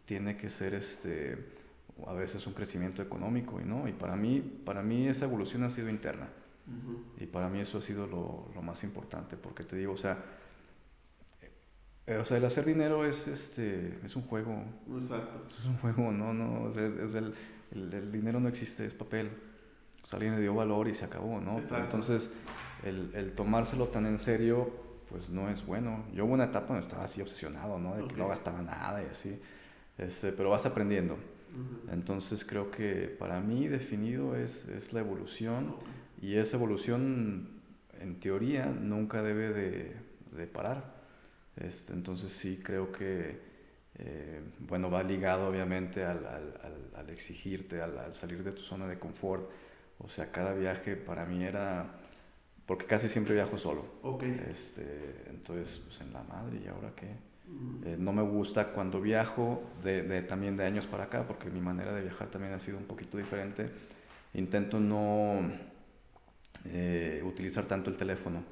tiene 0.06 0.36
que 0.36 0.50
ser 0.50 0.74
este, 0.74 1.38
a 2.08 2.14
veces 2.14 2.48
un 2.48 2.54
crecimiento 2.54 3.02
económico 3.02 3.60
y 3.60 3.66
no 3.66 3.88
y 3.88 3.92
para 3.92 4.16
mí 4.16 4.40
para 4.40 4.82
mí 4.82 5.08
esa 5.08 5.26
evolución 5.26 5.64
ha 5.64 5.70
sido 5.70 5.90
interna 5.90 6.30
y 7.20 7.26
para 7.26 7.50
mí 7.50 7.60
eso 7.60 7.78
ha 7.78 7.82
sido 7.82 8.08
lo, 8.08 8.50
lo, 8.56 8.62
más 8.62 8.84
importante 8.84 9.36
porque 9.38 9.64
te 9.64 9.76
digo 9.76 9.94
o 9.94 9.98
sea 9.98 10.18
o 12.16 12.24
sea, 12.24 12.38
el 12.38 12.46
hacer 12.46 12.64
dinero 12.64 13.06
es, 13.06 13.28
este, 13.28 14.00
es 14.04 14.16
un 14.16 14.24
juego. 14.24 14.64
Exacto. 14.96 15.46
Es 15.48 15.66
un 15.66 15.78
juego, 15.78 16.12
no, 16.12 16.34
no, 16.34 16.64
o 16.64 16.72
sea, 16.72 16.86
es, 16.86 17.14
el, 17.16 17.34
el, 17.72 18.12
dinero 18.12 18.40
no 18.40 18.48
existe, 18.48 18.86
es 18.86 18.94
papel. 18.94 19.30
O 20.04 20.08
sea, 20.08 20.18
alguien 20.18 20.36
le 20.36 20.42
dio 20.42 20.56
valor 20.56 20.88
y 20.88 20.94
se 20.94 21.04
acabó, 21.04 21.42
¿no? 21.42 21.60
Entonces, 21.60 22.38
el, 22.84 23.12
el, 23.14 23.34
tomárselo 23.34 23.88
tan 23.88 24.06
en 24.06 24.20
serio, 24.20 24.72
pues 25.10 25.30
no 25.30 25.50
es 25.50 25.66
bueno. 25.66 26.06
Yo 26.14 26.24
hubo 26.24 26.34
una 26.34 26.46
etapa 26.46 26.68
donde 26.68 26.82
estaba 26.82 27.04
así 27.04 27.22
obsesionado, 27.22 27.78
¿no? 27.78 27.96
De 27.96 28.08
que 28.08 28.16
no 28.16 28.30
gastaba 28.30 28.62
nada 28.62 29.04
y 29.04 29.08
así. 29.08 29.38
Este, 29.98 30.32
pero 30.32 30.50
vas 30.50 30.66
aprendiendo. 30.66 31.18
Entonces 31.92 32.46
creo 32.46 32.70
que 32.70 33.16
para 33.20 33.40
mí 33.42 33.68
definido 33.68 34.36
es, 34.36 34.68
es 34.68 34.94
la 34.94 35.00
evolución 35.00 35.76
y 36.22 36.36
esa 36.36 36.58
evolución 36.58 37.50
en 38.00 38.20
teoría 38.20 38.66
nunca 38.68 39.24
debe 39.24 39.52
de, 39.52 39.96
de 40.32 40.48
parar. 40.48 40.97
Este, 41.62 41.94
entonces 41.94 42.32
sí 42.32 42.62
creo 42.64 42.92
que, 42.92 43.40
eh, 44.00 44.42
bueno, 44.60 44.90
va 44.90 45.04
ligado 45.04 45.48
obviamente 45.48 46.04
al, 46.04 46.26
al, 46.26 46.92
al, 46.96 47.10
exigirte, 47.10 47.82
al, 47.82 48.14
salir 48.14 48.44
de 48.44 48.52
tu 48.52 48.62
zona 48.62 48.88
de 48.88 49.00
confort. 49.00 49.50
O 50.00 50.10
sea, 50.10 50.32
cada 50.32 50.54
viaje 50.54 50.96
para 50.96 51.26
mí 51.26 51.44
era, 51.44 52.00
porque 52.66 52.86
casi 52.86 53.10
siempre 53.10 53.34
viajo 53.34 53.58
solo. 53.58 53.86
Okay. 54.04 54.46
Este, 54.50 55.26
entonces, 55.30 55.80
pues 55.86 56.02
en 56.02 56.14
la 56.14 56.24
madre, 56.24 56.62
¿y 56.64 56.68
ahora 56.68 56.92
qué? 56.96 57.08
Eh, 57.86 57.96
no 57.98 58.12
me 58.12 58.22
gusta 58.22 58.68
cuando 58.74 59.00
viajo, 59.00 59.64
de, 59.84 60.04
de, 60.04 60.22
también 60.22 60.58
de 60.58 60.66
años 60.66 60.86
para 60.86 61.06
acá, 61.06 61.26
porque 61.26 61.50
mi 61.50 61.62
manera 61.62 61.94
de 61.94 62.02
viajar 62.02 62.28
también 62.28 62.54
ha 62.54 62.60
sido 62.60 62.78
un 62.78 62.84
poquito 62.84 63.18
diferente. 63.18 63.70
Intento 64.34 64.80
no 64.80 65.50
eh, 66.66 67.22
utilizar 67.26 67.66
tanto 67.66 67.90
el 67.90 67.98
teléfono. 67.98 68.44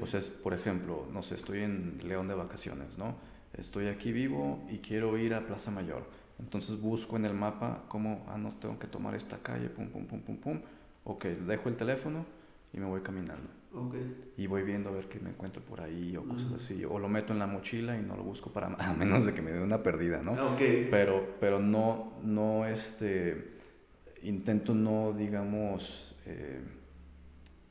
O 0.00 0.06
sea, 0.06 0.20
por 0.42 0.54
ejemplo, 0.54 1.06
no 1.12 1.22
sé, 1.22 1.36
estoy 1.36 1.60
en 1.60 2.00
León 2.04 2.28
de 2.28 2.34
vacaciones, 2.34 2.98
¿no? 2.98 3.14
Estoy 3.52 3.86
aquí 3.86 4.12
vivo 4.12 4.64
y 4.70 4.78
quiero 4.78 5.16
ir 5.18 5.34
a 5.34 5.46
Plaza 5.46 5.70
Mayor. 5.70 6.04
Entonces 6.38 6.80
busco 6.80 7.16
en 7.16 7.26
el 7.26 7.34
mapa 7.34 7.84
cómo, 7.88 8.24
ah, 8.28 8.38
no, 8.38 8.54
tengo 8.60 8.78
que 8.78 8.86
tomar 8.86 9.14
esta 9.14 9.38
calle, 9.38 9.68
pum, 9.68 9.88
pum, 9.88 10.06
pum, 10.06 10.20
pum, 10.20 10.36
pum. 10.36 10.60
Ok, 11.04 11.24
dejo 11.24 11.68
el 11.68 11.76
teléfono 11.76 12.24
y 12.72 12.78
me 12.78 12.86
voy 12.86 13.00
caminando. 13.00 13.48
Okay. 13.72 14.32
Y 14.36 14.46
voy 14.48 14.62
viendo 14.62 14.88
a 14.88 14.92
ver 14.92 15.06
qué 15.08 15.20
me 15.20 15.30
encuentro 15.30 15.62
por 15.62 15.80
ahí 15.80 16.16
o 16.16 16.24
cosas 16.24 16.52
así. 16.52 16.84
O 16.84 16.98
lo 16.98 17.08
meto 17.08 17.32
en 17.32 17.38
la 17.38 17.46
mochila 17.46 17.96
y 17.96 18.02
no 18.02 18.16
lo 18.16 18.24
busco 18.24 18.50
para... 18.50 18.66
A 18.78 18.92
menos 18.94 19.24
de 19.24 19.32
que 19.32 19.42
me 19.42 19.52
dé 19.52 19.62
una 19.62 19.82
perdida, 19.82 20.22
¿no? 20.22 20.54
Okay. 20.54 20.88
Pero, 20.90 21.36
pero 21.38 21.60
no, 21.60 22.14
no, 22.22 22.66
este... 22.66 23.58
Intento 24.22 24.74
no, 24.74 25.12
digamos... 25.12 26.16
Eh, 26.26 26.60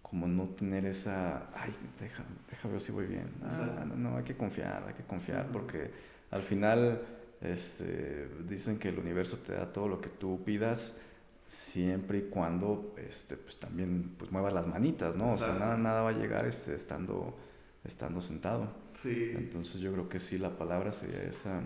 como 0.10 0.28
no 0.28 0.45
tener 0.49 0.86
esa, 0.86 1.49
ay, 1.53 1.72
deja, 1.99 2.24
deja 2.49 2.68
ver 2.68 2.82
si 2.82 2.91
voy 2.91 3.05
bien. 3.05 3.30
Ah, 3.43 3.86
no, 3.88 3.95
no, 3.95 4.18
hay 4.18 4.24
que 4.24 4.36
confiar, 4.36 4.84
hay 4.88 4.95
que 4.95 5.03
confiar, 5.03 5.47
porque 5.51 5.91
al 6.32 6.41
final 6.41 7.01
este, 7.41 8.28
dicen 8.47 8.80
que 8.80 8.89
el 8.89 8.97
universo 8.97 9.38
te 9.38 9.53
da 9.53 9.72
todo 9.72 9.88
lo 9.88 10.01
que 10.01 10.10
tú 10.10 10.43
pidas 10.43 10.99
siempre 11.47 12.20
y 12.20 12.22
cuando 12.24 12.95
este, 12.97 13.38
pues, 13.38 13.57
también 13.60 14.16
pues, 14.18 14.32
muevas 14.32 14.53
las 14.53 14.68
manitas, 14.68 15.16
¿no? 15.16 15.34
O 15.34 15.38
sea, 15.38 15.53
nada, 15.53 15.78
nada 15.78 16.01
va 16.01 16.10
a 16.10 16.14
llegar 16.14 16.45
este, 16.47 16.76
estando, 16.76 17.38
estando 17.84 18.20
sentado. 18.22 18.68
Sí. 19.01 19.34
Entonces 19.36 19.80
yo 19.80 19.91
creo 19.93 20.10
que 20.10 20.20
sí, 20.20 20.39
la 20.39 20.57
palabra 20.57 20.91
sería 20.91 21.22
esa 21.22 21.62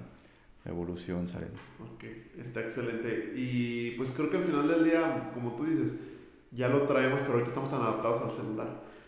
evolución, 0.66 1.28
Saren. 1.28 1.52
Ok, 1.80 2.04
está 2.38 2.62
excelente. 2.62 3.34
Y 3.36 3.92
pues 3.92 4.12
creo 4.12 4.30
que 4.30 4.38
al 4.38 4.44
final 4.44 4.68
del 4.68 4.84
día, 4.84 5.32
como 5.34 5.56
tú 5.56 5.66
dices, 5.66 6.13
ya 6.56 6.68
lo 6.68 6.84
traemos, 6.84 7.20
pero 7.22 7.34
ahorita 7.34 7.50
estamos 7.50 7.70
tan 7.70 7.82
adaptados 7.82 8.22
al 8.22 8.32
celular. 8.32 8.68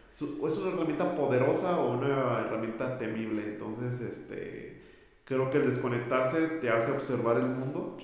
¿Es 0.10 0.58
una 0.58 0.74
herramienta 0.74 1.16
poderosa 1.16 1.78
o 1.80 1.98
una 1.98 2.40
herramienta 2.40 2.98
temible? 2.98 3.44
Entonces, 3.44 4.00
este, 4.02 4.82
creo 5.26 5.50
que 5.50 5.58
el 5.58 5.70
desconectarse 5.70 6.48
te 6.62 6.70
hace 6.70 6.92
observar 6.92 7.38
el 7.38 7.48
mundo 7.48 7.98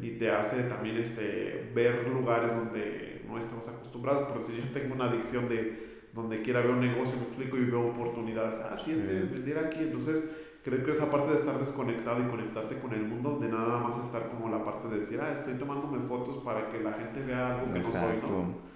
y 0.00 0.10
te 0.18 0.30
hace 0.30 0.64
también 0.64 0.96
este, 0.96 1.72
ver 1.74 2.08
lugares 2.08 2.54
donde 2.54 3.24
no 3.26 3.38
estamos 3.38 3.68
acostumbrados. 3.68 4.28
Por 4.28 4.40
si 4.40 4.56
yo 4.56 4.62
tengo 4.72 4.94
una 4.94 5.06
adicción 5.06 5.48
de 5.48 5.86
donde 6.12 6.40
quiera 6.40 6.60
ver 6.60 6.70
un 6.70 6.80
negocio, 6.80 7.16
me 7.16 7.24
explico 7.24 7.56
y 7.58 7.64
veo 7.64 7.86
oportunidades. 7.88 8.60
Ah, 8.60 8.76
sí, 8.78 8.92
este, 8.92 9.20
vender 9.22 9.58
aquí. 9.58 9.80
Entonces, 9.80 10.36
creo 10.64 10.84
que 10.84 10.92
esa 10.92 11.10
parte 11.10 11.32
de 11.32 11.38
estar 11.38 11.58
desconectado 11.58 12.22
y 12.22 12.28
conectarte 12.28 12.78
con 12.78 12.92
el 12.92 13.02
mundo, 13.02 13.38
de 13.40 13.48
nada 13.48 13.78
más 13.78 13.98
estar 14.04 14.28
como 14.28 14.48
la 14.48 14.64
parte 14.64 14.88
de 14.88 15.00
decir, 15.00 15.20
ah, 15.20 15.32
estoy 15.32 15.54
tomándome 15.54 15.98
fotos 16.06 16.38
para 16.44 16.68
que 16.68 16.80
la 16.80 16.92
gente 16.92 17.20
vea 17.20 17.54
algo 17.54 17.72
que 17.72 17.80
no 17.80 17.84
soy, 17.84 18.16
¿no? 18.22 18.66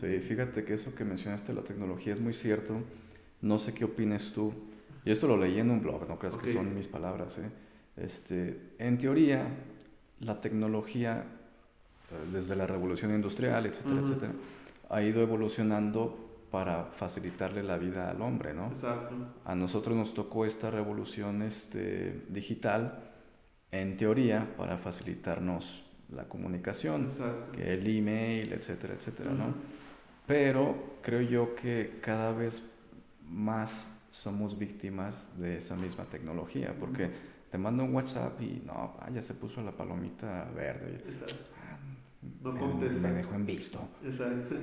Sí, 0.00 0.18
fíjate 0.20 0.64
que 0.64 0.74
eso 0.74 0.94
que 0.94 1.04
mencionaste 1.04 1.48
de 1.48 1.60
la 1.60 1.64
tecnología 1.64 2.12
es 2.14 2.20
muy 2.20 2.34
cierto. 2.34 2.74
No 3.40 3.58
sé 3.58 3.72
qué 3.74 3.84
opines 3.84 4.32
tú. 4.32 4.52
Y 5.04 5.10
esto 5.10 5.28
lo 5.28 5.36
leí 5.36 5.58
en 5.58 5.70
un 5.70 5.80
blog, 5.80 6.08
no 6.08 6.18
creas 6.18 6.36
que 6.36 6.52
son 6.52 6.74
mis 6.74 6.88
palabras. 6.88 7.38
¿eh? 7.38 7.48
Este, 7.96 8.72
en 8.78 8.98
teoría, 8.98 9.46
la 10.20 10.40
tecnología, 10.40 11.24
eh, 12.10 12.30
desde 12.32 12.56
la 12.56 12.66
revolución 12.66 13.14
industrial, 13.14 13.66
etcétera, 13.66 14.00
etcétera, 14.00 14.32
ha 14.90 15.02
ido 15.02 15.22
evolucionando 15.22 16.26
para 16.50 16.86
facilitarle 16.86 17.62
la 17.62 17.76
vida 17.78 18.10
al 18.10 18.20
hombre, 18.20 18.52
¿no? 18.52 18.66
Exacto. 18.66 19.14
A 19.44 19.54
nosotros 19.54 19.96
nos 19.96 20.14
tocó 20.14 20.44
esta 20.44 20.70
revolución 20.70 21.42
este, 21.42 22.24
digital, 22.28 23.04
en 23.70 23.96
teoría, 23.96 24.56
para 24.56 24.76
facilitarnos 24.76 25.84
la 26.10 26.24
comunicación, 26.24 27.08
que 27.54 27.74
el 27.74 27.86
email, 27.86 28.52
etcétera, 28.52 28.94
etcétera, 28.94 29.32
¿no? 29.32 29.54
Pero 30.26 30.98
creo 31.02 31.20
yo 31.20 31.54
que 31.54 31.98
cada 32.02 32.32
vez 32.32 32.62
más 33.28 33.90
somos 34.10 34.58
víctimas 34.58 35.30
de 35.38 35.58
esa 35.58 35.76
misma 35.76 36.04
tecnología, 36.04 36.74
porque 36.78 37.10
te 37.50 37.58
mando 37.58 37.84
un 37.84 37.94
WhatsApp 37.94 38.40
y 38.40 38.62
no, 38.66 38.96
ah, 39.00 39.08
ya 39.12 39.22
se 39.22 39.34
puso 39.34 39.60
la 39.62 39.72
palomita 39.72 40.50
verde. 40.54 41.04
Ah, 41.62 41.78
no 42.42 42.52
me, 42.52 42.88
me, 42.88 43.12
dejó 43.12 43.34
en 43.34 43.46
visto. 43.46 43.78
Exacto. 44.04 44.56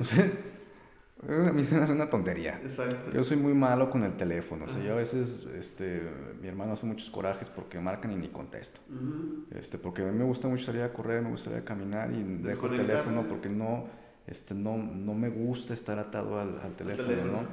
a 1.29 1.53
mí 1.53 1.63
se 1.63 1.75
me 1.75 1.81
hace 1.81 1.93
una 1.93 2.09
tontería. 2.09 2.59
Exacto. 2.63 3.11
Yo 3.13 3.23
soy 3.23 3.37
muy 3.37 3.53
malo 3.53 3.89
con 3.89 4.03
el 4.03 4.17
teléfono. 4.17 4.65
O 4.65 4.67
sea, 4.67 4.83
yo 4.83 4.93
a 4.93 4.97
veces, 4.97 5.47
este, 5.57 6.01
mi 6.41 6.47
hermano 6.47 6.73
hace 6.73 6.85
muchos 6.85 7.09
corajes 7.09 7.49
porque 7.49 7.79
marcan 7.79 8.11
y 8.11 8.15
ni 8.15 8.27
contesto. 8.27 8.81
este, 9.51 9.77
porque 9.77 10.01
a 10.01 10.05
mí 10.05 10.17
me 10.17 10.25
gusta 10.25 10.47
mucho 10.47 10.65
salir 10.65 10.81
a 10.81 10.91
correr, 10.91 11.21
me 11.21 11.29
gustaría 11.29 11.63
caminar 11.63 12.11
y 12.11 12.23
dejo 12.23 12.67
el 12.67 12.75
teléfono 12.75 13.23
porque 13.29 13.49
no 13.49 14.02
este, 14.27 14.53
no, 14.53 14.77
no 14.77 15.13
me 15.13 15.29
gusta 15.29 15.73
estar 15.73 15.99
atado 15.99 16.39
al, 16.39 16.75
teléfono, 16.75 17.25
¿no? 17.25 17.47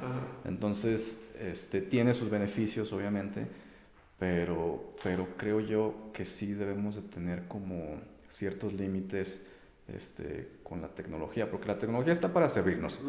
Entonces, 0.44 1.34
este, 1.40 1.80
tiene 1.80 2.14
sus 2.14 2.30
beneficios, 2.30 2.92
obviamente, 2.92 3.46
pero, 4.18 4.94
pero 5.02 5.28
creo 5.36 5.60
yo 5.60 6.10
que 6.12 6.24
sí 6.24 6.52
debemos 6.52 6.96
de 6.96 7.02
tener 7.02 7.48
como 7.48 8.00
ciertos 8.28 8.72
límites 8.72 9.40
este, 9.88 10.48
con 10.62 10.80
la 10.80 10.88
tecnología, 10.88 11.50
porque 11.50 11.66
la 11.66 11.78
tecnología 11.78 12.12
está 12.12 12.32
para 12.32 12.48
servirnos, 12.48 13.00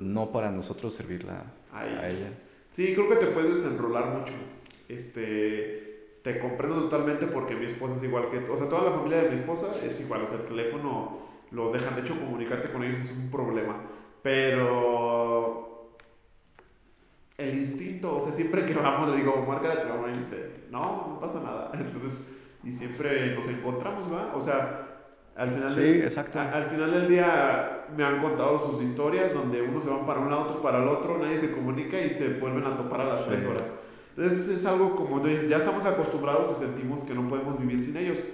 no 0.00 0.32
para 0.32 0.50
nosotros 0.50 0.94
servirla 0.94 1.44
a 1.72 2.08
ella. 2.08 2.30
Sí, 2.70 2.92
creo 2.94 3.08
que 3.08 3.16
te 3.16 3.26
puedes 3.26 3.64
enrolar 3.64 4.18
mucho. 4.18 4.32
Este, 4.88 6.18
te 6.22 6.40
comprendo 6.40 6.82
totalmente 6.82 7.26
porque 7.26 7.54
mi 7.54 7.66
esposa 7.66 7.94
es 7.96 8.02
igual 8.02 8.30
que, 8.30 8.38
o 8.38 8.56
sea, 8.56 8.68
toda 8.68 8.90
la 8.90 8.96
familia 8.96 9.22
de 9.22 9.30
mi 9.30 9.36
esposa 9.36 9.74
es 9.84 10.00
igual, 10.00 10.22
o 10.22 10.26
sea, 10.26 10.38
el 10.38 10.46
teléfono 10.46 11.20
los 11.50 11.72
dejan. 11.72 11.94
De 11.94 12.02
hecho, 12.02 12.18
comunicarte 12.18 12.70
con 12.70 12.82
ellos 12.82 12.98
es 12.98 13.12
un 13.12 13.30
problema. 13.30 13.76
Pero 14.22 15.66
el 17.38 17.58
instinto, 17.58 18.16
o 18.16 18.20
sea, 18.20 18.32
siempre 18.32 18.64
que 18.64 18.74
vamos 18.74 19.10
le 19.10 19.18
digo, 19.18 19.44
marca 19.46 19.72
a 19.72 19.82
tu 19.82 19.88
mamá 19.88 20.08
y 20.08 20.18
dice, 20.18 20.64
no, 20.70 21.08
no 21.08 21.20
pasa 21.20 21.40
nada. 21.40 21.70
Entonces, 21.74 22.24
y 22.64 22.72
siempre 22.72 23.34
nos 23.34 23.46
encontramos, 23.48 24.12
¿va? 24.12 24.32
O 24.34 24.40
sea, 24.40 24.86
al 25.36 25.50
final, 25.50 25.74
sí, 25.74 26.00
exacto. 26.02 26.40
al 26.40 26.64
final 26.64 26.90
del 26.90 27.08
día 27.08 27.84
me 27.94 28.04
han 28.04 28.22
contado 28.22 28.70
sus 28.70 28.82
historias 28.82 29.34
donde 29.34 29.60
unos 29.60 29.84
se 29.84 29.90
van 29.90 30.06
para 30.06 30.20
un 30.20 30.30
lado, 30.30 30.44
otros 30.44 30.58
para 30.58 30.82
el 30.82 30.88
otro, 30.88 31.18
nadie 31.18 31.38
se 31.38 31.52
comunica 31.52 32.00
y 32.00 32.08
se 32.08 32.40
vuelven 32.40 32.64
a 32.64 32.76
topar 32.76 33.02
a 33.02 33.04
las 33.04 33.26
tres 33.26 33.44
horas. 33.44 33.72
Entonces 34.16 34.48
es 34.48 34.64
algo 34.64 34.96
como, 34.96 35.22
ya 35.26 35.58
estamos 35.58 35.84
acostumbrados 35.84 36.56
y 36.56 36.64
sentimos 36.64 37.02
que 37.02 37.14
no 37.14 37.28
podemos 37.28 37.60
vivir 37.60 37.82
sin 37.82 37.98
ellos. 37.98 38.24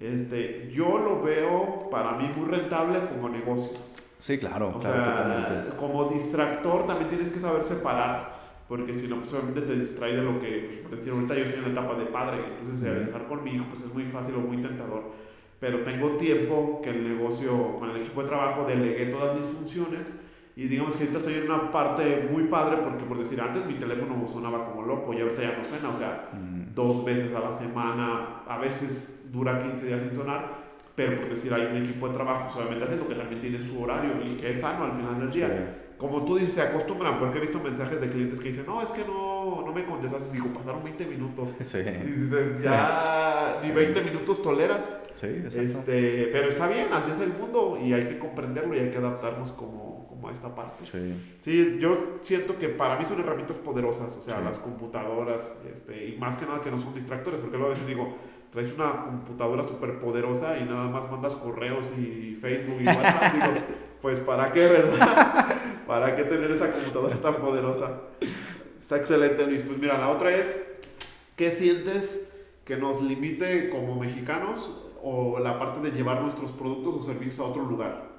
Este, 0.00 0.70
yo 0.72 0.98
lo 0.98 1.22
veo 1.22 1.90
para 1.90 2.12
mí 2.12 2.30
muy 2.34 2.48
rentable 2.48 3.00
como 3.06 3.28
negocio. 3.28 3.78
Sí, 4.18 4.38
claro, 4.38 4.74
o 4.76 4.80
sea, 4.80 5.74
Como 5.78 6.04
distractor 6.04 6.86
también 6.86 7.10
tienes 7.10 7.30
que 7.30 7.38
saber 7.38 7.62
separar, 7.64 8.40
porque 8.66 8.94
si 8.94 9.08
no, 9.08 9.16
pues 9.16 9.32
obviamente 9.34 9.62
te 9.62 9.74
distrae 9.74 10.16
de 10.16 10.22
lo 10.22 10.40
que, 10.40 10.66
pues, 10.66 10.78
por 10.80 10.96
decir, 10.96 11.12
ahorita 11.12 11.34
yo 11.34 11.44
estoy 11.44 11.58
en 11.58 11.74
la 11.74 11.80
etapa 11.80 11.98
de 11.98 12.06
padre, 12.06 12.38
entonces 12.60 13.06
estar 13.06 13.26
con 13.26 13.44
mi 13.44 13.52
hijo 13.52 13.66
pues 13.68 13.82
es 13.82 13.94
muy 13.94 14.04
fácil 14.04 14.34
o 14.36 14.40
muy 14.40 14.58
tentador. 14.58 15.12
Pero 15.58 15.80
tengo 15.80 16.12
tiempo 16.12 16.80
que 16.82 16.90
el 16.90 17.16
negocio, 17.16 17.76
con 17.78 17.90
el 17.90 17.96
equipo 17.98 18.22
de 18.22 18.28
trabajo, 18.28 18.64
delegué 18.66 19.06
todas 19.06 19.36
mis 19.36 19.46
funciones 19.46 20.18
y 20.56 20.64
digamos 20.68 20.94
que 20.94 21.04
ahorita 21.04 21.18
estoy 21.18 21.34
en 21.34 21.50
una 21.50 21.70
parte 21.70 22.28
muy 22.30 22.44
padre 22.44 22.78
porque 22.82 23.04
por 23.04 23.18
decir 23.18 23.40
antes 23.40 23.64
mi 23.66 23.74
teléfono 23.74 24.26
sonaba 24.26 24.66
como 24.66 24.82
loco 24.82 25.12
y 25.12 25.20
ahorita 25.20 25.42
ya 25.42 25.56
no 25.56 25.64
suena, 25.64 25.90
o 25.90 25.94
sea, 25.94 26.30
dos 26.74 27.04
veces 27.04 27.34
a 27.34 27.40
la 27.40 27.52
semana, 27.52 28.42
a 28.46 28.58
veces 28.58 29.30
dura 29.32 29.58
15 29.58 29.86
días 29.86 30.02
sin 30.02 30.14
sonar, 30.14 30.60
pero 30.94 31.16
por 31.16 31.28
decir 31.28 31.52
hay 31.52 31.66
un 31.66 31.76
equipo 31.82 32.08
de 32.08 32.14
trabajo 32.14 32.50
solamente 32.52 32.84
haciendo 32.84 33.08
que 33.08 33.14
también 33.14 33.40
tiene 33.40 33.66
su 33.66 33.80
horario 33.82 34.12
y 34.24 34.36
que 34.36 34.50
es 34.50 34.60
sano 34.60 34.84
al 34.84 34.92
final 34.92 35.18
del 35.18 35.30
día. 35.30 35.76
Como 35.96 36.24
tú 36.24 36.38
dices, 36.38 36.54
se 36.54 36.62
acostumbran, 36.62 37.18
porque 37.18 37.36
he 37.36 37.40
visto 37.42 37.60
mensajes 37.60 38.00
de 38.00 38.08
clientes 38.08 38.40
que 38.40 38.48
dicen, 38.48 38.64
no, 38.66 38.80
es 38.80 38.90
que 38.90 39.04
no, 39.04 39.62
no 39.66 39.70
me 39.70 39.84
contestaste. 39.84 40.32
Digo, 40.32 40.46
pasaron 40.46 40.82
20 40.82 41.04
minutos. 41.04 41.54
Sí. 41.60 41.76
Y 41.76 42.10
dices, 42.10 42.62
ya 42.62 43.60
ni 43.62 43.70
20 43.70 44.00
minutos 44.00 44.42
toleras. 44.42 45.10
Sí, 45.14 45.26
exacto. 45.26 45.60
Este, 45.60 46.30
pero 46.32 46.48
está 46.48 46.68
bien, 46.68 46.86
así 46.92 47.10
es 47.10 47.20
el 47.20 47.34
mundo 47.34 47.78
y 47.82 47.92
hay 47.92 48.06
que 48.06 48.18
comprenderlo 48.18 48.74
y 48.74 48.78
hay 48.78 48.90
que 48.90 48.96
adaptarnos 48.96 49.52
como, 49.52 49.89
como 50.20 50.28
a 50.28 50.32
esta 50.32 50.54
parte. 50.54 50.84
Sí. 50.84 51.36
Sí, 51.38 51.78
yo 51.80 52.18
siento 52.20 52.58
que 52.58 52.68
para 52.68 52.98
mí 52.98 53.06
son 53.06 53.20
herramientas 53.20 53.56
poderosas, 53.58 54.16
o 54.18 54.22
sea, 54.22 54.40
las 54.40 54.58
computadoras, 54.58 55.52
este, 55.72 56.08
y 56.08 56.18
más 56.18 56.36
que 56.36 56.44
nada 56.44 56.60
que 56.60 56.70
no 56.70 56.78
son 56.78 56.94
distractores, 56.94 57.40
porque 57.40 57.56
luego 57.56 57.72
a 57.72 57.74
veces 57.74 57.86
digo, 57.86 58.16
traes 58.52 58.74
una 58.74 59.04
computadora 59.04 59.64
súper 59.64 59.98
poderosa 59.98 60.58
y 60.58 60.64
nada 60.64 60.88
más 60.88 61.10
mandas 61.10 61.36
correos 61.36 61.92
y 61.96 62.36
Facebook 62.40 62.80
y 62.80 62.86
WhatsApp, 62.86 63.34
digo, 63.34 63.46
pues 64.02 64.20
¿para 64.20 64.52
qué, 64.52 64.66
verdad? 64.66 65.46
¿Para 65.86 66.14
qué 66.14 66.24
tener 66.24 66.50
esa 66.50 66.70
computadora 66.70 67.16
tan 67.16 67.36
poderosa? 67.36 68.00
Está 68.80 68.96
excelente, 68.96 69.46
Luis. 69.46 69.62
Pues 69.62 69.78
mira, 69.78 69.98
la 69.98 70.10
otra 70.10 70.34
es, 70.34 70.60
¿qué 71.36 71.50
sientes 71.50 72.32
que 72.64 72.76
nos 72.76 73.02
limite 73.02 73.70
como 73.70 73.96
mexicanos 73.96 74.70
o 75.02 75.38
la 75.38 75.58
parte 75.58 75.80
de 75.80 75.90
llevar 75.90 76.20
nuestros 76.22 76.52
productos 76.52 76.96
o 76.96 77.02
servicios 77.02 77.40
a 77.40 77.44
otro 77.44 77.62
lugar? 77.62 78.09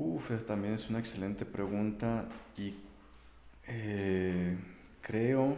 Uf, 0.00 0.30
también 0.44 0.74
es 0.74 0.88
una 0.88 1.00
excelente 1.00 1.44
pregunta 1.44 2.28
y 2.56 2.72
eh, 3.66 4.56
creo 5.00 5.56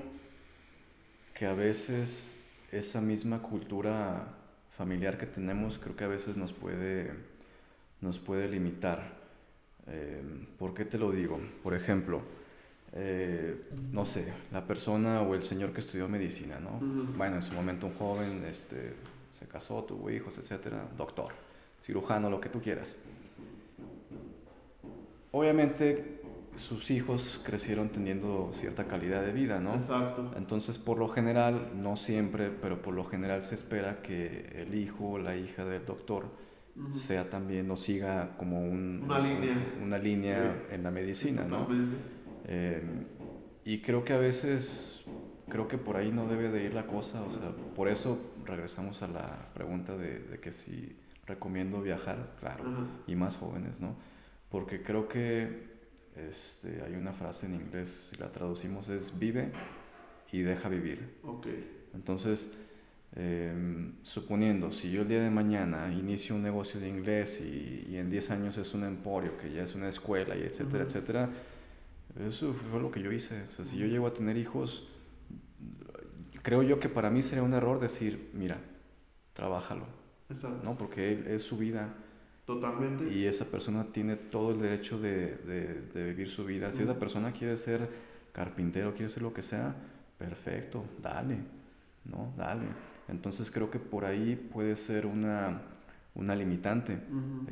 que 1.34 1.44
a 1.44 1.52
veces 1.52 2.42
esa 2.72 3.02
misma 3.02 3.42
cultura 3.42 4.28
familiar 4.70 5.18
que 5.18 5.26
tenemos 5.26 5.78
creo 5.78 5.94
que 5.94 6.04
a 6.04 6.08
veces 6.08 6.38
nos 6.38 6.54
puede, 6.54 7.12
nos 8.00 8.18
puede 8.18 8.48
limitar. 8.48 9.12
Eh, 9.88 10.22
¿Por 10.58 10.72
qué 10.72 10.86
te 10.86 10.96
lo 10.96 11.10
digo? 11.10 11.38
Por 11.62 11.74
ejemplo, 11.74 12.22
eh, 12.94 13.68
no 13.92 14.06
sé, 14.06 14.32
la 14.52 14.66
persona 14.66 15.20
o 15.20 15.34
el 15.34 15.42
señor 15.42 15.74
que 15.74 15.80
estudió 15.80 16.08
medicina, 16.08 16.58
¿no? 16.58 16.78
Bueno, 17.14 17.36
en 17.36 17.42
su 17.42 17.52
momento 17.52 17.88
un 17.88 17.92
joven 17.92 18.42
este, 18.46 18.94
se 19.32 19.46
casó, 19.46 19.84
tuvo 19.84 20.08
hijos, 20.10 20.38
etcétera, 20.38 20.88
doctor, 20.96 21.30
cirujano, 21.82 22.30
lo 22.30 22.40
que 22.40 22.48
tú 22.48 22.62
quieras. 22.62 22.96
Obviamente 25.32 26.20
sus 26.56 26.90
hijos 26.90 27.40
crecieron 27.44 27.88
teniendo 27.88 28.50
cierta 28.52 28.84
calidad 28.84 29.22
de 29.22 29.32
vida, 29.32 29.60
¿no? 29.60 29.74
Exacto. 29.74 30.32
Entonces, 30.36 30.78
por 30.78 30.98
lo 30.98 31.08
general, 31.08 31.70
no 31.76 31.96
siempre, 31.96 32.50
pero 32.50 32.82
por 32.82 32.94
lo 32.94 33.04
general 33.04 33.42
se 33.42 33.54
espera 33.54 34.02
que 34.02 34.50
el 34.54 34.74
hijo 34.74 35.12
o 35.12 35.18
la 35.18 35.36
hija 35.36 35.64
del 35.64 35.84
doctor 35.84 36.26
sea 36.92 37.28
también 37.28 37.70
o 37.70 37.76
siga 37.76 38.36
como 38.38 38.60
un, 38.62 39.02
una 39.04 39.18
línea, 39.18 39.54
una 39.82 39.98
línea 39.98 40.62
en 40.70 40.82
la 40.82 40.90
medicina, 40.90 41.44
¿no? 41.44 41.66
Eh, 42.46 42.82
y 43.64 43.80
creo 43.80 44.02
que 44.04 44.12
a 44.14 44.18
veces, 44.18 45.04
creo 45.48 45.68
que 45.68 45.78
por 45.78 45.96
ahí 45.96 46.10
no 46.10 46.26
debe 46.26 46.48
de 46.48 46.64
ir 46.64 46.74
la 46.74 46.86
cosa, 46.86 47.22
o 47.22 47.30
sea, 47.30 47.50
por 47.76 47.88
eso 47.88 48.18
regresamos 48.46 49.02
a 49.02 49.08
la 49.08 49.48
pregunta 49.52 49.96
de, 49.96 50.20
de 50.20 50.40
que 50.40 50.52
si 50.52 50.96
recomiendo 51.26 51.82
viajar, 51.82 52.34
claro, 52.40 52.64
y 53.06 53.14
más 53.14 53.36
jóvenes, 53.36 53.80
¿no? 53.80 53.94
Porque 54.50 54.82
creo 54.82 55.08
que 55.08 55.70
este, 56.16 56.82
hay 56.82 56.94
una 56.94 57.12
frase 57.12 57.46
en 57.46 57.54
inglés, 57.54 58.10
si 58.10 58.16
la 58.16 58.30
traducimos 58.30 58.88
es 58.88 59.18
vive 59.18 59.52
y 60.32 60.42
deja 60.42 60.68
vivir. 60.68 61.18
Okay. 61.22 61.88
Entonces, 61.94 62.52
em, 63.14 63.94
suponiendo, 64.02 64.70
si 64.70 64.90
yo 64.90 65.02
el 65.02 65.08
día 65.08 65.22
de 65.22 65.30
mañana 65.30 65.92
inicio 65.92 66.34
un 66.34 66.42
negocio 66.42 66.80
de 66.80 66.88
inglés 66.88 67.40
y, 67.40 67.96
en 67.96 68.10
10 68.10 68.30
años 68.30 68.58
es 68.58 68.74
un 68.74 68.84
emporio, 68.84 69.36
que 69.36 69.52
ya 69.52 69.62
es 69.62 69.74
una 69.74 69.88
escuela 69.88 70.36
y 70.36 70.42
etcétera, 70.42 70.84
etcétera, 70.84 71.30
eso 72.18 72.52
fue 72.52 72.80
lo 72.80 72.90
que 72.90 73.00
yo 73.02 73.12
hice. 73.12 73.42
O 73.42 73.46
sea, 73.46 73.64
si 73.64 73.78
yo 73.78 73.86
llego 73.86 74.06
a 74.06 74.12
tener 74.12 74.36
hijos, 74.36 74.88
creo 76.42 76.62
yo 76.62 76.78
que 76.78 76.88
para 76.88 77.10
mí 77.10 77.22
sería 77.22 77.42
un 77.42 77.54
error 77.54 77.78
decir, 77.78 78.30
mira, 78.34 78.58
trabájalo. 79.32 79.86
Exacto. 80.28 80.60
¿no? 80.64 80.76
Porque 80.76 81.24
es 81.34 81.42
su 81.42 81.56
vida. 81.56 81.94
Totalmente. 82.54 83.08
Y 83.14 83.26
esa 83.26 83.44
persona 83.44 83.84
tiene 83.92 84.16
todo 84.16 84.50
el 84.50 84.60
derecho 84.60 84.98
de, 84.98 85.36
de, 85.94 86.04
vivir 86.04 86.28
su 86.28 86.44
vida. 86.44 86.72
Si 86.72 86.82
esa 86.82 86.98
persona 86.98 87.30
quiere 87.30 87.56
ser 87.56 87.88
carpintero, 88.32 88.92
quiere 88.92 89.08
ser 89.08 89.22
lo 89.22 89.32
que 89.32 89.42
sea, 89.42 89.76
perfecto, 90.18 90.84
dale, 91.00 91.36
¿no? 92.04 92.32
Dale. 92.36 92.64
Entonces 93.06 93.52
creo 93.52 93.70
que 93.70 93.78
por 93.78 94.04
ahí 94.04 94.34
puede 94.34 94.74
ser 94.74 95.06
una, 95.06 95.62
una 96.16 96.34
limitante. 96.34 96.98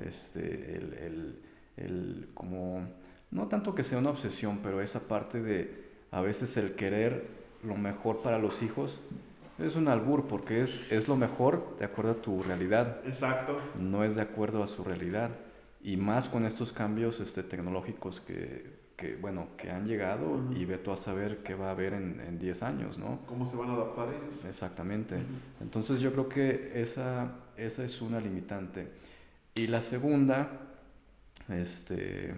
este, 0.04 0.76
el, 0.76 0.94
el, 0.94 1.38
el, 1.76 2.28
como, 2.34 2.84
no 3.30 3.46
tanto 3.46 3.76
que 3.76 3.84
sea 3.84 3.98
una 3.98 4.10
obsesión, 4.10 4.58
pero 4.64 4.80
esa 4.80 4.98
parte 5.06 5.40
de 5.40 5.90
a 6.10 6.22
veces 6.22 6.56
el 6.56 6.72
querer 6.72 7.28
lo 7.62 7.76
mejor 7.76 8.20
para 8.20 8.40
los 8.40 8.62
hijos 8.64 9.04
es 9.59 9.76
un 9.76 9.89
albur 9.89 10.26
porque 10.26 10.60
es, 10.60 10.90
es 10.93 11.09
lo 11.09 11.16
mejor 11.16 11.76
de 11.78 11.85
acuerdo 11.85 12.12
a 12.12 12.22
tu 12.22 12.43
realidad. 12.43 13.01
Exacto. 13.06 13.59
No 13.80 14.05
es 14.05 14.14
de 14.14 14.22
acuerdo 14.22 14.62
a 14.62 14.66
su 14.66 14.85
realidad. 14.85 15.30
Y 15.82 15.97
más 15.97 16.28
con 16.28 16.44
estos 16.44 16.72
cambios 16.72 17.20
este, 17.20 17.43
tecnológicos 17.43 18.20
que, 18.20 18.78
que, 18.97 19.16
bueno, 19.16 19.48
que 19.56 19.70
han 19.70 19.86
llegado 19.86 20.43
y 20.52 20.64
ve 20.64 20.78
tú 20.78 20.90
a 20.90 20.97
saber 20.97 21.39
qué 21.44 21.55
va 21.55 21.68
a 21.68 21.70
haber 21.70 21.94
en 21.94 22.39
10 22.39 22.62
años, 22.62 22.98
¿no? 22.98 23.20
¿Cómo 23.26 23.47
se 23.47 23.56
van 23.56 23.70
a 23.70 23.74
adaptar 23.74 24.09
ellos? 24.12 24.44
Exactamente. 24.44 25.16
Entonces 25.60 26.01
yo 26.01 26.12
creo 26.12 26.28
que 26.28 26.72
esa, 26.74 27.32
esa 27.56 27.85
es 27.85 28.02
una 28.02 28.20
limitante. 28.20 28.89
Y 29.55 29.66
la 29.66 29.82
segunda, 29.82 30.51
este, 31.48 32.35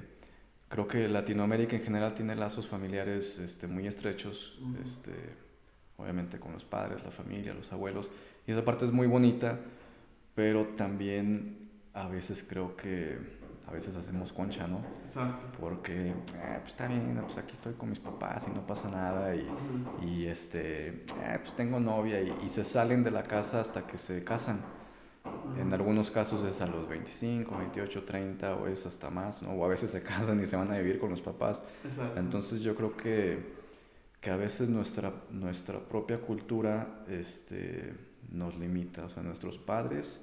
creo 0.68 0.88
que 0.88 1.08
Latinoamérica 1.08 1.76
en 1.76 1.82
general 1.82 2.14
tiene 2.14 2.34
lazos 2.34 2.66
familiares 2.66 3.38
este, 3.38 3.66
muy 3.66 3.86
estrechos. 3.86 4.58
este, 4.82 5.12
obviamente 6.00 6.38
con 6.38 6.52
los 6.52 6.64
padres, 6.64 7.04
la 7.04 7.10
familia, 7.10 7.54
los 7.54 7.72
abuelos, 7.72 8.10
y 8.46 8.52
esa 8.52 8.64
parte 8.64 8.84
es 8.84 8.92
muy 8.92 9.06
bonita, 9.06 9.58
pero 10.34 10.66
también 10.68 11.68
a 11.94 12.08
veces 12.08 12.44
creo 12.48 12.76
que 12.76 13.40
a 13.70 13.72
veces 13.72 13.94
hacemos 13.94 14.32
concha, 14.32 14.66
¿no? 14.66 14.80
Exacto. 15.00 15.58
Porque, 15.60 16.08
eh, 16.08 16.14
pues 16.60 16.72
está 16.72 16.88
bien, 16.88 17.16
pues 17.22 17.38
aquí 17.38 17.52
estoy 17.52 17.74
con 17.74 17.88
mis 17.88 18.00
papás 18.00 18.46
y 18.48 18.50
no 18.50 18.66
pasa 18.66 18.88
nada, 18.88 19.34
y, 19.36 19.48
y 20.02 20.26
este, 20.26 20.88
eh, 20.88 21.38
pues 21.40 21.54
tengo 21.54 21.78
novia, 21.78 22.20
y, 22.20 22.34
y, 22.44 22.48
se 22.48 22.64
salen 22.64 23.04
de 23.04 23.12
la 23.12 23.22
casa 23.22 23.60
hasta 23.60 23.86
que 23.86 23.96
se 23.96 24.24
casan. 24.24 24.60
En 25.56 25.72
algunos 25.72 26.10
casos 26.10 26.42
es 26.44 26.60
a 26.62 26.66
los 26.66 26.88
25, 26.88 27.56
28, 27.58 28.04
30 28.04 28.56
o 28.56 28.66
es 28.66 28.86
hasta 28.86 29.10
más, 29.10 29.42
¿no? 29.42 29.52
O 29.52 29.64
a 29.64 29.68
veces 29.68 29.90
se 29.90 30.02
casan 30.02 30.40
y 30.40 30.46
se 30.46 30.56
van 30.56 30.72
a 30.72 30.78
vivir 30.78 30.98
con 30.98 31.10
los 31.10 31.20
papás. 31.20 31.62
Exacto. 31.84 32.18
Entonces 32.18 32.60
yo 32.60 32.74
creo 32.74 32.96
que 32.96 33.59
que 34.20 34.30
a 34.30 34.36
veces 34.36 34.68
nuestra, 34.68 35.12
nuestra 35.30 35.80
propia 35.80 36.18
cultura 36.20 37.04
este, 37.08 37.94
nos 38.30 38.56
limita, 38.58 39.06
o 39.06 39.08
sea, 39.08 39.22
nuestros 39.22 39.58
padres 39.58 40.20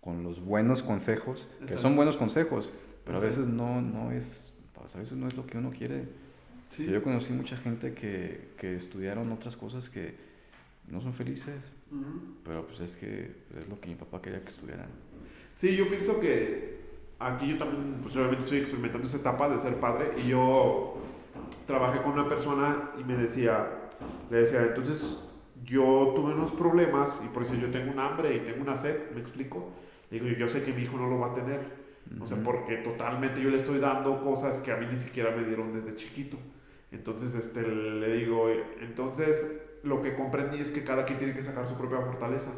con 0.00 0.22
los 0.22 0.40
buenos 0.40 0.82
consejos, 0.82 1.48
que 1.66 1.76
son 1.76 1.96
buenos 1.96 2.16
consejos, 2.16 2.70
pero 3.04 3.18
a 3.18 3.20
veces 3.20 3.48
no, 3.48 3.80
no 3.82 4.12
es, 4.12 4.54
pues, 4.74 4.94
a 4.94 4.98
veces 4.98 5.16
no 5.16 5.26
es 5.28 5.36
lo 5.36 5.46
que 5.46 5.58
uno 5.58 5.70
quiere. 5.70 6.08
Yo 6.78 7.02
conocí 7.02 7.32
mucha 7.32 7.56
gente 7.56 7.94
que, 7.94 8.52
que, 8.56 8.76
estudiaron 8.76 9.32
otras 9.32 9.56
cosas 9.56 9.90
que 9.90 10.14
no 10.86 11.00
son 11.00 11.12
felices, 11.12 11.72
pero 12.44 12.66
pues 12.66 12.80
es 12.80 12.96
que 12.96 13.42
es 13.58 13.68
lo 13.68 13.80
que 13.80 13.88
mi 13.88 13.96
papá 13.96 14.22
quería 14.22 14.40
que 14.40 14.50
estudiaran. 14.50 14.88
Sí, 15.56 15.76
yo 15.76 15.88
pienso 15.88 16.20
que 16.20 16.78
aquí 17.18 17.48
yo 17.48 17.58
también, 17.58 17.98
pues 18.00 18.14
obviamente 18.16 18.44
estoy 18.44 18.58
experimentando 18.58 19.06
esa 19.06 19.18
etapa 19.18 19.48
de 19.48 19.58
ser 19.58 19.80
padre 19.80 20.12
y 20.24 20.28
yo 20.28 20.96
trabajé 21.66 22.02
con 22.02 22.12
una 22.12 22.28
persona 22.28 22.90
y 22.98 23.04
me 23.04 23.16
decía, 23.16 23.68
le 24.30 24.38
decía, 24.38 24.62
entonces 24.62 25.24
yo 25.64 26.12
tuve 26.14 26.32
unos 26.32 26.52
problemas 26.52 27.20
y 27.24 27.28
por 27.28 27.42
eso 27.42 27.54
yo 27.54 27.70
tengo 27.70 27.92
un 27.92 27.98
hambre 27.98 28.34
y 28.36 28.40
tengo 28.40 28.62
una 28.62 28.76
sed, 28.76 29.10
¿me 29.14 29.20
explico? 29.20 29.72
digo, 30.10 30.26
yo 30.26 30.48
sé 30.48 30.62
que 30.64 30.72
mi 30.72 30.82
hijo 30.82 30.96
no 30.96 31.08
lo 31.08 31.18
va 31.18 31.28
a 31.28 31.34
tener. 31.34 31.80
O 32.20 32.26
sea, 32.26 32.38
porque 32.42 32.78
totalmente 32.78 33.40
yo 33.40 33.50
le 33.50 33.58
estoy 33.58 33.78
dando 33.78 34.24
cosas 34.24 34.60
que 34.60 34.72
a 34.72 34.76
mí 34.76 34.86
ni 34.90 34.98
siquiera 34.98 35.30
me 35.30 35.44
dieron 35.44 35.72
desde 35.72 35.94
chiquito. 35.94 36.36
Entonces, 36.90 37.36
este, 37.36 37.62
le 37.62 38.12
digo, 38.14 38.48
entonces 38.80 39.62
lo 39.84 40.02
que 40.02 40.14
comprendí 40.14 40.58
es 40.58 40.70
que 40.70 40.82
cada 40.82 41.04
quien 41.04 41.18
tiene 41.18 41.34
que 41.34 41.44
sacar 41.44 41.68
su 41.68 41.76
propia 41.76 42.00
fortaleza. 42.00 42.52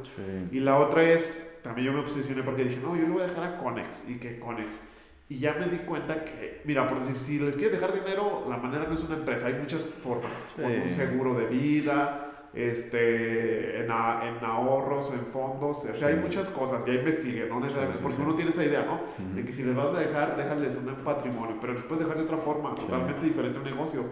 Y 0.51 0.61
la 0.61 0.79
otra 0.79 1.03
es, 1.03 1.61
también 1.63 1.89
yo 1.89 1.93
me 1.93 2.01
obsesioné 2.01 2.43
porque 2.43 2.65
dije, 2.65 2.81
no, 2.83 2.97
yo 2.97 3.03
le 3.03 3.11
voy 3.11 3.23
a 3.23 3.27
dejar 3.27 3.45
a 3.45 3.59
Conex. 3.59 4.09
Y 4.09 4.19
que 4.19 4.39
Conex 4.41 4.81
y 5.33 5.39
ya 5.39 5.55
me 5.55 5.65
di 5.67 5.79
cuenta 5.79 6.23
que, 6.27 6.61
mira, 6.65 6.87
por 6.87 6.99
decir, 7.01 7.17
si 7.17 7.39
les 7.39 7.57
quieres 7.57 7.81
dejar 7.81 7.95
dinero, 7.95 8.45
la 8.51 8.59
manera 8.59 8.85
no 8.87 8.93
es 8.93 9.03
una 9.03 9.15
empresa, 9.15 9.47
hay 9.47 9.55
muchas 9.55 9.83
formas. 9.83 10.45
Con 10.55 10.67
un 10.67 10.91
seguro 10.91 11.33
de 11.33 11.47
vida, 11.47 12.49
este, 12.53 13.79
en, 13.79 13.85
en, 13.85 14.45
ahorros, 14.45 15.11
en 15.15 15.25
fondos, 15.25 15.87
o 15.87 15.95
sea, 15.95 16.09
hay 16.09 16.17
muchas 16.17 16.51
cosas, 16.51 16.85
ya 16.85 16.93
investigué, 16.93 17.47
no 17.47 17.61
necesariamente, 17.61 18.03
porque 18.03 18.21
uno 18.21 18.35
tiene 18.35 18.51
esa 18.51 18.63
idea, 18.63 18.85
¿no? 18.85 19.01
De 19.35 19.43
que 19.43 19.55
si 19.55 19.63
les 19.63 19.75
vas 19.75 19.97
a 19.97 20.01
dejar, 20.01 20.37
déjales 20.37 20.77
un 20.77 20.95
patrimonio, 20.97 21.57
pero 21.59 21.73
después 21.73 21.99
dejar 21.99 22.19
de 22.19 22.25
otra 22.25 22.37
forma, 22.37 22.75
totalmente 22.75 23.25
diferente 23.25 23.57
a 23.57 23.63
un 23.63 23.71
negocio. 23.71 24.05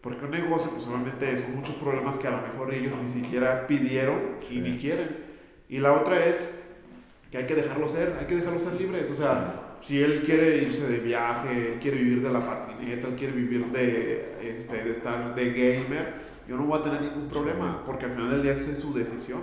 Porque 0.00 0.24
un 0.24 0.30
negocio, 0.30 0.70
pues 0.70 0.86
obviamente 0.86 1.38
son 1.38 1.56
muchos 1.56 1.74
problemas 1.74 2.16
que 2.16 2.28
a 2.28 2.30
lo 2.30 2.40
mejor 2.40 2.72
ellos 2.72 2.94
ni 3.00 3.10
siquiera 3.10 3.66
pidieron 3.66 4.38
y 4.50 4.60
ni 4.60 4.78
quieren. 4.78 5.18
Y 5.68 5.78
la 5.78 5.92
otra 5.92 6.24
es 6.24 6.70
que 7.30 7.36
hay 7.36 7.46
que 7.46 7.54
dejarlo 7.54 7.86
ser, 7.86 8.16
hay 8.18 8.26
que 8.26 8.36
dejarlo 8.36 8.58
ser 8.58 8.72
libres, 8.72 9.10
o 9.10 9.14
sea 9.14 9.61
si 9.82 10.00
él 10.00 10.22
quiere 10.24 10.58
irse 10.58 10.88
de 10.88 10.98
viaje, 10.98 11.72
él 11.72 11.78
quiere 11.80 11.98
vivir 11.98 12.22
de 12.22 12.32
la 12.32 12.40
patineta, 12.40 13.08
él 13.08 13.14
quiere 13.14 13.32
vivir 13.32 13.66
de, 13.66 14.34
este, 14.42 14.84
de 14.84 14.92
estar 14.92 15.34
de 15.34 15.50
gamer, 15.50 16.14
yo 16.48 16.56
no 16.56 16.64
voy 16.64 16.78
a 16.78 16.82
tener 16.82 17.02
ningún 17.02 17.28
problema, 17.28 17.82
porque 17.84 18.06
al 18.06 18.12
final 18.12 18.30
del 18.30 18.42
día 18.42 18.52
es 18.52 18.78
su 18.78 18.92
decisión. 18.94 19.40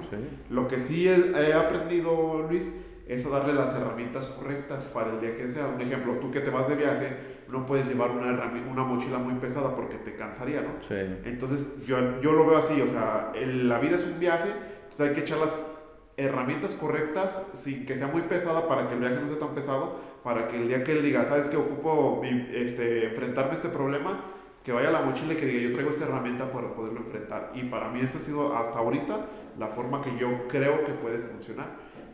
Lo 0.49 0.68
que 0.68 0.80
sí 0.80 1.07
he, 1.07 1.53
aprendido, 1.53 2.45
Luis, 2.49 2.74
es 3.07 3.26
a 3.26 3.30
darle 3.30 3.53
las 3.53 3.74
herramientas 3.76 4.28
correctas 4.28 4.84
para 4.84 5.11
el 5.11 5.22
día 5.22 5.36
que 5.36 5.49
sea. 5.49 5.68
Un 5.68 5.82
ejemplo, 5.82 6.14
tú 6.20 6.30
que 6.30 6.41
te 6.41 6.49
vas 6.49 6.68
de 6.68 6.76
viaje, 6.76 7.18
no 7.49 7.66
puedes 7.66 7.88
llevar 7.88 8.11
una, 8.11 8.52
una 8.70 8.84
mochila 8.84 9.18
muy 9.18 9.34
pesada 9.36 9.76
porque 9.76 9.95
te 9.95 10.16
cansaría, 10.16 10.61
¿no? 10.61 10.74
Sí. 10.88 10.95
Entonces 11.26 11.86
yo, 11.86 12.22
yo 12.22 12.34
lo 12.34 12.45
veo 12.45 12.57
así, 12.57 12.80
o 12.82 12.88
sea, 12.88 13.32
la 13.36 13.80
vida 13.80 13.95
es 13.95 14.06
un 14.06 14.20
viaje, 14.20 14.49
entonces 14.84 15.10
hay 15.10 15.16
que 15.16 15.22
echar 15.22 15.40
las 15.40 15.60
herramientas 16.18 16.74
correctas 16.74 17.52
sin 17.53 17.86
que 17.86 17.95
sea 17.95 18.07
muy 18.07 18.24
pesada 18.24 18.68
para 18.68 18.88
que 18.88 18.94
el 18.94 18.99
viaje 18.99 19.20
no 19.22 19.28
sea 19.28 19.40
tan 19.40 19.56
pesado, 19.56 19.95
para 20.23 20.47
que 20.47 20.57
el 20.57 20.67
día 20.67 20.83
que 20.83 20.93
él 20.93 21.03
diga, 21.03 21.23
¿sabes 21.23 21.49
que 21.49 21.57
ocupo 21.57 22.21
este, 22.23 23.05
enfrentarme 23.05 23.51
a 23.51 23.55
este 23.55 23.69
problema? 23.69 24.19
Que 24.63 24.71
vaya 24.71 24.89
a 24.89 24.91
la 24.91 25.01
mochila 25.01 25.33
y 25.33 25.35
que 25.37 25.45
diga, 25.45 25.61
yo 25.61 25.73
traigo 25.73 25.91
esta 25.91 26.05
herramienta 26.05 26.51
para 26.51 26.73
poderlo 26.73 26.99
enfrentar. 26.99 27.51
Y 27.55 27.63
para 27.63 27.89
mí 27.89 28.01
esa 28.01 28.17
ha 28.17 28.21
sido 28.21 28.55
hasta 28.55 28.79
ahorita 28.79 29.25
la 29.57 29.67
forma 29.67 30.01
que 30.01 30.17
yo 30.17 30.47
creo 30.47 30.83
que 30.83 30.91
puede 30.93 31.19
funcionar 31.19 31.67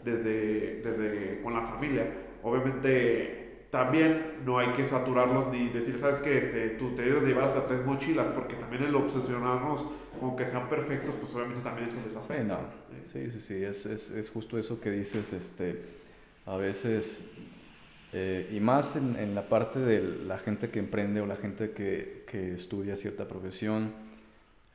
desde, 0.04 0.82
desde 0.82 1.42
con 1.42 1.54
la 1.54 1.62
familia. 1.62 2.06
Obviamente 2.44 3.46
también 3.76 4.38
no 4.46 4.58
hay 4.58 4.70
que 4.70 4.86
saturarlos 4.86 5.52
ni 5.52 5.68
decir, 5.68 6.00
sabes 6.00 6.20
que 6.20 6.38
este, 6.38 6.70
tú 6.70 6.96
te 6.96 7.02
debes 7.02 7.24
llevar 7.24 7.46
hasta 7.46 7.66
tres 7.66 7.86
mochilas, 7.86 8.30
porque 8.30 8.56
también 8.56 8.84
el 8.84 8.96
obsesionarnos 8.96 9.86
con 10.20 10.38
que 10.38 10.46
sean 10.46 10.70
perfectos, 10.70 11.14
pues 11.20 11.36
obviamente 11.36 11.62
también 11.62 11.88
eso 11.88 11.98
les 12.06 12.16
afecta. 12.16 12.60
Sí, 13.12 13.30
sí, 13.30 13.40
sí, 13.42 13.64
es, 13.66 13.86
es, 13.86 14.12
es, 14.12 14.30
justo 14.30 14.58
eso 14.58 14.80
que 14.80 14.92
dices, 14.92 15.34
este, 15.34 15.82
a 16.46 16.56
veces, 16.56 17.26
eh, 18.14 18.50
y 18.54 18.60
más 18.60 18.96
en, 18.96 19.16
en, 19.18 19.36
la 19.36 19.50
parte 19.50 19.80
de 19.80 20.02
la 20.02 20.38
gente 20.38 20.70
que 20.70 20.80
emprende 20.80 21.22
o 21.22 21.26
la 21.26 21.36
gente 21.36 21.72
que, 21.72 22.24
que 22.28 22.54
estudia 22.54 22.96
cierta 22.96 23.28
profesión, 23.28 23.94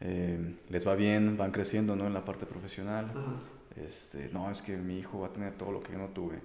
eh, 0.01 0.57
les 0.70 0.86
va 0.86 0.94
bien, 0.94 1.36
van 1.36 1.51
creciendo 1.52 1.94
¿no? 1.94 2.07
en 2.07 2.15
la 2.15 2.24
parte 2.24 2.47
profesional. 2.47 3.12
Este, 3.77 4.31
no, 4.32 4.51
es 4.51 4.62
que 4.62 4.77
mi 4.77 4.98
hijo 4.98 5.20
va 5.20 5.28
a 5.28 5.32
tener 5.32 5.55
todo 5.55 5.73
lo 5.73 5.81
que 5.81 5.93
yo 5.93 5.98
no 5.98 6.09
tuve. 6.09 6.40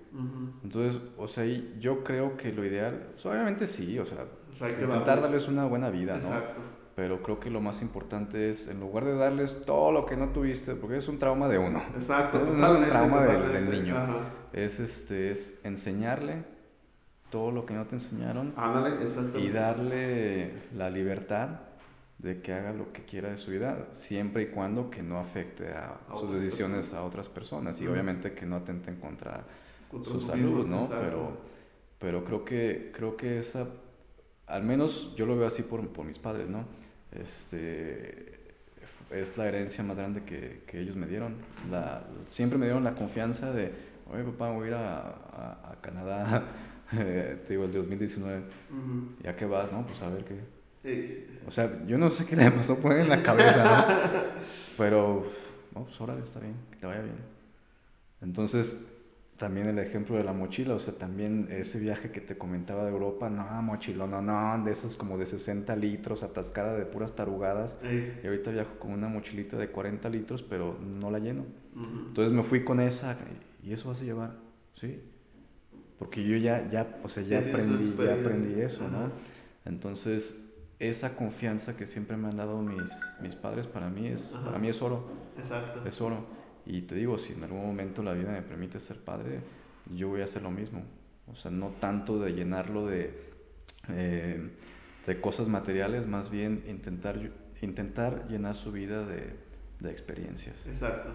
Entonces, 0.63 1.01
o 1.17 1.27
sea, 1.27 1.45
yo 1.79 2.03
creo 2.03 2.37
que 2.37 2.51
lo 2.51 2.65
ideal, 2.65 3.13
obviamente 3.23 3.65
sí, 3.65 3.97
o 3.97 4.05
sea, 4.05 4.25
intentar 4.69 5.21
darles 5.21 5.47
una 5.47 5.65
buena 5.65 5.89
vida, 5.89 6.17
¿no? 6.17 6.29
Pero 6.95 7.21
creo 7.21 7.39
que 7.41 7.49
lo 7.49 7.59
más 7.59 7.81
importante 7.81 8.49
es, 8.49 8.69
en 8.69 8.79
lugar 8.79 9.03
de 9.03 9.15
darles 9.15 9.65
todo 9.65 9.91
lo 9.91 10.05
que 10.05 10.15
no 10.15 10.29
tuviste, 10.29 10.75
porque 10.75 10.97
es 10.97 11.07
un 11.09 11.17
trauma 11.17 11.49
de 11.49 11.57
uno. 11.57 11.83
Exacto, 11.93 12.37
es 12.41 12.47
un 12.47 12.85
trauma 12.85 13.21
del, 13.21 13.69
niño. 13.69 13.97
Es, 14.53 14.79
este, 14.79 15.31
es 15.31 15.65
enseñarle 15.65 16.55
todo 17.35 17.51
lo 17.51 17.65
que 17.65 17.73
no 17.73 17.85
te 17.85 17.95
enseñaron. 17.95 18.53
y 19.37 19.49
darle 19.49 20.53
la 20.73 20.89
libertad 20.89 21.49
de 22.17 22.41
que 22.41 22.53
haga 22.53 22.71
lo 22.71 22.93
que 22.93 23.03
quiera 23.03 23.29
de 23.29 23.37
su 23.37 23.51
vida, 23.51 23.89
siempre 23.91 24.43
y 24.43 24.45
cuando 24.47 24.89
que 24.89 25.03
no 25.03 25.19
afecte 25.19 25.67
a, 25.73 25.99
sus 26.17 26.31
decisiones 26.31 26.93
a 26.93 27.03
otras 27.03 27.27
personas 27.27 27.81
y 27.81 27.87
obviamente 27.87 28.31
que 28.31 28.45
no 28.45 28.55
atenten 28.55 29.01
contra, 29.01 29.43
su 30.01 30.17
salud, 30.21 30.65
¿no? 30.65 30.87
Pero, 30.87 31.37
pero 31.99 32.23
creo 32.23 32.45
que, 32.45 32.93
creo 32.95 33.17
que 33.17 33.39
esa, 33.39 33.67
al 34.47 34.63
menos 34.63 35.13
yo 35.17 35.25
lo 35.25 35.35
veo 35.35 35.47
así 35.47 35.61
por, 35.61 35.85
por 35.89 36.05
mis 36.05 36.19
padres, 36.19 36.47
¿no? 36.47 36.63
Este, 37.11 38.53
es 39.11 39.37
la 39.37 39.45
herencia 39.45 39.83
más 39.83 39.97
grande 39.97 40.23
que, 40.23 40.63
que 40.65 40.79
ellos 40.79 40.95
me 40.95 41.05
dieron. 41.05 41.35
La, 41.69 42.05
siempre 42.27 42.57
me 42.57 42.65
dieron 42.65 42.85
la 42.85 42.95
confianza 42.95 43.51
de, 43.51 43.73
oye 44.09 44.23
papá, 44.23 44.51
voy 44.51 44.67
a 44.67 44.67
ir 44.69 44.73
a, 44.75 45.71
a, 45.71 45.75
Canadá, 45.81 46.43
te 46.91 47.45
digo, 47.49 47.65
el 47.65 47.71
2019, 47.71 48.43
ya 49.23 49.35
que 49.35 49.45
vas, 49.45 49.71
¿no? 49.71 49.85
Pues 49.85 50.01
a 50.01 50.09
ver 50.09 50.23
qué 50.23 50.55
o 51.47 51.51
sea, 51.51 51.83
yo 51.87 51.97
no 51.97 52.09
sé 52.09 52.25
qué 52.25 52.35
le 52.35 52.51
pasó 52.51 52.77
pues, 52.77 53.03
en 53.03 53.09
la 53.09 53.23
cabeza, 53.23 53.63
¿no? 53.63 53.95
Pero, 54.77 55.25
no, 55.73 55.85
pues 55.85 55.99
órale, 55.99 56.21
está 56.21 56.39
bien, 56.39 56.55
que 56.71 56.77
te 56.77 56.85
vaya 56.85 57.01
bien. 57.01 57.17
Entonces, 58.21 58.85
también 59.37 59.67
el 59.67 59.79
ejemplo 59.79 60.15
de 60.15 60.23
la 60.23 60.33
mochila, 60.33 60.75
o 60.75 60.79
sea, 60.79 60.93
también 60.93 61.47
ese 61.49 61.79
viaje 61.79 62.11
que 62.11 62.21
te 62.21 62.37
comentaba 62.37 62.83
de 62.83 62.91
Europa, 62.91 63.29
no, 63.29 63.43
mochila, 63.63 64.05
no, 64.05 64.21
no, 64.21 64.63
de 64.63 64.71
esas 64.71 64.95
como 64.95 65.17
de 65.17 65.25
60 65.25 65.75
litros, 65.75 66.21
atascada 66.21 66.75
de 66.75 66.85
puras 66.85 67.15
tarugadas. 67.15 67.77
Y 68.23 68.27
ahorita 68.27 68.51
viajo 68.51 68.77
con 68.77 68.91
una 68.91 69.07
mochilita 69.07 69.57
de 69.57 69.69
40 69.69 70.07
litros, 70.09 70.43
pero 70.43 70.77
no 70.79 71.09
la 71.09 71.19
lleno. 71.19 71.45
Entonces 72.07 72.31
me 72.31 72.43
fui 72.43 72.63
con 72.63 72.79
esa, 72.79 73.17
y 73.63 73.73
eso 73.73 73.89
vas 73.89 74.01
a 74.01 74.03
llevar, 74.03 74.35
¿sí? 74.75 75.01
Porque 75.99 76.23
yo 76.23 76.38
ya, 76.38 76.69
ya, 76.69 76.99
o 77.03 77.09
sea, 77.09 77.23
ya 77.23 77.39
aprendí, 77.39 77.95
ya 77.97 78.13
aprendí 78.13 78.61
eso, 78.61 78.88
¿no? 78.89 79.11
Entonces, 79.63 80.53
esa 80.80 81.15
confianza 81.15 81.77
que 81.77 81.88
siempre 81.88 82.17
me 82.17 82.27
han 82.27 82.35
dado 82.35 82.61
mis, 82.61 82.91
mis 83.22 83.35
padres 83.35 83.65
para 83.67 83.89
mí 83.89 84.07
es 84.07 84.35
para 84.43 84.59
mí 84.59 84.67
es 84.67 84.81
oro. 84.81 85.07
Exacto. 85.38 85.88
Es 85.88 86.01
oro. 86.01 86.26
Y 86.65 86.81
te 86.81 86.95
digo, 86.95 87.17
si 87.17 87.34
en 87.34 87.43
algún 87.43 87.65
momento 87.65 88.03
la 88.03 88.13
vida 88.13 88.31
me 88.31 88.41
permite 88.41 88.80
ser 88.80 88.97
padre, 88.99 89.39
yo 89.93 90.09
voy 90.09 90.22
a 90.22 90.26
hacer 90.26 90.41
lo 90.41 90.51
mismo. 90.51 90.84
O 91.31 91.35
sea, 91.35 91.51
no 91.51 91.69
tanto 91.80 92.19
de 92.19 92.34
llenarlo 92.34 92.88
de, 92.88 93.31
eh, 93.89 94.51
de 95.05 95.22
cosas 95.22 95.47
materiales, 95.47 96.07
más 96.07 96.30
bien 96.30 96.63
intentar, 96.67 97.19
intentar 97.61 98.27
llenar 98.27 98.55
su 98.55 98.72
vida 98.72 99.05
de, 99.05 99.35
de 99.80 99.91
experiencias. 99.91 100.65
Exacto. 100.67 101.09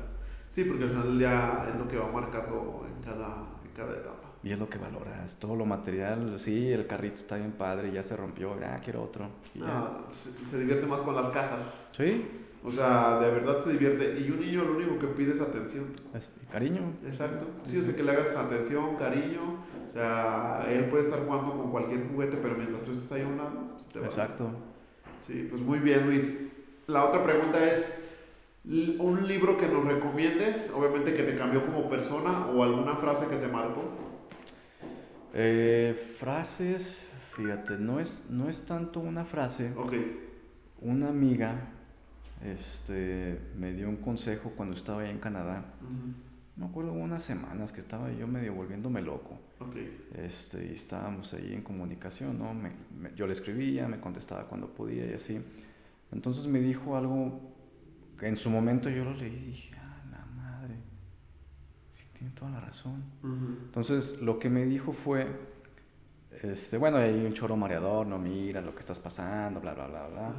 Sí, 0.48 0.64
porque 0.64 0.84
al 0.84 0.90
final 0.90 1.18
ya 1.18 1.68
es 1.72 1.78
lo 1.78 1.86
que 1.86 1.96
va 1.96 2.10
marcando 2.10 2.86
en 2.88 3.02
cada, 3.02 3.60
en 3.64 3.70
cada 3.72 3.92
etapa. 3.92 4.29
Y 4.42 4.52
es 4.52 4.58
lo 4.58 4.70
que 4.70 4.78
valoras, 4.78 5.36
todo 5.38 5.54
lo 5.54 5.66
material, 5.66 6.40
sí, 6.40 6.72
el 6.72 6.86
carrito 6.86 7.16
está 7.16 7.36
bien 7.36 7.52
padre, 7.52 7.92
ya 7.92 8.02
se 8.02 8.16
rompió, 8.16 8.58
ya 8.58 8.78
quiero 8.78 9.02
otro. 9.02 9.28
no, 9.54 10.06
se, 10.12 10.58
divierte 10.58 10.86
más 10.86 11.02
con 11.02 11.14
las 11.14 11.30
cajas. 11.30 11.60
Sí. 11.96 12.26
O 12.62 12.70
sea, 12.70 13.18
de 13.20 13.30
verdad 13.30 13.60
se 13.60 13.72
divierte. 13.72 14.20
Y 14.20 14.30
un 14.30 14.40
niño 14.40 14.64
lo 14.64 14.76
único 14.76 14.98
que 14.98 15.06
pide 15.08 15.32
es 15.32 15.40
atención. 15.40 15.86
Es, 16.14 16.30
cariño. 16.50 16.92
Exacto. 17.06 17.46
Sí, 17.64 17.78
o 17.78 17.82
sea, 17.82 17.96
que 17.96 18.02
le 18.02 18.12
hagas 18.12 18.36
atención, 18.36 18.96
cariño. 18.96 19.64
O 19.84 19.88
sea, 19.88 20.66
él 20.68 20.84
puede 20.86 21.04
estar 21.04 21.24
jugando 21.24 21.52
con 21.52 21.70
cualquier 21.70 22.08
juguete, 22.08 22.36
pero 22.36 22.56
mientras 22.56 22.82
tú 22.82 22.92
estés 22.92 23.10
ahí 23.12 23.22
a 23.22 23.26
un 23.26 23.38
lado, 23.38 23.68
pues 23.72 23.88
te 23.88 23.98
vas. 23.98 24.08
Exacto. 24.08 24.50
Sí, 25.20 25.46
pues 25.50 25.62
muy 25.62 25.78
bien, 25.78 26.06
Luis. 26.06 26.48
La 26.86 27.04
otra 27.04 27.24
pregunta 27.24 27.72
es, 27.72 28.02
¿un 28.64 29.26
libro 29.26 29.56
que 29.56 29.66
nos 29.66 29.84
recomiendes? 29.84 30.72
Obviamente 30.76 31.14
que 31.14 31.22
te 31.22 31.36
cambió 31.36 31.64
como 31.64 31.88
persona 31.88 32.46
o 32.48 32.62
alguna 32.62 32.96
frase 32.96 33.26
que 33.28 33.36
te 33.36 33.48
marcó. 33.48 33.99
Eh, 35.32 35.94
frases, 36.18 37.02
fíjate, 37.36 37.76
no 37.78 38.00
es, 38.00 38.26
no 38.30 38.48
es 38.48 38.64
tanto 38.64 39.00
una 39.00 39.24
frase. 39.24 39.72
Una 40.80 41.08
amiga 41.08 41.56
este, 42.44 43.38
me 43.58 43.72
dio 43.72 43.88
un 43.88 43.96
consejo 43.96 44.52
cuando 44.56 44.74
estaba 44.74 45.02
ahí 45.02 45.10
en 45.10 45.18
Canadá. 45.18 45.64
No 46.56 46.66
me 46.66 46.70
acuerdo 46.70 46.92
unas 46.92 47.22
semanas 47.22 47.72
que 47.72 47.80
estaba 47.80 48.10
yo 48.12 48.26
medio 48.26 48.54
volviéndome 48.54 49.02
loco. 49.02 49.38
Este, 50.14 50.66
y 50.66 50.74
estábamos 50.74 51.32
ahí 51.34 51.52
en 51.54 51.62
comunicación, 51.62 52.38
¿no? 52.38 52.54
yo 53.14 53.26
le 53.26 53.32
escribía, 53.32 53.88
me 53.88 54.00
contestaba 54.00 54.44
cuando 54.44 54.68
podía 54.68 55.06
y 55.06 55.14
así. 55.14 55.40
Entonces 56.12 56.46
me 56.46 56.60
dijo 56.60 56.96
algo 56.96 57.40
que 58.18 58.26
en 58.26 58.36
su 58.36 58.50
momento 58.50 58.90
yo 58.90 59.04
lo 59.04 59.14
leí 59.14 59.32
y 59.32 59.46
dije, 59.46 59.79
tiene 62.20 62.34
toda 62.34 62.50
la 62.50 62.60
razón. 62.60 63.02
Entonces, 63.64 64.20
lo 64.20 64.38
que 64.38 64.50
me 64.50 64.66
dijo 64.66 64.92
fue, 64.92 65.26
este, 66.42 66.76
bueno, 66.76 66.98
hay 66.98 67.24
un 67.24 67.32
choro 67.32 67.56
mareador, 67.56 68.06
no 68.06 68.18
mira 68.18 68.60
lo 68.60 68.74
que 68.74 68.80
estás 68.80 69.00
pasando, 69.00 69.58
bla, 69.58 69.72
bla, 69.72 69.86
bla, 69.86 70.06
bla. 70.08 70.34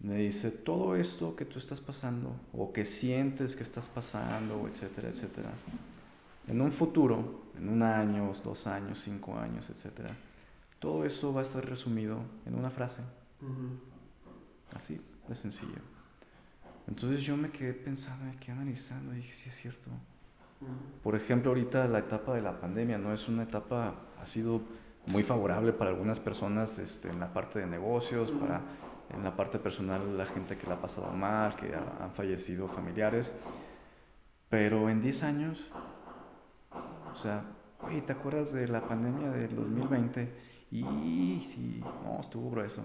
Me 0.00 0.16
dice, 0.16 0.50
todo 0.50 0.96
esto 0.96 1.36
que 1.36 1.44
tú 1.44 1.60
estás 1.60 1.80
pasando, 1.80 2.34
o 2.52 2.72
que 2.72 2.84
sientes 2.84 3.54
que 3.54 3.62
estás 3.62 3.88
pasando, 3.88 4.66
etcétera, 4.66 5.08
etcétera, 5.08 5.50
en 6.48 6.60
un 6.60 6.72
futuro, 6.72 7.44
en 7.56 7.68
un 7.68 7.82
año, 7.84 8.32
dos 8.42 8.66
años, 8.66 8.98
cinco 8.98 9.38
años, 9.38 9.70
etcétera, 9.70 10.10
todo 10.80 11.04
eso 11.04 11.32
va 11.32 11.42
a 11.42 11.44
estar 11.44 11.64
resumido 11.64 12.18
en 12.46 12.56
una 12.56 12.70
frase. 12.70 13.02
Así, 14.74 15.00
de 15.28 15.34
sencillo. 15.36 15.80
Entonces 16.88 17.22
yo 17.22 17.36
me 17.36 17.50
quedé 17.50 17.74
pensando, 17.74 18.24
me 18.24 18.36
quedé 18.38 18.52
analizando 18.52 19.14
y 19.14 19.18
dije, 19.18 19.34
sí 19.34 19.48
es 19.48 19.56
cierto. 19.56 19.88
Por 21.02 21.14
ejemplo, 21.14 21.50
ahorita 21.50 21.86
la 21.86 21.98
etapa 21.98 22.34
de 22.34 22.42
la 22.42 22.60
pandemia 22.60 22.98
no 22.98 23.12
es 23.12 23.28
una 23.28 23.42
etapa, 23.42 23.94
ha 24.18 24.26
sido 24.26 24.62
muy 25.06 25.22
favorable 25.22 25.72
para 25.72 25.90
algunas 25.90 26.18
personas 26.18 26.78
este, 26.78 27.08
en 27.08 27.20
la 27.20 27.32
parte 27.32 27.58
de 27.58 27.66
negocios, 27.66 28.32
para 28.32 28.62
en 29.10 29.22
la 29.22 29.36
parte 29.36 29.58
personal 29.58 30.16
la 30.16 30.26
gente 30.26 30.56
que 30.56 30.66
la 30.66 30.74
ha 30.74 30.80
pasado 30.80 31.12
mal, 31.12 31.54
que 31.56 31.74
han 31.74 32.10
fallecido 32.12 32.68
familiares. 32.68 33.32
Pero 34.48 34.88
en 34.90 35.00
10 35.00 35.22
años, 35.22 35.70
o 37.12 37.16
sea, 37.16 37.44
oye, 37.80 38.02
¿te 38.02 38.12
acuerdas 38.12 38.52
de 38.52 38.68
la 38.68 38.86
pandemia 38.86 39.30
del 39.30 39.54
2020? 39.54 40.46
Y 40.70 41.40
sí, 41.46 41.82
no, 42.02 42.20
estuvo 42.20 42.50
grueso, 42.50 42.82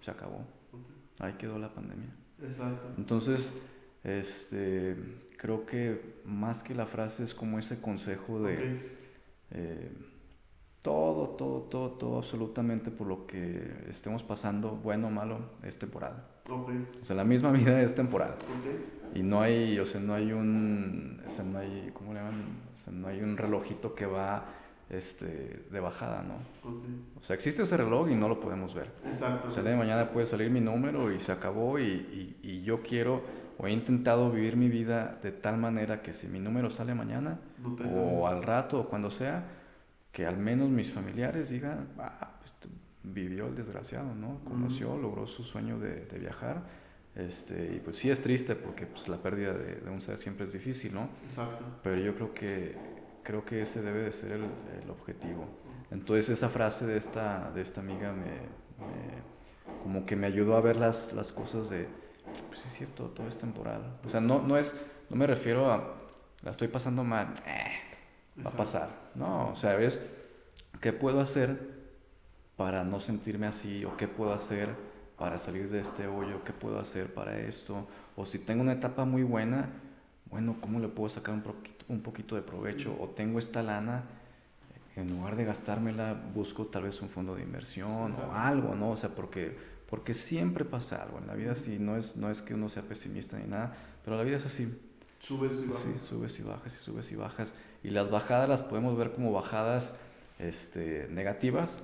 se 0.00 0.10
acabó. 0.10 0.44
Ahí 1.18 1.34
quedó 1.34 1.58
la 1.58 1.72
pandemia. 1.72 2.14
Exacto. 2.42 2.92
Entonces, 2.96 3.62
este, 4.02 4.96
creo 5.42 5.66
que 5.66 6.00
más 6.24 6.62
que 6.62 6.72
la 6.72 6.86
frase 6.86 7.24
es 7.24 7.34
como 7.34 7.58
ese 7.58 7.80
consejo 7.80 8.40
de 8.40 8.80
eh, 9.50 9.90
todo, 10.82 11.30
todo, 11.30 11.62
todo, 11.62 11.90
todo, 11.90 12.18
absolutamente 12.18 12.92
por 12.92 13.08
lo 13.08 13.26
que 13.26 13.68
estemos 13.88 14.22
pasando, 14.22 14.70
bueno 14.70 15.08
o 15.08 15.10
malo, 15.10 15.40
es 15.64 15.76
temporal. 15.80 16.24
Okay. 16.48 16.86
O 17.00 17.04
sea, 17.04 17.16
la 17.16 17.24
misma 17.24 17.50
vida 17.50 17.82
es 17.82 17.92
temporal. 17.92 18.36
Okay. 18.60 19.20
Y 19.20 19.24
no 19.24 19.42
hay, 19.42 19.80
o 19.80 19.84
sea, 19.84 20.00
no 20.00 20.14
hay 20.14 20.32
un, 20.32 21.20
o 21.26 21.30
sea, 21.30 21.44
no 21.44 21.58
hay, 21.58 21.90
¿cómo 21.92 22.14
le 22.14 22.20
llaman? 22.20 22.44
O 22.72 22.76
sea, 22.76 22.92
no 22.92 23.08
hay 23.08 23.20
un 23.20 23.36
relojito 23.36 23.96
que 23.96 24.06
va 24.06 24.44
este, 24.90 25.64
de 25.68 25.80
bajada, 25.80 26.22
¿no? 26.22 26.34
Okay. 26.70 27.04
O 27.18 27.22
sea, 27.22 27.34
existe 27.34 27.64
ese 27.64 27.76
reloj 27.76 28.08
y 28.10 28.14
no 28.14 28.28
lo 28.28 28.38
podemos 28.38 28.74
ver. 28.74 28.92
Exacto. 29.04 29.48
O 29.48 29.50
sea, 29.50 29.64
de 29.64 29.74
mañana 29.74 30.08
puede 30.12 30.26
salir 30.26 30.50
mi 30.50 30.60
número 30.60 31.10
y 31.10 31.18
se 31.18 31.32
acabó 31.32 31.80
y, 31.80 31.82
y, 31.82 32.36
y 32.42 32.62
yo 32.62 32.80
quiero 32.80 33.41
o 33.62 33.66
he 33.68 33.72
intentado 33.72 34.30
vivir 34.30 34.56
mi 34.56 34.68
vida 34.68 35.18
de 35.22 35.32
tal 35.32 35.56
manera 35.58 36.02
que 36.02 36.12
si 36.12 36.26
mi 36.28 36.40
número 36.40 36.70
sale 36.70 36.94
mañana 36.94 37.38
No 37.62 37.76
o 37.96 38.26
al 38.26 38.42
rato 38.42 38.80
o 38.80 38.88
cuando 38.88 39.10
sea, 39.10 39.44
que 40.12 40.26
al 40.26 40.36
menos 40.38 40.68
mis 40.70 40.90
familiares 40.92 41.50
digan, 41.50 41.88
ah, 41.98 42.38
pues, 42.40 42.52
vivió 43.04 43.46
el 43.46 43.54
desgraciado, 43.54 44.14
¿no? 44.14 44.40
Conoció, 44.44 44.96
logró 44.96 45.26
su 45.26 45.44
sueño 45.44 45.78
de, 45.78 46.06
de 46.06 46.18
viajar. 46.18 46.62
Este, 47.14 47.74
y 47.76 47.80
pues 47.80 47.98
sí 47.98 48.10
es 48.10 48.22
triste 48.22 48.54
porque 48.56 48.86
pues, 48.86 49.08
la 49.08 49.18
pérdida 49.18 49.52
de, 49.54 49.76
de 49.76 49.90
un 49.90 50.00
ser 50.00 50.18
siempre 50.18 50.46
es 50.46 50.52
difícil, 50.52 50.94
¿no? 50.94 51.08
Exacto. 51.28 51.64
Pero 51.82 52.00
yo 52.00 52.14
creo 52.14 52.34
que, 52.34 52.76
creo 53.22 53.44
que 53.44 53.62
ese 53.62 53.82
debe 53.82 54.00
de 54.02 54.12
ser 54.12 54.32
el, 54.32 54.44
el 54.82 54.90
objetivo. 54.90 55.46
Entonces 55.90 56.30
esa 56.30 56.48
frase 56.48 56.86
de 56.86 56.96
esta, 56.96 57.50
de 57.52 57.62
esta 57.62 57.80
amiga 57.80 58.12
me, 58.12 58.24
me- 58.86 59.22
como 59.82 60.06
que 60.06 60.16
me 60.16 60.26
ayudó 60.26 60.56
a 60.56 60.60
ver 60.60 60.76
las, 60.76 61.12
las 61.12 61.32
cosas 61.32 61.70
de, 61.70 61.88
pues 62.52 62.66
es 62.66 62.72
cierto, 62.74 63.04
todo 63.04 63.26
es 63.26 63.38
temporal. 63.38 63.98
O 64.04 64.10
sea, 64.10 64.20
no, 64.20 64.42
no 64.42 64.58
es, 64.58 64.78
no 65.08 65.16
me 65.16 65.26
refiero 65.26 65.72
a, 65.72 65.94
la 66.42 66.50
estoy 66.50 66.68
pasando 66.68 67.02
mal, 67.02 67.32
eh, 67.46 68.42
va 68.44 68.50
a 68.50 68.52
pasar. 68.52 68.90
No, 69.14 69.48
o 69.48 69.56
sea, 69.56 69.80
es, 69.80 70.00
¿qué 70.82 70.92
puedo 70.92 71.20
hacer 71.20 71.58
para 72.58 72.84
no 72.84 73.00
sentirme 73.00 73.46
así? 73.46 73.86
¿O 73.86 73.96
qué 73.96 74.06
puedo 74.06 74.34
hacer 74.34 74.68
para 75.16 75.38
salir 75.38 75.70
de 75.70 75.80
este 75.80 76.06
hoyo? 76.06 76.44
¿Qué 76.44 76.52
puedo 76.52 76.78
hacer 76.78 77.14
para 77.14 77.38
esto? 77.38 77.86
O 78.16 78.26
si 78.26 78.38
tengo 78.38 78.60
una 78.60 78.72
etapa 78.72 79.06
muy 79.06 79.22
buena, 79.22 79.70
bueno, 80.26 80.56
¿cómo 80.60 80.78
le 80.78 80.88
puedo 80.88 81.08
sacar 81.08 81.34
un 81.34 81.40
poquito, 81.40 81.86
un 81.88 82.02
poquito 82.02 82.34
de 82.34 82.42
provecho? 82.42 82.94
O 83.00 83.08
tengo 83.08 83.38
esta 83.38 83.62
lana, 83.62 84.02
en 84.94 85.08
lugar 85.10 85.36
de 85.36 85.46
gastármela, 85.46 86.20
busco 86.34 86.66
tal 86.66 86.82
vez 86.82 87.00
un 87.00 87.08
fondo 87.08 87.34
de 87.34 87.44
inversión 87.44 88.10
Exacto. 88.10 88.30
o 88.30 88.34
algo, 88.34 88.74
¿no? 88.74 88.90
O 88.90 88.96
sea, 88.98 89.08
porque, 89.08 89.56
porque 89.92 90.14
siempre 90.14 90.64
pasa 90.64 91.02
algo. 91.02 91.18
En 91.18 91.26
la 91.26 91.34
vida 91.34 91.54
sí, 91.54 91.76
no 91.78 91.98
es, 91.98 92.16
no 92.16 92.30
es 92.30 92.40
que 92.40 92.54
uno 92.54 92.70
sea 92.70 92.82
pesimista 92.82 93.38
ni 93.38 93.46
nada, 93.46 93.74
pero 94.02 94.16
la 94.16 94.22
vida 94.22 94.36
es 94.36 94.46
así. 94.46 94.74
Subes 95.18 95.60
y 95.62 95.66
bajas. 95.66 95.82
Sí, 95.82 95.90
subes 96.02 96.38
y 96.38 96.42
bajas 96.42 96.74
y 96.74 96.78
subes 96.78 97.12
y 97.12 97.14
bajas. 97.14 97.52
Y 97.84 97.90
las 97.90 98.10
bajadas 98.10 98.48
las 98.48 98.62
podemos 98.62 98.96
ver 98.96 99.12
como 99.12 99.32
bajadas 99.32 99.98
este, 100.38 101.08
negativas 101.10 101.80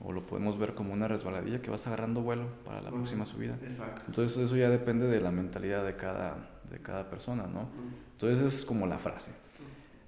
o 0.00 0.10
lo 0.10 0.26
podemos 0.26 0.58
ver 0.58 0.72
como 0.72 0.94
una 0.94 1.06
resbaladilla 1.06 1.60
que 1.60 1.70
vas 1.70 1.86
agarrando 1.86 2.22
vuelo 2.22 2.46
para 2.64 2.80
la 2.80 2.88
próxima 2.88 3.26
subida. 3.26 3.58
Exacto. 3.62 4.04
Entonces 4.06 4.38
eso 4.38 4.56
ya 4.56 4.70
depende 4.70 5.06
de 5.06 5.20
la 5.20 5.30
mentalidad 5.30 5.84
de 5.84 5.96
cada, 5.96 6.62
de 6.70 6.78
cada 6.78 7.10
persona, 7.10 7.46
¿no? 7.46 7.68
Entonces 8.12 8.54
es 8.54 8.64
como 8.64 8.86
la 8.86 8.98
frase. 8.98 9.32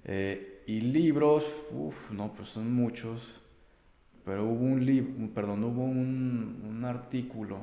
Eh, 0.05 0.63
y 0.65 0.81
libros, 0.81 1.45
uff, 1.71 2.09
no, 2.09 2.33
pues 2.33 2.49
son 2.49 2.73
muchos. 2.73 3.42
Pero 4.25 4.45
hubo 4.45 4.63
un 4.65 4.85
libro, 4.85 5.33
perdón, 5.33 5.63
hubo 5.65 5.83
un, 5.83 6.63
un 6.65 6.85
artículo 6.85 7.59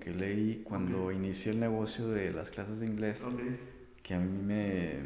que 0.00 0.10
leí 0.12 0.62
cuando 0.64 1.12
inicié 1.12 1.52
el 1.52 1.60
negocio 1.60 2.08
de 2.08 2.32
las 2.32 2.50
clases 2.50 2.80
de 2.80 2.86
inglés 2.86 3.22
Ok. 3.22 3.40
que 4.02 4.14
a 4.14 4.18
mí 4.18 4.38
me, 4.42 5.00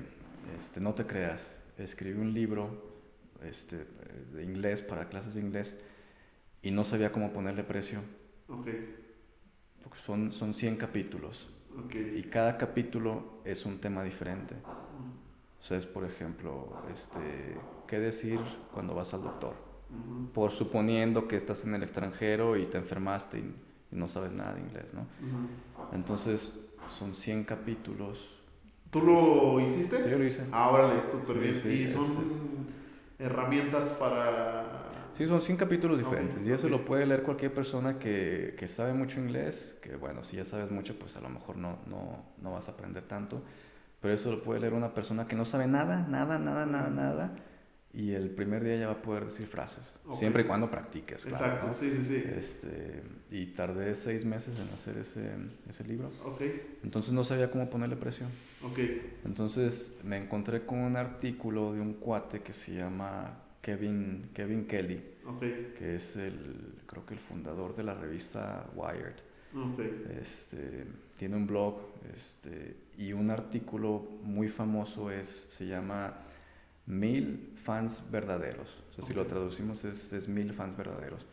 este, 0.56 0.80
no 0.80 0.94
te 0.94 1.04
creas, 1.06 1.58
escribí 1.76 2.18
un 2.20 2.32
libro 2.32 2.92
este, 3.42 3.86
de 4.34 4.44
inglés 4.44 4.80
para 4.82 5.08
clases 5.08 5.34
de 5.34 5.40
inglés 5.40 5.76
y 6.62 6.70
no 6.70 6.84
sabía 6.84 7.10
cómo 7.12 7.32
ponerle 7.32 7.64
precio, 7.64 8.00
Ok. 8.48 8.68
porque 9.82 9.98
son, 9.98 10.32
son 10.32 10.54
100 10.54 10.76
capítulos 10.76 11.50
y 12.14 12.22
cada 12.24 12.56
capítulo 12.58 13.40
es 13.44 13.64
un 13.66 13.78
tema 13.78 14.02
diferente. 14.04 14.54
O 15.58 15.64
sea, 15.64 15.78
es 15.78 15.86
por 15.86 16.04
ejemplo, 16.04 16.82
este, 16.92 17.56
¿qué 17.86 17.98
decir 17.98 18.38
cuando 18.72 18.94
vas 18.94 19.14
al 19.14 19.22
doctor? 19.22 19.54
Por 20.34 20.50
suponiendo 20.50 21.28
que 21.28 21.36
estás 21.36 21.64
en 21.64 21.74
el 21.74 21.82
extranjero 21.82 22.56
y 22.56 22.66
te 22.66 22.78
enfermaste 22.78 23.38
y, 23.38 23.54
y 23.92 23.96
no 23.96 24.08
sabes 24.08 24.32
nada 24.32 24.54
de 24.54 24.60
inglés, 24.60 24.94
¿no? 24.94 25.02
Ujú. 25.02 25.94
Entonces, 25.94 26.66
son 26.88 27.14
100 27.14 27.44
capítulos. 27.44 28.30
¿Tú 28.90 29.00
lo 29.00 29.60
hiciste? 29.60 30.02
Sí, 30.04 30.10
yo 30.10 30.18
lo 30.18 30.24
hice. 30.24 30.44
Ah, 30.52 30.70
órale, 30.70 31.02
súper 31.10 31.36
Sí, 31.36 31.40
bien. 31.40 31.56
sí, 31.56 31.68
y 31.68 31.84
este. 31.84 31.96
son 31.96 32.06
herramientas 33.18 33.96
para... 34.00 34.64
Sí, 35.16 35.26
son 35.26 35.40
100 35.42 35.58
capítulos 35.58 35.98
diferentes 35.98 36.44
y 36.46 36.50
eso 36.52 36.66
ok. 36.66 36.70
lo 36.70 36.84
puede 36.86 37.04
leer 37.06 37.22
cualquier 37.22 37.52
persona 37.52 37.98
que, 37.98 38.54
que 38.58 38.66
sabe 38.68 38.94
mucho 38.94 39.20
inglés, 39.20 39.78
que 39.82 39.96
bueno, 39.96 40.22
si 40.22 40.36
ya 40.38 40.44
sabes 40.46 40.70
mucho, 40.70 40.98
pues 40.98 41.16
a 41.16 41.20
lo 41.20 41.28
mejor 41.28 41.56
no, 41.56 41.78
no, 41.86 42.24
no 42.40 42.52
vas 42.52 42.68
a 42.68 42.72
aprender 42.72 43.02
tanto, 43.04 43.42
pero 44.00 44.14
eso 44.14 44.30
lo 44.30 44.42
puede 44.42 44.60
leer 44.60 44.72
una 44.72 44.94
persona 44.94 45.26
que 45.26 45.36
no 45.36 45.44
sabe 45.44 45.66
nada, 45.66 46.06
nada, 46.08 46.38
nada, 46.38 46.64
nada, 46.64 46.88
nada, 46.88 47.30
y 47.94 48.12
el 48.12 48.30
primer 48.30 48.64
día 48.64 48.76
ya 48.76 48.86
va 48.86 48.94
a 48.94 49.02
poder 49.02 49.26
decir 49.26 49.46
frases, 49.46 49.94
Ok. 50.06 50.16
siempre 50.16 50.42
y 50.42 50.46
cuando 50.46 50.70
practiques, 50.70 51.26
claro. 51.26 51.44
Exacto, 51.46 51.66
¿no? 51.68 51.74
sí, 51.78 51.90
sí, 51.98 52.04
sí. 52.08 52.22
Este, 52.38 53.02
y 53.30 53.46
tardé 53.46 53.94
seis 53.94 54.24
meses 54.24 54.58
en 54.58 54.68
hacer 54.72 54.96
ese, 54.98 55.30
ese 55.68 55.84
libro, 55.84 56.08
Ok, 56.24 56.42
entonces 56.84 57.12
no 57.12 57.22
sabía 57.22 57.50
cómo 57.50 57.68
ponerle 57.68 57.96
precio. 57.96 58.26
ok. 58.64 58.78
Entonces 59.26 60.00
me 60.04 60.16
encontré 60.16 60.64
con 60.64 60.78
un 60.78 60.96
artículo 60.96 61.74
de 61.74 61.80
un 61.80 61.94
cuate 61.94 62.40
que 62.40 62.54
se 62.54 62.74
llama 62.74 63.38
Kevin, 63.60 64.30
Kevin 64.32 64.66
Kelly, 64.66 65.00
que 65.78 65.96
es 65.96 66.16
el, 66.16 66.74
creo 66.86 67.04
que 67.06 67.14
el 67.14 67.20
fundador 67.20 67.76
de 67.76 67.84
la 67.84 67.94
revista 67.94 68.66
Wired. 68.74 69.14
Este, 70.20 70.86
tiene 71.18 71.36
un 71.36 71.46
blog 71.46 71.78
este, 72.16 72.74
y 72.96 73.12
un 73.12 73.30
artículo 73.30 73.98
muy 74.22 74.48
famoso 74.48 75.10
es, 75.10 75.28
se 75.28 75.66
llama 75.66 76.14
Mil 76.86 77.52
fans 77.62 78.04
verdaderos. 78.10 78.80
O 78.90 78.94
sea, 78.94 79.04
si 79.04 79.14
lo 79.14 79.26
traducimos 79.26 79.84
es, 79.84 80.12
es 80.12 80.28
mil 80.28 80.52
fans 80.52 80.76
verdaderos. 80.76 81.26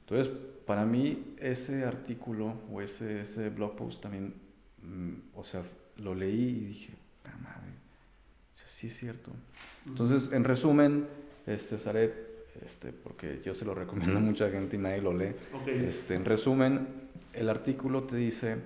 Entonces, 0.00 0.32
para 0.66 0.84
mí 0.84 1.34
ese 1.38 1.84
artículo 1.84 2.54
o 2.70 2.82
ese, 2.82 3.22
ese 3.22 3.48
blog 3.48 3.76
post 3.76 4.02
también, 4.02 4.34
mm, 4.82 5.12
o 5.34 5.44
sea, 5.44 5.62
lo 5.96 6.14
leí 6.14 6.48
y 6.48 6.64
dije, 6.66 6.92
"Ah, 7.24 7.36
madre, 7.42 7.70
o 8.52 8.56
sea, 8.56 8.68
sí 8.68 8.88
es 8.88 8.96
cierto. 8.98 9.30
Entonces, 9.86 10.32
en 10.32 10.44
resumen, 10.44 11.06
este, 11.46 11.78
Zaret, 11.78 12.12
este, 12.64 12.92
porque 12.92 13.40
yo 13.44 13.54
se 13.54 13.64
lo 13.64 13.74
recomiendo 13.74 14.18
a 14.18 14.20
mucha 14.20 14.50
gente 14.50 14.76
y 14.76 14.78
nadie 14.78 15.00
lo 15.00 15.12
lee. 15.14 15.32
Ok, 15.54 15.68
Este, 15.68 16.14
en 16.14 16.24
resumen, 16.26 16.86
el 17.32 17.48
artículo 17.48 18.04
te 18.04 18.16
dice, 18.16 18.56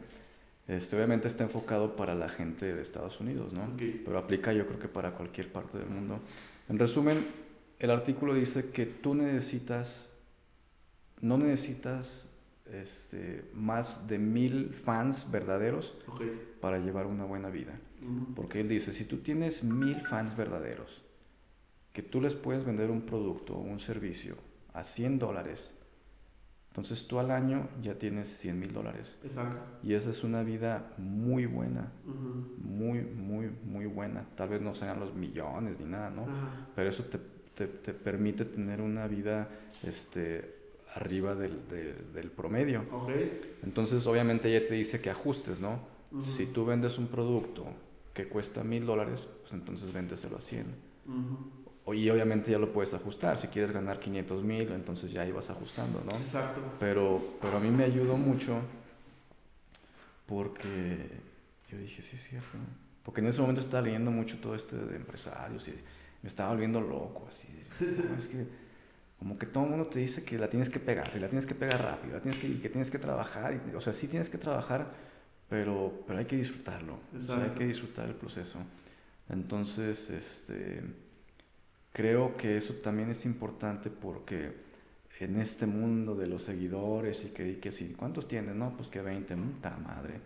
este, 0.69 0.97
obviamente 0.97 1.29
está 1.29 1.45
enfocado 1.45 1.97
para 1.97 2.15
la 2.15 2.29
gente 2.29 2.75
de 2.75 2.83
Estados 2.83 3.21
Unidos, 3.21 3.55
¿no? 3.55 3.75
Pero 4.05 4.19
aplica 4.19 4.53
yo 4.53 4.67
creo 4.67 4.79
que 4.79 4.89
para 4.89 5.13
cualquier 5.13 5.51
parte 5.51 5.79
del 5.79 5.89
mundo. 5.89 6.21
En 6.69 6.79
resumen, 6.79 7.27
el 7.79 7.91
artículo 7.91 8.35
dice 8.35 8.71
que 8.71 8.85
tú 8.85 9.15
necesitas, 9.15 10.11
no 11.23 11.39
necesitas 11.39 12.29
este, 12.71 13.45
más 13.55 14.09
de 14.09 14.19
mil 14.19 14.75
fans 14.75 15.31
verdaderos 15.31 15.97
para 16.61 16.79
llevar 16.79 17.07
una 17.07 17.25
buena 17.25 17.49
vida. 17.49 17.81
Porque 18.37 18.61
él 18.61 18.69
dice, 18.69 18.93
si 18.93 19.07
tú 19.07 19.19
tienes 19.19 19.65
mil 19.65 20.01
fans 20.03 20.37
verdaderos, 20.37 21.03
que 21.95 22.03
tú 22.03 22.21
les 22.21 22.35
puedes 22.35 22.65
vender 22.65 22.91
un 22.91 23.03
producto 23.03 23.55
o 23.55 23.61
un 23.61 23.81
servicio 23.81 24.37
a 24.75 24.85
100 24.85 25.19
dólares, 25.19 25.75
entonces 26.79 27.07
tú 27.09 27.19
al 27.19 27.31
año 27.33 27.69
ya 27.83 27.95
tienes 27.99 28.29
100 28.29 28.59
mil 28.61 28.73
dólares. 28.73 29.17
Exacto. 29.25 29.59
Y 29.83 29.95
esa 29.95 30.11
es 30.11 30.23
una 30.23 30.43
vida 30.43 30.93
muy 30.97 31.47
buena, 31.47 31.91
muy, 32.63 33.01
muy, 33.03 33.51
muy 33.65 33.87
buena. 33.87 34.25
Tal 34.37 34.49
vez 34.51 34.61
no 34.63 34.75
sean 34.75 35.01
los 35.01 35.15
millones 35.15 35.81
ni 35.81 35.87
nada, 35.87 36.11
¿no? 36.11 36.27
Pero 36.77 36.89
eso 36.91 37.03
te, 37.05 37.19
te, 37.55 37.67
te 37.67 37.93
permite 37.95 38.45
tener 38.45 38.81
una 38.81 39.07
vida 39.09 39.49
este, 39.83 40.55
arriba 40.95 41.35
del, 41.35 41.67
del- 41.69 42.13
del 42.13 42.31
promedio. 42.31 42.85
Ok. 42.93 43.11
Entonces 43.65 44.07
obviamente 44.07 44.49
ella 44.55 44.67
te 44.67 44.75
dice 44.75 45.01
que 45.01 45.11
ajustes, 45.11 45.61
¿no? 45.61 45.81
Si 46.23 46.47
tú 46.47 46.65
vendes 46.65 46.97
un 46.99 47.09
producto 47.09 47.67
que 48.15 48.29
cuesta 48.29 48.63
mil 48.65 48.87
dólares, 48.87 49.29
pues 49.43 49.53
entonces 49.53 49.93
véndeselo 49.93 50.37
a 50.39 50.41
100. 50.41 50.65
Y 51.95 52.09
obviamente 52.11 52.51
ya 52.51 52.59
lo 52.59 52.73
puedes 52.73 52.93
ajustar. 52.95 53.39
Si 53.39 53.49
quieres 53.49 53.71
ganar 53.71 53.99
500 53.99 54.45
mil, 54.45 54.71
entonces 54.73 55.11
ya 55.11 55.27
ibas 55.27 55.49
ajustando, 55.51 56.03
¿no? 56.05 56.17
Exacto. 56.19 56.61
Pero, 56.81 57.23
pero 57.41 57.57
a 57.57 57.61
mí 57.61 57.71
me 57.71 57.85
ayudó 57.85 58.17
mucho 58.17 58.61
porque 60.27 61.09
yo 61.71 61.79
dije, 61.79 62.03
sí 62.03 62.17
es 62.17 62.29
cierto. 62.29 62.59
Porque 63.03 63.21
en 63.21 63.29
ese 63.29 63.41
momento 63.41 63.61
estaba 63.61 63.83
leyendo 63.87 64.11
mucho 64.11 64.39
todo 64.39 64.55
este 64.55 64.77
de 64.77 64.97
empresarios 64.97 65.67
y 65.69 65.73
me 66.23 66.29
estaba 66.29 66.51
volviendo 66.51 66.81
loco, 66.81 67.27
así. 67.29 67.49
¿no? 67.81 68.17
Es 68.19 68.29
que 68.29 68.47
como 69.19 69.37
que 69.39 69.47
todo 69.47 69.65
el 69.65 69.71
mundo 69.71 69.87
te 69.87 69.99
dice 69.99 70.23
que 70.25 70.39
la 70.39 70.49
tienes 70.49 70.69
que 70.71 70.79
pegar, 70.79 71.11
y 71.17 71.19
la 71.19 71.29
tienes 71.29 71.47
que 71.47 71.55
pegar 71.55 71.83
rápido, 71.83 72.15
la 72.15 72.21
tienes 72.21 72.39
que, 72.41 72.47
y 72.49 72.55
que 72.59 72.69
tienes 72.69 72.91
que 72.91 72.99
trabajar. 72.99 73.55
y- 73.73 73.75
o 73.75 73.81
sea, 73.81 73.93
sí 73.93 74.07
tienes 74.07 74.29
que 74.29 74.39
trabajar, 74.39 74.87
pero, 75.49 76.05
pero 76.07 76.19
hay 76.19 76.27
que 76.27 76.37
disfrutarlo. 76.37 76.99
O 77.19 77.27
sea, 77.27 77.43
hay 77.45 77.51
que 77.51 77.65
disfrutar 77.67 78.07
el 78.09 78.15
proceso. 78.15 78.59
Entonces, 79.29 80.11
este, 80.11 80.83
creo 81.99 82.37
que 82.37 82.57
eso 82.57 82.75
también 82.75 83.11
es 83.11 83.25
importante 83.27 83.91
porque 83.91 84.53
en 85.19 85.41
este 85.41 85.67
mundo 85.67 86.15
de 86.15 86.29
los 86.29 86.43
seguidores 86.43 87.25
y 87.25 87.31
que, 87.31 87.49
y 87.49 87.55
que 87.57 87.73
si, 87.73 87.89
¿cuántos 87.95 88.29
tienen? 88.29 88.57
No, 88.57 88.77
pues 88.77 88.89
que 88.89 89.01
20, 89.03 89.35
puta 89.37 89.77
madre. 89.79 90.21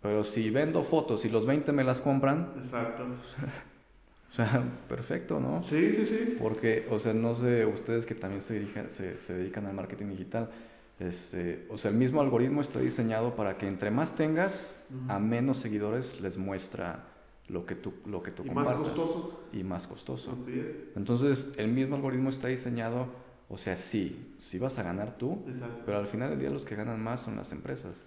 Pero 0.00 0.24
si 0.24 0.50
vendo 0.50 0.82
fotos 0.82 1.24
y 1.24 1.28
los 1.28 1.46
20 1.46 1.70
me 1.70 1.84
las 1.84 2.00
compran, 2.00 2.52
Exacto. 2.56 3.04
o 4.30 4.34
sea, 4.34 4.64
perfecto, 4.88 5.38
¿no? 5.38 5.62
Sí, 5.62 5.92
sí, 5.94 6.06
sí. 6.06 6.36
Porque, 6.40 6.86
o 6.90 6.98
sea, 6.98 7.14
no 7.14 7.36
sé, 7.36 7.66
ustedes 7.66 8.04
que 8.04 8.16
también 8.16 8.42
se, 8.42 8.60
dedican- 8.60 8.88
se, 8.88 9.16
se 9.16 9.34
dedican 9.34 9.66
al 9.66 9.74
marketing 9.74 10.06
digital, 10.08 10.50
este, 10.98 11.66
o 11.70 11.78
sea, 11.78 11.90
el 11.92 11.96
mismo 11.96 12.20
algoritmo 12.20 12.60
está 12.60 12.80
diseñado 12.80 13.36
para 13.36 13.56
que 13.58 13.68
entre 13.68 13.90
más 13.92 14.16
tengas, 14.16 14.66
a 15.08 15.18
menos 15.20 15.58
seguidores 15.58 16.20
les 16.20 16.36
muestra 16.38 17.04
lo 17.48 17.66
que 17.66 17.74
tú, 17.74 17.92
lo 18.06 18.22
que 18.22 18.30
tú 18.30 18.44
Y 18.44 18.50
más 18.50 18.68
costoso. 18.68 19.48
Y 19.52 19.62
más 19.62 19.86
costoso. 19.86 20.32
Así 20.32 20.58
es. 20.58 20.96
Entonces, 20.96 21.52
el 21.56 21.68
mismo 21.68 21.96
algoritmo 21.96 22.30
está 22.30 22.48
diseñado, 22.48 23.06
o 23.48 23.58
sea, 23.58 23.76
sí, 23.76 24.34
sí 24.38 24.58
vas 24.58 24.78
a 24.78 24.82
ganar 24.82 25.18
tú, 25.18 25.42
Exacto. 25.46 25.82
pero 25.84 25.98
al 25.98 26.06
final 26.06 26.30
del 26.30 26.38
día 26.40 26.50
los 26.50 26.64
que 26.64 26.76
ganan 26.76 27.02
más 27.02 27.20
son 27.22 27.36
las 27.36 27.52
empresas. 27.52 28.02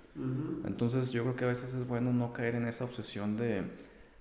Entonces, 0.66 1.12
yo 1.12 1.24
creo 1.24 1.36
que 1.36 1.44
a 1.44 1.50
veces 1.50 1.74
es 1.74 1.86
bueno 1.88 2.14
no 2.14 2.32
caer 2.32 2.56
en 2.56 2.66
esa 2.68 2.86
obsesión 2.86 3.36
de, 3.36 3.64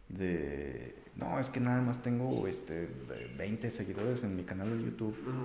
de 0.08 0.96
no, 1.16 1.38
es 1.38 1.50
que 1.50 1.60
nada 1.60 1.80
más 1.80 2.02
tengo 2.02 2.48
este, 2.48 2.88
20 3.38 3.70
seguidores 3.70 4.24
en 4.24 4.34
mi 4.34 4.42
canal 4.42 4.76
de 4.76 4.84
YouTube. 4.84 5.16
Ajá. 5.28 5.44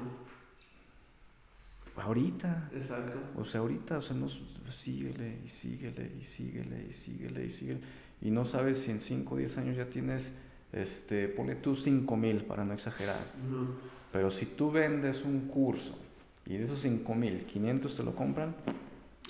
Ahorita, 2.06 2.70
Exacto. 2.74 3.20
o 3.36 3.46
sea, 3.46 3.62
ahorita, 3.62 3.98
o 3.98 4.02
sea, 4.02 4.16
no, 4.16 4.28
síguele 4.70 5.40
y 5.46 5.50
síguele 5.50 6.12
y 6.20 6.24
síguele 6.24 6.88
y 6.90 6.94
síguele 6.94 7.46
y 7.46 7.50
síguele. 7.50 7.82
Y 8.22 8.32
no 8.32 8.46
sabes 8.46 8.80
si 8.82 8.92
en 8.92 9.00
5 9.00 9.36
o 9.36 9.38
10 9.38 9.58
años 9.58 9.78
ya 9.78 9.86
tienes, 9.86 10.34
este, 10.74 11.28
ponle 11.28 11.56
tú 11.56 11.76
5 11.76 12.18
mil 12.18 12.44
para 12.44 12.66
no 12.66 12.74
exagerar. 12.74 13.20
Ujú. 13.48 13.68
Pero 14.12 14.32
si 14.32 14.46
tú 14.46 14.72
vendes 14.72 15.24
un 15.24 15.48
curso 15.48 15.98
y 16.46 16.58
de 16.58 16.66
esos 16.66 16.80
5 16.82 17.16
mil, 17.16 17.46
500 17.46 17.96
te 17.96 18.04
lo 18.04 18.14
compran, 18.16 18.56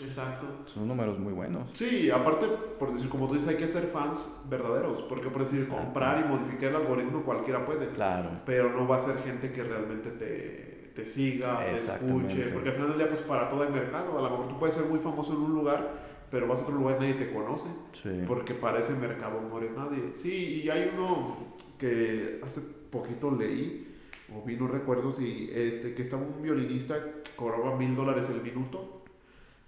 Exacto. 0.01 0.47
son 0.65 0.87
números 0.87 1.19
muy 1.19 1.33
buenos. 1.33 1.69
Sí, 1.73 2.09
aparte, 2.09 2.47
por 2.79 2.93
decir, 2.93 3.09
como 3.09 3.27
tú 3.27 3.35
dices, 3.35 3.49
hay 3.49 3.57
que 3.57 3.67
ser 3.67 3.87
fans 3.87 4.45
verdaderos, 4.49 5.01
porque 5.03 5.29
por 5.29 5.43
decir, 5.43 5.61
Exacto. 5.61 5.83
comprar 5.83 6.25
y 6.25 6.29
modificar 6.29 6.69
el 6.69 6.77
algoritmo 6.77 7.23
cualquiera 7.23 7.65
puede, 7.65 7.89
Claro, 7.89 8.29
pero 8.45 8.71
no 8.71 8.87
va 8.87 8.95
a 8.95 8.99
ser 8.99 9.17
gente 9.23 9.51
que 9.51 9.63
realmente 9.63 10.11
te, 10.11 10.91
te 10.95 11.05
siga, 11.05 11.59
te 11.65 11.73
escuche, 11.73 12.49
porque 12.53 12.69
al 12.69 12.75
final 12.75 12.89
del 12.89 12.97
día, 12.99 13.09
pues 13.09 13.21
para 13.21 13.49
todo 13.49 13.63
hay 13.63 13.69
mercado, 13.69 14.17
a 14.17 14.21
lo 14.21 14.29
mejor 14.29 14.47
tú 14.47 14.57
puedes 14.59 14.75
ser 14.75 14.85
muy 14.85 14.99
famoso 14.99 15.33
en 15.33 15.39
un 15.39 15.53
lugar, 15.53 16.08
pero 16.29 16.47
vas 16.47 16.59
a 16.59 16.63
otro 16.63 16.75
lugar 16.75 16.97
y 16.97 17.01
nadie 17.01 17.13
te 17.25 17.33
conoce, 17.33 17.69
sí. 17.93 18.23
porque 18.27 18.53
para 18.53 18.79
ese 18.79 18.93
mercado 18.93 19.41
no 19.41 19.57
eres 19.57 19.71
nadie. 19.75 20.11
Sí, 20.15 20.61
y 20.63 20.69
hay 20.69 20.91
uno 20.93 21.55
que 21.77 22.39
hace 22.43 22.61
poquito 22.91 23.31
leí, 23.31 23.95
o 24.35 24.45
vi, 24.45 24.55
no 24.55 24.67
recuerdo 24.67 25.13
si, 25.13 25.49
este, 25.53 25.93
que 25.93 26.03
estaba 26.03 26.21
un 26.21 26.41
violinista 26.41 26.95
que 27.23 27.31
cobraba 27.35 27.75
mil 27.77 27.95
dólares 27.95 28.29
el 28.29 28.41
minuto. 28.41 29.03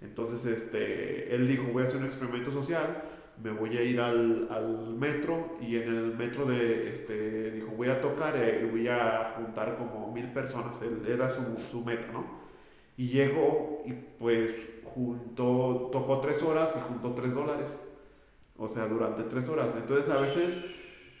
Entonces, 0.00 0.44
este, 0.46 1.34
él 1.34 1.48
dijo, 1.48 1.64
voy 1.72 1.82
a 1.82 1.86
hacer 1.86 2.00
un 2.00 2.06
experimento 2.06 2.50
social, 2.50 3.04
me 3.42 3.50
voy 3.50 3.76
a 3.76 3.82
ir 3.82 4.00
al, 4.00 4.48
al 4.50 4.94
metro 4.94 5.56
y 5.60 5.76
en 5.76 5.88
el 5.88 6.16
metro 6.16 6.44
de, 6.46 6.92
este, 6.92 7.50
dijo, 7.52 7.72
voy 7.76 7.88
a 7.88 8.00
tocar 8.00 8.36
eh, 8.36 8.62
y 8.62 8.70
voy 8.70 8.88
a 8.88 9.32
juntar 9.36 9.76
como 9.78 10.12
mil 10.12 10.32
personas, 10.32 10.80
él, 10.82 11.02
era 11.08 11.28
su, 11.30 11.42
su 11.70 11.84
meta, 11.84 12.12
¿no? 12.12 12.42
Y 12.96 13.08
llegó 13.08 13.82
y 13.86 13.92
pues 14.18 14.54
juntó, 14.94 15.90
tocó 15.92 16.20
tres 16.20 16.42
horas 16.42 16.76
y 16.76 16.80
juntó 16.88 17.12
tres 17.12 17.34
dólares. 17.34 17.80
O 18.56 18.68
sea, 18.68 18.86
durante 18.86 19.22
tres 19.24 19.48
horas. 19.48 19.74
Entonces 19.76 20.08
a 20.10 20.20
veces 20.20 20.64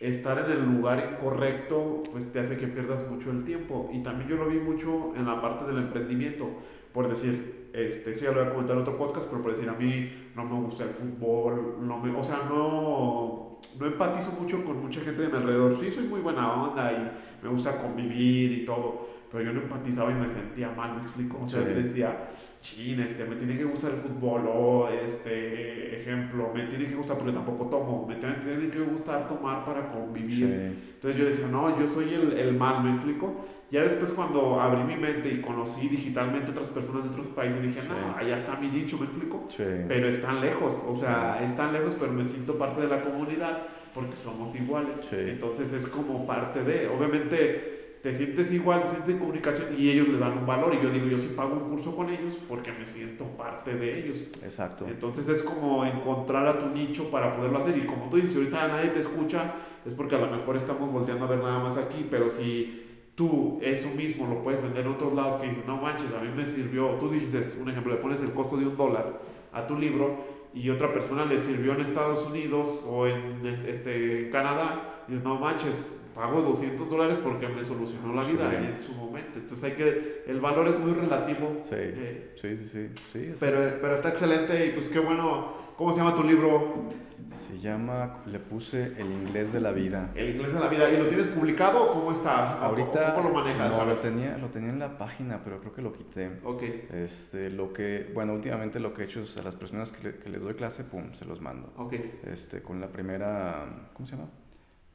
estar 0.00 0.38
en 0.38 0.50
el 0.50 0.64
lugar 0.64 1.12
incorrecto 1.12 2.02
pues 2.10 2.32
te 2.32 2.40
hace 2.40 2.56
que 2.56 2.66
pierdas 2.66 3.08
mucho 3.10 3.30
el 3.30 3.44
tiempo. 3.44 3.90
Y 3.92 4.02
también 4.02 4.28
yo 4.28 4.36
lo 4.36 4.46
vi 4.46 4.58
mucho 4.58 5.12
en 5.16 5.26
la 5.26 5.40
parte 5.40 5.64
del 5.64 5.78
emprendimiento. 5.78 6.48
Por 6.92 7.08
decir, 7.08 7.70
este, 7.72 8.14
sí, 8.14 8.24
ya 8.24 8.32
lo 8.32 8.40
voy 8.40 8.48
a 8.48 8.50
comentar 8.50 8.76
en 8.76 8.82
otro 8.82 8.98
podcast, 8.98 9.26
pero 9.30 9.42
por 9.42 9.52
decir, 9.54 9.68
a 9.68 9.72
mí 9.72 10.10
no 10.36 10.44
me 10.44 10.60
gusta 10.66 10.84
el 10.84 10.90
fútbol, 10.90 11.78
no 11.80 11.98
me, 11.98 12.14
o 12.14 12.22
sea, 12.22 12.40
no, 12.48 13.58
no 13.80 13.86
empatizo 13.86 14.32
mucho 14.32 14.62
con 14.64 14.82
mucha 14.82 15.00
gente 15.00 15.22
de 15.22 15.28
mi 15.28 15.36
alrededor. 15.36 15.74
Sí, 15.74 15.90
soy 15.90 16.04
muy 16.04 16.20
buena 16.20 16.64
onda 16.64 16.92
y 16.92 17.42
me 17.42 17.48
gusta 17.48 17.80
convivir 17.80 18.52
y 18.52 18.66
todo, 18.66 19.08
pero 19.32 19.44
yo 19.44 19.52
no 19.54 19.62
empatizaba 19.62 20.10
y 20.10 20.14
me 20.14 20.28
sentía 20.28 20.70
mal, 20.70 20.94
me 20.96 21.02
explico. 21.02 21.40
O 21.42 21.46
sea, 21.46 21.60
Sí. 21.62 21.68
yo 21.70 21.74
decía, 21.82 22.28
chin, 22.60 23.00
este, 23.00 23.24
me 23.24 23.36
tiene 23.36 23.56
que 23.56 23.64
gustar 23.64 23.92
el 23.92 23.96
fútbol, 23.96 24.42
o 24.46 24.88
este, 24.88 26.00
ejemplo, 26.00 26.50
me 26.54 26.64
tiene 26.66 26.84
que 26.86 26.94
gustar 26.94 27.16
porque 27.16 27.32
tampoco 27.32 27.66
tomo, 27.66 28.06
me 28.06 28.16
tiene, 28.16 28.34
tiene 28.36 28.68
que 28.68 28.80
gustar 28.80 29.26
tomar 29.26 29.64
para 29.64 29.90
convivir. 29.90 30.36
Sí. 30.46 30.80
Entonces 30.94 31.18
yo 31.20 31.24
decía, 31.26 31.48
no, 31.48 31.78
yo 31.80 31.86
soy 31.88 32.12
el, 32.14 32.32
el 32.38 32.56
mal, 32.56 32.84
¿me 32.84 32.92
explico? 32.94 33.46
Ya 33.70 33.82
después 33.82 34.12
cuando 34.12 34.60
abrí 34.60 34.84
mi 34.84 34.96
mente 35.00 35.30
y 35.30 35.40
conocí 35.40 35.88
digitalmente 35.88 36.50
otras 36.50 36.68
personas 36.68 37.04
de 37.04 37.08
otros 37.08 37.28
países, 37.28 37.62
dije, 37.62 37.80
no, 37.88 37.94
Sí. 37.94 38.14
allá 38.18 38.36
está 38.36 38.56
mi 38.56 38.68
dicho, 38.68 38.98
¿me 38.98 39.06
explico? 39.06 39.46
Sí. 39.48 39.62
Pero 39.88 40.08
están 40.08 40.42
lejos, 40.42 40.84
o 40.86 40.94
sea, 40.94 41.42
están 41.42 41.72
lejos, 41.72 41.96
pero 41.98 42.12
me 42.12 42.22
siento 42.24 42.58
parte 42.58 42.82
de 42.82 42.88
la 42.88 43.02
comunidad 43.02 43.62
porque 43.94 44.16
somos 44.16 44.54
iguales. 44.56 44.98
Sí. 45.08 45.16
Entonces 45.18 45.72
es 45.72 45.86
como 45.88 46.26
parte 46.26 46.62
de, 46.64 46.86
obviamente 46.88 47.81
te 48.02 48.12
sientes 48.12 48.52
igual, 48.52 48.82
te 48.82 48.88
sientes 48.88 49.10
en 49.10 49.18
comunicación 49.18 49.68
y 49.78 49.88
ellos 49.88 50.08
le 50.08 50.18
dan 50.18 50.36
un 50.36 50.44
valor. 50.44 50.74
Y 50.74 50.82
yo 50.82 50.90
digo, 50.90 51.06
yo 51.06 51.18
sí 51.18 51.34
pago 51.36 51.54
un 51.54 51.70
curso 51.70 51.94
con 51.94 52.10
ellos 52.10 52.38
porque 52.48 52.72
me 52.72 52.84
siento 52.84 53.24
parte 53.24 53.74
de 53.74 54.00
ellos. 54.00 54.28
Exacto. 54.42 54.86
Entonces 54.88 55.28
es 55.28 55.42
como 55.42 55.84
encontrar 55.84 56.46
a 56.48 56.58
tu 56.58 56.66
nicho 56.66 57.10
para 57.10 57.36
poderlo 57.36 57.58
hacer. 57.58 57.78
Y 57.78 57.86
como 57.86 58.10
tú 58.10 58.16
dices, 58.16 58.36
ahorita 58.36 58.68
nadie 58.68 58.90
te 58.90 59.00
escucha, 59.00 59.54
es 59.86 59.94
porque 59.94 60.16
a 60.16 60.18
lo 60.18 60.28
mejor 60.28 60.56
estamos 60.56 60.90
volteando 60.90 61.26
a 61.26 61.28
ver 61.28 61.38
nada 61.38 61.60
más 61.60 61.76
aquí, 61.76 62.06
pero 62.10 62.28
si 62.28 62.82
tú 63.14 63.60
eso 63.62 63.90
mismo 63.94 64.26
lo 64.26 64.42
puedes 64.42 64.60
vender 64.60 64.84
en 64.84 64.92
otros 64.92 65.12
lados 65.12 65.40
que 65.40 65.48
dices, 65.48 65.64
no 65.66 65.76
manches, 65.76 66.12
a 66.12 66.22
mí 66.22 66.30
me 66.34 66.44
sirvió, 66.44 66.88
tú 66.96 67.08
dices, 67.08 67.58
un 67.62 67.70
ejemplo, 67.70 67.92
le 67.94 68.00
pones 68.00 68.20
el 68.22 68.32
costo 68.32 68.56
de 68.56 68.66
un 68.66 68.76
dólar 68.76 69.20
a 69.52 69.66
tu 69.66 69.78
libro 69.78 70.24
y 70.54 70.70
otra 70.70 70.92
persona 70.92 71.24
le 71.24 71.38
sirvió 71.38 71.72
en 71.72 71.82
Estados 71.82 72.26
Unidos 72.26 72.84
o 72.88 73.06
en 73.06 73.46
este, 73.46 74.28
Canadá, 74.30 75.04
dices, 75.06 75.22
no 75.22 75.38
manches, 75.38 76.01
pago 76.14 76.40
200 76.42 76.88
dólares 76.88 77.18
porque 77.22 77.48
me 77.48 77.62
solucionó 77.64 78.14
la 78.14 78.24
vida 78.24 78.50
Sí. 78.50 78.56
en 78.56 78.80
su 78.80 78.92
momento. 78.94 79.38
Entonces 79.38 79.64
hay 79.70 79.76
que, 79.76 80.24
el 80.26 80.40
valor 80.40 80.68
es 80.68 80.78
muy 80.78 80.92
relativo. 80.92 81.58
Sí. 81.62 81.70
eh, 81.76 82.32
Sí, 82.36 82.56
sí, 82.56 82.90
sí. 83.12 83.34
pero, 83.40 83.58
pero 83.80 83.94
está 83.96 84.10
excelente 84.10 84.66
y 84.66 84.70
pues 84.70 84.88
qué 84.88 84.98
bueno. 84.98 85.60
¿Cómo 85.76 85.92
se 85.92 85.98
llama 86.00 86.14
tu 86.14 86.22
libro? 86.22 86.88
Se 87.30 87.58
llama, 87.58 88.18
le 88.26 88.38
puse 88.38 88.92
El 88.98 89.10
inglés 89.10 89.52
de 89.52 89.60
la 89.60 89.72
vida. 89.72 90.10
El 90.14 90.30
inglés 90.34 90.52
de 90.52 90.60
la 90.60 90.68
vida. 90.68 90.90
¿Y 90.90 90.98
lo 90.98 91.08
tienes 91.08 91.28
publicado 91.28 91.82
o 91.90 91.94
cómo 91.94 92.12
está? 92.12 92.58
¿O 92.60 92.64
Ahorita 92.66 93.14
¿Cómo 93.14 93.30
lo 93.30 93.34
manejas? 93.36 93.72
no, 93.72 93.84
lo 93.86 93.96
tenía, 93.98 94.36
lo 94.36 94.48
tenía 94.48 94.68
en 94.68 94.78
la 94.78 94.98
página, 94.98 95.40
pero 95.42 95.60
creo 95.60 95.72
que 95.72 95.80
lo 95.82 95.92
quité. 95.92 96.30
Ok, 96.44 96.62
Este, 96.92 97.48
lo 97.50 97.72
que, 97.72 98.10
bueno, 98.14 98.34
últimamente 98.34 98.80
lo 98.80 98.92
que 98.92 99.02
he 99.02 99.04
hecho 99.06 99.22
es 99.22 99.36
a 99.38 99.42
las 99.42 99.56
personas 99.56 99.90
que, 99.92 100.08
le- 100.08 100.18
que 100.18 100.28
les 100.28 100.42
doy 100.42 100.54
clase, 100.54 100.84
pum, 100.84 101.14
se 101.14 101.24
los 101.24 101.40
mando. 101.40 101.72
ok. 101.78 101.94
Este, 102.24 102.60
con 102.60 102.80
la 102.80 102.88
primera, 102.88 103.64
¿cómo 103.94 104.06
se 104.06 104.14
llama? 104.14 104.28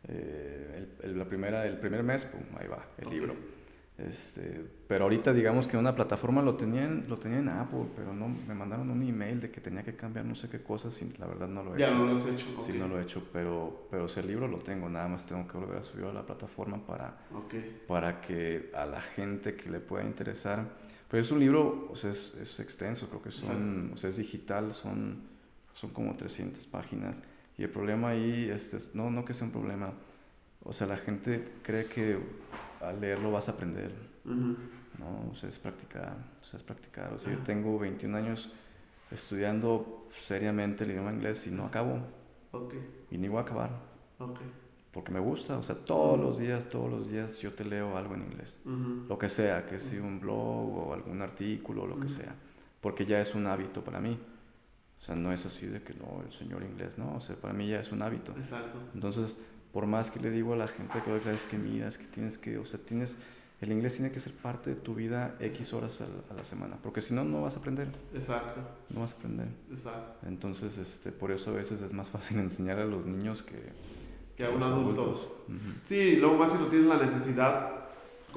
Eh, 0.09 0.87
el, 1.03 1.09
el- 1.11 1.17
la 1.19 1.25
primera, 1.25 1.65
el 1.65 1.77
primer 1.79 2.03
mes, 2.03 2.25
pum, 2.25 2.41
ahí 2.57 2.67
va, 2.67 2.85
el 2.97 3.07
Ok. 3.07 3.13
libro. 3.13 3.35
Este, 3.97 4.63
pero 4.87 5.05
ahorita 5.05 5.33
digamos 5.33 5.67
que 5.67 5.75
una 5.75 5.95
plataforma 5.95 6.43
lo 6.43 6.55
tenían, 6.55 7.05
lo 7.09 7.17
tenía 7.17 7.39
en 7.39 7.49
Apple, 7.49 7.87
pero 7.95 8.13
no, 8.13 8.27
me 8.29 8.53
mandaron 8.53 8.91
un 8.91 9.01
email 9.01 9.39
de 9.41 9.49
que 9.49 9.59
tenía 9.59 9.83
que 9.83 9.95
cambiar 9.95 10.23
no 10.23 10.35
sé 10.35 10.49
qué 10.49 10.61
cosas 10.61 11.01
y 11.01 11.11
la 11.17 11.25
verdad 11.25 11.47
no 11.47 11.63
lo 11.63 11.75
he 11.75 11.79
Ya 11.79 11.87
hecho. 11.87 11.97
no 11.97 12.05
lo 12.05 12.15
has 12.15 12.25
hecho. 12.27 12.45
Sí, 12.63 12.73
no 12.73 12.87
lo 12.87 12.99
he 12.99 13.01
hecho, 13.01 13.27
pero, 13.33 13.87
pero 13.89 14.05
el 14.05 14.27
libro 14.27 14.47
lo 14.47 14.59
tengo, 14.59 14.87
nada 14.87 15.07
más 15.07 15.25
tengo 15.25 15.47
que 15.47 15.57
volver 15.57 15.79
a 15.79 15.83
subirlo 15.83 16.11
a 16.11 16.13
la 16.13 16.25
plataforma 16.27 16.77
para, 16.85 17.17
Ok, 17.33 17.55
para 17.87 18.21
que 18.21 18.69
a 18.75 18.85
la 18.85 19.01
gente 19.01 19.55
que 19.55 19.71
le 19.71 19.79
pueda 19.79 20.03
interesar. 20.05 20.63
Pero 21.09 21.21
es 21.21 21.31
un 21.31 21.39
libro, 21.39 21.87
o 21.89 21.95
sea, 21.95 22.11
es, 22.11 22.35
es 22.35 22.59
extenso, 22.59 23.09
creo 23.09 23.23
que 23.23 23.31
son, 23.31 23.93
o 23.95 23.97
sea, 23.97 24.11
es 24.11 24.17
digital, 24.17 24.73
son, 24.73 25.21
son 25.73 25.89
como 25.89 26.13
300 26.15 26.67
páginas. 26.67 27.17
Y 27.57 27.63
el 27.63 27.69
problema 27.69 28.09
ahí, 28.09 28.49
es, 28.49 28.73
es- 28.73 28.93
no, 28.95 29.09
no 29.09 29.25
que 29.25 29.33
sea 29.33 29.45
un 29.45 29.51
problema, 29.51 29.91
o 30.63 30.73
sea, 30.73 30.85
la 30.87 30.97
gente 30.97 31.53
cree 31.63 31.85
que 31.85 32.19
al 32.81 32.99
leerlo 33.01 33.31
vas 33.31 33.47
a 33.49 33.53
aprender, 33.53 33.91
Ujú. 34.25 34.55
¿no? 34.99 35.29
O 35.31 35.35
sea, 35.35 35.49
es 35.49 35.57
practicar, 35.59 36.15
o 36.41 36.43
sea, 36.43 36.57
es 36.57 36.63
practicar. 36.63 37.13
O 37.13 37.19
sea, 37.19 37.29
yo 37.31 37.37
Ajá. 37.37 37.45
tengo 37.45 37.79
21 37.79 38.15
años 38.15 38.51
estudiando 39.11 40.07
seriamente 40.21 40.83
el 40.83 40.91
idioma 40.91 41.11
inglés 41.13 41.47
y 41.47 41.51
no 41.51 41.65
acabo, 41.65 41.99
ok, 42.51 42.73
y 43.11 43.17
ni 43.17 43.27
voy 43.27 43.37
a 43.39 43.41
acabar 43.41 43.69
ok. 44.19 44.39
porque 44.91 45.11
me 45.11 45.19
gusta, 45.19 45.57
o 45.57 45.63
sea, 45.63 45.75
todos 45.75 46.19
los 46.19 46.37
días, 46.39 46.69
todos 46.69 46.91
los 46.91 47.09
días 47.09 47.39
yo 47.39 47.53
te 47.53 47.63
leo 47.63 47.95
algo 47.97 48.15
en 48.15 48.23
inglés, 48.23 48.59
lo 48.65 49.17
que 49.17 49.29
sea, 49.29 49.65
que 49.65 49.79
sea 49.79 50.01
un 50.01 50.19
blog 50.19 50.89
o 50.89 50.93
algún 50.93 51.21
artículo 51.21 51.87
lo 51.87 51.99
que 51.99 52.09
sea, 52.09 52.35
porque 52.81 53.05
ya 53.05 53.21
es 53.21 53.33
un 53.33 53.47
hábito 53.47 53.83
para 53.83 53.99
mí. 54.01 54.19
O 54.99 55.03
sea, 55.03 55.15
no 55.15 55.31
es 55.31 55.45
así 55.45 55.67
de 55.67 55.81
que 55.81 55.93
no, 55.93 56.23
el 56.25 56.31
señor 56.33 56.63
inglés, 56.63 56.97
no, 56.97 57.15
o 57.15 57.21
sea, 57.21 57.35
para 57.35 57.53
mí 57.53 57.67
ya 57.67 57.79
es 57.79 57.91
un 57.91 58.01
hábito. 58.01 58.33
Exacto. 58.37 58.79
Entonces, 58.93 59.39
por 59.71 59.85
más 59.85 60.09
que 60.09 60.19
le 60.19 60.31
digo 60.31 60.53
a 60.53 60.57
la 60.57 60.67
gente 60.67 61.01
que 61.03 61.31
es 61.31 61.45
que 61.45 61.57
mira, 61.57 61.87
es 61.87 61.97
que 61.97 62.05
tienes 62.05 62.37
que, 62.37 62.57
o 62.57 62.65
sea, 62.65 62.79
tienes, 62.79 63.17
el 63.61 63.71
inglés 63.71 63.95
tiene 63.95 64.11
que 64.11 64.19
ser 64.19 64.33
parte 64.33 64.71
de 64.71 64.75
tu 64.75 64.95
vida 64.95 65.35
X 65.39 65.73
horas 65.73 66.01
a 66.01 66.05
la, 66.05 66.33
a 66.33 66.33
la 66.33 66.43
semana, 66.43 66.77
porque 66.81 67.01
si 67.01 67.13
no, 67.13 67.23
no 67.23 67.43
vas 67.43 67.55
a 67.55 67.59
aprender, 67.59 67.89
Exacto. 68.13 68.59
no 68.89 69.01
vas 69.01 69.13
a 69.13 69.15
aprender. 69.17 69.47
Exacto. 69.71 70.27
Entonces, 70.27 70.77
este, 70.79 71.11
por 71.11 71.31
eso 71.31 71.51
a 71.51 71.53
veces 71.53 71.81
es 71.81 71.93
más 71.93 72.09
fácil 72.09 72.39
enseñar 72.39 72.79
a 72.79 72.85
los 72.85 73.05
niños 73.05 73.43
que, 73.43 73.61
Que 74.35 74.45
a 74.45 74.49
un 74.49 74.63
adulto. 74.63 75.45
Sí, 75.83 76.15
luego 76.17 76.37
más 76.37 76.51
si 76.51 76.57
no 76.57 76.65
tienes 76.65 76.87
la 76.87 76.97
necesidad, 76.97 77.86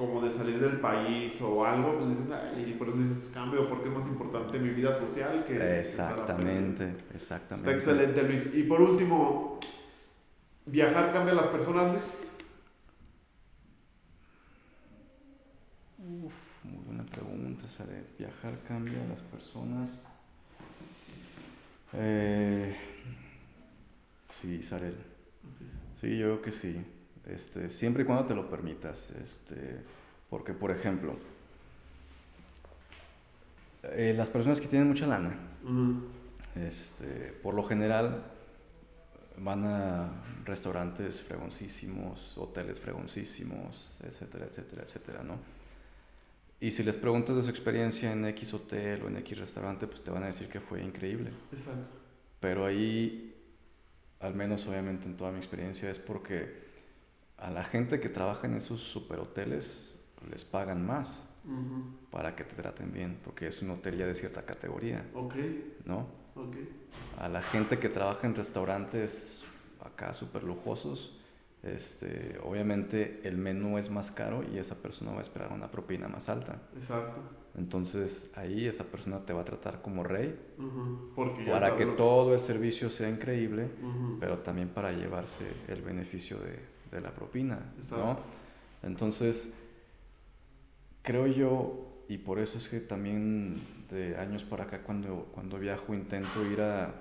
como 0.01 0.19
de 0.19 0.31
salir 0.31 0.59
del 0.59 0.79
país 0.79 1.39
o 1.43 1.63
algo, 1.63 1.99
pues 1.99 2.09
dices, 2.09 2.31
ay, 2.31 2.71
y 2.71 2.73
por 2.73 2.89
eso 2.89 2.97
dices 2.97 3.29
cambio, 3.31 3.69
porque 3.69 3.87
es 3.87 3.93
más 3.93 4.07
importante 4.07 4.57
mi 4.57 4.69
vida 4.69 4.97
social 4.97 5.45
que... 5.45 5.79
Exactamente, 5.79 6.95
exactamente. 7.13 7.53
Está 7.53 7.71
excelente, 7.71 8.23
Luis. 8.23 8.55
Y 8.55 8.63
por 8.63 8.81
último, 8.81 9.59
¿viajar 10.65 11.13
cambia 11.13 11.33
a 11.33 11.35
las 11.35 11.47
personas, 11.47 11.91
Luis? 11.91 12.23
Uf, 15.99 16.33
muy 16.63 16.83
buena 16.83 17.05
pregunta, 17.05 17.67
Sare. 17.67 18.03
¿Viajar 18.17 18.57
cambia 18.67 19.03
a 19.03 19.07
las 19.07 19.19
personas? 19.19 19.87
Eh, 21.93 22.75
sí, 24.41 24.63
Sarel. 24.63 24.97
Sí, 25.93 26.17
yo 26.17 26.25
creo 26.25 26.41
que 26.41 26.51
sí. 26.51 26.83
Este, 27.25 27.69
siempre 27.69 28.03
y 28.03 28.05
cuando 28.05 28.25
te 28.25 28.35
lo 28.35 28.49
permitas. 28.49 29.09
Este, 29.21 29.79
porque, 30.29 30.53
por 30.53 30.71
ejemplo, 30.71 31.15
eh, 33.83 34.13
las 34.15 34.29
personas 34.29 34.61
que 34.61 34.67
tienen 34.67 34.87
mucha 34.87 35.07
lana, 35.07 35.35
este, 36.55 37.33
por 37.41 37.53
lo 37.53 37.63
general 37.63 38.23
van 39.37 39.65
a 39.65 40.11
restaurantes 40.45 41.21
fregoncísimos, 41.21 42.37
hoteles 42.37 42.79
fregoncísimos, 42.79 43.99
etcétera, 44.03 44.45
etcétera, 44.45 44.83
etcétera, 44.83 45.23
¿no? 45.23 45.37
Y 46.59 46.69
si 46.69 46.83
les 46.83 46.95
preguntas 46.95 47.35
de 47.35 47.41
su 47.41 47.49
experiencia 47.49 48.11
en 48.11 48.23
X 48.25 48.53
hotel 48.53 49.01
o 49.03 49.07
en 49.07 49.17
X 49.17 49.39
restaurante, 49.39 49.87
pues 49.87 50.03
te 50.03 50.11
van 50.11 50.23
a 50.23 50.27
decir 50.27 50.47
que 50.47 50.59
fue 50.59 50.83
increíble. 50.83 51.31
Exacto. 51.51 51.87
Pero 52.39 52.65
ahí, 52.65 53.35
al 54.19 54.35
menos 54.35 54.67
obviamente 54.67 55.07
en 55.07 55.17
toda 55.17 55.31
mi 55.31 55.37
experiencia, 55.37 55.89
es 55.89 55.97
porque 55.97 56.70
a 57.41 57.49
la 57.49 57.63
gente 57.63 57.99
que 57.99 58.09
trabaja 58.09 58.47
en 58.47 58.55
esos 58.55 58.81
superhoteles 58.81 59.95
les 60.29 60.45
pagan 60.45 60.85
más 60.85 61.25
para 62.11 62.35
que 62.35 62.43
te 62.43 62.55
traten 62.55 62.93
bien, 62.93 63.17
porque 63.23 63.47
es 63.47 63.61
un 63.63 63.71
hotel 63.71 63.97
ya 63.97 64.05
de 64.05 64.13
cierta 64.13 64.43
categoría. 64.43 65.03
Ok. 65.15 65.35
¿No? 65.85 66.05
Ok. 66.35 66.55
A 67.17 67.27
la 67.27 67.41
gente 67.41 67.79
que 67.79 67.89
trabaja 67.89 68.27
en 68.27 68.35
restaurantes 68.35 69.43
acá 69.83 70.13
súper 70.13 70.43
lujosos, 70.43 71.17
este, 71.63 72.39
obviamente 72.43 73.21
el 73.23 73.37
menú 73.37 73.79
es 73.79 73.89
más 73.89 74.11
caro 74.11 74.43
y 74.43 74.59
esa 74.59 74.75
persona 74.75 75.11
va 75.11 75.19
a 75.19 75.21
esperar 75.21 75.51
una 75.51 75.71
propina 75.71 76.07
más 76.07 76.29
alta. 76.29 76.61
Exacto. 76.75 77.21
Entonces 77.57 78.31
ahí 78.35 78.67
esa 78.67 78.83
persona 78.83 79.25
te 79.25 79.33
va 79.33 79.41
a 79.41 79.45
tratar 79.45 79.81
como 79.81 80.03
rey 80.03 80.39
para 81.47 81.75
que 81.75 81.85
todo 81.85 82.35
el 82.35 82.39
servicio 82.39 82.89
sea 82.91 83.09
increíble, 83.09 83.67
pero 84.19 84.39
también 84.39 84.69
para 84.69 84.91
llevarse 84.91 85.45
el 85.67 85.81
beneficio 85.81 86.37
de, 86.37 86.70
de 86.91 87.01
la 87.01 87.11
propina. 87.11 87.59
¿no? 87.91 88.19
Entonces, 88.83 89.53
creo 91.01 91.27
yo, 91.27 92.03
y 92.07 92.17
por 92.17 92.39
eso 92.39 92.57
es 92.57 92.67
que 92.67 92.79
también 92.79 93.61
de 93.89 94.17
años 94.17 94.43
para 94.43 94.65
acá 94.65 94.81
cuando, 94.83 95.29
cuando 95.33 95.59
viajo 95.59 95.93
intento 95.93 96.45
ir 96.45 96.61
a 96.61 96.93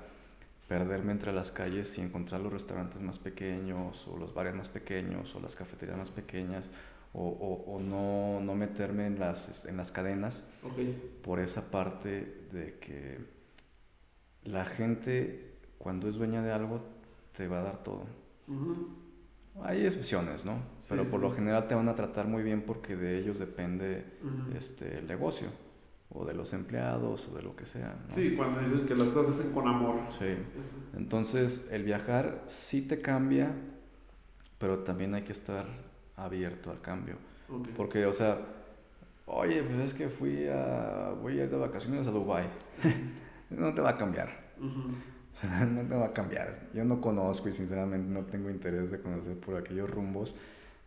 perderme 0.68 1.12
entre 1.12 1.32
las 1.32 1.50
calles 1.50 1.98
y 1.98 2.00
encontrar 2.00 2.40
los 2.40 2.52
restaurantes 2.52 3.00
más 3.00 3.18
pequeños 3.18 4.06
o 4.06 4.16
los 4.16 4.32
bares 4.32 4.54
más 4.54 4.68
pequeños 4.68 5.34
o 5.34 5.40
las 5.40 5.56
cafeterías 5.56 5.98
más 5.98 6.10
pequeñas 6.10 6.70
o, 7.12 7.26
o, 7.66 7.80
no, 7.80 8.40
no, 8.40 8.54
meterme 8.54 9.06
en 9.06 9.18
las, 9.18 9.64
en 9.64 9.76
las 9.76 9.90
cadenas 9.90 10.44
por 11.24 11.40
esa 11.40 11.72
parte 11.72 12.46
de 12.52 12.78
que 12.78 13.18
la 14.44 14.64
gente 14.64 15.54
cuando 15.78 16.08
es 16.08 16.14
dueña 16.14 16.40
de 16.40 16.52
algo 16.52 16.80
te 17.36 17.48
va 17.48 17.60
a 17.60 17.62
dar 17.62 17.82
todo. 17.82 18.04
Hay 19.62 19.84
excepciones, 19.84 20.44
¿no? 20.44 20.58
Pero 20.88 21.04
por 21.04 21.20
lo 21.20 21.30
general 21.30 21.68
te 21.68 21.74
van 21.74 21.88
a 21.88 21.94
tratar 21.94 22.26
muy 22.26 22.42
bien 22.42 22.62
porque 22.62 22.96
de 22.96 23.18
ellos 23.18 23.38
depende 23.38 24.04
este, 24.56 24.98
el 24.98 25.06
negocio, 25.06 25.48
o 26.08 26.24
de 26.24 26.34
los 26.34 26.52
empleados, 26.52 27.28
o 27.28 27.36
de 27.36 27.42
lo 27.42 27.54
que 27.54 27.66
sea. 27.66 27.96
Sí, 28.08 28.34
cuando 28.36 28.60
dicen 28.60 28.86
que 28.86 28.94
las 28.94 29.08
cosas 29.08 29.36
se 29.36 29.42
hacen 29.42 29.54
con 29.54 29.68
amor. 29.68 30.00
Sí. 30.10 30.36
Entonces, 30.96 31.68
el 31.72 31.84
viajar 31.84 32.44
sí 32.46 32.82
te 32.82 32.98
cambia, 32.98 33.52
pero 34.58 34.78
también 34.78 35.14
hay 35.14 35.22
que 35.22 35.32
estar 35.32 35.66
abierto 36.16 36.70
al 36.70 36.80
cambio. 36.80 37.16
Porque, 37.76 38.06
o 38.06 38.12
sea, 38.12 38.38
oye, 39.26 39.62
pues 39.62 39.78
es 39.78 39.94
que 39.94 40.08
fui 40.08 40.46
a. 40.46 41.12
voy 41.20 41.40
a 41.40 41.44
ir 41.44 41.50
de 41.50 41.56
vacaciones 41.56 42.06
a 42.06 42.10
Dubai 42.10 42.46
no 43.50 43.74
te 43.74 43.82
va 43.82 43.90
a 43.90 43.96
cambiar. 43.96 44.52
O 45.32 45.36
sea, 45.36 45.64
no 45.66 45.88
te 45.88 45.94
va 45.94 46.06
a 46.06 46.12
cambiar. 46.12 46.68
Yo 46.74 46.84
no 46.84 47.00
conozco 47.00 47.48
y 47.48 47.52
sinceramente 47.52 48.08
no 48.08 48.24
tengo 48.24 48.50
interés 48.50 48.90
de 48.90 49.00
conocer 49.00 49.38
por 49.38 49.56
aquellos 49.56 49.88
rumbos. 49.90 50.34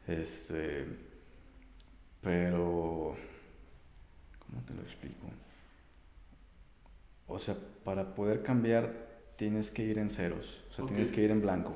Este. 0.07 0.85
Pero. 2.21 3.15
¿Cómo 4.39 4.61
te 4.65 4.73
lo 4.73 4.81
explico? 4.81 5.27
O 7.27 7.39
sea, 7.39 7.55
para 7.83 8.13
poder 8.13 8.43
cambiar 8.43 9.13
tienes 9.35 9.71
que 9.71 9.83
ir 9.83 9.97
en 9.97 10.09
ceros. 10.09 10.63
O 10.69 10.73
sea, 10.73 10.85
tienes 10.85 11.11
que 11.11 11.21
ir 11.21 11.31
en 11.31 11.41
blanco. 11.41 11.73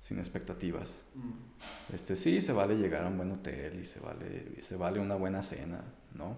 Sin 0.00 0.18
expectativas. 0.18 0.94
Mm. 1.14 1.94
Este, 1.94 2.16
sí, 2.16 2.40
se 2.40 2.52
vale 2.52 2.76
llegar 2.76 3.04
a 3.04 3.08
un 3.08 3.18
buen 3.18 3.30
hotel 3.32 3.78
y 3.80 3.84
se 3.84 4.00
vale, 4.00 4.54
y 4.58 4.62
se 4.62 4.76
vale 4.76 4.98
una 4.98 5.14
buena 5.14 5.42
cena, 5.42 5.84
¿no? 6.14 6.36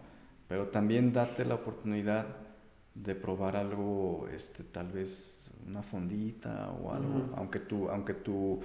Pero 0.49 0.69
también 0.69 1.13
date 1.13 1.45
la 1.45 1.55
oportunidad 1.55 2.27
de 2.95 3.15
probar 3.15 3.57
algo, 3.57 4.29
este, 4.35 4.65
tal 4.65 4.89
vez 4.89 5.42
una 5.67 5.83
fondita 5.83 6.71
o 6.71 6.93
algo, 6.93 7.31
aunque, 7.37 7.61
tu, 7.61 7.89
aunque 7.89 8.15
tu, 8.15 8.61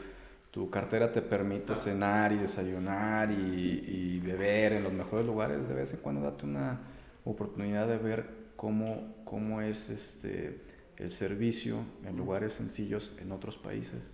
tu 0.52 0.70
cartera 0.70 1.12
te 1.12 1.22
permita 1.22 1.76
cenar 1.76 2.32
y 2.32 2.38
desayunar 2.38 3.32
y, 3.32 4.20
beber 4.20 4.74
en 4.74 4.84
los 4.84 4.92
mejores 4.92 5.26
lugares, 5.26 5.70
de 5.70 5.74
vez 5.74 5.94
en 5.94 6.00
cuando 6.00 6.22
date 6.22 6.46
una 6.46 6.82
oportunidad 7.24 7.88
de 7.88 7.98
ver 7.98 8.30
cómo, 8.58 9.16
cómo 9.24 9.62
es 9.62 9.90
este, 9.90 10.60
el 10.98 11.12
servicio 11.12 11.78
en 12.04 12.18
lugares 12.18 12.54
sencillos 12.54 13.14
en 13.20 13.32
otros 13.32 13.58
países. 13.58 14.14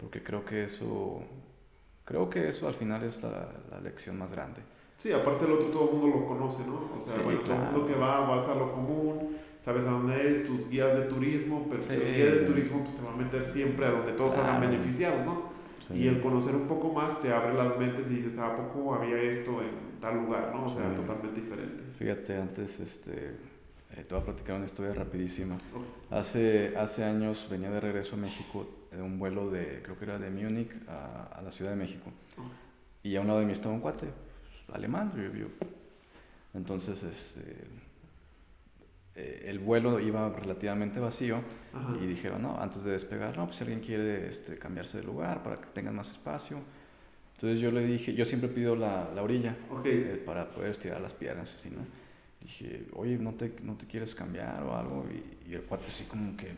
Porque 0.00 0.22
creo 0.22 0.44
que 0.44 0.64
eso, 0.64 1.22
creo 2.04 2.28
que 2.28 2.48
eso 2.48 2.66
al 2.66 2.74
final 2.74 3.04
es 3.04 3.22
la, 3.22 3.52
la 3.70 3.80
lección 3.80 4.18
más 4.18 4.32
grande. 4.32 4.62
Sí, 5.00 5.10
aparte 5.12 5.46
el 5.46 5.52
otro 5.52 5.68
todo 5.68 5.88
el 5.88 5.96
mundo 5.96 6.18
lo 6.18 6.26
conoce, 6.26 6.62
¿no? 6.66 6.90
O 6.94 7.00
sea, 7.00 7.14
todo 7.14 7.30
el 7.30 7.62
mundo 7.62 7.86
que 7.86 7.94
va, 7.94 8.20
vas 8.28 8.46
a 8.48 8.54
lo 8.54 8.70
común, 8.70 9.34
sabes 9.58 9.86
a 9.86 9.92
dónde 9.92 10.30
es, 10.30 10.46
tus 10.46 10.68
guías 10.68 10.92
de 10.92 11.06
turismo, 11.06 11.66
pero 11.70 11.82
si 11.82 11.94
el 11.94 12.14
guía 12.14 12.26
de 12.26 12.40
turismo 12.40 12.80
pues, 12.80 12.96
te 12.96 13.06
va 13.06 13.14
a 13.14 13.16
meter 13.16 13.42
siempre 13.46 13.86
a 13.86 13.92
donde 13.92 14.12
todos 14.12 14.34
claro. 14.34 14.60
beneficiados, 14.60 15.24
¿no? 15.24 15.44
Y 15.96 16.06
el 16.06 16.20
conocer 16.20 16.54
un 16.54 16.68
poco 16.68 16.92
más 16.92 17.18
te 17.22 17.32
abre 17.32 17.54
las 17.54 17.78
mentes 17.78 18.10
y 18.10 18.16
dices, 18.16 18.36
¿a 18.36 18.54
poco 18.54 18.94
había 18.94 19.22
esto 19.22 19.62
en 19.62 19.98
tal 20.02 20.16
lugar, 20.16 20.52
no? 20.54 20.66
O 20.66 20.68
sea, 20.68 20.94
totalmente 20.94 21.40
diferente. 21.40 21.82
Fíjate, 21.98 22.36
antes, 22.36 22.78
este, 22.78 23.36
eh, 23.96 24.04
te 24.06 24.14
voy 24.14 24.20
a 24.20 24.24
platicar 24.26 24.56
una 24.56 24.66
historia 24.66 24.92
rapidísima. 24.92 25.56
Hace, 26.10 26.76
hace 26.76 27.04
años 27.04 27.48
venía 27.50 27.70
de 27.70 27.80
regreso 27.80 28.16
a 28.16 28.18
México 28.18 28.68
de 28.92 29.00
un 29.00 29.18
vuelo 29.18 29.48
de, 29.48 29.80
creo 29.82 29.98
que 29.98 30.04
era 30.04 30.18
de 30.18 30.28
Múnich 30.28 30.72
a, 30.86 31.38
a 31.38 31.40
la 31.40 31.50
Ciudad 31.50 31.70
de 31.70 31.78
México. 31.78 32.10
Y 33.02 33.16
a 33.16 33.22
un 33.22 33.28
lado 33.28 33.40
de 33.40 33.46
mí 33.46 33.52
estaba 33.52 33.74
un 33.74 33.80
cuate, 33.80 34.08
alemán, 34.72 35.12
yo, 35.16 35.32
yo. 35.38 35.46
Entonces, 36.54 37.02
este 37.02 37.66
eh, 39.20 39.44
el 39.48 39.58
vuelo 39.58 39.98
iba 39.98 40.28
relativamente 40.30 41.00
vacío 41.00 41.42
y 42.00 42.06
dijeron, 42.06 42.42
no, 42.42 42.56
antes 42.58 42.84
de 42.84 42.92
despegar, 42.92 43.36
no, 43.36 43.44
pues 43.44 43.56
si 43.56 43.64
alguien 43.64 43.80
quiere 43.80 44.28
este, 44.28 44.56
cambiarse 44.56 44.98
de 44.98 45.04
lugar 45.04 45.42
para 45.42 45.56
que 45.56 45.66
tengan 45.66 45.96
más 45.96 46.10
espacio. 46.10 46.58
Entonces 47.34 47.58
yo 47.60 47.70
le 47.70 47.84
dije, 47.84 48.14
yo 48.14 48.24
siempre 48.24 48.48
pido 48.48 48.76
la, 48.76 49.10
la 49.14 49.22
orilla 49.22 49.56
eh, 49.84 50.22
para 50.24 50.50
poder 50.50 50.70
estirar 50.70 51.00
las 51.00 51.12
piernas, 51.12 51.54
así, 51.54 51.70
¿no? 51.70 51.80
Dije, 52.40 52.86
oye, 52.94 53.18
¿no 53.18 53.34
te, 53.34 53.54
no 53.62 53.74
te 53.74 53.86
quieres 53.86 54.14
cambiar 54.14 54.62
o 54.62 54.76
algo? 54.76 55.06
Y, 55.10 55.52
el 55.52 55.62
cuate 55.62 55.88
así 55.88 56.04
como 56.04 56.36
que, 56.36 56.54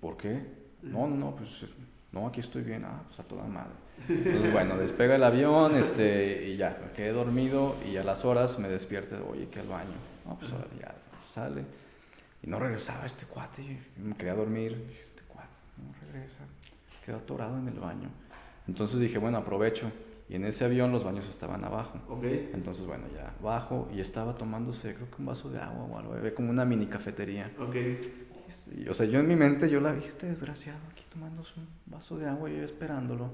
¿por 0.00 0.16
qué? 0.16 0.42
No, 0.82 1.06
no, 1.06 1.16
no, 1.16 1.36
pues 1.36 1.64
no, 2.10 2.26
aquí 2.26 2.40
estoy 2.40 2.62
bien, 2.62 2.84
ah, 2.84 3.02
pues 3.06 3.20
a 3.20 3.22
toda 3.22 3.44
madre. 3.44 3.74
Entonces, 4.08 4.52
bueno, 4.52 4.76
despega 4.76 5.16
el 5.16 5.24
avión 5.24 5.76
este, 5.76 6.48
y 6.48 6.56
ya, 6.56 6.78
me 6.84 6.92
quedé 6.92 7.12
dormido 7.12 7.76
y 7.90 7.96
a 7.96 8.04
las 8.04 8.24
horas 8.24 8.58
me 8.58 8.68
despierto, 8.68 9.16
oye, 9.30 9.48
que 9.48 9.60
al 9.60 9.68
baño. 9.68 9.94
No, 10.26 10.38
pues 10.38 10.52
ahora 10.52 10.68
ya, 10.80 10.94
sale. 11.32 11.64
Y 12.42 12.46
no 12.48 12.58
regresaba 12.58 13.06
este 13.06 13.26
cuate. 13.26 13.62
Yo 13.98 14.04
me 14.04 14.16
quería 14.16 14.34
dormir. 14.34 14.96
Este 15.00 15.22
cuate 15.28 15.48
no 15.76 15.92
regresa. 16.12 16.40
Quedó 17.04 17.18
atorado 17.18 17.58
en 17.58 17.68
el 17.68 17.78
baño. 17.78 18.08
Entonces 18.66 19.00
dije, 19.00 19.18
bueno, 19.18 19.38
aprovecho. 19.38 19.90
Y 20.28 20.36
en 20.36 20.44
ese 20.44 20.64
avión 20.64 20.92
los 20.92 21.02
baños 21.02 21.28
estaban 21.28 21.64
abajo. 21.64 22.00
Okay. 22.08 22.50
Entonces, 22.54 22.86
bueno, 22.86 23.04
ya 23.12 23.34
bajo 23.42 23.88
y 23.92 24.00
estaba 24.00 24.36
tomándose, 24.36 24.94
creo 24.94 25.10
que 25.10 25.16
un 25.18 25.26
vaso 25.26 25.50
de 25.50 25.58
agua 25.58 25.84
o 25.84 25.98
algo. 25.98 26.34
Como 26.36 26.50
una 26.50 26.64
mini 26.64 26.86
cafetería. 26.86 27.50
Okay. 27.58 27.98
O 28.88 28.94
sea, 28.94 29.06
yo 29.06 29.20
en 29.20 29.28
mi 29.28 29.36
mente, 29.36 29.68
yo 29.68 29.80
la 29.80 29.92
vi, 29.92 30.04
este 30.04 30.26
desgraciado 30.26 30.80
aquí 30.90 31.04
tomándose 31.10 31.54
un 31.56 31.66
vaso 31.86 32.18
de 32.18 32.28
agua 32.28 32.50
y 32.50 32.56
yo 32.56 32.64
esperándolo. 32.64 33.32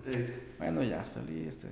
Bueno, 0.58 0.82
ya 0.82 1.04
salí, 1.04 1.46
este. 1.48 1.68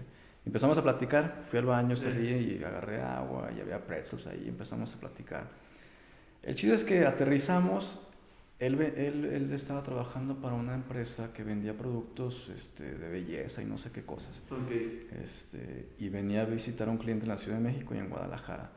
Empezamos 0.47 0.77
a 0.77 0.83
platicar, 0.83 1.43
fui 1.47 1.59
al 1.59 1.65
baño, 1.65 1.97
salí 1.97 2.59
y 2.59 2.65
agarré 2.65 3.01
agua 3.01 3.51
y 3.57 3.61
había 3.61 3.85
pretzels 3.85 4.27
ahí, 4.27 4.47
empezamos 4.47 4.95
a 4.95 5.01
platicar. 5.01 5.49
El 6.43 6.55
chido 6.55 6.75
es 6.75 6.85
que 6.85 7.07
aterrizamos 7.07 8.01
Él, 8.59 8.81
él, 8.81 9.25
él, 9.25 9.53
estaba 9.53 9.83
trabajando 9.83 10.37
para 10.37 10.55
una 10.55 10.75
empresa 10.75 11.33
que 11.33 11.43
vendía 11.43 11.77
productos 11.77 12.51
este, 12.55 12.95
de 12.95 13.09
belleza 13.09 13.63
y 13.63 13.65
no 13.65 13.79
sé 13.79 13.91
qué 13.91 14.05
cosas. 14.05 14.43
Okay. 14.51 15.09
Este, 15.23 15.89
y 15.99 16.09
venía 16.11 16.43
a 16.43 16.45
visitar 16.45 16.89
a 16.89 16.91
un 16.91 16.99
cliente 16.99 17.25
en 17.25 17.31
la 17.31 17.39
Ciudad 17.39 17.57
de 17.57 17.65
México 17.65 17.95
y 17.95 17.99
en 17.99 18.11
Guadalajara. 18.11 18.71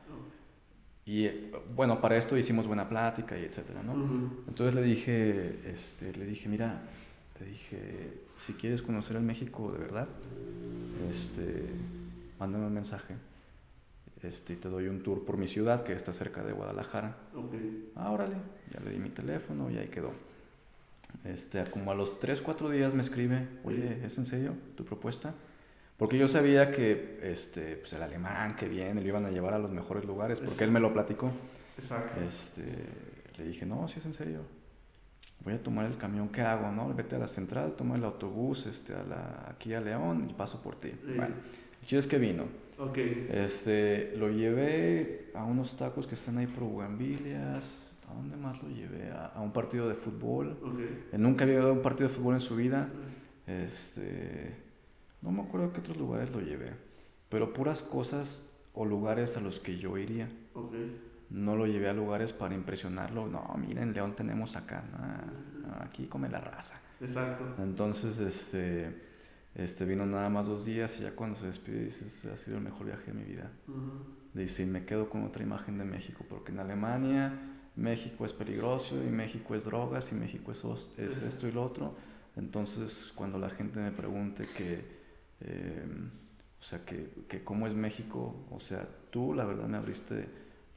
Y 1.07 1.29
bueno, 1.73 2.01
para 2.01 2.17
esto 2.17 2.37
hicimos 2.37 2.67
buena 2.67 2.89
plática 2.89 3.39
y 3.39 3.45
etcétera, 3.45 3.81
¿no? 3.81 3.93
Entonces 4.45 4.75
le 4.75 4.83
dije, 4.83 5.57
este, 5.65 6.11
le 6.11 6.25
dije, 6.25 6.49
mira, 6.49 6.81
le 7.39 7.45
dije, 7.45 8.13
si 8.35 8.53
quieres 8.53 8.81
conocer 8.81 9.15
el 9.15 9.23
México 9.23 9.71
de 9.71 9.77
verdad, 9.77 10.09
este, 11.09 11.63
mándame 12.37 12.67
un 12.67 12.73
mensaje. 12.73 13.15
Este, 14.21 14.57
te 14.57 14.67
doy 14.67 14.89
un 14.89 14.99
tour 14.99 15.23
por 15.23 15.37
mi 15.37 15.47
ciudad, 15.47 15.85
que 15.85 15.93
está 15.93 16.11
cerca 16.11 16.43
de 16.43 16.51
Guadalajara. 16.51 17.15
Okay. 17.33 17.91
Ah, 17.95 18.11
órale, 18.11 18.35
ya 18.73 18.81
le 18.81 18.91
di 18.91 18.97
mi 18.97 19.09
teléfono 19.09 19.71
y 19.71 19.77
ahí 19.77 19.87
quedó. 19.87 20.11
Este, 21.23 21.63
como 21.71 21.89
a 21.91 21.95
los 21.95 22.19
3, 22.19 22.41
4 22.41 22.69
días 22.69 22.93
me 22.93 23.01
escribe, 23.01 23.47
oye, 23.63 24.01
¿es 24.03 24.17
en 24.17 24.25
serio 24.25 24.55
tu 24.75 24.83
propuesta? 24.83 25.33
Porque 25.97 26.17
yo 26.17 26.27
sabía 26.27 26.69
que 26.69 27.19
este, 27.23 27.75
pues 27.77 27.91
el 27.93 28.03
alemán 28.03 28.55
que 28.55 28.69
viene 28.69 29.01
lo 29.01 29.07
iban 29.07 29.25
a 29.25 29.31
llevar 29.31 29.55
a 29.55 29.59
los 29.59 29.71
mejores 29.71 30.05
lugares, 30.05 30.39
porque 30.39 30.63
él 30.63 30.71
me 30.71 30.79
lo 30.79 30.93
platicó. 30.93 31.31
Exacto. 31.77 32.21
Este, 32.21 32.63
le 33.37 33.43
dije, 33.43 33.65
no, 33.65 33.87
si 33.87 33.99
es 33.99 34.05
en 34.05 34.13
serio. 34.13 34.41
Voy 35.43 35.53
a 35.53 35.63
tomar 35.63 35.85
el 35.85 35.97
camión, 35.97 36.29
¿qué 36.29 36.41
hago? 36.41 36.71
No? 36.71 36.93
Vete 36.93 37.15
a 37.15 37.19
la 37.19 37.27
central, 37.27 37.73
toma 37.75 37.95
el 37.95 38.03
autobús 38.03 38.67
este, 38.67 38.93
a 38.93 39.03
la, 39.03 39.45
aquí 39.49 39.73
a 39.73 39.81
León 39.81 40.27
y 40.29 40.33
paso 40.33 40.61
por 40.61 40.75
ti. 40.75 40.91
Bueno, 41.15 41.35
el 41.89 41.97
es 41.97 42.07
que 42.07 42.17
vino. 42.19 42.45
Okay. 42.77 43.27
Este, 43.31 44.13
lo 44.17 44.29
llevé 44.29 45.31
a 45.33 45.43
unos 45.45 45.75
tacos 45.77 46.05
que 46.05 46.13
están 46.13 46.37
ahí 46.37 46.47
por 46.47 46.63
Bugambilias. 46.63 47.91
¿A 48.09 48.13
dónde 48.13 48.37
más 48.37 48.61
lo 48.61 48.69
llevé? 48.69 49.11
A, 49.11 49.41
un 49.41 49.51
partido 49.51 49.89
de 49.89 49.95
fútbol. 49.95 50.57
Okay. 50.61 51.07
Él 51.11 51.21
nunca 51.21 51.43
había 51.43 51.55
ido 51.55 51.69
a 51.69 51.73
un 51.73 51.81
partido 51.81 52.07
de 52.07 52.15
fútbol 52.15 52.35
en 52.35 52.39
su 52.39 52.55
vida. 52.55 52.89
Este 53.47 54.66
no 55.27 55.33
me 55.43 55.47
acuerdo 55.47 55.73
qué 55.73 55.81
otros 55.81 55.97
lugares 55.97 56.31
lo 56.31 56.39
llevé, 56.39 56.71
pero 57.27 57.51
puras 57.51 57.83
cosas 57.83 58.49
o 58.73 58.85
lugares 58.85 59.35
a 59.35 59.41
los 59.41 59.59
que 59.59 59.77
yo 59.77 59.97
iría. 59.97 60.29
No 61.29 61.57
lo 61.57 61.67
llevé 61.67 61.89
a 61.89 61.93
lugares 61.93 62.31
para 62.31 62.55
impresionarlo. 62.55 63.27
No, 63.27 63.53
miren, 63.57 63.93
León 63.93 64.15
tenemos 64.15 64.55
acá. 64.55 64.85
aquí 65.81 66.05
come 66.05 66.29
la 66.29 66.39
raza. 66.39 66.79
Exacto. 67.01 67.61
Entonces, 67.61 68.19
este, 68.19 69.01
este 69.53 69.83
vino 69.83 70.05
nada 70.05 70.29
más 70.29 70.47
dos 70.47 70.65
días 70.65 70.97
y 70.99 71.03
ya 71.03 71.11
cuando 71.11 71.37
se 71.37 71.47
despide 71.47 71.85
dice, 71.85 72.31
ha 72.31 72.37
sido 72.37 72.57
el 72.57 72.63
mejor 72.63 72.85
viaje 72.85 73.11
de 73.11 73.13
mi 73.13 73.25
vida. 73.25 73.51
Dice, 74.33 74.63
y 74.63 74.65
me 74.65 74.85
quedo 74.85 75.09
con 75.09 75.25
otra 75.25 75.43
imagen 75.43 75.77
de 75.77 75.83
México, 75.83 76.25
porque 76.29 76.53
en 76.53 76.59
Alemania 76.59 77.33
México 77.75 78.25
es 78.25 78.31
peligroso 78.31 78.95
y 79.03 79.09
México 79.09 79.55
es 79.55 79.65
drogas 79.65 80.11
y 80.13 80.15
México 80.15 80.53
es, 80.53 80.63
es 80.97 81.21
esto 81.21 81.49
y 81.49 81.51
lo 81.51 81.63
otro. 81.63 81.95
Entonces, 82.37 83.11
cuando 83.13 83.37
la 83.37 83.49
gente 83.49 83.79
me 83.79 83.91
pregunte 83.91 84.47
que 84.55 84.96
Em, 85.41 86.09
o 86.59 86.63
sea, 86.63 86.83
que, 86.85 87.09
que 87.27 87.43
cómo 87.43 87.67
es 87.67 87.73
México, 87.73 88.35
o 88.51 88.59
sea, 88.59 88.87
tú 89.09 89.33
la 89.33 89.45
verdad 89.45 89.67
me 89.67 89.77
abriste 89.77 90.27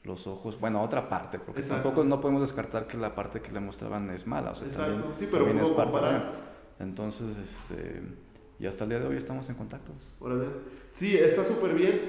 los 0.04 0.26
ojos, 0.26 0.58
bueno, 0.58 0.82
otra 0.82 1.08
parte, 1.08 1.38
porque 1.38 1.62
tampoco 1.62 2.04
no 2.04 2.20
podemos 2.20 2.42
descartar 2.42 2.86
que 2.86 2.96
la 2.96 3.14
parte 3.14 3.40
que 3.40 3.52
le 3.52 3.60
mostraban 3.60 4.10
es 4.10 4.26
mala, 4.26 4.52
o 4.52 4.54
sea, 4.54 4.68
también, 4.68 5.04
sí, 5.14 5.28
pero 5.30 5.44
también 5.44 5.64
es 5.64 5.70
parte 5.70 5.98
de... 5.98 6.20
Entonces, 6.80 7.36
este, 7.36 8.02
y 8.58 8.66
hasta 8.66 8.84
el 8.84 8.90
día 8.90 9.00
de 9.00 9.06
hoy 9.06 9.16
estamos 9.16 9.48
en 9.48 9.54
contacto. 9.54 9.92
Sí, 10.92 11.16
está 11.16 11.44
súper 11.44 11.74
bien 11.74 12.00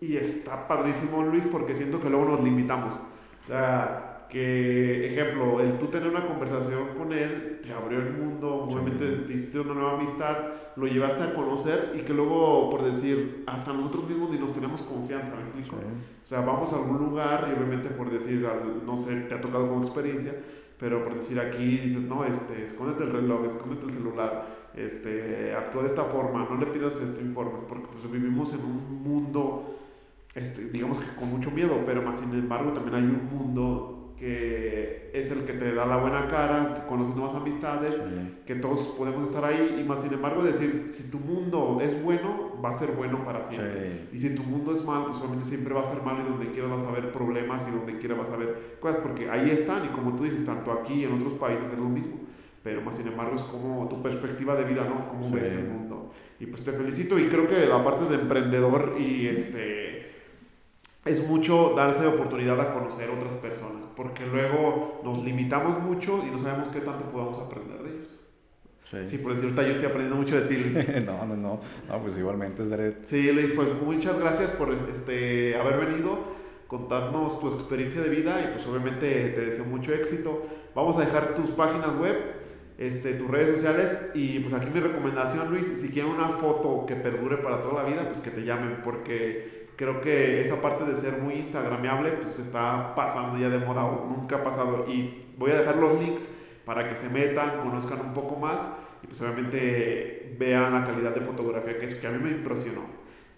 y 0.00 0.16
está 0.16 0.66
padrísimo 0.66 1.22
Luis 1.22 1.46
porque 1.50 1.76
siento 1.76 2.00
que 2.00 2.08
luego 2.08 2.26
nos 2.26 2.42
limitamos. 2.42 2.94
O 3.44 3.46
sea, 3.46 4.09
que, 4.30 5.12
ejemplo, 5.12 5.60
el 5.60 5.78
tú 5.78 5.86
tener 5.86 6.08
una 6.08 6.26
conversación 6.26 6.88
con 6.96 7.12
él 7.12 7.60
te 7.62 7.72
abrió 7.72 7.98
el 7.98 8.12
mundo, 8.12 8.64
obviamente 8.64 9.04
te 9.04 9.32
hiciste 9.34 9.60
una 9.60 9.74
nueva 9.74 9.98
amistad, 9.98 10.36
lo 10.76 10.86
llevaste 10.86 11.24
a 11.24 11.34
conocer 11.34 11.94
y 11.98 12.02
que 12.02 12.14
luego, 12.14 12.70
por 12.70 12.82
decir, 12.82 13.44
hasta 13.46 13.72
nosotros 13.72 14.08
mismos 14.08 14.30
ni 14.30 14.38
nos 14.38 14.52
tenemos 14.52 14.82
confianza, 14.82 15.34
¿me 15.34 15.42
explico? 15.42 15.76
O 15.76 16.26
sea, 16.26 16.40
vamos 16.40 16.72
a 16.72 16.76
algún 16.76 16.98
lugar 16.98 17.48
y 17.50 17.58
obviamente 17.58 17.90
por 17.90 18.10
decir, 18.10 18.46
no 18.86 19.00
sé, 19.00 19.20
te 19.22 19.34
ha 19.34 19.40
tocado 19.40 19.68
como 19.68 19.82
experiencia, 19.82 20.34
pero 20.78 21.04
por 21.04 21.14
decir 21.16 21.38
aquí 21.40 21.78
dices, 21.78 22.02
no, 22.02 22.24
este, 22.24 22.64
escóndete 22.64 23.04
el 23.04 23.12
reloj, 23.12 23.44
escóndete 23.46 23.86
el 23.86 23.92
celular, 23.92 24.46
este, 24.74 25.54
actúa 25.54 25.82
de 25.82 25.88
esta 25.88 26.04
forma, 26.04 26.46
no 26.48 26.56
le 26.56 26.66
pidas 26.66 27.00
este 27.02 27.20
informe, 27.22 27.58
porque 27.68 27.88
pues 27.90 28.10
vivimos 28.10 28.54
en 28.54 28.60
un 28.60 29.02
mundo, 29.02 29.76
este, 30.34 30.66
digamos 30.70 31.00
que 31.00 31.14
con 31.16 31.28
mucho 31.28 31.50
miedo, 31.50 31.82
pero 31.84 32.00
más 32.00 32.20
sin 32.20 32.32
embargo 32.32 32.72
también 32.72 32.94
hay 32.94 33.02
un 33.02 33.28
mundo 33.30 33.99
que 34.20 35.10
es 35.14 35.32
el 35.32 35.46
que 35.46 35.54
te 35.54 35.74
da 35.74 35.86
la 35.86 35.96
buena 35.96 36.28
cara, 36.28 36.74
que 36.74 36.82
conoces 36.86 37.16
nuevas 37.16 37.34
amistades, 37.34 38.02
que 38.46 38.54
todos 38.56 38.94
podemos 38.98 39.24
estar 39.24 39.42
ahí 39.42 39.78
y 39.80 39.88
más 39.88 40.04
sin 40.04 40.12
embargo 40.12 40.42
decir, 40.42 40.90
si 40.92 41.10
tu 41.10 41.18
mundo 41.18 41.80
es 41.80 42.02
bueno, 42.02 42.52
va 42.62 42.68
a 42.68 42.78
ser 42.78 42.90
bueno 42.90 43.24
para 43.24 43.42
siempre. 43.42 44.08
Y 44.12 44.18
si 44.18 44.34
tu 44.34 44.42
mundo 44.42 44.74
es 44.74 44.84
mal, 44.84 45.04
pues 45.06 45.16
obviamente 45.20 45.46
siempre 45.46 45.72
va 45.72 45.80
a 45.80 45.86
ser 45.86 46.02
malo 46.02 46.20
y 46.20 46.30
donde 46.30 46.50
quiera 46.50 46.68
vas 46.68 46.86
a 46.86 46.90
ver 46.90 47.10
problemas 47.10 47.66
y 47.66 47.70
donde 47.70 47.96
quiera 47.98 48.14
vas 48.14 48.28
a 48.28 48.36
ver 48.36 48.76
cosas, 48.78 48.98
porque 48.98 49.30
ahí 49.30 49.50
están 49.50 49.86
y 49.86 49.88
como 49.88 50.14
tú 50.14 50.24
dices, 50.24 50.44
tanto 50.44 50.70
aquí 50.70 50.92
y 50.92 51.04
en 51.04 51.14
otros 51.14 51.32
países 51.32 51.72
es 51.72 51.78
lo 51.78 51.88
mismo. 51.88 52.16
Pero 52.62 52.82
más 52.82 52.96
sin 52.96 53.08
embargo 53.08 53.36
es 53.36 53.42
como 53.42 53.88
tu 53.88 54.02
perspectiva 54.02 54.54
de 54.54 54.64
vida, 54.64 54.84
¿no? 54.84 55.08
Cómo 55.08 55.30
ves 55.30 55.52
el 55.52 55.64
mundo. 55.64 56.12
Y 56.38 56.44
pues 56.44 56.62
te 56.62 56.72
felicito 56.72 57.18
y 57.18 57.28
creo 57.28 57.48
que 57.48 57.64
la 57.64 57.82
parte 57.82 58.04
de 58.04 58.16
emprendedor 58.20 58.96
y 58.98 59.28
este 59.28 60.09
es 61.04 61.26
mucho 61.26 61.74
darse 61.74 62.06
oportunidad 62.06 62.60
a 62.60 62.74
conocer 62.74 63.08
otras 63.10 63.32
personas, 63.34 63.86
porque 63.96 64.26
luego 64.26 65.00
nos 65.02 65.24
limitamos 65.24 65.78
mucho 65.80 66.22
y 66.26 66.30
no 66.30 66.38
sabemos 66.38 66.68
qué 66.68 66.80
tanto 66.80 67.06
podamos 67.10 67.38
aprender 67.38 67.82
de 67.82 67.90
ellos. 67.96 68.20
Sí, 69.04 69.18
por 69.18 69.34
decir, 69.34 69.54
yo 69.54 69.62
estoy 69.62 69.86
aprendiendo 69.86 70.16
mucho 70.16 70.34
de 70.34 70.48
ti, 70.48 70.56
Luis. 70.56 70.76
no, 71.06 71.24
no, 71.24 71.36
no, 71.36 71.60
no, 71.88 72.02
pues 72.02 72.18
igualmente 72.18 72.64
estaré... 72.64 72.96
Sí, 73.02 73.30
Luis, 73.30 73.52
pues 73.52 73.68
muchas 73.80 74.18
gracias 74.18 74.50
por 74.50 74.76
este, 74.92 75.54
haber 75.54 75.86
venido, 75.86 76.18
contarnos 76.66 77.38
tu 77.38 77.54
experiencia 77.54 78.02
de 78.02 78.08
vida 78.08 78.40
y 78.42 78.52
pues 78.52 78.66
obviamente 78.66 79.28
te 79.28 79.40
deseo 79.42 79.64
mucho 79.66 79.94
éxito. 79.94 80.44
Vamos 80.74 80.96
a 80.96 81.00
dejar 81.00 81.36
tus 81.36 81.50
páginas 81.50 81.96
web, 82.00 82.16
este, 82.78 83.14
tus 83.14 83.30
redes 83.30 83.54
sociales 83.56 84.10
y 84.14 84.40
pues 84.40 84.54
aquí 84.54 84.70
mi 84.74 84.80
recomendación, 84.80 85.50
Luis, 85.50 85.68
si 85.68 85.90
quieren 85.90 86.10
una 86.10 86.28
foto 86.28 86.84
que 86.84 86.96
perdure 86.96 87.36
para 87.36 87.60
toda 87.60 87.84
la 87.84 87.88
vida, 87.88 88.02
pues 88.06 88.18
que 88.18 88.30
te 88.30 88.42
llamen, 88.44 88.80
porque 88.82 89.59
creo 89.80 90.02
que 90.02 90.42
esa 90.42 90.60
parte 90.60 90.84
de 90.84 90.94
ser 90.94 91.22
muy 91.22 91.36
instagrameable 91.36 92.10
pues 92.10 92.38
está 92.38 92.94
pasando 92.94 93.38
ya 93.38 93.48
de 93.48 93.64
moda 93.64 93.86
o 93.86 94.14
nunca 94.14 94.36
ha 94.36 94.44
pasado 94.44 94.84
y 94.86 95.24
voy 95.38 95.52
a 95.52 95.60
dejar 95.60 95.76
los 95.76 95.98
links 95.98 96.36
para 96.66 96.86
que 96.86 96.94
se 96.94 97.08
metan, 97.08 97.60
conozcan 97.62 97.98
un 98.00 98.12
poco 98.12 98.36
más 98.36 98.74
y 99.02 99.06
pues 99.06 99.22
obviamente 99.22 100.36
vean 100.38 100.74
la 100.74 100.84
calidad 100.84 101.14
de 101.14 101.22
fotografía 101.22 101.78
que 101.78 101.86
es 101.86 101.94
que 101.94 102.06
a 102.06 102.10
mí 102.10 102.18
me 102.22 102.30
impresionó. 102.30 102.82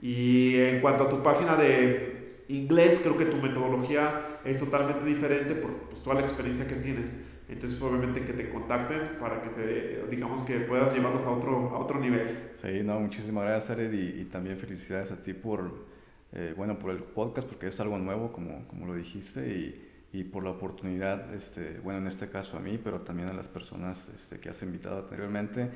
Y 0.00 0.56
en 0.56 0.80
cuanto 0.80 1.04
a 1.04 1.08
tu 1.08 1.22
página 1.22 1.54
de 1.54 2.42
inglés, 2.48 2.98
creo 3.04 3.16
que 3.16 3.26
tu 3.26 3.36
metodología 3.36 4.40
es 4.44 4.58
totalmente 4.58 5.04
diferente 5.04 5.54
por 5.54 5.70
pues, 5.90 6.02
toda 6.02 6.16
la 6.16 6.22
experiencia 6.22 6.66
que 6.66 6.74
tienes. 6.74 7.24
Entonces, 7.48 7.80
obviamente 7.80 8.24
que 8.24 8.32
te 8.32 8.50
contacten 8.50 9.18
para 9.20 9.42
que 9.42 9.50
se, 9.50 10.02
digamos 10.10 10.42
que 10.42 10.56
puedas 10.56 10.92
llevarlos 10.92 11.22
a 11.22 11.30
otro, 11.30 11.70
a 11.72 11.78
otro 11.78 12.00
nivel. 12.00 12.50
Sí, 12.54 12.82
no, 12.82 12.98
muchísimas 12.98 13.44
gracias, 13.44 13.70
Ared, 13.70 13.92
y, 13.92 14.22
y 14.22 14.24
también 14.24 14.58
felicidades 14.58 15.12
a 15.12 15.22
ti 15.22 15.34
por, 15.34 15.91
eh, 16.32 16.54
bueno, 16.56 16.78
por 16.78 16.90
el 16.90 17.02
podcast, 17.02 17.46
porque 17.46 17.68
es 17.68 17.80
algo 17.80 17.98
nuevo, 17.98 18.32
como, 18.32 18.66
como 18.68 18.86
lo 18.86 18.94
dijiste, 18.94 19.46
y, 19.48 20.18
y, 20.18 20.24
por 20.24 20.44
la 20.44 20.50
oportunidad, 20.50 21.34
este, 21.34 21.80
bueno, 21.80 22.00
en 22.00 22.06
este 22.06 22.28
caso 22.28 22.56
a 22.56 22.60
mí, 22.60 22.78
pero 22.82 23.00
también 23.00 23.28
a 23.28 23.32
las 23.32 23.48
personas 23.48 24.10
este, 24.14 24.38
que 24.38 24.48
has 24.48 24.62
invitado 24.62 25.00
anteriormente. 25.00 25.70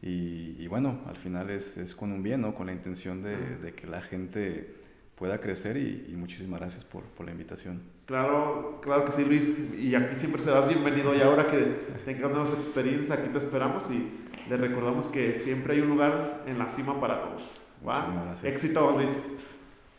Y, 0.00 0.56
y, 0.58 0.66
bueno, 0.68 1.00
al 1.06 1.16
final 1.16 1.50
es, 1.50 1.76
es, 1.76 1.94
con 1.94 2.12
un 2.12 2.22
bien, 2.22 2.40
¿no? 2.40 2.54
Con 2.54 2.66
la 2.66 2.72
intención 2.72 3.22
de, 3.22 3.36
de 3.56 3.74
que 3.74 3.86
la 3.86 4.00
gente 4.00 4.78
pueda 5.18 5.40
crecer 5.40 5.76
y, 5.76 6.14
muchísimas 6.16 6.60
gracias 6.60 6.84
por, 6.84 7.02
por, 7.02 7.26
la 7.26 7.32
invitación. 7.32 7.82
Claro, 8.06 8.78
claro 8.80 9.04
que 9.04 9.12
sí, 9.12 9.24
Luis. 9.24 9.74
Y 9.74 9.94
aquí 9.94 10.14
siempre 10.14 10.40
serás 10.40 10.68
bienvenido. 10.68 11.14
Y 11.14 11.20
ahora 11.20 11.48
que 11.48 11.58
tengas 12.04 12.30
nuevas 12.30 12.54
experiencias, 12.54 13.10
aquí 13.10 13.28
te 13.30 13.38
esperamos 13.38 13.90
y 13.90 14.08
le 14.48 14.56
recordamos 14.56 15.08
que 15.08 15.38
siempre 15.40 15.74
hay 15.74 15.80
un 15.80 15.88
lugar 15.88 16.44
en 16.46 16.58
la 16.58 16.66
cima 16.66 17.00
para 17.00 17.20
todos. 17.20 17.60
¿va? 17.86 18.34
Éxito, 18.44 18.92
Luis. 18.96 19.10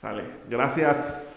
Vale, 0.01 0.23
gracias. 0.49 1.28